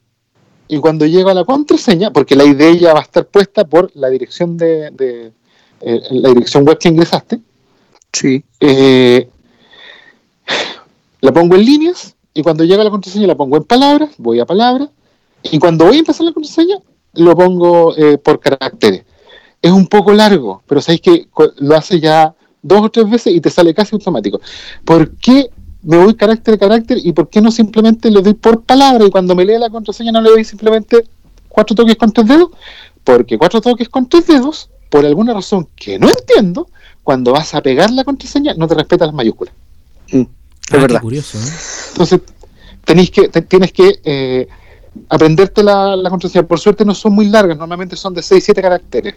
Y 0.69 0.79
cuando 0.79 1.07
llego 1.07 1.31
a 1.31 1.35
la 1.35 1.45
contraseña, 1.45 2.13
porque 2.13 2.37
la 2.37 2.45
ID 2.45 2.79
ya 2.81 2.93
va 2.93 3.01
a 3.01 3.03
estar 3.05 3.27
puesta 3.27 3.65
por 3.65 3.91
la 3.95 4.09
dirección 4.09 4.57
de, 4.57 4.91
de, 4.91 5.33
eh, 5.81 6.01
la 6.11 6.29
dirección 6.31 6.65
web 6.67 6.79
que 6.79 6.89
ingresaste, 6.89 7.41
Sí. 8.13 8.43
eh, 8.61 9.29
la 11.21 11.33
pongo 11.33 11.55
en 11.55 11.65
líneas 11.65 12.16
y 12.37 12.43
cuando 12.43 12.65
llega 12.65 12.85
la 12.85 12.91
contraseña 12.91 13.27
la 13.27 13.35
pongo 13.35 13.57
en 13.57 13.65
palabras, 13.65 14.11
voy 14.19 14.41
a 14.41 14.45
palabras 14.45 14.91
y 15.43 15.59
cuando 15.59 15.87
voy 15.87 15.97
a 15.97 15.99
empezar 16.01 16.27
la 16.27 16.33
contraseña 16.33 16.77
lo 17.15 17.35
pongo 17.35 17.97
eh, 17.97 18.19
por 18.19 18.41
caracteres. 18.41 19.05
Es 19.63 19.73
un 19.73 19.87
poco 19.87 20.13
largo, 20.13 20.63
pero 20.67 20.83
sabéis 20.83 21.01
que 21.01 21.29
lo 21.57 21.75
hace 21.75 21.99
ya 21.99 22.35
dos 22.61 22.83
o 22.83 22.91
tres 22.91 23.09
veces 23.09 23.35
y 23.35 23.41
te 23.41 23.49
sale 23.49 23.73
casi 23.73 23.95
automático. 23.95 24.39
¿Por 24.85 25.17
qué 25.17 25.49
me 25.83 25.97
voy 25.97 26.15
carácter 26.15 26.55
a 26.55 26.59
carácter 26.59 26.99
y 27.03 27.13
por 27.13 27.31
qué 27.31 27.41
no 27.41 27.51
simplemente 27.51 28.11
le 28.11 28.21
doy 28.21 28.35
por 28.35 28.63
palabra 28.65 29.07
y 29.07 29.11
cuando 29.11 29.35
me 29.35 29.47
lee 29.47 29.59
la 29.59 29.71
contraseña 29.71 30.13
no 30.13 30.21
le 30.21 30.29
doy 30.29 30.45
simplemente 30.45 31.05
cuatro 31.49 31.75
toques 31.75 31.97
con 31.97 32.13
tres 32.13 32.27
dedos? 32.27 32.51
Porque 33.03 33.39
cuatro 33.39 33.63
toques 33.63 33.89
con 33.89 34.11
tres 34.11 34.27
dedos, 34.27 34.69
por 34.91 35.07
alguna 35.07 35.33
razón 35.33 35.69
que 35.75 35.99
no 35.99 36.11
entiendo, 36.11 36.69
cuando 37.03 37.33
vas 37.33 37.55
a 37.55 37.63
pegar 37.63 37.91
la 37.93 38.05
contraseña 38.05 38.53
no 38.55 38.69
te 38.69 38.75
respeta 38.75 39.07
las 39.07 39.15
mayúsculas. 39.15 39.55
Mm, 40.13 40.23
Ah, 40.71 40.77
es 40.77 40.77
qué 40.77 40.79
verdad. 40.79 41.01
curioso, 41.01 41.39
¿eh? 41.39 41.53
Entonces, 41.93 42.21
tenéis 42.85 43.11
que, 43.11 43.29
te- 43.29 43.43
tienes 43.43 43.73
que 43.73 44.01
eh, 44.05 44.49
aprenderte 45.09 45.63
la, 45.63 45.95
la 45.97 46.11
contraseña. 46.11 46.47
Por 46.47 46.59
suerte 46.61 46.85
no 46.85 46.95
son 46.95 47.13
muy 47.15 47.27
largas, 47.29 47.57
normalmente 47.57 47.97
son 47.97 48.15
de 48.15 48.21
6-7 48.23 48.61
caracteres. 48.61 49.15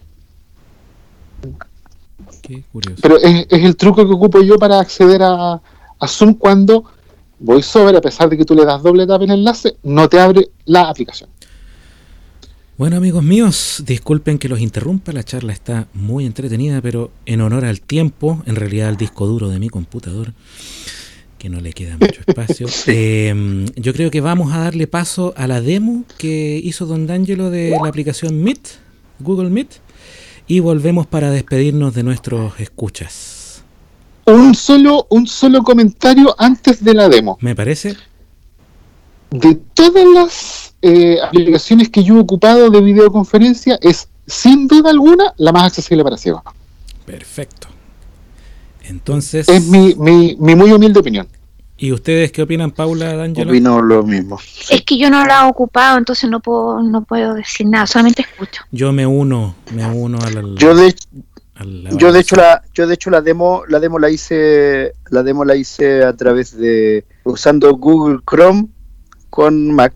Qué 2.41 2.63
curioso. 2.71 2.99
Pero 3.01 3.17
es, 3.17 3.45
es 3.49 3.63
el 3.63 3.75
truco 3.75 4.05
que 4.07 4.13
ocupo 4.13 4.41
yo 4.41 4.57
para 4.57 4.79
acceder 4.79 5.21
a, 5.23 5.53
a 5.99 6.07
Zoom 6.07 6.33
cuando 6.35 6.85
VoiceOver, 7.39 7.95
a 7.95 8.01
pesar 8.01 8.29
de 8.29 8.37
que 8.37 8.45
tú 8.45 8.55
le 8.55 8.65
das 8.65 8.81
doble 8.83 9.07
tap 9.07 9.21
en 9.21 9.31
el 9.31 9.39
enlace, 9.39 9.77
no 9.83 10.09
te 10.09 10.19
abre 10.19 10.49
la 10.65 10.89
aplicación. 10.89 11.29
Bueno 12.77 12.95
amigos 12.95 13.23
míos, 13.23 13.83
disculpen 13.85 14.37
que 14.39 14.47
los 14.47 14.61
interrumpa, 14.61 15.11
la 15.11 15.23
charla 15.23 15.51
está 15.51 15.87
muy 15.93 16.25
entretenida, 16.25 16.81
pero 16.81 17.11
en 17.25 17.41
honor 17.41 17.65
al 17.65 17.81
tiempo, 17.81 18.41
en 18.45 18.55
realidad 18.55 18.87
al 18.87 18.95
disco 18.97 19.27
duro 19.27 19.49
de 19.49 19.59
mi 19.59 19.67
computador, 19.69 20.31
que 21.39 21.49
no 21.49 21.59
le 21.61 21.73
queda 21.73 21.97
mucho 21.97 22.21
espacio, 22.27 22.67
eh, 22.87 23.65
yo 23.75 23.93
creo 23.93 24.11
que 24.11 24.21
vamos 24.21 24.53
a 24.53 24.59
darle 24.59 24.85
paso 24.85 25.33
a 25.35 25.47
la 25.47 25.61
demo 25.61 26.03
que 26.19 26.61
hizo 26.63 26.85
Don 26.85 27.07
D'Angelo 27.07 27.49
de 27.49 27.71
la 27.81 27.89
aplicación 27.89 28.43
Meet, 28.43 28.67
Google 29.19 29.49
Meet, 29.49 29.69
y 30.47 30.59
volvemos 30.59 31.07
para 31.07 31.31
despedirnos 31.31 31.95
de 31.95 32.03
nuestros 32.03 32.59
escuchas. 32.59 33.63
Un 34.25 34.53
solo, 34.53 35.07
un 35.09 35.25
solo 35.25 35.63
comentario 35.63 36.35
antes 36.37 36.83
de 36.83 36.93
la 36.93 37.09
demo. 37.09 37.37
¿Me 37.41 37.55
parece? 37.55 37.95
De 39.31 39.55
todas 39.73 40.05
las 40.13 40.75
eh, 40.81 41.17
aplicaciones 41.23 41.89
que 41.89 42.03
yo 42.03 42.17
he 42.17 42.19
ocupado 42.19 42.69
de 42.69 42.81
videoconferencia, 42.81 43.79
es 43.81 44.09
sin 44.27 44.67
duda 44.67 44.91
alguna 44.91 45.33
la 45.37 45.51
más 45.51 45.63
accesible 45.63 46.03
para 46.03 46.17
ciegos. 46.17 46.43
Perfecto. 47.05 47.78
Entonces, 48.89 49.47
Es 49.47 49.67
mi, 49.67 49.95
mi, 49.95 50.35
mi 50.39 50.55
muy 50.55 50.71
humilde 50.71 50.99
opinión. 50.99 51.27
¿y 51.81 51.93
ustedes 51.93 52.31
qué 52.31 52.41
opinan, 52.41 52.71
Paula, 52.71 53.15
D'Angelo? 53.15 53.51
Opino 53.51 53.81
lo 53.81 54.03
mismo. 54.03 54.37
Es 54.69 54.81
que 54.81 54.97
yo 54.97 55.09
no 55.09 55.25
la 55.25 55.45
he 55.45 55.49
ocupado, 55.49 55.97
entonces 55.97 56.29
no 56.29 56.41
puedo, 56.41 56.83
no 56.83 57.03
puedo 57.03 57.35
decir 57.35 57.67
nada, 57.67 57.87
solamente 57.87 58.23
escucho. 58.23 58.63
Yo 58.71 58.91
me 58.91 59.07
uno, 59.07 59.55
me 59.73 59.85
uno 59.85 60.19
al... 60.19 60.55
Yo 60.55 60.75
de, 60.75 60.93
a 61.55 61.63
la 61.63 61.89
Yo 61.91 62.11
de 62.11 62.19
hecho 62.19 62.35
la, 62.35 62.63
yo 62.73 62.85
de 62.85 62.95
hecho 62.95 63.09
la 63.09 63.21
demo, 63.21 63.63
la 63.67 63.79
demo 63.79 63.97
la 63.97 64.09
hice, 64.09 64.93
la 65.09 65.23
demo 65.23 65.45
la 65.45 65.55
hice 65.55 66.03
a 66.03 66.13
través 66.13 66.57
de 66.57 67.05
usando 67.23 67.73
Google 67.75 68.19
Chrome 68.29 68.67
con 69.29 69.71
Mac 69.71 69.93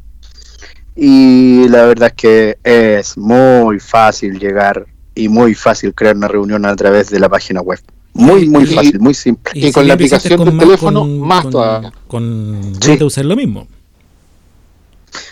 y 0.95 1.67
la 1.69 1.85
verdad 1.85 2.09
es 2.09 2.13
que 2.13 2.57
es 2.63 3.17
muy 3.17 3.79
fácil 3.79 4.39
llegar 4.39 4.85
y 5.15 5.27
muy 5.27 5.53
fácil 5.53 5.93
crear 5.93 6.15
una 6.15 6.27
reunión 6.27 6.65
a 6.65 6.75
través 6.75 7.09
de 7.09 7.19
la 7.19 7.29
página 7.29 7.61
web. 7.61 7.79
Muy 8.13 8.47
muy 8.47 8.63
Y- 8.63 8.67
fácil, 8.67 8.99
muy 8.99 9.13
simple. 9.13 9.51
Y 9.55 9.71
con 9.71 9.87
la 9.87 9.95
aplicación 9.95 10.43
del 10.45 10.57
teléfono, 10.57 11.05
más 11.05 11.43
con, 11.43 11.51
todavía. 11.51 11.91
Con 12.07 12.73
Sí. 12.79 12.91
Windows 12.91 13.17
es 13.17 13.25
lo 13.25 13.35
mismo. 13.35 13.67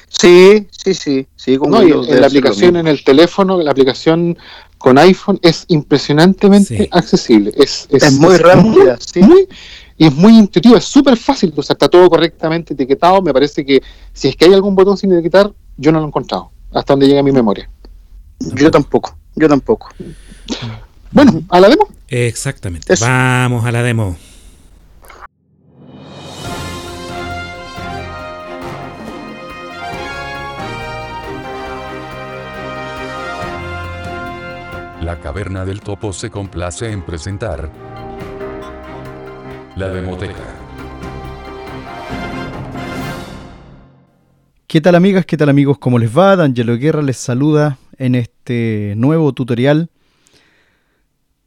Sí, 0.10 0.68
sí, 0.72 0.94
sí, 0.94 1.28
sí. 1.36 1.58
con 1.58 1.72
No, 1.72 1.82
y 1.84 1.90
la 2.08 2.28
aplicación 2.28 2.76
en 2.76 2.88
el 2.88 3.04
teléfono, 3.04 3.62
la 3.62 3.72
aplicación 3.72 4.38
con 4.78 4.98
iPhone 4.98 5.40
es 5.42 5.66
impresionantemente 5.70 6.78
Sí. 6.78 6.88
accesible. 6.92 7.52
Es, 7.56 7.88
es 7.90 8.12
muy 8.20 8.38
rápida, 8.38 8.98
sí. 9.00 9.22
muy- 9.22 9.48
y 9.98 10.06
es 10.08 10.14
muy 10.16 10.38
intuitivo, 10.38 10.76
es 10.76 10.86
súper 10.86 11.16
fácil 11.18 11.52
de 11.54 11.60
usar, 11.60 11.76
está 11.76 11.88
todo 11.88 12.10
correctamente 12.10 12.74
etiquetado. 12.74 13.22
Me 13.22 13.32
parece 13.34 13.64
que 13.66 13.82
si 14.14 14.28
es 14.30 14.36
que 14.36 14.46
hay 14.46 14.54
algún 14.54 14.76
botón 14.76 14.98
sin 14.98 15.12
etiquetar, 15.14 15.52
yo 15.78 15.92
no 15.92 16.00
lo 16.00 16.06
he 16.06 16.08
encontrado, 16.08 16.52
hasta 16.74 16.94
donde 16.94 17.08
llega 17.08 17.22
mi 17.24 17.32
memoria. 17.32 17.70
Yo 18.40 18.70
tampoco, 18.72 19.16
yo 19.36 19.48
tampoco. 19.48 19.90
Bueno, 21.14 21.44
a 21.50 21.60
la 21.60 21.68
demo. 21.68 21.90
Exactamente. 22.08 22.94
Eso. 22.94 23.06
Vamos 23.06 23.66
a 23.66 23.72
la 23.72 23.84
demo. 23.84 24.16
La 35.02 35.20
Caverna 35.20 35.66
del 35.66 35.82
Topo 35.82 36.14
se 36.14 36.30
complace 36.30 36.90
en 36.90 37.02
presentar 37.02 37.70
la 39.76 39.90
Demoteca. 39.90 40.36
¿Qué 44.68 44.80
tal 44.80 44.96
amigas? 44.96 45.26
¿Qué 45.26 45.36
tal 45.36 45.50
amigos? 45.50 45.78
¿Cómo 45.80 46.00
les 46.00 46.18
va? 46.18 46.38
D'Angelo 46.38 46.78
Guerra 46.78 47.02
les 47.02 47.18
saluda 47.18 47.78
en 47.98 48.16
este 48.16 48.94
nuevo 48.96 49.34
tutorial 49.34 49.90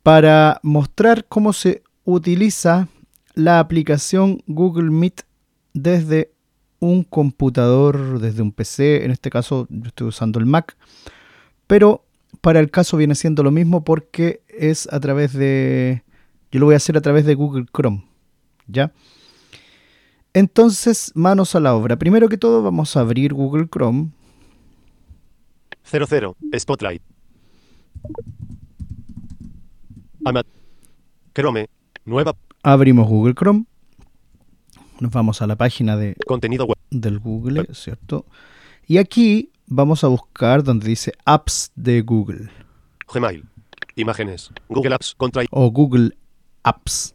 para 0.04 0.60
mostrar 0.62 1.24
cómo 1.24 1.54
se 1.54 1.82
utiliza 2.04 2.88
la 3.34 3.58
aplicación 3.58 4.42
Google 4.46 4.90
Meet 4.90 5.22
desde 5.72 6.30
un 6.78 7.04
computador, 7.04 8.20
desde 8.20 8.42
un 8.42 8.52
PC, 8.52 9.06
en 9.06 9.10
este 9.10 9.30
caso 9.30 9.66
yo 9.70 9.88
estoy 9.88 10.08
usando 10.08 10.38
el 10.38 10.44
Mac, 10.44 10.76
pero 11.66 12.04
para 12.42 12.60
el 12.60 12.70
caso 12.70 12.98
viene 12.98 13.14
siendo 13.14 13.42
lo 13.42 13.50
mismo 13.50 13.82
porque 13.82 14.42
es 14.46 14.92
a 14.92 15.00
través 15.00 15.32
de, 15.32 16.04
yo 16.52 16.60
lo 16.60 16.66
voy 16.66 16.74
a 16.74 16.76
hacer 16.76 16.98
a 16.98 17.00
través 17.00 17.24
de 17.24 17.34
Google 17.34 17.64
Chrome, 17.74 18.04
¿ya? 18.66 18.92
Entonces, 20.34 21.12
manos 21.14 21.54
a 21.54 21.60
la 21.60 21.74
obra. 21.74 21.96
Primero 21.96 22.28
que 22.28 22.36
todo, 22.36 22.60
vamos 22.62 22.94
a 22.96 23.00
abrir 23.00 23.32
Google 23.32 23.68
Chrome. 23.68 24.10
00. 25.84 26.36
Spotlight. 26.58 27.02
Chrome. 31.34 31.68
Nueva. 32.04 32.34
Abrimos 32.62 33.08
Google 33.08 33.34
Chrome. 33.34 33.64
Nos 35.00 35.10
vamos 35.10 35.42
a 35.42 35.46
la 35.46 35.56
página 35.56 35.96
de, 35.96 36.16
Contenido 36.26 36.66
web. 36.66 36.78
del 36.90 37.18
Google, 37.18 37.66
¿cierto? 37.72 38.24
Y 38.86 38.98
aquí 38.98 39.50
vamos 39.66 40.04
a 40.04 40.08
buscar 40.08 40.62
donde 40.62 40.86
dice 40.86 41.12
Apps 41.24 41.72
de 41.74 42.00
Google 42.02 42.48
Gmail. 43.12 43.44
Imágenes. 43.96 44.50
Google 44.68 44.94
Apps. 44.94 45.14
Contra. 45.16 45.44
o 45.50 45.70
Google 45.70 46.16
Apps. 46.62 47.14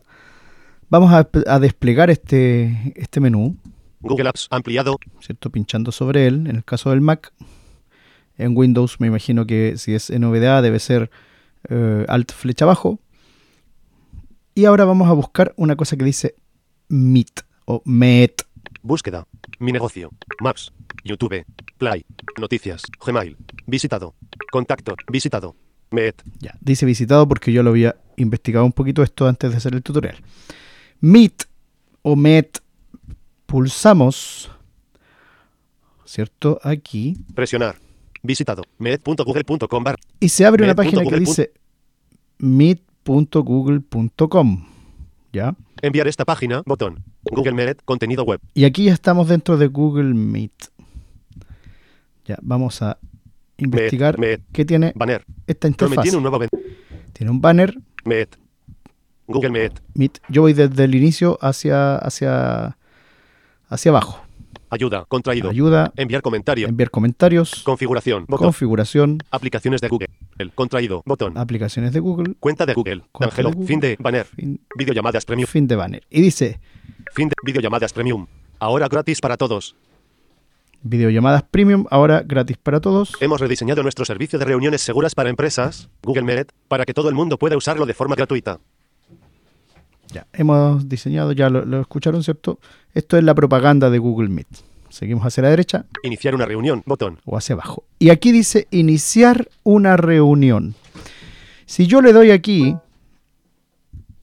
Vamos 0.90 1.12
a, 1.14 1.28
a 1.48 1.60
desplegar 1.60 2.10
este, 2.10 2.94
este 2.96 3.20
menú, 3.20 3.58
Google 4.02 4.30
Apps. 4.30 4.48
Ampliado. 4.50 4.98
¿cierto? 5.20 5.50
Pinchando 5.50 5.92
sobre 5.92 6.28
él, 6.28 6.48
en 6.48 6.58
el 6.58 6.64
caso 6.64 6.90
del 6.92 7.02
Mac. 7.02 7.34
En 8.38 8.56
Windows 8.56 9.00
me 9.00 9.08
imagino 9.08 9.46
que 9.46 9.78
si 9.78 9.94
es 9.94 10.10
NVDA 10.10 10.62
debe 10.62 10.80
ser 10.80 11.12
eh, 11.68 12.06
Alt 12.08 12.32
flecha 12.32 12.66
abajo. 12.66 13.00
Y 14.56 14.66
ahora 14.66 14.86
vamos 14.86 15.10
a 15.10 15.14
buscar 15.14 15.54
una 15.58 15.76
cosa 15.76 15.98
que 15.98 16.06
dice 16.06 16.36
Meet 16.90 17.42
o 17.66 17.82
Met. 17.86 18.44
Búsqueda. 18.82 19.28
Mi 19.60 19.72
negocio. 19.72 20.12
Maps. 20.42 20.72
YouTube. 21.04 21.46
Play. 21.78 22.06
Noticias. 22.40 22.84
Gmail. 23.06 23.38
Visitado. 23.68 24.16
Contacto. 24.52 24.96
Visitado. 25.12 25.56
Met. 25.92 26.22
Ya, 26.40 26.56
dice 26.62 26.86
visitado 26.86 27.28
porque 27.28 27.52
yo 27.52 27.64
lo 27.64 27.72
había 27.72 27.96
investigado 28.18 28.66
un 28.66 28.74
poquito 28.74 29.04
esto 29.04 29.28
antes 29.28 29.52
de 29.52 29.58
hacer 29.58 29.74
el 29.74 29.84
tutorial. 29.84 30.18
Meet 31.02 31.46
o 32.02 32.16
Met, 32.16 32.60
pulsamos, 33.46 34.52
¿cierto? 36.06 36.60
Aquí. 36.64 37.18
Presionar. 37.34 37.78
Visitado. 38.22 38.64
Met.google.com 38.78 39.84
bar. 39.84 39.96
Y 40.20 40.30
se 40.30 40.46
abre 40.46 40.64
una 40.66 40.76
página 40.76 41.04
que 41.04 41.20
dice 41.20 41.52
meet.google.com. 42.40 44.66
¿Ya? 45.32 45.56
Enviar 45.82 46.08
esta 46.08 46.26
página. 46.26 46.62
Botón. 46.66 47.04
Google 47.24 47.54
Met. 47.54 47.82
Contenido 47.86 48.24
web. 48.24 48.40
Y 48.54 48.66
aquí 48.66 48.86
ya 48.86 48.94
estamos 48.94 49.28
dentro 49.28 49.58
de 49.58 49.68
Google 49.68 50.14
Meet. 50.14 50.52
Ya, 52.26 52.38
vamos 52.42 52.82
a 52.82 52.98
investigar 53.58 54.18
Met. 54.20 54.42
qué 54.52 54.66
tiene 54.66 54.92
Banner. 54.96 55.24
esta 55.48 55.68
interfaz. 55.68 56.04
tiene 56.04 56.18
un 56.18 56.24
nuevo 56.24 56.40
ven- 56.40 56.50
Tiene 57.14 57.32
un 57.32 57.42
banner, 57.42 57.78
Met. 58.06 58.38
Google 59.28 59.50
Met. 59.52 59.82
Meet. 59.94 60.20
Yo 60.30 60.42
voy 60.44 60.54
desde 60.54 60.84
el 60.84 60.96
inicio 60.96 61.38
hacia, 61.42 61.98
hacia, 61.98 62.78
hacia 63.68 63.90
abajo. 63.92 64.22
Ayuda. 64.70 65.06
Contraído. 65.08 65.50
Ayuda, 65.50 65.92
Enviar 65.96 66.22
comentario. 66.22 66.68
enviar 66.68 66.90
comentarios, 66.92 67.64
Configuración. 67.64 68.26
Botón. 68.28 68.48
configuración, 68.48 69.18
Aplicaciones 69.32 69.82
de 69.82 69.88
Google. 69.88 70.08
El 70.38 70.52
contraído. 70.52 71.02
Botón. 71.06 71.38
aplicaciones 71.38 71.92
de 71.94 72.00
Google, 72.00 72.36
Cuenta 72.40 72.66
de 72.66 72.74
Google. 72.74 73.02
Cuenta 73.12 73.34
Angelo. 73.34 73.50
de 73.50 73.56
Google. 73.56 73.68
Fin 73.68 73.80
de 73.80 73.98
banner. 74.00 74.26
fin, 74.26 74.60
Videollamadas 74.78 75.26
premium. 75.26 75.48
fin 75.48 75.68
de 75.68 75.76
banner. 75.76 76.04
Y 76.10 76.22
dice 76.22 76.60
Fin 77.14 77.30
de 77.30 77.36
videollamadas 77.44 77.94
premium. 77.94 78.28
Ahora 78.60 78.88
gratis 78.88 79.20
para 79.22 79.38
todos. 79.38 79.76
videollamadas 80.82 81.44
premium, 81.44 81.86
ahora 81.90 82.22
gratis 82.26 82.58
para 82.58 82.80
todos. 82.80 83.14
Hemos 83.20 83.42
rediseñado 83.42 83.82
nuestro 83.84 84.06
servicio 84.06 84.38
de 84.40 84.46
reuniones 84.46 84.82
seguras 84.82 85.16
para 85.16 85.30
empresas, 85.30 85.90
Google 86.04 86.24
Meet, 86.24 86.52
para 86.68 86.86
que 86.86 86.94
todo 86.94 87.10
el 87.10 87.16
mundo 87.16 87.38
pueda 87.38 87.58
usarlo 87.58 87.86
de 87.86 87.94
forma 87.94 88.16
gratuita. 88.16 88.60
Ya, 90.12 90.26
hemos 90.34 90.90
diseñado, 90.90 91.32
ya 91.34 91.50
lo, 91.50 91.66
lo 91.66 91.82
escucharon, 91.82 92.24
¿cierto? 92.24 92.60
Esto 92.94 93.18
es 93.18 93.24
la 93.24 93.36
propaganda 93.36 93.90
de 93.90 94.00
Google 94.00 94.30
Meet. 94.30 94.48
Seguimos 94.90 95.24
hacia 95.24 95.44
la 95.44 95.50
derecha 95.50 95.86
Iniciar 96.02 96.34
una 96.34 96.46
reunión. 96.46 96.82
Botón. 96.88 97.20
o 97.26 97.38
hacia 97.38 97.54
abajo. 97.54 97.84
Y 98.00 98.10
aquí 98.10 98.32
dice 98.32 98.68
iniciar 98.72 99.48
una 99.64 99.98
reunión. 99.98 100.74
Si 101.68 101.86
yo 101.86 102.02
le 102.02 102.12
doy 102.14 102.32
aquí 102.32 102.76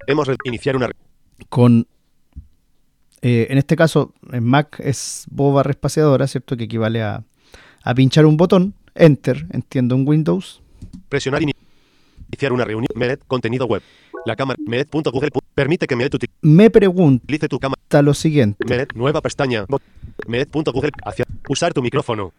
Hemos 0.08 0.28
iniciar 0.44 0.76
una 0.76 0.88
con, 1.48 1.86
eh, 3.22 3.46
en 3.50 3.58
este 3.58 3.76
caso, 3.76 4.12
en 4.32 4.44
Mac 4.44 4.80
es 4.80 5.26
voz 5.30 5.54
barra 5.54 5.70
espaciadora, 5.70 6.26
¿cierto? 6.26 6.56
Que 6.56 6.64
equivale 6.64 7.02
a, 7.02 7.22
a 7.82 7.94
pinchar 7.94 8.26
un 8.26 8.36
botón, 8.36 8.74
Enter, 8.94 9.46
entiendo 9.50 9.94
en 9.94 10.06
Windows. 10.08 10.60
presionar 11.08 11.42
ini- 11.42 11.52
iniciar 12.28 12.52
una 12.52 12.64
reunión. 12.64 12.88
Meet. 12.94 13.20
Contenido 13.26 13.66
web. 13.66 13.82
La 14.24 14.36
cámara. 14.36 14.58
Meet.google. 14.66 15.30
Permite 15.54 15.86
que 15.86 15.96
Meet 15.96 16.14
Me 16.42 16.70
pregunta 16.70 17.22
utilice 17.24 17.48
tu 17.48 17.58
cámara. 17.58 17.80
lo 18.02 18.14
siguiente. 18.14 18.64
Meet. 18.64 18.94
Nueva 18.94 19.20
pestaña. 19.20 19.64
Meet.google. 20.26 20.90
Hacia. 21.04 21.24
Usar 21.48 21.72
tu 21.72 21.82
micrófono. 21.82 22.32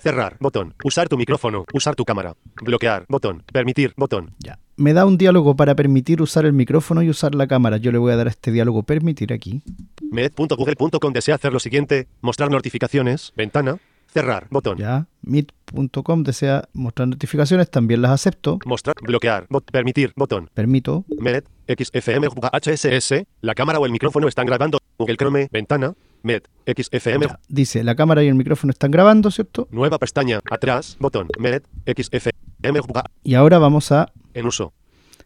Cerrar. 0.00 0.36
Botón. 0.40 0.74
Usar 0.82 1.08
tu 1.08 1.16
micrófono. 1.16 1.64
Usar 1.72 1.94
tu 1.94 2.04
cámara. 2.04 2.34
Bloquear. 2.62 3.06
Botón. 3.08 3.42
Permitir. 3.52 3.94
Botón. 3.96 4.32
Ya. 4.38 4.58
Me 4.76 4.92
da 4.92 5.06
un 5.06 5.16
diálogo 5.16 5.54
para 5.54 5.74
permitir 5.76 6.20
usar 6.20 6.44
el 6.44 6.52
micrófono 6.52 7.02
y 7.02 7.08
usar 7.08 7.34
la 7.34 7.46
cámara. 7.46 7.76
Yo 7.76 7.92
le 7.92 7.98
voy 7.98 8.12
a 8.12 8.16
dar 8.16 8.26
a 8.26 8.30
este 8.30 8.50
diálogo 8.50 8.82
permitir 8.82 9.32
aquí. 9.32 9.62
Meet.google.com 10.10 11.12
desea 11.12 11.36
hacer 11.36 11.52
lo 11.52 11.60
siguiente. 11.60 12.08
Mostrar 12.20 12.50
notificaciones. 12.50 13.32
Ventana. 13.36 13.78
Cerrar. 14.14 14.46
Botón. 14.48 14.78
Ya. 14.78 15.08
Meet.com 15.22 16.22
desea 16.22 16.68
mostrar 16.72 17.08
notificaciones, 17.08 17.68
también 17.68 18.00
las 18.00 18.12
acepto. 18.12 18.60
Mostrar. 18.64 18.94
Bloquear. 19.02 19.46
Bot. 19.50 19.68
Permitir. 19.72 20.12
Botón. 20.14 20.48
Permito. 20.54 21.04
Met. 21.18 21.48
XFM. 21.66 22.28
HSS. 22.52 23.26
La 23.40 23.54
cámara 23.56 23.80
o 23.80 23.86
el 23.86 23.90
micrófono 23.92 24.28
están 24.28 24.46
grabando. 24.46 24.78
Google 24.98 25.16
Chrome. 25.16 25.48
Ventana. 25.50 25.94
Met. 26.22 26.48
XFM. 26.64 27.26
Ya. 27.26 27.40
Dice, 27.48 27.82
la 27.82 27.96
cámara 27.96 28.22
y 28.22 28.28
el 28.28 28.36
micrófono 28.36 28.70
están 28.70 28.92
grabando, 28.92 29.32
¿cierto? 29.32 29.66
Nueva 29.72 29.98
pestaña. 29.98 30.40
Atrás. 30.48 30.96
Botón. 31.00 31.26
Met. 31.38 31.66
XFM. 31.84 32.80
Y 33.24 33.34
ahora 33.34 33.58
vamos 33.58 33.90
a, 33.90 34.12
En 34.32 34.46
uso. 34.46 34.72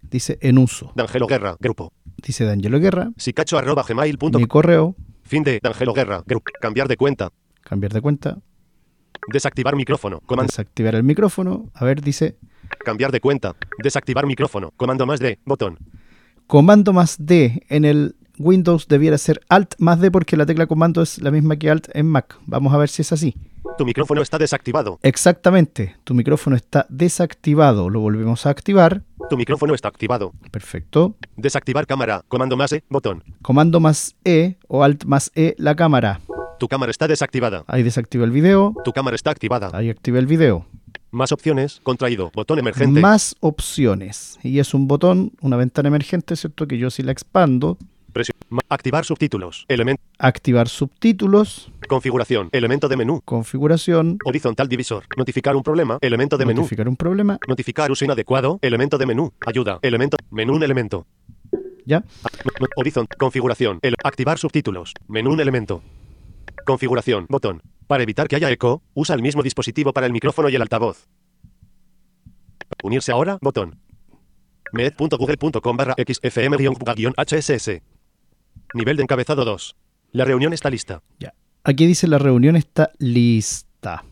dice, 0.03 0.39
en 0.41 0.59
uso. 0.59 0.93
D'Angelo 0.95 1.27
Guerra. 1.27 1.57
Grupo. 1.61 1.93
Dice 2.17 2.45
de 2.45 2.53
Angelo 2.53 2.81
Guerra, 2.81 3.11
Sicacho 3.17 3.59
arroba 3.59 3.85
mi 4.19 4.47
correo, 4.47 4.97
Fin 5.23 5.45
de 5.45 5.61
D'Angelo 5.63 5.93
Guerra. 5.93 6.25
Grupo. 6.27 6.51
Cambiar 6.61 6.89
de 6.89 6.97
cuenta. 6.97 7.31
cambiar 7.63 7.93
de 7.93 8.01
cuenta, 8.01 8.39
Desactivar 9.27 9.77
micrófono. 9.77 10.21
Command. 10.27 10.49
desactivar 10.49 10.95
el 10.95 11.03
micrófono. 11.03 11.71
A 11.75 11.85
ver, 11.85 12.01
dice, 12.01 12.37
Cambiar 12.85 13.13
de 13.13 13.21
cuenta. 13.21 13.57
Desactivar 13.83 14.27
micrófono. 14.27 14.73
Comando 14.77 15.07
más 15.07 15.21
D. 15.21 15.39
Botón. 15.45 15.79
Comando 16.47 16.93
más 16.93 17.17
D 17.19 17.65
en 17.69 17.85
el 17.85 18.17
Windows 18.39 18.87
debiera 18.89 19.19
ser 19.19 19.41
Alt 19.49 19.75
más 19.79 20.01
D 20.01 20.11
porque 20.11 20.37
la 20.37 20.47
tecla 20.47 20.67
comando 20.67 21.03
es 21.03 21.21
la 21.21 21.31
misma 21.31 21.57
que 21.57 21.71
Alt 21.71 21.89
en 21.95 22.07
Mac. 22.07 22.39
Vamos 22.47 22.73
a 22.73 22.79
ver 22.79 22.89
si 22.89 23.03
es 23.03 23.13
así. 23.13 23.35
Tu 23.77 23.85
micrófono 23.85 24.23
está 24.23 24.39
desactivado. 24.39 24.99
Exactamente, 25.03 25.97
tu 26.05 26.15
micrófono 26.15 26.57
está 26.57 26.87
desactivado. 26.89 27.91
Lo 27.91 28.01
volvemos 28.01 28.47
a 28.47 28.51
activar. 28.51 29.03
Tu 29.29 29.37
micrófono 29.37 29.75
está 29.75 29.89
activado. 29.89 30.33
Perfecto. 30.51 31.17
Desactivar 31.37 31.87
cámara. 31.87 32.25
Comando 32.29 32.57
más 32.57 32.73
E. 32.73 32.83
Botón. 32.89 33.23
Comando 33.43 33.81
más 33.81 34.17
E 34.25 34.57
o 34.69 34.83
Alt 34.83 35.05
más 35.05 35.31
E 35.35 35.55
la 35.59 35.75
cámara. 35.75 36.21
Tu 36.59 36.69
cámara 36.69 36.91
está 36.91 37.07
desactivada. 37.07 37.65
Ahí 37.67 37.83
desactiva 37.83 38.25
el 38.25 38.31
video. 38.33 38.75
Tu 38.85 38.93
cámara 38.93 39.15
está 39.15 39.31
activada. 39.31 39.71
Ahí 39.73 39.91
activa 39.91 40.19
el 40.19 40.27
video. 40.27 40.67
Más 41.11 41.33
opciones. 41.33 41.81
Contraído. 41.83 42.31
Botón 42.35 42.59
emergente. 42.59 43.01
Más 43.01 43.37
opciones. 43.41 44.39
Y 44.43 44.59
es 44.59 44.75
un 44.75 44.89
botón, 44.89 45.33
una 45.41 45.57
ventana 45.57 45.89
emergente, 45.89 46.37
¿cierto? 46.37 46.67
Que 46.67 46.77
yo 46.79 46.91
si 46.91 47.03
la 47.03 47.13
expando, 47.13 47.79
Presión. 48.13 48.35
Activar 48.71 49.05
subtítulos. 49.05 49.67
Elemento. 49.69 50.03
activar 50.19 50.69
subtítulos, 50.69 51.71
Configuración. 51.89 52.49
Elemento 52.53 52.89
de 52.89 52.97
menú. 52.97 53.21
configuración, 53.25 54.19
Horizontal 54.25 54.67
divisor. 54.69 55.05
Notificar 55.17 55.55
un 55.55 55.63
problema. 55.63 55.99
Elemento 56.01 56.37
de 56.39 56.47
menú. 56.47 56.63
notificar 56.63 56.89
un 56.89 56.97
problema, 56.97 57.39
Notificar 57.47 57.91
uso 57.91 58.05
inadecuado. 58.05 58.59
Elemento 58.63 58.97
de 58.99 59.07
menú. 59.07 59.33
Ayuda. 59.47 59.79
Elemento. 59.83 60.17
Menú 60.31 60.55
un 60.55 60.63
elemento. 60.63 61.07
¿ya? 61.85 62.03
Horizonte. 62.77 63.15
Configuración. 63.17 63.79
El- 63.83 63.95
activar 64.03 64.39
subtítulos. 64.39 64.95
Menú 65.07 65.33
un 65.33 65.41
elemento. 65.41 65.83
Configuración. 66.69 67.25
Botón. 67.31 67.63
Para 67.87 68.03
evitar 68.03 68.29
que 68.29 68.37
haya 68.37 68.51
eco, 68.51 68.83
usa 68.93 69.15
el 69.15 69.23
mismo 69.23 69.43
dispositivo 69.43 69.95
para 69.95 70.07
el 70.07 70.13
micrófono 70.13 70.51
y 70.51 70.55
el 70.55 70.61
altavoz. 70.61 71.09
Unirse 72.83 73.11
ahora. 73.11 73.39
Botón. 73.41 73.81
med.google.com 74.73 75.77
barra 75.79 75.95
xfm-hss. 75.97 77.81
Nivel 78.75 78.97
de 78.99 79.03
encabezado 79.03 79.47
2. 79.47 79.77
La 80.13 80.27
reunión 80.27 80.53
está 80.53 80.69
lista. 80.69 81.03
Ya. 81.19 81.33
Aquí 81.65 81.87
dice 81.87 82.07
la 82.07 82.19
reunión 82.19 82.55
está 82.55 82.91
lista. 82.99 84.05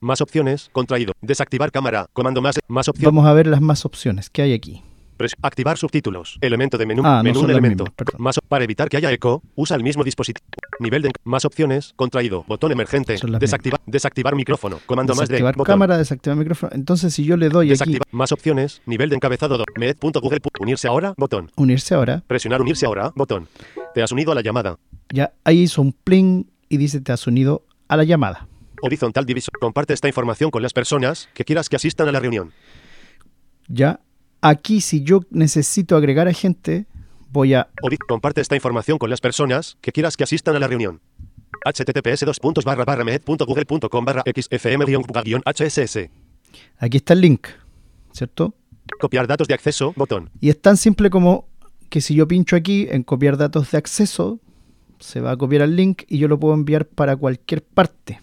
Más 0.00 0.20
opciones. 0.20 0.68
Contraído. 0.72 1.14
Desactivar 1.22 1.72
cámara. 1.72 2.06
Comando 2.12 2.42
más. 2.42 2.58
Más 2.68 2.88
opciones. 2.88 3.14
Vamos 3.14 3.26
a 3.26 3.32
ver 3.32 3.46
las 3.46 3.62
más 3.62 3.86
opciones 3.86 4.28
que 4.28 4.42
hay 4.42 4.52
aquí. 4.52 4.82
Pres- 5.18 5.34
activar 5.42 5.76
subtítulos. 5.76 6.38
Elemento 6.40 6.78
de 6.78 6.86
menú. 6.86 7.02
Ah, 7.04 7.22
menú 7.22 7.44
elemento. 7.44 7.84
mismas. 7.84 8.18
Más, 8.18 8.38
para 8.48 8.64
evitar 8.64 8.88
que 8.88 8.96
haya 8.96 9.10
eco, 9.12 9.42
usa 9.56 9.76
el 9.76 9.82
mismo 9.82 10.04
dispositivo. 10.04 10.46
Nivel 10.78 11.02
de 11.02 11.10
más 11.24 11.44
opciones. 11.44 11.92
Contraído. 11.96 12.44
Botón 12.46 12.70
emergente. 12.72 13.16
Desactivar, 13.40 13.80
desactivar 13.86 14.34
micrófono. 14.36 14.78
Comando 14.86 15.14
más 15.14 15.28
de 15.28 15.34
Desactivar 15.34 15.56
botón. 15.56 15.72
cámara, 15.72 15.98
desactivar 15.98 16.38
micrófono. 16.38 16.70
Entonces 16.74 17.12
si 17.12 17.24
yo 17.24 17.36
le 17.36 17.48
doy 17.48 17.66
aquí 17.66 17.70
Desactiva 17.70 18.04
más 18.12 18.30
opciones. 18.32 18.80
Nivel 18.86 19.10
de 19.10 19.16
encabezado 19.16 19.58
2. 19.58 19.66
Med.google. 19.76 20.38
Unirse 20.60 20.86
ahora. 20.88 21.14
Botón. 21.16 21.50
unirse 21.56 21.94
ahora, 21.94 22.22
Presionar 22.26 22.60
unirse 22.62 22.86
ahora. 22.86 23.12
Botón. 23.16 23.48
Te 23.94 24.02
has 24.02 24.12
unido 24.12 24.30
a 24.32 24.34
la 24.36 24.40
llamada. 24.42 24.78
ya 25.10 25.32
ahí 25.44 25.62
hizo 25.62 25.82
un 25.82 25.92
pling 25.92 26.46
y 26.68 26.76
dice 26.76 27.00
te 27.00 27.10
has 27.12 27.26
unido 27.26 27.64
a 27.88 27.96
la 27.96 28.04
llamada. 28.04 28.46
Horizontal 28.82 29.26
divisor. 29.26 29.52
Comparte 29.60 29.94
esta 29.94 30.06
información 30.06 30.50
con 30.52 30.62
las 30.62 30.72
personas 30.72 31.28
que 31.34 31.44
quieras 31.44 31.68
que 31.68 31.74
asistan 31.76 32.06
a 32.08 32.12
la 32.12 32.20
reunión. 32.20 32.52
Ya 33.66 34.00
aquí 34.40 34.80
si 34.80 35.02
yo 35.02 35.20
necesito 35.30 35.96
agregar 35.96 36.28
a 36.28 36.32
gente, 36.32 36.86
voy 37.30 37.54
a 37.54 37.68
comparte 38.08 38.40
esta 38.40 38.54
información 38.54 38.98
con 38.98 39.10
las 39.10 39.20
personas 39.20 39.76
que 39.80 39.92
quieras 39.92 40.16
que 40.16 40.24
asistan 40.24 40.56
a 40.56 40.58
la 40.58 40.66
reunión. 40.66 41.00
https 41.64 42.24
med.google.com 43.04 44.04
barra 44.04 44.22
xfm-hss. 44.24 46.08
aquí 46.78 46.96
está 46.96 47.12
el 47.14 47.20
link, 47.20 47.48
¿cierto? 48.12 48.54
Copiar 49.00 49.26
datos 49.26 49.48
de 49.48 49.54
acceso, 49.54 49.92
botón. 49.96 50.30
Y 50.40 50.48
es 50.48 50.60
tan 50.60 50.76
simple 50.76 51.10
como 51.10 51.46
que 51.90 52.00
si 52.00 52.14
yo 52.14 52.28
pincho 52.28 52.56
aquí 52.56 52.86
en 52.90 53.02
copiar 53.02 53.36
datos 53.36 53.70
de 53.70 53.78
acceso, 53.78 54.40
se 54.98 55.20
va 55.20 55.32
a 55.32 55.36
copiar 55.36 55.62
el 55.62 55.76
link 55.76 56.02
y 56.08 56.18
yo 56.18 56.28
lo 56.28 56.38
puedo 56.38 56.54
enviar 56.54 56.86
para 56.86 57.16
cualquier 57.16 57.62
parte. 57.62 58.20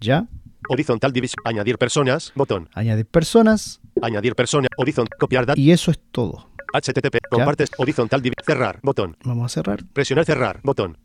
¿Ya? 0.00 0.26
Horizontal 0.68 1.12
divisor. 1.12 1.36
Añadir 1.44 1.78
personas, 1.78 2.32
botón. 2.34 2.68
Añadir 2.74 3.06
personas 3.06 3.80
Añadir 4.00 4.34
persona. 4.34 4.68
Horizontal. 4.76 5.18
Copiar 5.18 5.46
datos. 5.46 5.58
y 5.62 5.70
eso 5.70 5.90
es 5.90 6.00
todo. 6.10 6.48
http. 6.72 7.18
Compartes. 7.30 7.70
Horizontal 7.76 8.22
divisor. 8.22 8.44
Cerrar, 8.44 8.80
botón. 8.82 9.16
Vamos 9.24 9.46
a 9.46 9.48
cerrar. 9.54 9.84
Presionar 9.92 10.24
cerrar, 10.24 10.60
botón. 10.62 10.98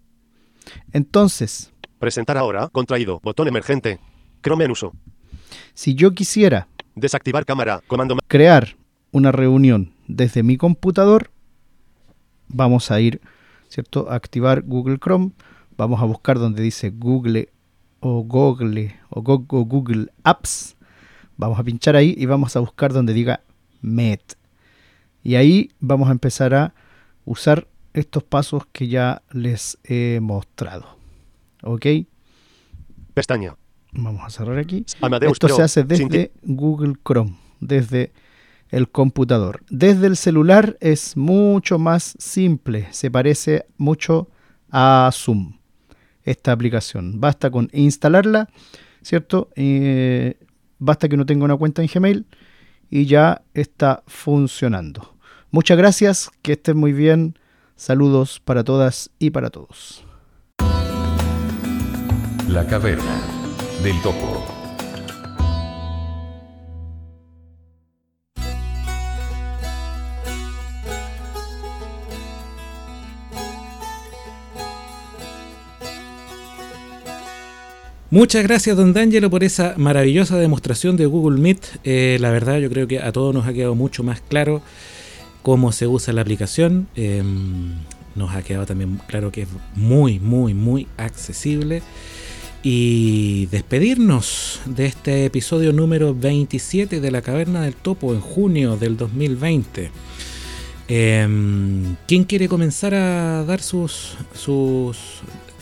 Entonces, 0.94 1.72
Presentar 2.00 2.38
ahora. 2.38 2.70
Contraído. 2.70 3.20
Botón 3.24 3.48
emergente. 3.48 4.00
Chrome 4.44 4.66
en 4.66 4.72
uso. 4.72 4.94
si 5.74 5.96
yo 5.96 6.14
quisiera 6.14 6.68
Desactivar 6.96 7.46
cámara. 7.46 7.82
Comando 7.88 8.16
ma- 8.16 8.22
crear 8.28 8.76
una 9.12 9.32
reunión 9.32 9.94
desde 10.08 10.44
mi 10.44 10.58
computador, 10.58 11.30
vamos 12.48 12.92
a 12.92 13.00
ir, 13.02 13.22
¿cierto? 13.68 14.10
A 14.10 14.16
activar 14.16 14.62
Google 14.64 14.98
Chrome, 15.00 15.32
vamos 15.78 16.02
a 16.02 16.06
buscar 16.06 16.40
donde 16.40 16.62
dice 16.64 16.90
Google 16.92 17.50
o 18.00 18.22
Google 18.24 18.96
o 19.10 19.22
Go- 19.22 19.46
o 19.50 19.66
Google 19.66 20.08
Apps, 20.24 20.76
vamos 21.38 21.60
a 21.60 21.64
pinchar 21.64 21.96
ahí 21.96 22.14
y 22.18 22.26
vamos 22.26 22.56
a 22.56 22.60
buscar 22.60 22.94
donde 22.94 23.14
diga 23.14 23.42
Met. 23.82 24.36
Y 25.24 25.36
ahí 25.36 25.72
vamos 25.80 26.10
a 26.10 26.12
empezar 26.12 26.54
a 26.54 26.74
usar 27.26 27.68
estos 27.94 28.24
pasos 28.24 28.64
que 28.72 28.88
ya 28.88 29.22
les 29.32 29.78
he 29.84 30.20
mostrado. 30.22 30.86
¿Ok? 31.64 31.86
Pestaña. 33.14 33.56
Vamos 33.94 34.22
a 34.24 34.30
cerrar 34.30 34.58
aquí. 34.60 34.86
Amadeus 35.02 35.34
Esto 35.34 35.48
Pro. 35.48 35.56
se 35.56 35.62
hace 35.64 35.84
desde 35.84 36.32
Google 36.44 36.94
Chrome, 37.04 37.36
desde 37.60 38.12
el 38.70 38.90
computador. 38.90 39.64
Desde 39.70 40.08
el 40.08 40.18
celular 40.18 40.78
es 40.82 41.18
mucho 41.18 41.80
más 41.80 42.16
simple, 42.20 42.88
se 42.92 43.10
parece 43.10 43.66
mucho 43.78 44.28
a 44.70 45.10
Zoom, 45.14 45.57
esta 46.28 46.52
aplicación. 46.52 47.20
Basta 47.20 47.50
con 47.50 47.70
instalarla, 47.72 48.50
¿cierto? 49.02 49.50
Eh, 49.56 50.38
basta 50.78 51.08
que 51.08 51.16
uno 51.16 51.26
tenga 51.26 51.46
una 51.46 51.56
cuenta 51.56 51.82
en 51.82 51.90
Gmail 51.92 52.26
y 52.90 53.06
ya 53.06 53.42
está 53.54 54.04
funcionando. 54.06 55.16
Muchas 55.52 55.78
gracias, 55.78 56.30
que 56.42 56.54
estén 56.54 56.78
muy 56.78 56.94
bien. 56.94 57.40
Saludos 57.76 58.42
para 58.44 58.64
todas 58.64 59.12
y 59.20 59.30
para 59.30 59.50
todos. 59.50 60.04
La 62.50 62.66
caverna 62.66 63.22
del 63.84 64.02
topo. 64.02 64.57
Muchas 78.10 78.44
gracias, 78.44 78.78
don 78.78 78.94
D'Angelo, 78.94 79.30
por 79.30 79.44
esa 79.44 79.74
maravillosa 79.76 80.38
demostración 80.38 80.96
de 80.96 81.06
Google 81.06 81.42
Meet. 81.42 81.66
Eh, 81.84 82.18
la 82.22 82.32
verdad, 82.32 82.58
yo 82.58 82.70
creo 82.70 82.88
que 82.88 83.00
a 83.00 83.12
todos 83.12 83.34
nos 83.34 83.46
ha 83.46 83.52
quedado 83.52 83.76
mucho 83.76 84.02
más 84.02 84.22
claro 84.22 84.62
cómo 85.42 85.74
se 85.74 85.88
usa 85.88 86.14
la 86.14 86.22
aplicación. 86.22 86.88
Eh, 86.96 87.22
nos 88.16 88.34
ha 88.34 88.44
quedado 88.44 88.66
también 88.66 89.02
claro 89.08 89.30
que 89.34 89.42
es 89.42 89.50
muy, 89.76 90.20
muy, 90.20 90.54
muy 90.54 90.88
accesible. 90.96 91.82
Y 92.64 93.48
despedirnos 93.48 94.62
de 94.66 94.86
este 94.86 95.26
episodio 95.26 95.74
número 95.74 96.16
27 96.16 97.02
de 97.02 97.12
La 97.12 97.22
Caverna 97.22 97.64
del 97.64 97.76
Topo 97.76 98.14
en 98.14 98.22
junio 98.22 98.78
del 98.78 98.96
2020. 98.96 99.92
Eh, 100.88 101.28
¿Quién 102.08 102.24
quiere 102.24 102.48
comenzar 102.48 102.96
a 102.96 103.44
dar 103.44 103.62
sus, 103.62 104.16
sus 104.34 104.98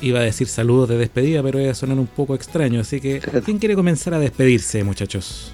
Iba 0.01 0.19
a 0.19 0.23
decir 0.23 0.47
saludos 0.47 0.89
de 0.89 0.97
despedida, 0.97 1.41
pero 1.41 1.59
iba 1.59 1.71
a 1.71 1.75
sonar 1.75 1.97
un 1.97 2.07
poco 2.07 2.35
extraño. 2.35 2.81
Así 2.81 2.99
que, 2.99 3.19
¿quién 3.45 3.59
quiere 3.59 3.75
comenzar 3.75 4.13
a 4.13 4.19
despedirse, 4.19 4.83
muchachos? 4.83 5.51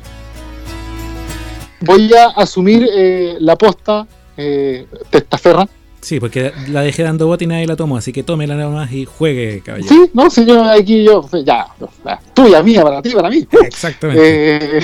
Voy 1.81 2.13
a 2.13 2.27
asumir 2.27 2.87
eh, 2.93 3.37
la 3.39 3.55
posta 3.55 4.07
eh, 4.37 4.85
testaferra. 5.09 5.67
Sí, 6.01 6.19
porque 6.19 6.51
la 6.69 6.81
dejé 6.81 7.03
dando 7.03 7.27
bote 7.27 7.43
y 7.43 7.47
nadie 7.47 7.67
la 7.67 7.75
tomó, 7.75 7.97
así 7.97 8.11
que 8.11 8.23
tómela 8.23 8.55
nada 8.55 8.69
más 8.71 8.91
y 8.91 9.05
juegue, 9.05 9.61
caballero. 9.63 9.87
Sí, 9.87 10.09
no, 10.13 10.29
si 10.31 10.45
yo 10.45 10.63
aquí 10.63 11.03
yo, 11.03 11.29
ya, 11.45 11.67
ya, 12.03 12.19
tuya, 12.33 12.63
mía, 12.63 12.81
para 12.81 13.03
ti, 13.03 13.11
para 13.11 13.29
mí. 13.29 13.47
Exactamente. 13.65 14.77
Eh, 14.77 14.81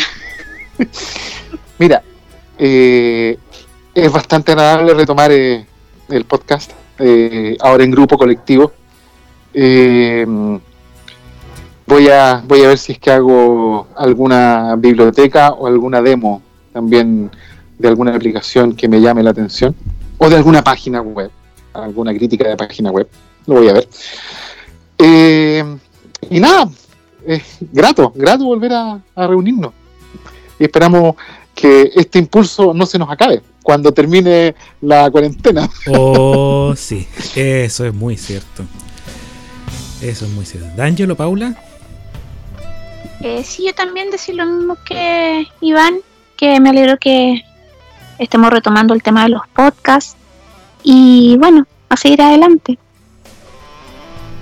mira, 1.79 2.03
eh, 2.59 3.37
es 3.93 4.11
bastante 4.11 4.51
agradable 4.51 4.93
retomar 4.93 5.31
eh, 5.31 5.65
el 6.09 6.25
podcast, 6.25 6.71
eh, 6.99 7.57
ahora 7.59 7.83
en 7.83 7.91
grupo 7.91 8.17
colectivo. 8.17 8.71
Eh, 9.59 10.23
voy, 11.87 12.09
a, 12.09 12.43
voy 12.47 12.61
a 12.61 12.67
ver 12.67 12.77
si 12.77 12.91
es 12.91 12.99
que 12.99 13.09
hago 13.09 13.87
alguna 13.95 14.75
biblioteca 14.75 15.49
o 15.49 15.65
alguna 15.65 15.99
demo 15.99 16.43
también 16.71 17.31
de 17.79 17.87
alguna 17.87 18.15
aplicación 18.15 18.75
que 18.75 18.87
me 18.87 19.01
llame 19.01 19.23
la 19.23 19.31
atención 19.31 19.75
o 20.19 20.29
de 20.29 20.35
alguna 20.35 20.63
página 20.63 21.01
web, 21.01 21.31
alguna 21.73 22.13
crítica 22.13 22.47
de 22.47 22.55
página 22.55 22.91
web. 22.91 23.07
Lo 23.47 23.55
voy 23.55 23.69
a 23.69 23.73
ver. 23.73 23.89
Eh, 24.99 25.63
y 26.29 26.39
nada, 26.39 26.69
es 27.25 27.41
grato, 27.71 28.13
grato 28.13 28.45
volver 28.45 28.73
a 28.73 29.01
reunirnos. 29.15 29.73
y 30.59 30.65
esperamos 30.65 31.15
que 31.55 31.91
este 31.95 32.19
impulso 32.19 32.75
no 32.75 32.85
se 32.85 32.99
nos 32.99 33.09
acabe 33.09 33.41
cuando 33.63 33.91
termine 33.91 34.53
la 34.81 35.09
cuarentena. 35.09 35.67
Oh, 35.87 36.75
sí, 36.77 37.07
eso 37.35 37.85
es 37.87 37.93
muy 37.93 38.17
cierto. 38.17 38.63
Eso 40.01 40.25
es 40.25 40.31
muy 40.31 40.45
cierto. 40.45 40.69
D'Angelo, 40.75 41.15
Paula. 41.15 41.55
Eh, 43.21 43.43
sí, 43.43 43.65
yo 43.65 43.73
también 43.73 44.11
decir 44.11 44.35
lo 44.35 44.45
mismo 44.45 44.77
que 44.85 45.47
Iván, 45.61 45.99
que 46.35 46.59
me 46.59 46.69
alegro 46.69 46.97
que 46.99 47.41
estemos 48.19 48.51
retomando 48.51 48.93
el 48.93 49.01
tema 49.01 49.23
de 49.23 49.29
los 49.29 49.41
podcasts 49.55 50.15
y 50.83 51.35
bueno, 51.37 51.65
a 51.89 51.97
seguir 51.97 52.21
adelante 52.21 52.77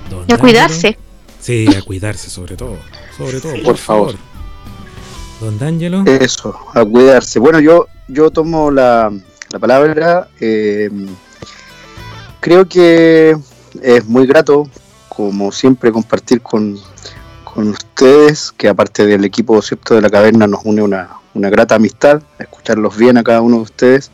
Don 0.09 0.25
y 0.27 0.33
a 0.33 0.37
cuidarse. 0.37 0.97
Sí, 1.39 1.67
a 1.75 1.81
cuidarse 1.83 2.29
sobre 2.29 2.57
todo. 2.57 2.77
Sobre 3.17 3.39
todo, 3.39 3.53
por, 3.53 3.63
Por 3.63 3.77
favor. 3.77 4.15
Don 5.39 5.57
D'Angelo. 5.57 6.03
Eso, 6.05 6.57
a 6.73 6.83
cuidarse. 6.83 7.39
Bueno, 7.39 7.59
yo, 7.59 7.87
yo 8.07 8.29
tomo 8.29 8.71
la, 8.71 9.11
la 9.51 9.59
palabra. 9.59 10.27
eh, 10.39 10.89
creo 12.41 12.67
que 12.67 13.35
es 13.81 14.05
muy 14.05 14.27
grato, 14.27 14.69
como 15.15 15.51
siempre, 15.51 15.91
compartir 15.91 16.41
con, 16.41 16.77
con 17.43 17.69
ustedes, 17.69 18.51
que 18.51 18.67
aparte 18.67 19.05
del 19.05 19.25
equipo 19.25 19.61
cierto 19.61 19.95
de 19.95 20.01
la 20.01 20.09
caverna 20.09 20.47
nos 20.47 20.65
une 20.65 20.81
una, 20.81 21.09
una 21.33 21.49
grata 21.49 21.75
amistad, 21.75 22.21
escucharlos 22.39 22.97
bien 22.97 23.17
a 23.17 23.23
cada 23.23 23.41
uno 23.41 23.57
de 23.57 23.63
ustedes. 23.63 24.11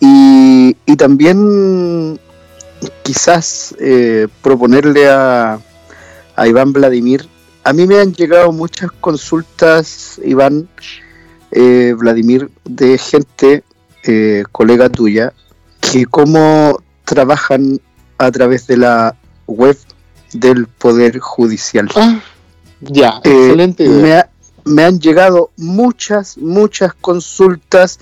Y, 0.00 0.76
y 0.86 0.96
también 0.96 2.18
quizás 3.02 3.74
eh, 3.80 4.28
proponerle 4.42 5.08
a, 5.08 5.60
Iván 6.46 6.72
Vladimir 6.72 7.28
a 7.68 7.74
mí 7.74 7.86
me 7.86 7.98
han 7.98 8.14
llegado 8.14 8.50
muchas 8.50 8.90
consultas, 8.92 10.18
Iván, 10.24 10.66
eh, 11.50 11.94
Vladimir, 11.98 12.50
de 12.64 12.96
gente, 12.96 13.62
eh, 14.04 14.44
colega 14.52 14.88
tuya, 14.88 15.34
que 15.80 16.06
cómo 16.06 16.80
trabajan 17.04 17.78
a 18.16 18.30
través 18.30 18.66
de 18.68 18.78
la 18.78 19.14
web 19.46 19.76
del 20.32 20.66
Poder 20.66 21.18
Judicial. 21.18 21.88
Ah, 21.96 22.20
ya, 22.80 23.20
Eh, 23.24 23.30
excelente 23.30 23.84
idea. 23.84 24.02
me, 24.02 24.12
ha- 24.14 24.30
me 24.64 24.84
han 24.84 24.98
llegado 25.00 25.50
muchas, 25.56 26.36
muchas 26.38 26.92
consultas 26.94 27.98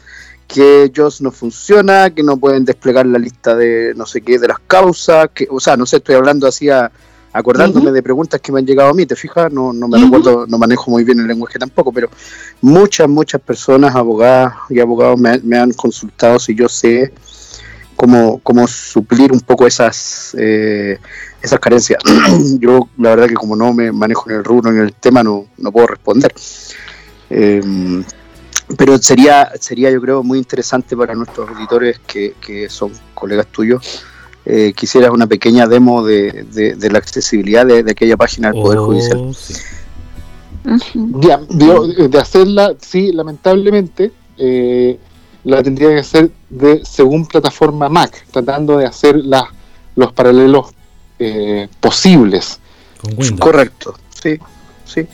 que 0.49 0.85
ellos 0.85 1.21
no 1.21 1.31
funciona, 1.33 2.11
que 2.11 2.23
no 2.23 2.37
pueden 2.37 2.65
desplegar 2.65 3.05
la 3.07 3.19
lista 3.19 3.57
de 3.57 3.95
no 3.97 4.07
sé 4.07 4.21
qué, 4.21 4.39
de 4.39 4.49
las 4.49 4.59
causas, 4.61 5.29
que, 5.35 5.49
o 5.51 5.59
sea, 5.61 5.77
no 5.77 5.87
sé, 5.87 5.97
estoy 5.97 6.15
hablando 6.15 6.47
así 6.47 6.69
a- 6.71 6.91
acordándome 7.33 7.91
de 7.93 8.03
preguntas 8.03 8.41
que 8.41 8.51
me 8.51 8.61
han 8.61 8.67
llegado 8.67 8.91
a 8.91 8.95
mí, 8.95 9.05
¿te 9.05 9.15
fijas? 9.17 9.53
No, 9.53 9.73
no 9.73 9.89
me 9.89 9.97
Ujú. 9.99 10.05
recuerdo, 10.07 10.47
no 10.47 10.57
manejo 10.57 10.91
muy 10.91 11.05
bien 11.05 11.19
el 11.21 11.27
lenguaje 11.27 11.59
tampoco, 11.59 11.93
pero 11.93 12.09
muchas, 12.63 13.09
muchas 13.09 13.41
personas, 13.43 13.95
abogadas 13.95 14.55
y 14.71 14.81
abogados 14.81 15.19
me, 15.21 15.39
me 15.41 15.59
han 15.59 15.73
consultado 15.73 16.39
si 16.39 16.55
yo 16.55 16.67
sé 16.69 17.13
cómo, 17.95 18.39
cómo 18.43 18.67
suplir 18.67 19.33
un 19.33 19.41
poco 19.41 19.67
esas, 19.67 20.35
eh, 20.39 20.99
esas 21.47 21.61
carencias. 21.61 22.01
yo, 22.61 22.89
la 22.99 23.11
verdad 23.11 23.29
que 23.29 23.35
como 23.35 23.57
no 23.57 23.73
me 23.73 23.91
manejo 23.93 24.29
en 24.31 24.37
el 24.37 24.45
rubro, 24.45 24.71
en 24.71 24.79
el 24.81 24.93
tema, 24.95 25.23
no, 25.23 25.47
no 25.59 25.73
puedo 25.73 25.87
responder. 25.89 26.33
Eh, 27.31 27.61
pero 28.77 28.99
sería, 28.99 29.53
sería 29.61 29.91
yo 29.91 30.01
creo 30.01 30.23
muy 30.23 30.39
interesante 30.39 30.97
para 30.97 31.15
nuestros 31.15 31.49
auditores 31.49 32.01
que, 32.07 32.35
que 32.41 32.69
son 32.69 32.93
colegas 33.15 33.47
tuyos. 33.47 34.03
Eh, 34.45 34.73
quisieras 34.77 35.11
una 35.11 35.27
pequeña 35.27 35.67
demo 35.67 36.05
de, 36.05 36.45
de- 36.53 36.75
de 36.77 36.91
la 36.91 36.99
accesibilidad 36.99 37.67
de, 37.67 37.83
de 37.83 37.91
aquella 37.93 38.17
página 38.17 38.53
del 38.53 38.63
Poder 38.63 38.79
Oh, 38.79 38.87
Judicial. 38.87 39.35
sí. 39.35 39.55
Ujú. 40.65 41.21
Ya, 41.21 41.41
yo, 41.51 41.87
de 41.87 42.19
hacerla, 42.19 42.75
sí, 42.81 43.13
lamentablemente, 43.13 44.11
eh, 44.37 44.99
la 45.45 45.63
tendría 45.63 45.91
que 45.91 45.99
hacer 46.01 46.31
de 46.51 46.83
según 46.85 47.27
plataforma 47.27 47.89
Mac, 47.89 48.27
tratando 48.33 48.77
de 48.79 48.87
hacer 48.87 49.17
las 49.17 49.45
los 49.95 50.13
paralelos 50.13 50.67
eh, 51.19 51.69
posibles. 51.81 52.59
Con 53.01 53.13
Windows. 53.17 53.41
Correcto, 53.41 53.95
sí, 54.23 54.39
sí. 54.85 55.07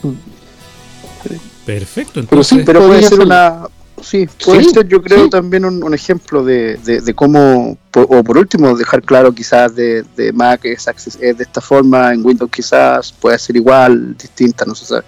Perfecto, 1.65 2.21
Pero 2.29 2.43
sí, 2.43 2.61
Pero 2.65 2.85
puede 2.87 3.03
ser 3.03 3.19
una. 3.21 3.67
Sí, 4.01 4.27
puede 4.43 4.65
Sí, 4.65 4.69
ser, 4.71 4.85
yo 4.89 5.01
creo, 5.01 5.25
sí. 5.25 5.29
también 5.29 5.63
un, 5.63 5.81
un 5.81 5.93
ejemplo 5.93 6.43
de, 6.43 6.75
de- 6.77 6.99
de 6.99 7.13
cómo, 7.13 7.77
o 7.93 8.23
por 8.23 8.37
último, 8.37 8.75
dejar 8.75 9.01
claro 9.01 9.31
quizás 9.31 9.73
de, 9.75 10.03
de 10.17 10.33
Mac 10.33 10.65
es, 10.65 10.87
acces- 10.87 11.17
es 11.21 11.37
de 11.37 11.43
esta 11.43 11.61
forma, 11.61 12.11
en 12.13 12.25
Windows 12.25 12.51
quizás 12.51 13.13
puede 13.13 13.39
ser 13.39 13.55
igual, 13.55 14.17
distinta, 14.17 14.65
no 14.65 14.75
se 14.75 14.85
sabe. 14.87 15.05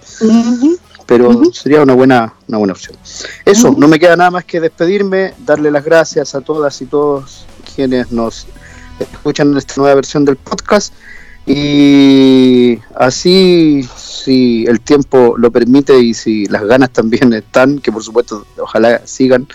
Pero 1.04 1.42
sería 1.52 1.82
una 1.82 1.92
buena, 1.92 2.32
una 2.48 2.56
buena 2.58 2.72
opción. 2.72 2.96
Eso, 3.44 3.74
no 3.76 3.86
me 3.86 3.98
queda 3.98 4.16
nada 4.16 4.30
más 4.30 4.46
que 4.46 4.60
despedirme, 4.60 5.34
darle 5.44 5.70
las 5.70 5.84
gracias 5.84 6.34
a 6.34 6.40
todas 6.40 6.80
y 6.80 6.86
todos 6.86 7.44
quienes 7.74 8.10
nos 8.12 8.46
escuchan 8.98 9.56
esta 9.56 9.74
nueva 9.76 9.94
versión 9.94 10.24
del 10.24 10.36
podcast. 10.36 10.94
Y 11.46 12.80
así, 12.96 13.88
si 13.96 14.64
el 14.66 14.80
tiempo 14.80 15.36
lo 15.38 15.50
permite 15.52 15.98
y 15.98 16.12
si 16.12 16.46
las 16.46 16.64
ganas 16.64 16.90
también 16.90 17.32
están, 17.32 17.78
que 17.78 17.92
por 17.92 18.02
supuesto 18.02 18.46
ojalá 18.58 19.02
sigan, 19.06 19.46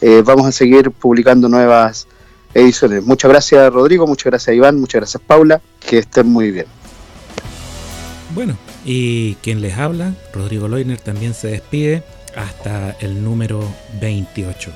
eh, 0.00 0.22
vamos 0.24 0.46
a 0.46 0.52
seguir 0.52 0.90
publicando 0.90 1.48
nuevas 1.48 2.06
ediciones. 2.52 3.02
Muchas 3.04 3.30
gracias 3.30 3.72
Rodrigo, 3.72 4.06
muchas 4.06 4.26
gracias 4.26 4.54
Iván, 4.54 4.78
muchas 4.78 5.00
gracias 5.00 5.22
Paula, 5.26 5.62
que 5.80 5.98
estén 5.98 6.28
muy 6.28 6.50
bien. 6.50 6.66
Bueno, 8.34 8.56
y 8.84 9.34
quien 9.36 9.60
les 9.60 9.78
habla, 9.78 10.14
Rodrigo 10.32 10.68
Loiner, 10.68 10.98
también 10.98 11.34
se 11.34 11.48
despide 11.48 12.02
hasta 12.36 12.96
el 13.00 13.22
número 13.22 13.62
28. 14.00 14.70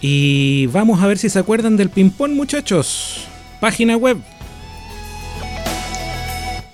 Y 0.00 0.66
vamos 0.66 1.02
a 1.02 1.06
ver 1.06 1.18
si 1.18 1.28
se 1.28 1.38
acuerdan 1.38 1.76
del 1.76 1.90
ping-pong, 1.90 2.32
muchachos. 2.32 3.29
Página 3.60 3.96
web. 3.96 4.18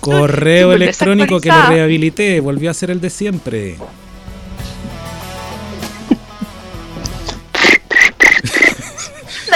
Correo 0.00 0.72
electrónico 0.74 1.40
que 1.40 1.48
lo 1.48 1.66
rehabilité, 1.66 2.40
volvió 2.40 2.70
a 2.70 2.74
ser 2.74 2.90
el 2.90 3.00
de 3.00 3.08
siempre. 3.10 3.76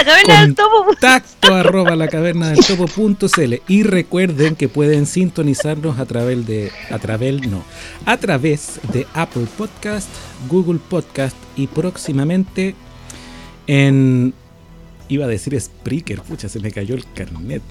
La 0.05 0.11
caverna 0.11 0.41
del 0.41 0.55
topo. 0.55 0.85
Contacto 0.85 1.53
arroba 1.53 1.95
la 1.95 2.07
caverna 2.07 2.49
del 2.49 2.59
topo.cl 2.59 3.53
y 3.67 3.83
recuerden 3.83 4.55
que 4.55 4.67
pueden 4.67 5.05
sintonizarnos 5.05 5.99
a 5.99 6.05
través 6.05 6.45
de 6.45 6.71
a 6.89 6.99
través 6.99 7.47
no 7.47 7.63
a 8.05 8.17
través 8.17 8.79
de 8.91 9.07
Apple 9.13 9.47
Podcast, 9.57 10.09
Google 10.49 10.79
Podcast 10.89 11.37
y 11.55 11.67
próximamente 11.67 12.75
en 13.67 14.33
iba 15.07 15.25
a 15.25 15.27
decir 15.27 15.59
Spreaker, 15.59 16.21
pucha 16.21 16.49
se 16.49 16.59
me 16.59 16.71
cayó 16.71 16.95
el 16.95 17.05
carnet. 17.13 17.61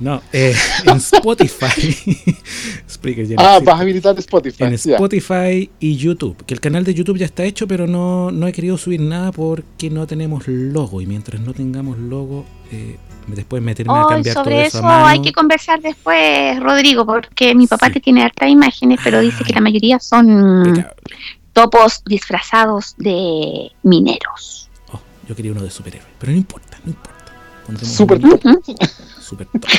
No, 0.00 0.20
eh, 0.32 0.54
en 0.86 0.96
Spotify. 0.96 1.96
Spreaker 2.90 3.26
ya 3.26 3.36
Ah, 3.38 3.60
vas 3.62 3.76
a 3.78 3.82
habilitar 3.82 4.18
Spotify. 4.18 4.64
en. 4.64 4.74
Spotify 4.74 5.70
y 5.78 5.96
YouTube. 5.96 6.36
Que 6.44 6.54
el 6.54 6.60
canal 6.60 6.84
de 6.84 6.94
YouTube 6.94 7.16
ya 7.18 7.26
está 7.26 7.44
hecho, 7.44 7.66
pero 7.68 7.86
no, 7.86 8.30
no 8.30 8.46
he 8.48 8.52
querido 8.52 8.76
subir 8.76 9.00
nada 9.00 9.30
porque 9.32 9.90
no 9.90 10.06
tenemos 10.06 10.48
logo. 10.48 11.00
Y 11.00 11.06
mientras 11.06 11.40
no 11.40 11.54
tengamos 11.54 11.96
logo, 11.98 12.44
eh, 12.72 12.96
después 13.28 13.62
meterme 13.62 13.94
a 13.94 14.06
cambiar 14.08 14.34
todo 14.34 14.44
sobre 14.44 14.66
eso, 14.66 14.78
eso 14.78 14.86
a 14.86 14.88
mano. 14.90 15.06
hay 15.06 15.22
que 15.22 15.32
conversar 15.32 15.80
después, 15.80 16.58
Rodrigo, 16.60 17.06
porque 17.06 17.54
mi 17.54 17.66
papá 17.66 17.86
Sí. 17.86 17.92
te 17.94 18.00
tiene 18.00 18.22
hartas 18.22 18.48
imágenes, 18.50 18.98
pero 19.04 19.20
dice 19.20 19.44
que 19.44 19.52
la 19.52 19.60
mayoría 19.60 20.00
son 20.00 20.84
topos 21.52 22.02
disfrazados 22.04 22.94
de 22.98 23.70
mineros. 23.84 24.68
Oh, 24.92 24.98
yo 25.28 25.36
quería 25.36 25.52
uno 25.52 25.62
de 25.62 25.70
superhéroe, 25.70 26.08
pero 26.18 26.32
no 26.32 26.38
importa, 26.38 26.78
no 26.84 26.90
importa. 26.90 27.14
Pondremos 27.64 27.94
Super 27.96 28.20
top. 28.20 28.40
Ujú. 29.32 29.36
super 29.44 29.46
top. 29.46 29.70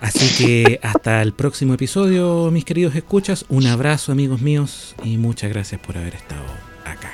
Así 0.00 0.44
que 0.44 0.80
hasta 0.82 1.22
el 1.22 1.32
próximo 1.32 1.74
episodio, 1.74 2.50
mis 2.50 2.64
queridos 2.64 2.94
escuchas. 2.96 3.44
Un 3.48 3.68
abrazo, 3.68 4.10
amigos 4.10 4.40
míos, 4.40 4.96
y 5.04 5.16
muchas 5.16 5.50
gracias 5.50 5.80
por 5.80 5.96
haber 5.96 6.16
estado 6.16 6.42
acá. 6.84 7.12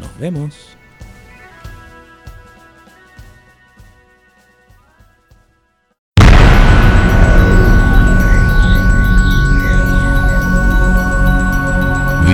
Nos 0.00 0.18
vemos. 0.18 0.65